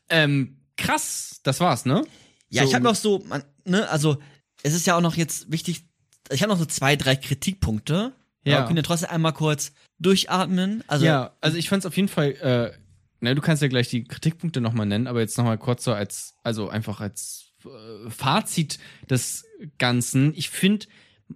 Ähm, 0.09 0.57
krass, 0.77 1.41
das 1.45 1.61
war's, 1.61 1.85
ne? 1.87 2.05
Ja, 2.51 2.63
So- 2.63 2.69
ich 2.69 2.75
habe 2.75 2.85
noch 2.85 2.95
so, 2.95 3.23
man, 3.29 3.43
ne, 3.65 3.89
also 3.89 4.19
es 4.63 4.75
ist 4.75 4.87
ja 4.87 4.97
auch 4.97 5.01
noch 5.01 5.17
jetzt 5.17 5.51
wichtig, 5.51 5.85
ich 6.31 6.43
habe 6.43 6.53
noch 6.53 6.59
so 6.59 6.65
zwei, 6.67 6.97
drei 6.97 7.17
Kritikpunkte. 7.17 8.13
Ja. 8.45 8.59
Aber 8.59 8.67
können 8.67 8.77
wir 8.77 8.85
trotzdem 8.85 9.11
einmal 9.11 9.33
kurz 9.33 9.73
durchatmen. 9.99 10.85
Also 10.87 11.05
ja, 11.05 11.33
also 11.41 11.57
ich 11.57 11.69
fand's 11.69 11.85
auf 11.85 11.97
jeden 11.97 12.09
Fall, 12.09 12.31
äh, 12.33 12.73
na, 13.21 13.35
du 13.35 13.41
kannst 13.41 13.61
ja 13.63 13.69
gleich 13.69 13.89
die 13.89 14.05
Kritikpunkte 14.05 14.61
nochmal 14.61 14.87
nennen, 14.87 15.09
aber 15.09 15.21
jetzt 15.21 15.37
nochmal 15.37 15.59
kurz 15.59 15.83
so 15.85 15.93
als, 15.93 16.35
also 16.45 16.69
einfach 16.69 17.01
als 17.01 17.47
äh, 17.65 18.11
Fazit 18.11 18.79
des 19.11 19.45
Ganzen. 19.79 20.33
Ich 20.37 20.49
finde, 20.51 20.87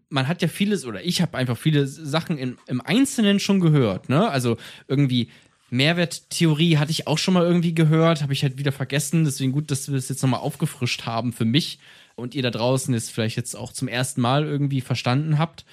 man 0.08 0.28
hat 0.28 0.40
ja 0.40 0.46
vieles, 0.46 0.84
oder 0.84 1.02
ich 1.04 1.20
habe 1.20 1.36
einfach 1.36 1.58
viele 1.58 1.86
Sachen 1.88 2.38
im, 2.38 2.58
im 2.68 2.80
Einzelnen 2.80 3.40
schon 3.40 3.58
gehört, 3.58 4.08
ne? 4.08 4.28
Also 4.28 4.56
irgendwie 4.86 5.30
Mehrwerttheorie 5.70 6.78
hatte 6.78 6.90
ich 6.90 7.06
auch 7.06 7.18
schon 7.18 7.34
mal 7.34 7.44
irgendwie 7.44 7.74
gehört, 7.74 8.22
habe 8.22 8.32
ich 8.32 8.42
halt 8.42 8.58
wieder 8.58 8.72
vergessen. 8.72 9.24
Deswegen 9.24 9.52
gut, 9.52 9.70
dass 9.70 9.88
wir 9.88 9.94
das 9.94 10.08
jetzt 10.08 10.22
nochmal 10.22 10.40
aufgefrischt 10.40 11.06
haben 11.06 11.32
für 11.32 11.44
mich 11.44 11.78
und 12.16 12.34
ihr 12.34 12.42
da 12.42 12.50
draußen 12.50 12.92
es 12.94 13.10
vielleicht 13.10 13.36
jetzt 13.36 13.54
auch 13.54 13.72
zum 13.72 13.88
ersten 13.88 14.20
Mal 14.20 14.44
irgendwie 14.44 14.80
verstanden 14.80 15.38
habt. 15.38 15.64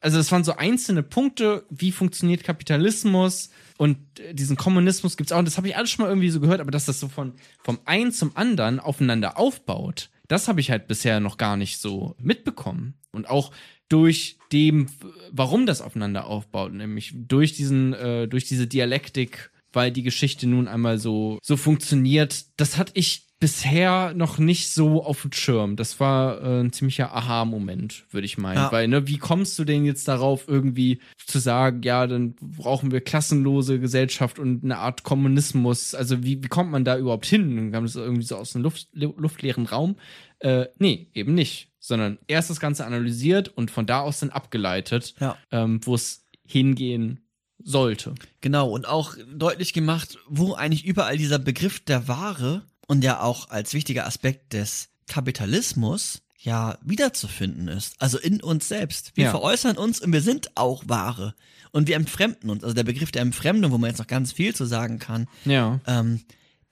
Also 0.00 0.18
es 0.18 0.32
waren 0.32 0.42
so 0.42 0.56
einzelne 0.56 1.04
Punkte, 1.04 1.64
wie 1.70 1.92
funktioniert 1.92 2.42
Kapitalismus 2.42 3.50
und 3.78 3.98
äh, 4.18 4.34
diesen 4.34 4.56
Kommunismus 4.56 5.16
gibt's 5.16 5.30
auch. 5.32 5.38
Und 5.38 5.46
das 5.46 5.58
habe 5.58 5.68
ich 5.68 5.76
alles 5.76 5.90
schon 5.90 6.04
mal 6.04 6.10
irgendwie 6.10 6.30
so 6.30 6.40
gehört, 6.40 6.60
aber 6.60 6.72
dass 6.72 6.86
das 6.86 6.98
so 6.98 7.08
von 7.08 7.34
vom 7.62 7.78
einen 7.84 8.10
zum 8.10 8.36
anderen 8.36 8.80
aufeinander 8.80 9.38
aufbaut, 9.38 10.10
das 10.26 10.48
habe 10.48 10.60
ich 10.60 10.70
halt 10.70 10.88
bisher 10.88 11.20
noch 11.20 11.36
gar 11.36 11.56
nicht 11.56 11.78
so 11.78 12.16
mitbekommen. 12.18 12.94
Und 13.12 13.28
auch 13.28 13.52
durch 13.92 14.38
dem, 14.52 14.86
warum 15.30 15.66
das 15.66 15.80
aufeinander 15.82 16.26
aufbaut, 16.26 16.72
nämlich 16.72 17.12
durch 17.14 17.52
diesen, 17.52 17.92
äh, 17.94 18.26
durch 18.28 18.44
diese 18.44 18.66
Dialektik, 18.66 19.50
weil 19.72 19.90
die 19.90 20.02
Geschichte 20.02 20.46
nun 20.46 20.68
einmal 20.68 20.98
so 20.98 21.38
so 21.42 21.56
funktioniert. 21.56 22.44
Das 22.56 22.76
hatte 22.78 22.92
ich 22.94 23.28
bisher 23.40 24.14
noch 24.14 24.38
nicht 24.38 24.68
so 24.68 25.02
auf 25.02 25.22
dem 25.22 25.32
Schirm. 25.32 25.74
Das 25.74 25.98
war 25.98 26.40
äh, 26.42 26.60
ein 26.60 26.72
ziemlicher 26.72 27.12
Aha-Moment, 27.12 28.04
würde 28.12 28.24
ich 28.24 28.38
meinen. 28.38 28.56
Ja. 28.58 28.70
Weil, 28.70 28.86
ne, 28.86 29.08
wie 29.08 29.18
kommst 29.18 29.58
du 29.58 29.64
denn 29.64 29.84
jetzt 29.84 30.06
darauf, 30.06 30.46
irgendwie 30.46 31.00
zu 31.26 31.40
sagen, 31.40 31.82
ja, 31.82 32.06
dann 32.06 32.36
brauchen 32.40 32.92
wir 32.92 33.00
klassenlose 33.00 33.80
Gesellschaft 33.80 34.38
und 34.38 34.62
eine 34.62 34.78
Art 34.78 35.02
Kommunismus? 35.02 35.94
Also, 35.96 36.22
wie, 36.22 36.44
wie 36.44 36.48
kommt 36.48 36.70
man 36.70 36.84
da 36.84 36.96
überhaupt 36.96 37.26
hin? 37.26 37.56
Dann 37.56 37.72
kam 37.72 37.82
das 37.84 37.96
irgendwie 37.96 38.22
so 38.22 38.36
aus 38.36 38.54
einem 38.54 38.62
Luft, 38.62 38.86
lu- 38.92 39.14
luftleeren 39.16 39.66
Raum. 39.66 39.96
Äh, 40.38 40.66
nee, 40.78 41.08
eben 41.12 41.34
nicht. 41.34 41.71
Sondern 41.84 42.18
erst 42.28 42.48
das 42.48 42.60
Ganze 42.60 42.86
analysiert 42.86 43.48
und 43.48 43.72
von 43.72 43.86
da 43.86 44.00
aus 44.02 44.20
dann 44.20 44.30
abgeleitet, 44.30 45.14
Ja. 45.18 45.36
ähm, 45.50 45.80
wo 45.84 45.96
es 45.96 46.24
hingehen 46.46 47.26
sollte. 47.62 48.14
Genau, 48.40 48.70
und 48.70 48.86
auch 48.86 49.16
deutlich 49.34 49.72
gemacht, 49.72 50.16
wo 50.28 50.54
eigentlich 50.54 50.84
überall 50.84 51.16
dieser 51.18 51.40
Begriff 51.40 51.80
der 51.80 52.06
Ware 52.06 52.62
und 52.86 53.02
ja 53.02 53.20
auch 53.20 53.50
als 53.50 53.74
wichtiger 53.74 54.06
Aspekt 54.06 54.52
des 54.52 54.90
Kapitalismus 55.08 56.22
ja 56.38 56.78
wiederzufinden 56.84 57.66
ist. 57.68 57.94
Also 58.00 58.18
in 58.18 58.40
uns 58.42 58.68
selbst. 58.68 59.12
Wir 59.16 59.24
Ja. 59.24 59.30
veräußern 59.30 59.76
uns 59.76 60.00
und 60.00 60.12
wir 60.12 60.22
sind 60.22 60.56
auch 60.56 60.82
Ware. 60.86 61.34
Und 61.72 61.88
wir 61.88 61.96
entfremden 61.96 62.50
uns. 62.50 62.62
Also 62.64 62.74
der 62.74 62.84
Begriff 62.84 63.10
der 63.12 63.22
Entfremdung, 63.22 63.72
wo 63.72 63.78
man 63.78 63.90
jetzt 63.90 63.98
noch 63.98 64.06
ganz 64.06 64.32
viel 64.32 64.54
zu 64.54 64.66
sagen 64.66 64.98
kann, 64.98 65.26
Ja. 65.44 65.80
ähm, 65.86 66.20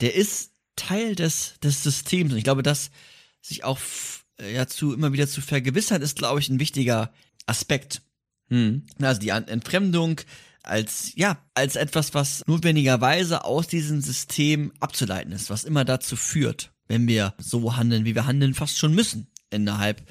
der 0.01 0.15
ist 0.15 0.53
Teil 0.77 1.15
des, 1.15 1.55
des 1.63 1.83
Systems. 1.83 2.33
Und 2.33 2.39
ich 2.39 2.45
glaube, 2.45 2.63
dass 2.63 2.91
sich 3.41 3.65
auch 3.65 3.79
ja 4.53 4.67
zu 4.67 4.93
immer 4.95 5.13
wieder 5.13 5.29
zu 5.29 5.41
vergewissern, 5.41 6.03
ist, 6.03 6.17
glaube 6.19 6.41
ich, 6.41 6.49
ein 6.49 6.61
wichtiger 6.61 7.13
Aspekt. 7.47 8.03
Hm. 8.49 8.87
Also 9.01 9.21
die 9.21 9.29
Entfremdung 9.31 10.21
als, 10.63 11.13
ja, 11.17 11.39
als 11.55 11.77
etwas, 11.77 12.15
was 12.15 12.43
notwendigerweise 12.47 13.45
aus 13.45 13.67
diesem 13.67 14.01
System 14.01 14.73
abzuleiten 14.81 15.33
ist, 15.33 15.51
was 15.51 15.65
immer 15.65 15.85
dazu 15.85 16.17
führt, 16.17 16.73
wenn 16.87 17.09
wir 17.09 17.35
so 17.39 17.77
handeln, 17.77 18.05
wie 18.05 18.15
wir 18.15 18.27
handeln, 18.27 18.55
fast 18.55 18.79
schon 18.79 18.95
müssen 18.95 19.29
innerhalb 19.51 20.03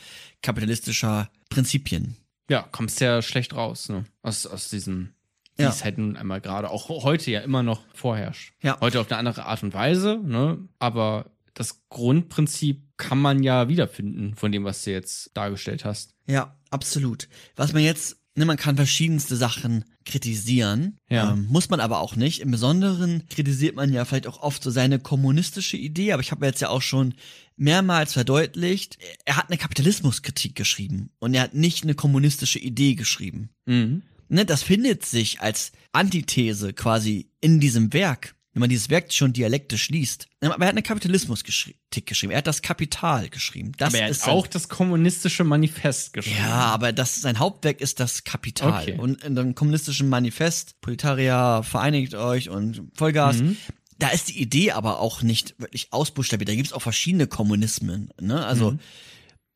kapitalistischer 0.41 1.29
Prinzipien. 1.49 2.15
Ja, 2.49 2.63
kommst 2.71 2.99
ja 2.99 3.21
schlecht 3.21 3.53
raus, 3.53 3.89
ne? 3.89 4.05
Aus, 4.23 4.45
aus 4.47 4.69
diesem, 4.69 5.13
wie 5.55 5.63
Ja. 5.63 5.69
es 5.69 5.83
halt 5.83 5.97
nun 5.97 6.17
einmal 6.17 6.41
gerade 6.41 6.69
auch 6.71 6.89
heute 6.89 7.29
ja 7.31 7.41
immer 7.41 7.61
noch 7.63 7.83
vorherrscht. 7.93 8.53
Ja. 8.63 8.79
Heute 8.81 8.99
auf 8.99 9.09
eine 9.11 9.17
andere 9.17 9.45
Art 9.45 9.61
und 9.63 9.73
Weise, 9.73 10.19
ne? 10.23 10.57
Aber 10.79 11.31
das 11.53 11.87
Grundprinzip 11.89 12.88
kann 12.99 13.17
man 13.19 13.41
ja 13.41 13.67
wiederfinden 13.67 14.35
von 14.35 14.51
dem, 14.51 14.63
was 14.65 14.83
du 14.83 14.91
jetzt 14.91 15.31
dargestellt 15.33 15.85
hast. 15.85 16.13
Ja, 16.27 16.55
absolut. 16.69 17.27
Was 17.55 17.73
man 17.73 17.81
jetzt, 17.81 18.17
ne, 18.35 18.45
man 18.45 18.57
kann 18.57 18.75
verschiedenste 18.75 19.35
Sachen 19.35 19.85
kritisieren, 20.05 20.97
Ja. 21.09 21.33
ähm, 21.33 21.47
muss 21.49 21.69
man 21.69 21.79
aber 21.79 21.99
auch 21.99 22.15
nicht. 22.15 22.41
Im 22.41 22.51
Besonderen 22.51 23.23
kritisiert 23.29 23.75
man 23.75 23.91
ja 23.91 24.05
vielleicht 24.05 24.27
auch 24.27 24.41
oft 24.43 24.61
so 24.61 24.69
seine 24.69 24.99
kommunistische 24.99 25.77
Idee, 25.77 26.11
aber 26.13 26.21
ich 26.21 26.31
habe 26.31 26.45
jetzt 26.45 26.61
ja 26.61 26.69
auch 26.69 26.81
schon 26.83 27.15
mehrmals 27.55 28.13
verdeutlicht, 28.13 28.97
er 29.25 29.37
hat 29.37 29.49
eine 29.49 29.57
Kapitalismuskritik 29.57 30.55
geschrieben 30.55 31.09
und 31.19 31.33
er 31.33 31.41
hat 31.43 31.53
nicht 31.53 31.83
eine 31.83 31.95
kommunistische 31.95 32.59
Idee 32.59 32.95
geschrieben. 32.95 33.49
Mhm. 33.65 34.03
Ne, 34.29 34.45
das 34.45 34.61
findet 34.61 35.05
sich 35.05 35.41
als 35.41 35.71
Antithese 35.91 36.73
quasi 36.73 37.31
in 37.41 37.59
diesem 37.59 37.93
Werk. 37.93 38.35
Wenn 38.59 38.63
man 38.63 38.69
dieses 38.69 38.89
Werk 38.89 39.13
schon 39.13 39.31
dialektisch 39.31 39.87
liest. 39.87 40.27
Aber 40.41 40.55
er 40.59 40.67
hat 40.67 40.73
eine 40.73 40.81
Kapitalismuskritik 40.81 42.05
geschrieben. 42.05 42.31
Er 42.31 42.39
hat 42.39 42.47
das 42.47 42.61
Kapital 42.61 43.29
geschrieben. 43.29 43.71
Das 43.77 43.93
Aber 43.93 44.03
er 44.03 44.09
ist 44.09 44.25
hat 44.25 44.33
auch 44.33 44.47
das 44.47 44.67
kommunistische 44.67 45.45
Manifest 45.45 46.11
geschrieben. 46.11 46.39
Ja, 46.39 46.65
aber 46.65 46.91
das, 46.91 47.21
sein 47.21 47.39
Hauptwerk 47.39 47.79
ist 47.79 48.01
das 48.01 48.25
Kapital. 48.25 48.81
Okay. 48.81 48.97
Und 48.97 49.23
in 49.23 49.35
dem 49.35 49.55
kommunistischen 49.55 50.09
Manifest, 50.09 50.81
Proletarier, 50.81 51.61
vereinigt 51.63 52.15
euch 52.15 52.49
und 52.49 52.81
Vollgas, 52.95 53.37
Mhm. 53.37 53.55
da 53.97 54.09
ist 54.09 54.27
die 54.27 54.41
Idee 54.41 54.71
aber 54.71 54.99
auch 54.99 55.21
nicht 55.21 55.55
wirklich 55.57 55.93
ausbuchstabiert. 55.93 56.49
Da 56.49 56.55
gibt's 56.55 56.73
auch 56.73 56.81
verschiedene 56.81 57.27
Kommunismen. 57.27 58.09
Ne? 58.19 58.45
Also 58.45 58.77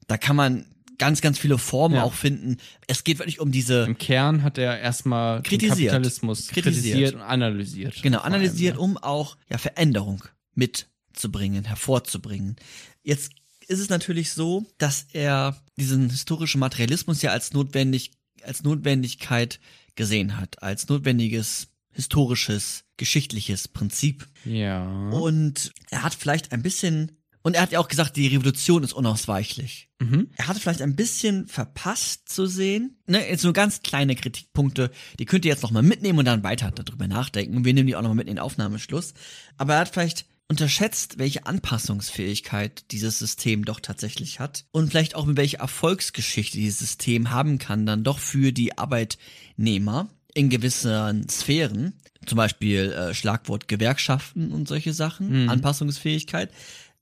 da 0.07 0.17
kann 0.17 0.37
man 0.37 0.65
ganz, 0.97 1.21
ganz 1.21 1.39
viele 1.39 1.57
Formen. 1.57 1.95
Ja. 1.95 2.03
auch 2.03 2.13
finden. 2.13 2.57
Es 2.87 3.03
geht 3.03 3.19
wirklich 3.19 3.39
um 3.39 3.51
diese, 3.51 3.83
Im 3.83 3.97
Kern 3.97 4.43
hat 4.43 4.57
er 4.57 4.79
erstmal 4.79 5.37
den 5.37 5.43
Kritisiert. 5.43 5.91
Kapitalismus 5.91 6.47
Kritisiert. 6.47 6.83
kritisiert, 6.83 7.15
und 7.15 7.21
analysiert. 7.21 8.01
genau, 8.01 8.17
Vor 8.17 8.25
allem, 8.25 8.33
analysiert, 8.35 8.75
ne? 8.75 8.81
um 8.81 8.97
auch 8.97 9.37
ja 9.49 9.57
Veränderung 9.57 10.23
mitzubringen, 10.53 11.65
hervorzubringen. 11.65 12.55
Jetzt 13.03 13.31
ist 13.67 13.79
es 13.79 13.89
natürlich 13.89 14.31
so, 14.31 14.65
dass 14.77 15.07
er 15.13 15.57
diesen 15.77 16.09
historischen 16.09 16.59
Materialismus 16.59 17.21
ja 17.21 17.31
als 17.31 17.53
notwendig, 17.53 18.11
als 18.43 18.63
Notwendigkeit 18.63 19.59
gesehen 19.95 20.37
hat, 20.37 20.61
als 20.61 20.87
notwendiges 20.89 21.67
historisches, 21.91 22.83
geschichtliches 22.97 23.67
Prinzip. 23.67 24.27
Ja. 24.45 25.09
Und 25.09 25.71
er 25.91 26.03
hat 26.03 26.13
vielleicht 26.15 26.51
ein 26.51 26.63
bisschen, 26.63 27.11
und 27.43 27.55
er 27.55 27.61
hat 27.61 27.71
ja 27.71 27.79
auch 27.79 27.87
gesagt, 27.87 28.15
die 28.15 28.27
Revolution 28.27 28.83
ist 28.83 28.93
unausweichlich. 28.93 29.89
Mhm. 29.99 30.29
Er 30.35 30.47
hat 30.47 30.57
vielleicht 30.57 30.81
ein 30.81 30.95
bisschen 30.95 31.47
verpasst 31.47 32.29
zu 32.29 32.47
sehen. 32.47 32.97
Ne, 33.05 33.29
jetzt 33.29 33.43
nur 33.43 33.53
ganz 33.53 33.81
kleine 33.83 34.15
Kritikpunkte, 34.15 34.89
die 35.19 35.25
könnt 35.25 35.45
ihr 35.45 35.51
jetzt 35.51 35.61
nochmal 35.63 35.83
mitnehmen 35.83 36.19
und 36.19 36.25
dann 36.25 36.43
weiter 36.43 36.71
darüber 36.71 37.07
nachdenken. 37.07 37.65
Wir 37.65 37.73
nehmen 37.73 37.87
die 37.87 37.95
auch 37.95 38.01
nochmal 38.01 38.15
mit 38.15 38.27
in 38.27 38.35
den 38.35 38.43
Aufnahmeschluss. 38.43 39.13
Aber 39.57 39.73
er 39.73 39.79
hat 39.81 39.89
vielleicht 39.89 40.25
unterschätzt, 40.49 41.19
welche 41.19 41.45
Anpassungsfähigkeit 41.45 42.91
dieses 42.91 43.19
System 43.19 43.65
doch 43.65 43.79
tatsächlich 43.79 44.39
hat 44.39 44.65
und 44.71 44.89
vielleicht 44.89 45.15
auch 45.15 45.25
mit 45.25 45.37
welcher 45.37 45.59
Erfolgsgeschichte 45.59 46.57
dieses 46.57 46.79
System 46.79 47.29
haben 47.29 47.57
kann, 47.59 47.85
dann 47.85 48.03
doch 48.03 48.19
für 48.19 48.51
die 48.51 48.77
Arbeitnehmer 48.77 50.09
in 50.33 50.49
gewissen 50.49 51.27
Sphären, 51.29 51.93
zum 52.25 52.37
Beispiel 52.37 52.91
äh, 52.91 53.13
Schlagwort 53.13 53.67
Gewerkschaften 53.67 54.51
und 54.51 54.67
solche 54.67 54.93
Sachen, 54.93 55.43
Mhm. 55.43 55.49
Anpassungsfähigkeit. 55.49 56.51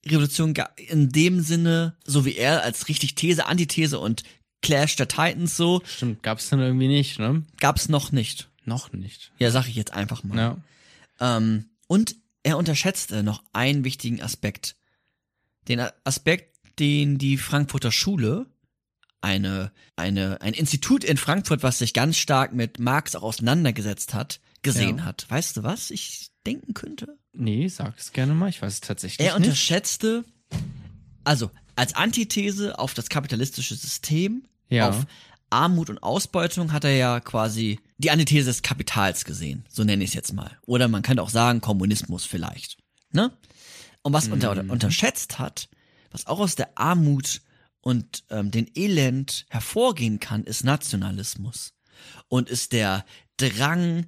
Revolution 0.06 0.54
in 0.78 1.10
dem 1.10 1.42
Sinne, 1.42 1.96
so 2.06 2.26
wie 2.26 2.36
er 2.36 2.64
als 2.64 2.88
richtig 2.88 3.16
These, 3.16 3.46
Antithese 3.46 4.00
und 4.00 4.24
Clash 4.62 4.96
der 4.96 5.08
Titans 5.08 5.58
so, 5.58 5.82
Stimmt, 5.86 6.22
gab's 6.24 6.50
dann 6.50 6.60
irgendwie 6.60 6.88
nicht, 6.88 7.20
ne? 7.20 7.44
gab's 7.60 7.90
noch 7.90 8.12
nicht. 8.12 8.50
Noch 8.66 8.92
nicht. 8.94 9.32
Ja, 9.40 9.50
sag 9.50 9.68
ich 9.68 9.76
jetzt 9.76 9.94
einfach 9.94 10.24
mal. 10.24 10.38
Ja. 10.38 10.58
Ähm, 11.38 11.66
und 11.88 12.16
er 12.44 12.58
unterschätzte 12.58 13.24
noch 13.24 13.44
einen 13.54 13.84
wichtigen 13.84 14.22
Aspekt. 14.22 14.76
Den 15.68 15.80
Aspekt, 16.04 16.56
den 16.80 17.18
die 17.18 17.38
Frankfurter 17.38 17.92
Schule, 17.92 18.46
eine, 19.20 19.72
eine, 19.96 20.42
ein 20.42 20.54
Institut 20.54 21.04
in 21.04 21.18
Frankfurt, 21.18 21.64
was 21.64 21.80
sich 21.80 21.94
ganz 21.94 22.18
stark 22.18 22.54
mit 22.54 22.80
Marx 22.80 23.16
auch 23.16 23.24
auseinandergesetzt 23.24 24.14
hat, 24.14 24.40
gesehen 24.62 25.00
Ja. 25.00 25.06
hat. 25.06 25.26
Weißt 25.30 25.58
du, 25.58 25.64
was 25.64 25.90
ich 25.92 26.30
denken 26.46 26.74
könnte? 26.74 27.18
Nee, 27.34 27.68
sag 27.68 27.98
es 27.98 28.12
gerne 28.12 28.34
mal. 28.34 28.50
Ich 28.50 28.62
weiß 28.62 28.74
es 28.74 28.82
tatsächlich 28.82 29.26
Er 29.26 29.38
nicht. 29.40 29.48
unterschätzte, 29.48 30.26
also 31.24 31.50
als 31.76 31.96
Antithese 31.96 32.78
auf 32.80 32.94
das 32.94 33.10
kapitalistische 33.10 33.76
System, 33.76 34.44
Ja. 34.70 34.90
auf 34.90 35.06
Armut 35.50 35.90
und 35.90 36.02
Ausbeutung 36.04 36.72
hat 36.72 36.84
er 36.84 36.96
ja 36.96 37.20
quasi 37.20 37.80
die 37.98 38.12
Antithese 38.12 38.46
des 38.50 38.62
Kapitals 38.62 39.26
gesehen, 39.26 39.66
so 39.70 39.84
nenne 39.84 40.04
ich 40.04 40.12
es 40.12 40.14
jetzt 40.14 40.34
mal. 40.34 40.58
Oder 40.66 40.88
man 40.88 41.02
könnte 41.02 41.22
auch 41.22 41.30
sagen 41.30 41.62
Kommunismus 41.62 42.26
vielleicht. 42.26 42.78
Ne? 43.12 43.32
Und 44.02 44.14
was 44.14 44.28
unter, 44.30 44.64
Mhm. 44.64 44.70
unterschätzt 44.70 45.40
hat, 45.40 45.70
was 46.12 46.26
auch 46.28 46.40
aus 46.40 46.56
der 46.56 46.78
Armut 46.78 47.42
und 47.82 48.24
ähm, 48.30 48.52
den 48.52 48.70
Elend 48.76 49.46
hervorgehen 49.50 50.20
kann, 50.20 50.44
ist 50.44 50.64
Nationalismus. 50.64 51.74
Und 52.28 52.50
ist 52.50 52.72
der 52.74 53.06
Drang, 53.38 54.06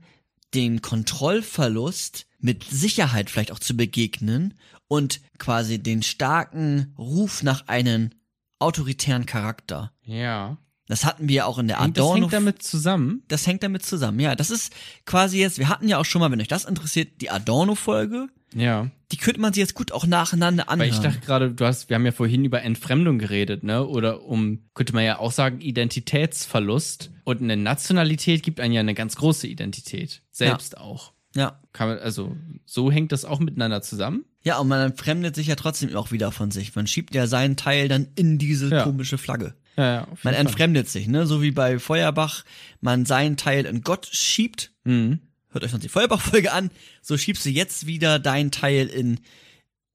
den 0.54 0.82
Kontrollverlust 0.82 2.26
mit 2.40 2.64
Sicherheit 2.64 3.30
vielleicht 3.30 3.52
auch 3.52 3.60
zu 3.60 3.76
begegnen 3.76 4.54
und 4.88 5.22
quasi 5.38 5.80
den 5.80 6.04
starken 6.04 6.94
Ruf 6.98 7.44
nach 7.44 7.68
einem 7.68 8.12
autoritären 8.60 9.26
Charakter. 9.26 9.92
ja. 10.04 10.58
Das 10.88 11.05
hatten 11.05 11.30
wir 11.30 11.47
auch 11.47 11.60
in 11.60 11.68
der 11.68 11.80
Hängt, 11.81 11.97
das 11.97 12.03
Adorno. 12.03 12.23
hängt 12.23 12.34
damit 12.34 12.61
zusammen. 12.61 13.23
das 13.30 13.47
hängt 13.47 13.64
damit 13.64 13.85
zusammen. 13.85 14.19
Ja, 14.19 14.35
das 14.35 14.51
ist 14.51 14.73
quasi 15.05 15.39
jetzt, 15.39 15.57
wir 15.57 15.69
hatten 15.69 15.88
ja 15.88 15.97
auch 15.97 16.05
schon 16.05 16.19
mal, 16.19 16.30
wenn 16.31 16.41
euch 16.41 16.47
das 16.49 16.65
interessiert, 16.65 17.22
die 17.22 17.30
Adorno-Folge. 17.30 18.27
Ja. 18.53 18.89
Die 19.11 19.18
könnte 19.18 19.39
man 19.41 19.53
sich 19.53 19.61
jetzt 19.61 19.73
gut 19.76 19.91
auch 19.91 20.05
nacheinander 20.05 20.69
anhören. 20.69 20.80
Weil 20.91 20.93
ich 20.95 20.99
dachte 21.01 21.19
gerade, 21.26 21.51
du 21.51 21.65
hast, 21.65 21.89
wir 21.89 21.95
haben 21.95 22.05
ja 22.05 22.11
vorhin 22.11 22.45
über 22.45 22.61
Entfremdung 22.61 23.18
geredet, 23.18 23.64
ne? 23.64 23.85
Oder 23.88 24.23
um, 24.23 24.60
könnte 24.76 24.93
man 24.93 25.03
ja 25.05 25.18
auch 25.19 25.31
sagen, 25.31 25.60
Identitätsverlust. 25.61 27.11
Und 27.23 27.41
eine 27.41 27.57
Nationalität 27.57 28.43
gibt 28.43 28.60
einen 28.60 28.73
ja 28.73 28.80
eine 28.81 28.93
ganz 28.93 29.15
große 29.15 29.47
Identität. 29.47 30.22
Selbst 30.31 30.77
auch. 30.77 31.14
ja. 31.35 31.60
Kann 31.73 31.88
man, 31.89 31.97
also, 31.97 32.35
so 32.65 32.91
hängt 32.91 33.11
das 33.11 33.26
auch 33.26 33.39
miteinander 33.39 33.81
zusammen. 33.81 34.26
Ja, 34.43 34.60
und 34.60 34.68
man 34.68 34.80
entfremdet 34.91 35.34
sich 35.35 35.47
ja 35.47 35.55
trotzdem 35.55 35.95
auch 35.95 36.11
wieder 36.11 36.31
von 36.31 36.51
sich. 36.51 36.76
Man 36.76 36.85
schiebt 36.85 37.15
ja 37.15 37.26
seinen 37.26 37.55
Teil 37.57 37.88
dann 37.88 38.07
in 38.15 38.38
diese 38.38 38.69
Ja. 38.69 38.84
komische 38.84 39.18
Flagge. 39.18 39.55
Ja, 39.76 39.94
ja, 39.94 40.08
Man 40.24 40.34
entfremdet 40.34 40.90
sich, 40.90 41.08
ne? 41.08 41.26
So 41.26 41.41
wie 41.41 41.52
bei 41.52 41.80
Feuerbach 41.80 42.44
man 42.82 43.06
seinen 43.06 43.38
Teil 43.38 43.66
in 43.66 43.82
Gott 43.82 44.08
schiebt. 44.12 44.72
Fall. 44.84 44.94
Mhm. 44.94 45.20
Hört 45.50 45.64
euch 45.64 45.72
noch 45.72 45.80
die 45.80 45.90
Feuerbach-Folge 45.90 46.52
an. 46.52 46.72
So 47.02 47.18
schiebst 47.18 47.45
du 47.45 47.50
jetzt 47.50 47.86
wieder 47.86 48.18
deinen 48.20 48.52
Teil 48.52 48.88
in, 48.88 49.20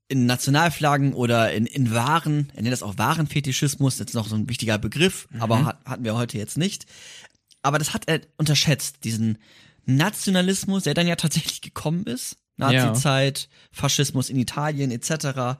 in 0.06 0.26
Nationalflaggen 0.26 1.14
oder 1.14 1.52
in, 1.52 1.66
in 1.66 1.92
Waren. 1.92 2.50
Er 2.54 2.62
nennt 2.62 2.72
das 2.72 2.82
auch 2.82 2.96
Warenfetischismus. 2.96 3.98
Ist 3.98 4.14
noch 4.14 4.28
so 4.28 4.36
ein 4.36 4.48
wichtiger 4.48 4.78
Begriff, 4.78 5.28
aber 5.38 5.64
hat, 5.64 5.84
hatten 5.84 6.04
wir 6.04 6.14
heute 6.14 6.38
jetzt 6.38 6.58
nicht. 6.58 6.86
Aber 7.62 7.78
das 7.78 7.92
hat 7.92 8.04
er 8.06 8.20
unterschätzt, 8.36 9.04
diesen 9.04 9.38
Nationalismus, 9.84 10.84
der 10.84 10.94
dann 10.94 11.08
ja 11.08 11.16
tatsächlich 11.16 11.60
gekommen 11.60 12.04
ist. 12.04 12.36
Nazizeit, 12.56 13.48
Faschismus 13.72 14.30
in 14.30 14.38
Italien 14.38 14.90
etc. 14.90 15.58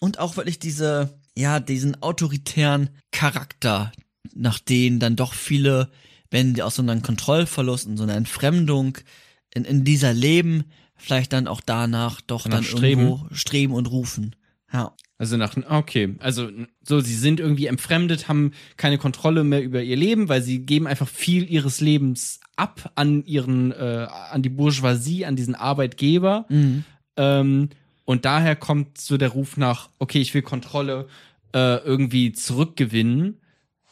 Und 0.00 0.18
auch 0.18 0.36
wirklich 0.36 0.58
diese, 0.58 1.18
ja, 1.36 1.60
diesen 1.60 2.02
autoritären 2.02 2.90
Charakter, 3.12 3.92
nach 4.34 4.58
denen 4.58 4.98
dann 4.98 5.16
doch 5.16 5.34
viele, 5.34 5.90
wenn 6.30 6.54
die 6.54 6.62
aus 6.62 6.76
so 6.76 6.82
einem 6.82 7.02
Kontrollverlust 7.02 7.86
und 7.86 7.96
so 7.96 8.04
einer 8.04 8.16
Entfremdung 8.16 8.98
in, 9.54 9.64
in 9.64 9.84
dieser 9.84 10.12
Leben, 10.12 10.64
vielleicht 10.96 11.32
dann 11.32 11.46
auch 11.46 11.60
danach 11.64 12.20
doch 12.20 12.44
Danach 12.44 12.58
dann 12.58 12.64
streben. 12.64 13.02
irgendwo 13.02 13.34
streben 13.34 13.74
und 13.74 13.90
rufen. 13.90 14.34
Ja. 14.72 14.94
Also 15.18 15.38
nach, 15.38 15.56
okay, 15.70 16.14
also 16.18 16.50
so, 16.86 17.00
sie 17.00 17.14
sind 17.14 17.40
irgendwie 17.40 17.66
entfremdet, 17.66 18.28
haben 18.28 18.52
keine 18.76 18.98
Kontrolle 18.98 19.44
mehr 19.44 19.62
über 19.62 19.82
ihr 19.82 19.96
Leben, 19.96 20.28
weil 20.28 20.42
sie 20.42 20.58
geben 20.58 20.86
einfach 20.86 21.08
viel 21.08 21.50
ihres 21.50 21.80
Lebens 21.80 22.40
ab 22.56 22.92
an 22.96 23.24
ihren, 23.24 23.72
äh, 23.72 24.08
an 24.30 24.42
die 24.42 24.50
Bourgeoisie, 24.50 25.24
an 25.24 25.34
diesen 25.34 25.54
Arbeitgeber. 25.54 26.44
Mhm. 26.50 26.84
Ähm, 27.16 27.70
und 28.06 28.24
daher 28.24 28.56
kommt 28.56 28.98
so 28.98 29.18
der 29.18 29.30
Ruf 29.30 29.58
nach, 29.58 29.90
okay, 29.98 30.20
ich 30.20 30.32
will 30.32 30.42
Kontrolle 30.42 31.08
äh, 31.52 31.78
irgendwie 31.84 32.32
zurückgewinnen, 32.32 33.42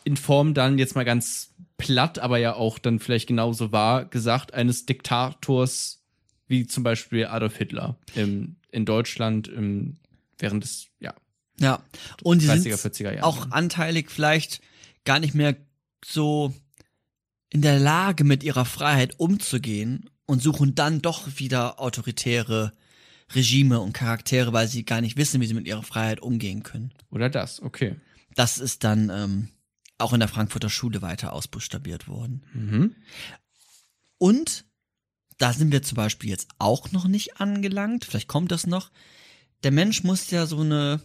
in 0.04 0.16
Form 0.16 0.54
dann 0.54 0.78
jetzt 0.78 0.94
mal 0.94 1.04
ganz 1.04 1.52
platt, 1.76 2.20
aber 2.20 2.38
ja 2.38 2.54
auch 2.54 2.78
dann 2.78 3.00
vielleicht 3.00 3.26
genauso 3.26 3.72
wahr 3.72 4.04
gesagt, 4.04 4.54
eines 4.54 4.86
Diktators 4.86 6.00
wie 6.46 6.66
zum 6.66 6.84
Beispiel 6.84 7.26
Adolf 7.26 7.56
Hitler 7.56 7.96
im, 8.14 8.56
in 8.70 8.84
Deutschland 8.84 9.48
im, 9.48 9.96
während 10.38 10.62
des, 10.62 10.86
ja, 11.00 11.14
Ja. 11.58 11.82
Und 12.22 12.42
die 12.42 12.48
30er, 12.48 12.76
sind 12.76 12.94
40er 12.94 13.14
Jahre. 13.14 13.24
auch 13.24 13.50
anteilig 13.50 14.10
vielleicht 14.10 14.60
gar 15.04 15.18
nicht 15.18 15.34
mehr 15.34 15.56
so 16.04 16.54
in 17.50 17.62
der 17.62 17.80
Lage, 17.80 18.24
mit 18.24 18.44
ihrer 18.44 18.64
Freiheit 18.64 19.18
umzugehen 19.18 20.08
und 20.26 20.42
suchen 20.42 20.74
dann 20.74 21.02
doch 21.02 21.38
wieder 21.38 21.80
autoritäre 21.80 22.72
Regime 23.32 23.80
und 23.80 23.92
Charaktere, 23.92 24.52
weil 24.52 24.68
sie 24.68 24.84
gar 24.84 25.00
nicht 25.00 25.16
wissen, 25.16 25.40
wie 25.40 25.46
sie 25.46 25.54
mit 25.54 25.66
ihrer 25.66 25.82
Freiheit 25.82 26.20
umgehen 26.20 26.62
können. 26.62 26.92
Oder 27.10 27.30
das, 27.30 27.62
okay. 27.62 27.96
Das 28.34 28.58
ist 28.58 28.84
dann 28.84 29.10
ähm, 29.10 29.48
auch 29.98 30.12
in 30.12 30.20
der 30.20 30.28
Frankfurter 30.28 30.70
Schule 30.70 31.02
weiter 31.02 31.32
ausbuchstabiert 31.32 32.08
worden. 32.08 32.44
Mhm. 32.52 32.96
Und 34.18 34.64
da 35.38 35.52
sind 35.52 35.72
wir 35.72 35.82
zum 35.82 35.96
Beispiel 35.96 36.30
jetzt 36.30 36.48
auch 36.58 36.92
noch 36.92 37.06
nicht 37.06 37.40
angelangt, 37.40 38.04
vielleicht 38.04 38.28
kommt 38.28 38.52
das 38.52 38.66
noch. 38.66 38.90
Der 39.62 39.72
Mensch 39.72 40.04
muss 40.04 40.30
ja 40.30 40.46
so 40.46 40.60
eine 40.60 41.00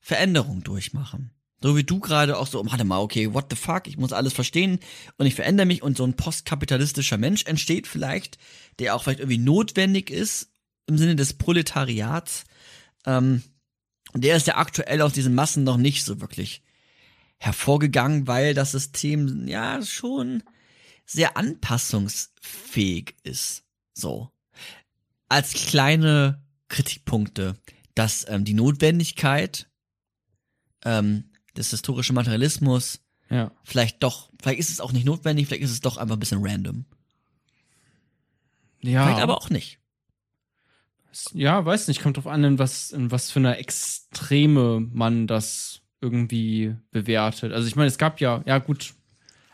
Veränderung 0.00 0.62
durchmachen. 0.62 1.30
So 1.62 1.76
wie 1.76 1.84
du 1.84 2.00
gerade 2.00 2.38
auch 2.38 2.46
so, 2.46 2.64
warte 2.64 2.84
mal, 2.84 3.00
okay, 3.00 3.34
what 3.34 3.46
the 3.50 3.56
fuck, 3.56 3.86
ich 3.86 3.98
muss 3.98 4.12
alles 4.12 4.32
verstehen 4.32 4.80
und 5.18 5.26
ich 5.26 5.34
verändere 5.34 5.66
mich 5.66 5.82
und 5.82 5.96
so 5.96 6.04
ein 6.04 6.16
postkapitalistischer 6.16 7.18
Mensch 7.18 7.44
entsteht 7.44 7.86
vielleicht, 7.86 8.38
der 8.78 8.94
auch 8.94 9.02
vielleicht 9.02 9.20
irgendwie 9.20 9.38
notwendig 9.38 10.10
ist 10.10 10.49
im 10.90 10.98
Sinne 10.98 11.16
des 11.16 11.32
Proletariats. 11.34 12.44
Ähm, 13.06 13.42
und 14.12 14.24
der 14.24 14.36
ist 14.36 14.46
ja 14.46 14.56
aktuell 14.56 15.00
aus 15.02 15.12
diesen 15.12 15.34
Massen 15.34 15.64
noch 15.64 15.76
nicht 15.76 16.04
so 16.04 16.20
wirklich 16.20 16.62
hervorgegangen, 17.38 18.26
weil 18.26 18.52
das 18.54 18.72
System 18.72 19.48
ja 19.48 19.82
schon 19.82 20.42
sehr 21.06 21.36
anpassungsfähig 21.36 23.16
ist. 23.22 23.64
So. 23.94 24.30
als 25.28 25.52
kleine 25.52 26.42
Kritikpunkte, 26.68 27.56
dass 27.94 28.26
ähm, 28.28 28.44
die 28.44 28.54
Notwendigkeit 28.54 29.68
ähm, 30.84 31.30
des 31.56 31.70
historischen 31.70 32.14
Materialismus 32.14 33.00
Ja. 33.28 33.50
vielleicht 33.64 34.02
doch, 34.02 34.30
vielleicht 34.40 34.60
ist 34.60 34.70
es 34.70 34.80
auch 34.80 34.92
nicht 34.92 35.04
notwendig, 35.04 35.46
vielleicht 35.46 35.62
ist 35.64 35.72
es 35.72 35.80
doch 35.80 35.96
einfach 35.96 36.16
ein 36.16 36.20
bisschen 36.20 36.44
random. 36.46 36.84
Ja. 38.82 39.04
Vielleicht 39.04 39.22
aber 39.22 39.36
auch 39.36 39.50
nicht. 39.50 39.79
Ja, 41.32 41.64
weiß 41.64 41.88
nicht, 41.88 42.02
kommt 42.02 42.16
drauf 42.16 42.26
an, 42.26 42.44
in 42.44 42.58
was, 42.58 42.90
in 42.92 43.10
was 43.10 43.30
für 43.30 43.40
einer 43.40 43.58
Extreme 43.58 44.80
man 44.92 45.26
das 45.26 45.80
irgendwie 46.00 46.74
bewertet. 46.90 47.52
Also 47.52 47.68
ich 47.68 47.76
meine, 47.76 47.88
es 47.88 47.98
gab 47.98 48.20
ja, 48.20 48.42
ja 48.46 48.58
gut, 48.58 48.94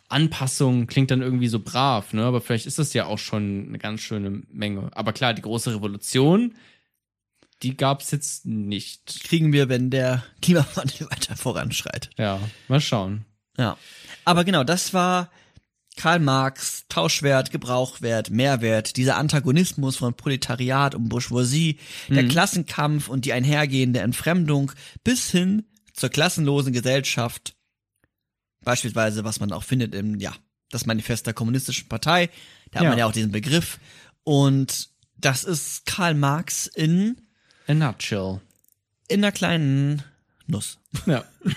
Anpassung 0.08 0.86
klingt 0.86 1.10
dann 1.10 1.22
irgendwie 1.22 1.48
so 1.48 1.58
brav, 1.60 2.12
ne? 2.12 2.24
Aber 2.24 2.40
vielleicht 2.40 2.66
ist 2.66 2.78
das 2.78 2.92
ja 2.92 3.06
auch 3.06 3.18
schon 3.18 3.66
eine 3.68 3.78
ganz 3.78 4.00
schöne 4.00 4.42
Menge. 4.52 4.90
Aber 4.92 5.12
klar, 5.12 5.34
die 5.34 5.42
große 5.42 5.74
Revolution, 5.74 6.54
die 7.62 7.76
gab's 7.76 8.10
jetzt 8.12 8.46
nicht. 8.46 9.24
Kriegen 9.24 9.52
wir, 9.52 9.68
wenn 9.68 9.90
der 9.90 10.22
Klimawandel 10.42 11.06
weiter 11.10 11.36
voranschreitet. 11.36 12.10
Ja, 12.16 12.40
mal 12.68 12.80
schauen. 12.80 13.24
Ja. 13.58 13.76
Aber 14.24 14.44
genau, 14.44 14.62
das 14.62 14.94
war 14.94 15.30
Karl 15.96 16.18
Marx, 16.20 16.84
Tauschwert, 16.88 17.50
Gebrauchwert, 17.50 18.30
Mehrwert, 18.30 18.96
dieser 18.96 19.16
Antagonismus 19.16 19.96
von 19.96 20.14
Proletariat 20.14 20.94
und 20.94 21.08
Bourgeoisie, 21.08 21.78
der 22.08 22.24
Mhm. 22.24 22.28
Klassenkampf 22.28 23.08
und 23.08 23.24
die 23.24 23.32
einhergehende 23.32 24.00
Entfremdung 24.00 24.72
bis 25.04 25.30
hin 25.30 25.64
zur 25.94 26.10
klassenlosen 26.10 26.72
Gesellschaft. 26.72 27.54
Beispielsweise, 28.62 29.24
was 29.24 29.40
man 29.40 29.52
auch 29.52 29.64
findet 29.64 29.94
im, 29.94 30.18
ja, 30.20 30.34
das 30.70 30.84
Manifest 30.86 31.26
der 31.26 31.34
Kommunistischen 31.34 31.88
Partei. 31.88 32.28
Da 32.72 32.80
hat 32.80 32.84
Ja. 32.84 32.90
man 32.90 32.98
ja 32.98 33.06
auch 33.06 33.12
diesen 33.12 33.32
Begriff. 33.32 33.78
Und 34.24 34.88
das 35.16 35.44
ist 35.44 35.86
Karl 35.86 36.14
Marx 36.14 36.66
in, 36.66 37.16
A 37.68 37.74
nutshell. 37.74 38.40
in 39.08 39.24
einer 39.24 39.32
kleinen 39.32 40.02
Nuss. 40.48 40.78
Ja. 41.06 41.24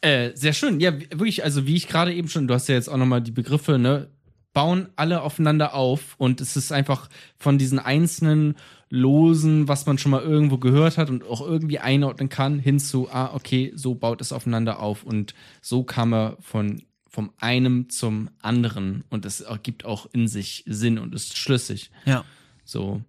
äh, 0.00 0.30
sehr 0.34 0.52
schön. 0.52 0.80
Ja, 0.80 0.92
wirklich, 0.98 1.44
also 1.44 1.66
wie 1.66 1.76
ich 1.76 1.88
gerade 1.88 2.14
eben 2.14 2.28
schon, 2.28 2.46
du 2.48 2.54
hast 2.54 2.68
ja 2.68 2.74
jetzt 2.74 2.88
auch 2.88 2.96
nochmal 2.96 3.22
die 3.22 3.32
Begriffe, 3.32 3.78
ne, 3.78 4.08
bauen 4.52 4.88
alle 4.96 5.22
aufeinander 5.22 5.74
auf 5.74 6.14
und 6.16 6.40
es 6.40 6.56
ist 6.56 6.72
einfach 6.72 7.08
von 7.36 7.58
diesen 7.58 7.78
einzelnen 7.78 8.54
Losen, 8.88 9.68
was 9.68 9.84
man 9.86 9.98
schon 9.98 10.12
mal 10.12 10.22
irgendwo 10.22 10.58
gehört 10.58 10.96
hat 10.96 11.10
und 11.10 11.24
auch 11.24 11.40
irgendwie 11.40 11.78
einordnen 11.78 12.28
kann, 12.28 12.58
hin 12.58 12.78
zu, 12.78 13.10
ah, 13.10 13.34
okay, 13.34 13.72
so 13.74 13.94
baut 13.94 14.20
es 14.20 14.32
aufeinander 14.32 14.80
auf 14.80 15.02
und 15.02 15.34
so 15.60 15.82
kam 15.82 16.14
er 16.14 16.36
von 16.40 16.82
vom 17.08 17.32
einem 17.38 17.88
zum 17.88 18.28
anderen 18.42 19.02
und 19.08 19.24
es 19.24 19.40
ergibt 19.40 19.86
auch 19.86 20.06
in 20.12 20.28
sich 20.28 20.64
Sinn 20.66 20.98
und 20.98 21.14
ist 21.14 21.38
schlüssig. 21.38 21.90
Ja. 22.04 22.24
So. 22.64 23.00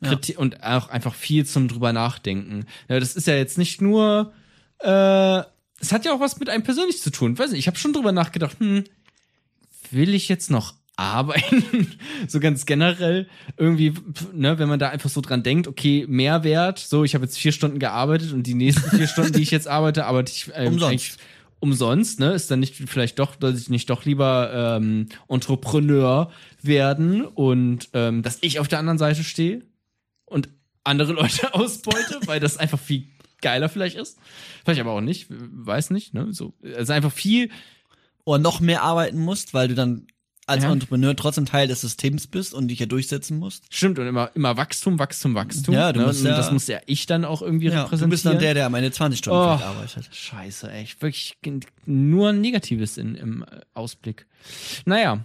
Ja. 0.00 0.10
Kriti- 0.10 0.36
Und 0.36 0.62
auch 0.62 0.88
einfach 0.88 1.14
viel 1.14 1.44
zum 1.46 1.66
drüber 1.66 1.92
nachdenken. 1.92 2.66
Ja, 2.88 3.00
das 3.00 3.16
ist 3.16 3.26
ja 3.26 3.34
jetzt 3.34 3.58
nicht 3.58 3.82
nur, 3.82 4.32
äh, 4.78 5.42
es 5.80 5.92
hat 5.92 6.04
ja 6.04 6.14
auch 6.14 6.20
was 6.20 6.38
mit 6.38 6.48
einem 6.48 6.62
persönlich 6.62 7.00
zu 7.02 7.10
tun. 7.10 7.38
Weiß 7.38 7.50
nicht, 7.50 7.60
ich 7.60 7.66
habe 7.66 7.78
schon 7.78 7.92
drüber 7.92 8.12
nachgedacht, 8.12 8.58
hm, 8.58 8.84
will 9.90 10.14
ich 10.14 10.28
jetzt 10.28 10.50
noch 10.50 10.74
arbeiten? 10.96 11.98
so 12.28 12.40
ganz 12.40 12.66
generell 12.66 13.28
irgendwie, 13.56 13.94
ne, 14.32 14.58
wenn 14.58 14.68
man 14.68 14.78
da 14.78 14.88
einfach 14.88 15.10
so 15.10 15.20
dran 15.20 15.42
denkt, 15.42 15.68
okay, 15.68 16.06
Mehrwert, 16.08 16.78
so, 16.78 17.04
ich 17.04 17.14
habe 17.14 17.24
jetzt 17.24 17.38
vier 17.38 17.52
Stunden 17.52 17.78
gearbeitet 17.78 18.32
und 18.32 18.44
die 18.44 18.54
nächsten 18.54 18.90
vier 18.96 19.06
Stunden, 19.06 19.34
die 19.34 19.42
ich 19.42 19.50
jetzt 19.50 19.68
arbeite, 19.68 20.06
arbeite 20.06 20.32
ich 20.32 20.50
ähm, 20.54 20.74
Umsonst. 20.74 21.18
umsonst, 21.60 22.20
ne? 22.20 22.32
Ist 22.32 22.50
dann 22.50 22.60
nicht 22.60 22.74
vielleicht 22.74 23.18
doch, 23.18 23.36
dass 23.36 23.60
ich 23.60 23.68
nicht 23.68 23.90
doch 23.90 24.04
lieber 24.04 24.78
ähm, 24.78 25.08
Entrepreneur 25.28 26.30
werden 26.62 27.24
und 27.24 27.90
ähm, 27.92 28.22
dass 28.22 28.38
ich 28.40 28.58
auf 28.58 28.68
der 28.68 28.78
anderen 28.78 28.98
Seite 28.98 29.22
stehe 29.22 29.62
und 30.24 30.48
andere 30.84 31.12
Leute 31.20 31.54
ausbeute, 31.54 32.20
weil 32.24 32.40
das 32.40 32.56
einfach 32.56 32.80
viel 32.80 33.04
geiler 33.40 33.68
vielleicht 33.68 33.96
ist. 33.96 34.18
Vielleicht 34.64 34.80
aber 34.80 34.92
auch 34.92 35.00
nicht, 35.00 35.26
weiß 35.28 35.90
nicht, 35.90 36.14
ne? 36.14 36.28
So, 36.32 36.54
also 36.76 36.92
einfach 36.92 37.12
viel, 37.12 37.50
Oder 38.24 38.38
noch 38.42 38.58
mehr 38.60 38.82
arbeiten 38.82 39.18
musst, 39.20 39.54
weil 39.54 39.68
du 39.68 39.74
dann 39.76 40.06
als 40.48 40.62
Ja. 40.64 40.72
Entrepreneur 40.72 41.14
trotzdem 41.16 41.44
Teil 41.46 41.66
des 41.68 41.80
Systems 41.80 42.26
bist 42.28 42.54
und 42.54 42.68
dich 42.68 42.78
ja 42.78 42.86
durchsetzen 42.86 43.36
musst. 43.38 43.64
stimmt, 43.72 43.98
und 43.98 44.06
immer, 44.06 44.30
immer 44.34 44.56
Wachstum, 44.56 44.98
Wachstum, 44.98 45.34
Wachstum. 45.34 45.74
Ja, 45.74 45.92
du 45.92 46.00
ne? 46.00 46.06
musst 46.06 46.20
und 46.22 46.26
ja- 46.28 46.36
das 46.36 46.50
muss 46.52 46.66
ja 46.68 46.78
ich 46.86 47.06
dann 47.06 47.24
auch 47.24 47.42
irgendwie 47.42 47.66
Ja, 47.66 47.82
repräsentieren. 47.82 48.10
du 48.10 48.14
bist 48.14 48.26
dann 48.26 48.38
der, 48.38 48.54
der 48.54 48.66
am 48.66 48.74
Ende 48.74 48.90
20 48.92 49.18
Stunden 49.18 49.38
Oh. 49.38 49.42
arbeitet. 49.64 50.08
Scheiße, 50.12 50.70
echt. 50.70 51.02
Wirklich 51.02 51.36
nur 51.84 52.32
Negatives 52.32 52.96
in, 52.96 53.14
im 53.16 53.44
Ausblick. 53.74 54.26
Naja, 54.84 55.24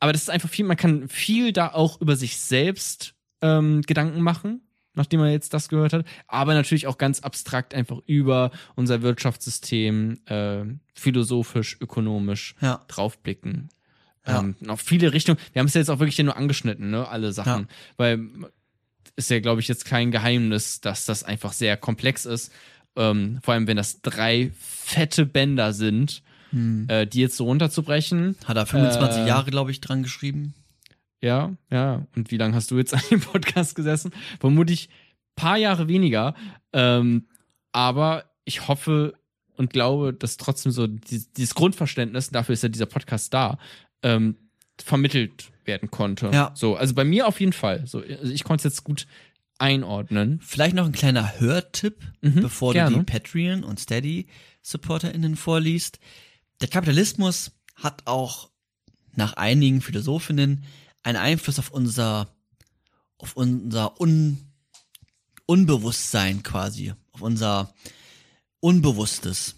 aber 0.00 0.12
das 0.12 0.22
ist 0.22 0.30
einfach 0.30 0.48
viel, 0.50 0.64
man 0.64 0.76
kann 0.78 1.08
viel 1.08 1.52
da 1.52 1.68
auch 1.72 2.00
über 2.00 2.16
sich 2.16 2.38
selbst 2.38 3.14
ähm, 3.42 3.82
Gedanken 3.82 4.20
machen, 4.22 4.62
nachdem 4.94 5.20
man 5.20 5.30
jetzt 5.30 5.52
das 5.54 5.68
gehört 5.68 5.92
hat, 5.92 6.06
aber 6.28 6.54
natürlich 6.54 6.86
auch 6.86 6.98
ganz 6.98 7.20
abstrakt 7.20 7.74
einfach 7.74 7.98
über 8.06 8.50
unser 8.76 9.02
Wirtschaftssystem, 9.02 10.18
äh, 10.26 10.64
philosophisch, 10.94 11.76
ökonomisch 11.80 12.54
Ja. 12.60 12.84
draufblicken. 12.88 13.68
Ja. 14.26 14.40
Ähm, 14.40 14.56
auf 14.68 14.80
viele 14.80 15.12
Richtungen. 15.12 15.38
Wir 15.52 15.60
haben 15.60 15.66
es 15.66 15.74
jetzt 15.74 15.90
auch 15.90 15.98
wirklich 15.98 16.16
hier 16.16 16.24
nur 16.24 16.36
angeschnitten, 16.36 16.90
ne? 16.90 17.06
Alle 17.08 17.32
Sachen. 17.32 17.62
Ja. 17.62 17.68
Weil 17.98 18.20
ist 19.16 19.30
ja, 19.30 19.38
glaube 19.40 19.60
ich, 19.60 19.68
jetzt 19.68 19.84
kein 19.84 20.10
Geheimnis, 20.10 20.80
dass 20.80 21.04
das 21.04 21.22
einfach 21.24 21.52
sehr 21.52 21.76
komplex 21.76 22.24
ist. 22.24 22.50
Ähm, 22.96 23.38
vor 23.42 23.54
allem, 23.54 23.66
wenn 23.66 23.76
das 23.76 24.00
drei 24.02 24.50
fette 24.58 25.26
Bänder 25.26 25.72
sind, 25.72 26.22
Hm. 26.50 26.86
äh, 26.88 27.06
die 27.06 27.20
jetzt 27.20 27.36
so 27.36 27.44
runterzubrechen. 27.44 28.36
Hat 28.44 28.56
er 28.56 28.64
25 28.66 29.22
Äh, 29.22 29.28
Jahre, 29.28 29.50
glaube 29.50 29.70
ich, 29.72 29.80
dran 29.80 30.02
geschrieben. 30.04 30.54
Ja, 31.24 31.56
ja. 31.70 32.06
Und 32.14 32.30
wie 32.30 32.36
lange 32.36 32.54
hast 32.54 32.70
du 32.70 32.76
jetzt 32.76 32.92
an 32.94 33.00
dem 33.10 33.20
Podcast 33.20 33.74
gesessen? 33.74 34.12
Vermutlich 34.40 34.90
paar 35.36 35.56
Jahre 35.56 35.88
weniger. 35.88 36.34
Ähm, 36.72 37.26
aber 37.72 38.24
ich 38.44 38.68
hoffe 38.68 39.14
und 39.56 39.72
glaube, 39.72 40.12
dass 40.12 40.36
trotzdem 40.36 40.70
so 40.70 40.86
dieses, 40.86 41.32
dieses 41.32 41.54
Grundverständnis, 41.54 42.30
dafür 42.30 42.52
ist 42.52 42.62
ja 42.62 42.68
dieser 42.68 42.86
Podcast 42.86 43.32
da, 43.32 43.58
ähm, 44.02 44.36
vermittelt 44.82 45.50
werden 45.64 45.90
konnte. 45.90 46.30
Ja. 46.32 46.50
So, 46.54 46.76
also 46.76 46.94
bei 46.94 47.04
mir 47.04 47.26
auf 47.26 47.40
jeden 47.40 47.52
Fall. 47.54 47.86
So, 47.86 48.00
also 48.00 48.30
ich 48.32 48.44
konnte 48.44 48.68
es 48.68 48.74
jetzt 48.74 48.84
gut 48.84 49.06
einordnen. 49.58 50.40
Vielleicht 50.42 50.74
noch 50.74 50.84
ein 50.84 50.92
kleiner 50.92 51.40
Hörtipp, 51.40 52.00
Mhm, 52.20 52.42
bevor 52.42 52.72
gerne. 52.74 52.96
du 52.96 53.02
die 53.02 53.10
Patreon 53.10 53.64
und 53.64 53.80
Steady 53.80 54.26
SupporterInnen 54.62 55.36
vorliest. 55.36 56.00
Der 56.60 56.68
Kapitalismus 56.68 57.52
hat 57.76 58.02
auch 58.06 58.50
nach 59.14 59.34
einigen 59.34 59.80
Philosophinnen 59.80 60.64
einen 61.04 61.18
Einfluss 61.18 61.58
auf 61.58 61.70
unser, 61.70 62.28
auf 63.18 63.36
unser 63.36 64.00
Un, 64.00 64.38
Unbewusstsein 65.46 66.42
quasi, 66.42 66.92
auf 67.12 67.20
unser 67.22 67.72
Unbewusstes, 68.60 69.56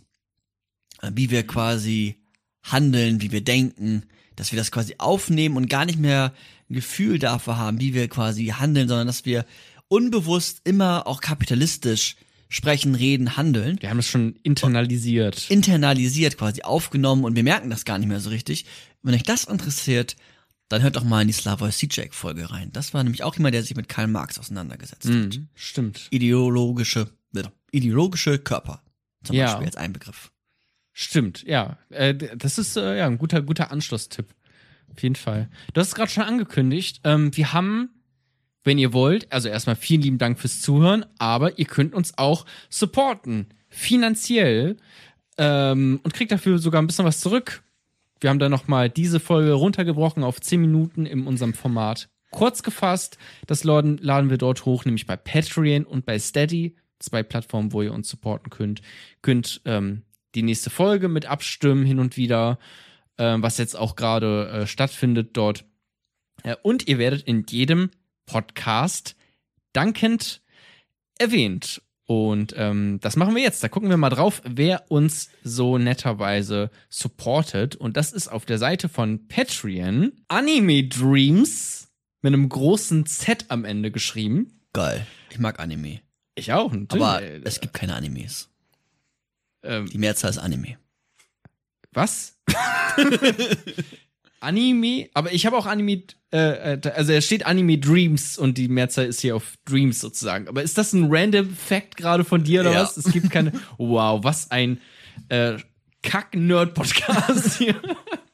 Äh, 1.02 1.12
wie 1.14 1.30
wir 1.30 1.46
quasi 1.46 2.16
handeln, 2.62 3.20
wie 3.20 3.30
wir 3.30 3.42
denken, 3.42 4.04
dass 4.34 4.50
wir 4.52 4.56
das 4.58 4.70
quasi 4.70 4.94
aufnehmen 4.98 5.56
und 5.56 5.68
gar 5.68 5.84
nicht 5.84 5.98
mehr 5.98 6.32
ein 6.68 6.74
Gefühl 6.74 7.18
dafür 7.18 7.58
haben, 7.58 7.80
wie 7.80 7.94
wir 7.94 8.08
quasi 8.08 8.46
handeln, 8.46 8.88
sondern 8.88 9.06
dass 9.06 9.24
wir 9.24 9.44
unbewusst 9.88 10.62
immer 10.64 11.06
auch 11.06 11.20
kapitalistisch 11.20 12.16
sprechen, 12.48 12.94
reden, 12.94 13.36
handeln 13.36 13.76
Wir 13.80 13.90
haben 13.90 13.98
es 13.98 14.08
schon 14.08 14.36
internalisiert. 14.42 15.50
internalisiert 15.50 16.38
quasi 16.38 16.62
aufgenommen 16.62 17.24
und 17.24 17.36
wir 17.36 17.44
merken 17.44 17.70
das 17.70 17.84
gar 17.84 17.98
nicht 17.98 18.08
mehr 18.08 18.20
so 18.20 18.30
richtig. 18.30 18.64
Wenn 19.02 19.14
euch 19.14 19.22
das 19.22 19.44
interessiert, 19.44 20.16
dann 20.68 20.82
hört 20.82 20.96
doch 20.96 21.04
mal 21.04 21.22
in 21.22 21.28
die 21.28 21.34
Slavoj 21.34 21.70
Zizek 21.70 22.14
Folge 22.14 22.50
rein. 22.50 22.70
Das 22.72 22.92
war 22.94 23.02
nämlich 23.04 23.22
auch 23.22 23.36
jemand, 23.36 23.54
der 23.54 23.62
sich 23.62 23.76
mit 23.76 23.88
Karl 23.88 24.08
Marx 24.08 24.38
auseinandergesetzt 24.38 25.06
hat. 25.06 25.12
Mhm, 25.14 25.48
stimmt. 25.54 26.08
Ideologische, 26.10 27.08
äh, 27.34 27.44
ideologische 27.70 28.38
Körper 28.38 28.82
zum 29.24 29.36
Ja. 29.36 29.46
Beispiel 29.46 29.66
als 29.66 29.76
ein 29.76 29.92
Begriff. 29.92 30.32
Stimmt, 30.92 31.42
ja. 31.44 31.78
Äh, 31.90 32.14
das 32.14 32.58
ist 32.58 32.76
äh, 32.76 32.98
ja 32.98 33.06
ein 33.06 33.18
guter, 33.18 33.42
guter 33.42 33.70
Anschlusstipp. 33.70 34.34
Auf 34.92 35.02
jeden 35.02 35.16
Fall. 35.16 35.48
Du 35.74 35.80
hast 35.80 35.88
es 35.88 35.94
gerade 35.94 36.10
schon 36.10 36.24
angekündigt. 36.24 37.00
Ähm, 37.04 37.36
wir 37.36 37.52
haben, 37.52 37.90
wenn 38.64 38.78
ihr 38.78 38.92
wollt, 38.92 39.30
also 39.30 39.48
erstmal 39.48 39.76
vielen 39.76 40.00
lieben 40.02 40.18
Dank 40.18 40.38
fürs 40.40 40.62
Zuhören, 40.62 41.04
aber 41.18 41.58
ihr 41.58 41.66
könnt 41.66 41.92
uns 41.94 42.16
auch 42.16 42.46
supporten. 42.70 43.46
Finanziell. 43.68 44.78
Ähm, 45.38 46.00
und 46.02 46.14
kriegt 46.14 46.32
dafür 46.32 46.58
sogar 46.58 46.80
ein 46.80 46.86
bisschen 46.86 47.04
was 47.04 47.20
zurück. 47.20 47.62
Wir 48.20 48.30
haben 48.30 48.38
da 48.38 48.48
nochmal 48.48 48.88
diese 48.88 49.20
Folge 49.20 49.52
runtergebrochen 49.52 50.24
auf 50.24 50.40
10 50.40 50.60
Minuten 50.60 51.06
in 51.06 51.26
unserem 51.26 51.54
Format. 51.54 52.08
Kurz 52.30 52.62
gefasst, 52.62 53.18
das 53.46 53.64
laden, 53.64 53.98
laden 53.98 54.30
wir 54.30 54.38
dort 54.38 54.64
hoch, 54.64 54.84
nämlich 54.84 55.06
bei 55.06 55.16
Patreon 55.16 55.84
und 55.84 56.06
bei 56.06 56.18
Steady. 56.18 56.76
Zwei 56.98 57.22
Plattformen, 57.22 57.72
wo 57.72 57.82
ihr 57.82 57.92
uns 57.92 58.08
supporten 58.08 58.50
könnt. 58.50 58.80
Könnt 59.22 59.60
ähm, 59.64 60.02
die 60.34 60.42
nächste 60.42 60.70
Folge 60.70 61.08
mit 61.08 61.26
abstimmen 61.26 61.84
hin 61.84 61.98
und 61.98 62.16
wieder, 62.16 62.58
ähm, 63.18 63.42
was 63.42 63.58
jetzt 63.58 63.76
auch 63.76 63.96
gerade 63.96 64.48
äh, 64.48 64.66
stattfindet 64.66 65.30
dort. 65.36 65.64
Äh, 66.42 66.56
und 66.62 66.88
ihr 66.88 66.98
werdet 66.98 67.22
in 67.22 67.44
jedem 67.48 67.90
Podcast 68.24 69.16
dankend 69.72 70.42
erwähnt. 71.18 71.82
Und 72.06 72.54
ähm, 72.56 72.98
das 73.02 73.16
machen 73.16 73.34
wir 73.34 73.42
jetzt. 73.42 73.62
Da 73.64 73.68
gucken 73.68 73.90
wir 73.90 73.96
mal 73.96 74.10
drauf, 74.10 74.40
wer 74.44 74.90
uns 74.90 75.28
so 75.42 75.76
netterweise 75.76 76.70
supportet. 76.88 77.74
Und 77.74 77.96
das 77.96 78.12
ist 78.12 78.28
auf 78.28 78.44
der 78.46 78.58
Seite 78.58 78.88
von 78.88 79.26
Patreon 79.26 80.12
Anime 80.28 80.84
Dreams 80.88 81.88
mit 82.22 82.32
einem 82.32 82.48
großen 82.48 83.06
Z 83.06 83.46
am 83.48 83.64
Ende 83.64 83.90
geschrieben. 83.90 84.60
Geil. 84.72 85.04
Ich 85.30 85.38
mag 85.40 85.58
Anime. 85.58 86.00
Ich 86.36 86.52
auch, 86.52 86.72
natürlich. 86.72 87.02
Aber 87.04 87.22
es 87.44 87.60
gibt 87.60 87.74
keine 87.74 87.94
Animes. 87.94 88.50
ähm, 89.64 89.88
Die 89.88 89.98
Mehrzahl 89.98 90.30
ist 90.30 90.38
Anime. 90.38 90.78
was? 91.92 92.38
Anime, 94.40 95.08
aber 95.14 95.32
ich 95.32 95.46
habe 95.46 95.56
auch 95.56 95.66
Anime, 95.66 96.02
äh, 96.32 96.74
äh, 96.74 96.80
also 96.94 97.12
es 97.12 97.24
steht 97.24 97.46
Anime 97.46 97.78
Dreams 97.78 98.38
und 98.38 98.58
die 98.58 98.68
Mehrzahl 98.68 99.06
ist 99.06 99.20
hier 99.20 99.36
auf 99.36 99.54
Dreams 99.64 100.00
sozusagen. 100.00 100.48
Aber 100.48 100.62
ist 100.62 100.76
das 100.78 100.92
ein 100.92 101.06
random 101.10 101.48
Fact 101.54 101.96
gerade 101.96 102.24
von 102.24 102.44
dir 102.44 102.60
oder 102.60 102.72
Ja. 102.72 102.82
was? 102.82 102.96
Es 102.96 103.10
gibt 103.12 103.30
keine. 103.30 103.52
Wow, 103.78 104.22
was 104.24 104.50
ein 104.50 104.80
äh, 105.28 105.54
Kack-Nerd-Podcast 106.02 107.58
hier. 107.58 107.74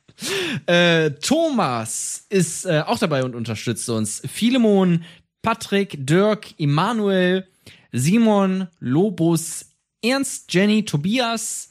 äh, 0.67 1.11
Thomas 1.13 2.27
ist 2.29 2.65
äh, 2.67 2.83
auch 2.87 2.99
dabei 2.99 3.25
und 3.25 3.35
unterstützt 3.35 3.89
uns. 3.89 4.23
Philemon, 4.27 5.05
Patrick, 5.43 5.97
Dirk, 5.99 6.55
Emanuel, 6.59 7.47
Simon, 7.93 8.69
Lobus, 8.81 9.67
Ernst, 10.05 10.53
Jenny, 10.53 10.85
Tobias, 10.85 11.71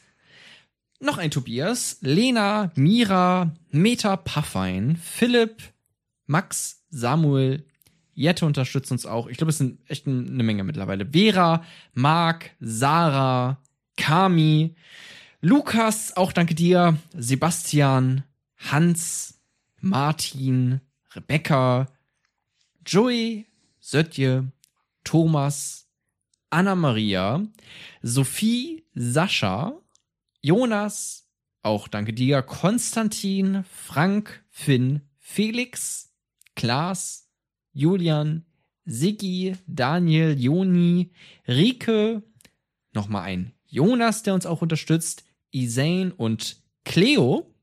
noch 1.01 1.17
ein 1.17 1.31
Tobias, 1.31 1.97
Lena, 2.01 2.71
Mira, 2.75 3.53
Meta 3.71 4.17
Paffein, 4.17 4.97
Philipp, 4.97 5.61
Max, 6.27 6.83
Samuel, 6.89 7.65
Jette 8.13 8.45
unterstützt 8.45 8.91
uns 8.91 9.05
auch. 9.05 9.27
Ich 9.27 9.37
glaube, 9.37 9.51
es 9.51 9.57
sind 9.57 9.79
echt 9.89 10.05
eine 10.05 10.43
Menge 10.43 10.63
mittlerweile. 10.63 11.07
Vera, 11.11 11.63
Marc, 11.93 12.51
Sarah, 12.59 13.61
Kami, 13.97 14.75
Lukas, 15.41 16.15
auch 16.15 16.33
danke 16.33 16.53
dir, 16.53 16.97
Sebastian, 17.13 18.23
Hans, 18.57 19.39
Martin, 19.79 20.81
Rebecca, 21.15 21.87
Joey, 22.85 23.47
Sötje, 23.79 24.51
Thomas, 25.03 25.87
Anna-Maria, 26.51 27.43
Sophie, 28.03 28.83
Sascha, 28.93 29.73
Jonas, 30.41 31.29
auch 31.61 31.87
danke 31.87 32.13
dir, 32.13 32.41
Konstantin, 32.41 33.63
Frank, 33.63 34.43
Finn, 34.49 35.01
Felix, 35.19 36.11
Klaas, 36.55 37.29
Julian, 37.73 38.45
Siggi, 38.85 39.55
Daniel, 39.67 40.39
Joni, 40.39 41.11
Rike, 41.47 42.23
nochmal 42.93 43.23
ein 43.23 43.53
Jonas, 43.67 44.23
der 44.23 44.33
uns 44.33 44.45
auch 44.45 44.61
unterstützt, 44.61 45.23
Isane 45.51 46.13
und 46.15 46.57
Cleo. 46.83 47.53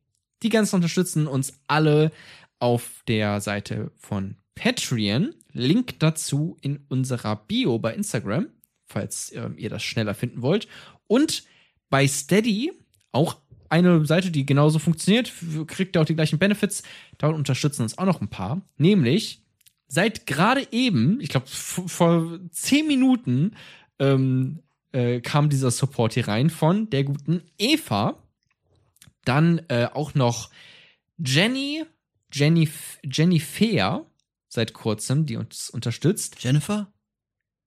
Die 0.43 0.49
ganzen 0.49 0.77
unterstützen 0.77 1.27
uns 1.27 1.61
alle 1.67 2.13
auf 2.61 3.03
der 3.09 3.41
Seite 3.41 3.91
von 3.97 4.37
Patreon. 4.55 5.35
Link 5.53 5.99
dazu 5.99 6.57
in 6.61 6.85
unserer 6.89 7.37
Bio 7.37 7.79
bei 7.79 7.93
Instagram, 7.95 8.47
falls 8.87 9.33
ähm, 9.33 9.59
ihr 9.59 9.69
das 9.69 9.83
schneller 9.83 10.15
finden 10.15 10.43
wollt. 10.43 10.69
Und 11.09 11.43
bei 11.91 12.07
Steady, 12.07 12.73
auch 13.13 13.37
eine 13.69 14.05
Seite, 14.07 14.31
die 14.31 14.47
genauso 14.47 14.79
funktioniert, 14.79 15.33
kriegt 15.67 15.97
ihr 15.97 16.03
auch 16.03 16.07
die 16.07 16.15
gleichen 16.15 16.39
Benefits. 16.39 16.83
Da 17.19 17.29
unterstützen 17.29 17.83
uns 17.83 17.99
auch 17.99 18.07
noch 18.07 18.21
ein 18.21 18.29
paar. 18.29 18.63
Nämlich, 18.77 19.43
seit 19.89 20.27
gerade 20.27 20.67
eben, 20.73 21.21
ich 21.21 21.29
glaube 21.29 21.47
vor 21.49 22.39
zehn 22.51 22.87
Minuten, 22.87 23.55
ähm, 23.99 24.63
äh, 24.93 25.21
kam 25.21 25.51
dieser 25.51 25.71
Support 25.71 26.15
hier 26.15 26.29
rein 26.29 26.51
von 26.51 26.89
der 26.91 27.05
guten 27.05 27.43
Eva. 27.59 28.23
Dann 29.25 29.61
äh, 29.69 29.89
auch 29.93 30.15
noch 30.15 30.51
Jenny, 31.19 31.85
Jenny, 32.33 32.69
Jenny 33.05 33.41
Fair 33.41 34.07
seit 34.49 34.73
kurzem, 34.73 35.27
die 35.27 35.37
uns 35.37 35.69
unterstützt. 35.69 36.43
Jennifer? 36.43 36.91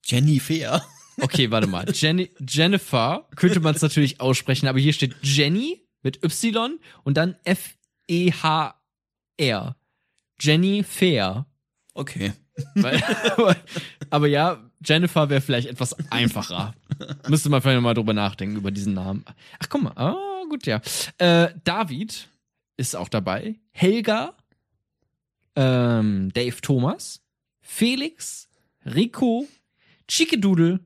Jenny 0.04 0.40
Fair. 0.40 0.84
Okay, 1.22 1.52
warte 1.52 1.68
mal. 1.68 1.86
Jenny, 1.94 2.30
Jennifer 2.48 3.28
könnte 3.36 3.60
man 3.60 3.76
es 3.76 3.82
natürlich 3.82 4.20
aussprechen, 4.20 4.68
aber 4.68 4.80
hier 4.80 4.94
steht 4.94 5.16
Jenny 5.22 5.82
mit 6.04 6.24
Y 6.24 6.80
und 7.04 7.18
dann 7.18 7.36
F-E-H-R. 7.44 8.76
Jenny 10.40 10.84
Fair. 10.84 11.46
Okay. 11.94 12.34
Weil, 12.76 13.02
aber, 13.38 13.56
aber 14.10 14.28
ja, 14.28 14.60
Jennifer 14.84 15.30
wäre 15.30 15.42
vielleicht 15.42 15.68
etwas 15.68 15.96
einfacher. 16.12 16.74
Müsste 17.28 17.50
man 17.50 17.62
vielleicht 17.62 17.82
mal 17.82 17.94
drüber 17.94 18.14
nachdenken, 18.14 18.58
über 18.58 18.72
diesen 18.72 18.94
Namen. 18.94 19.24
Ach, 19.60 19.70
guck 19.70 19.84
mal. 19.84 19.94
Ah, 19.96 20.44
gut, 20.50 20.66
ja. 20.66 20.82
Äh, 21.18 21.50
David 21.64 22.28
ist 22.78 22.96
auch 22.96 23.10
dabei. 23.10 23.60
Helga. 23.72 24.34
Ähm, 25.56 26.32
Dave 26.34 26.60
Thomas. 26.62 27.22
Felix. 27.62 28.50
Rico. 28.86 29.48
Chikedoodle. 30.08 30.80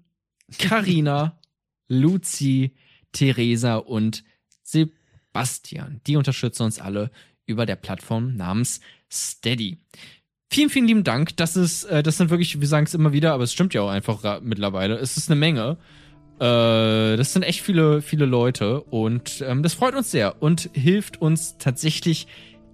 Karina. 0.57 1.39
Luzi. 1.87 2.75
Theresa 3.15 3.77
und 3.77 4.23
Sebastian. 4.61 6.01
Die 6.05 6.17
unterstützen 6.17 6.63
uns 6.63 6.79
alle 6.79 7.11
über 7.45 7.65
der 7.65 7.77
Plattform 7.77 8.35
namens 8.35 8.81
Steady. 9.11 9.77
Vielen, 10.51 10.69
vielen 10.69 10.87
lieben 10.87 11.03
Dank. 11.03 11.35
Das 11.37 11.55
ist, 11.55 11.85
äh, 11.85 12.03
das 12.03 12.17
sind 12.17 12.29
wirklich, 12.29 12.59
wir 12.59 12.67
sagen 12.67 12.85
es 12.85 12.93
immer 12.93 13.13
wieder, 13.13 13.33
aber 13.33 13.43
es 13.43 13.53
stimmt 13.53 13.73
ja 13.73 13.81
auch 13.81 13.89
einfach 13.89 14.41
mittlerweile. 14.41 14.95
Es 14.95 15.17
ist 15.17 15.29
eine 15.29 15.39
Menge. 15.39 15.77
Äh, 16.39 17.15
das 17.17 17.33
sind 17.33 17.43
echt 17.43 17.61
viele, 17.61 18.01
viele 18.01 18.25
Leute 18.25 18.81
und 18.81 19.43
ähm, 19.47 19.63
das 19.63 19.73
freut 19.73 19.95
uns 19.95 20.11
sehr 20.11 20.41
und 20.41 20.69
hilft 20.73 21.21
uns 21.21 21.57
tatsächlich 21.57 22.27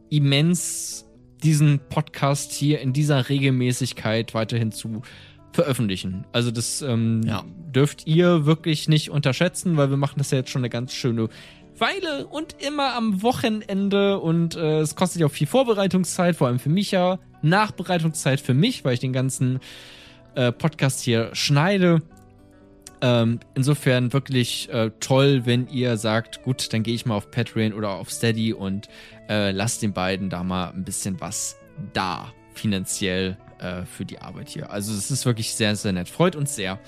immens, 0.10 1.06
diesen 1.44 1.80
Podcast 1.90 2.52
hier 2.52 2.82
in 2.82 2.94
dieser 2.94 3.30
Regelmäßigkeit 3.30 4.34
weiterhin 4.34 4.72
zu 4.72 5.02
veröffentlichen. 5.52 6.26
Also 6.32 6.52
das 6.52 6.82
ähm, 6.82 7.22
Ja. 7.26 7.44
dürft 7.76 8.08
ihr 8.08 8.46
wirklich 8.46 8.88
nicht 8.88 9.10
unterschätzen, 9.10 9.78
weil 9.78 9.90
wir 9.90 9.98
machen 9.98 10.16
das 10.18 10.32
ja 10.32 10.38
jetzt 10.40 10.50
schon 10.50 10.62
eine 10.62 10.70
ganz 10.70 10.94
schöne 10.94 11.30
Weile 11.78 12.28
und 12.28 12.56
immer 12.66 12.96
am 12.96 13.22
Wochenende 13.24 14.20
und 14.20 14.56
äh, 14.56 14.80
es 14.80 14.96
kostet 14.96 15.22
ja 15.22 15.28
auch 15.28 15.32
viel 15.32 15.48
Vorbereitungszeit, 15.48 16.36
vor 16.36 16.48
allem 16.48 16.60
für 16.60 16.70
mich 16.70 16.92
ja, 16.92 17.18
Nachbereitungszeit 17.42 18.40
für 18.40 18.54
mich, 18.54 18.86
weil 18.86 18.94
ich 18.94 19.00
den 19.00 19.14
ganzen 19.14 19.60
äh, 20.36 20.52
Podcast 20.52 21.02
hier 21.02 21.30
schneide. 21.34 22.02
Ähm, 23.04 23.40
insofern 23.56 24.14
wirklich 24.14 24.70
äh, 24.72 24.92
toll, 25.00 25.42
wenn 25.46 25.68
ihr 25.70 25.98
sagt, 25.98 26.44
gut, 26.44 26.72
dann 26.72 26.84
gehe 26.84 26.94
ich 26.94 27.08
mal 27.08 27.16
auf 27.16 27.32
Patreon 27.32 27.74
oder 27.74 27.90
auf 27.90 28.12
Steady 28.12 28.54
und 28.54 28.90
äh, 29.28 29.50
lasst 29.52 29.82
den 29.82 29.92
beiden 29.92 30.30
da 30.30 30.44
mal 30.44 30.70
ein 30.70 30.84
bisschen 30.84 31.20
was 31.20 31.58
da, 31.94 32.32
finanziell 32.54 33.38
äh, 33.62 33.86
für 33.86 34.06
die 34.06 34.20
Arbeit 34.20 34.50
hier. 34.50 34.72
Also 34.72 34.94
es 34.94 35.12
ist 35.12 35.26
wirklich 35.26 35.54
sehr, 35.54 35.76
sehr 35.76 35.94
nett. 35.94 36.10
Freut 36.10 36.36
uns 36.36 36.56
sehr. 36.56 36.80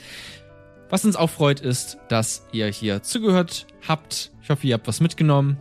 Was 0.89 1.05
uns 1.05 1.15
auch 1.15 1.29
freut, 1.29 1.59
ist, 1.59 1.97
dass 2.07 2.45
ihr 2.51 2.67
hier 2.67 3.01
zugehört 3.01 3.65
habt. 3.87 4.31
Ich 4.41 4.49
hoffe, 4.49 4.67
ihr 4.67 4.75
habt 4.75 4.87
was 4.87 4.99
mitgenommen. 4.99 5.57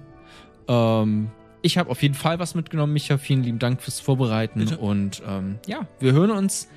Ähm, 0.68 1.30
ich 1.62 1.78
habe 1.78 1.90
auf 1.90 2.02
jeden 2.02 2.14
Fall 2.14 2.38
was 2.38 2.54
mitgenommen. 2.54 2.92
Micha, 2.92 3.18
vielen 3.18 3.42
lieben 3.42 3.58
Dank 3.58 3.80
fürs 3.80 4.00
Vorbereiten. 4.00 4.58
Bitte. 4.58 4.78
Und 4.78 5.22
ähm, 5.26 5.58
ja, 5.66 5.86
wir 6.00 6.12
hören 6.12 6.32
uns 6.32 6.68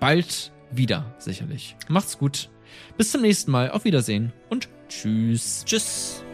bald 0.00 0.52
wieder, 0.70 1.14
sicherlich. 1.18 1.76
Macht's 1.88 2.18
gut. 2.18 2.48
Bis 2.96 3.12
zum 3.12 3.20
nächsten 3.20 3.50
Mal. 3.50 3.70
Auf 3.70 3.84
Wiedersehen 3.84 4.32
und 4.48 4.68
tschüss. 4.88 5.64
Tschüss. 5.66 6.24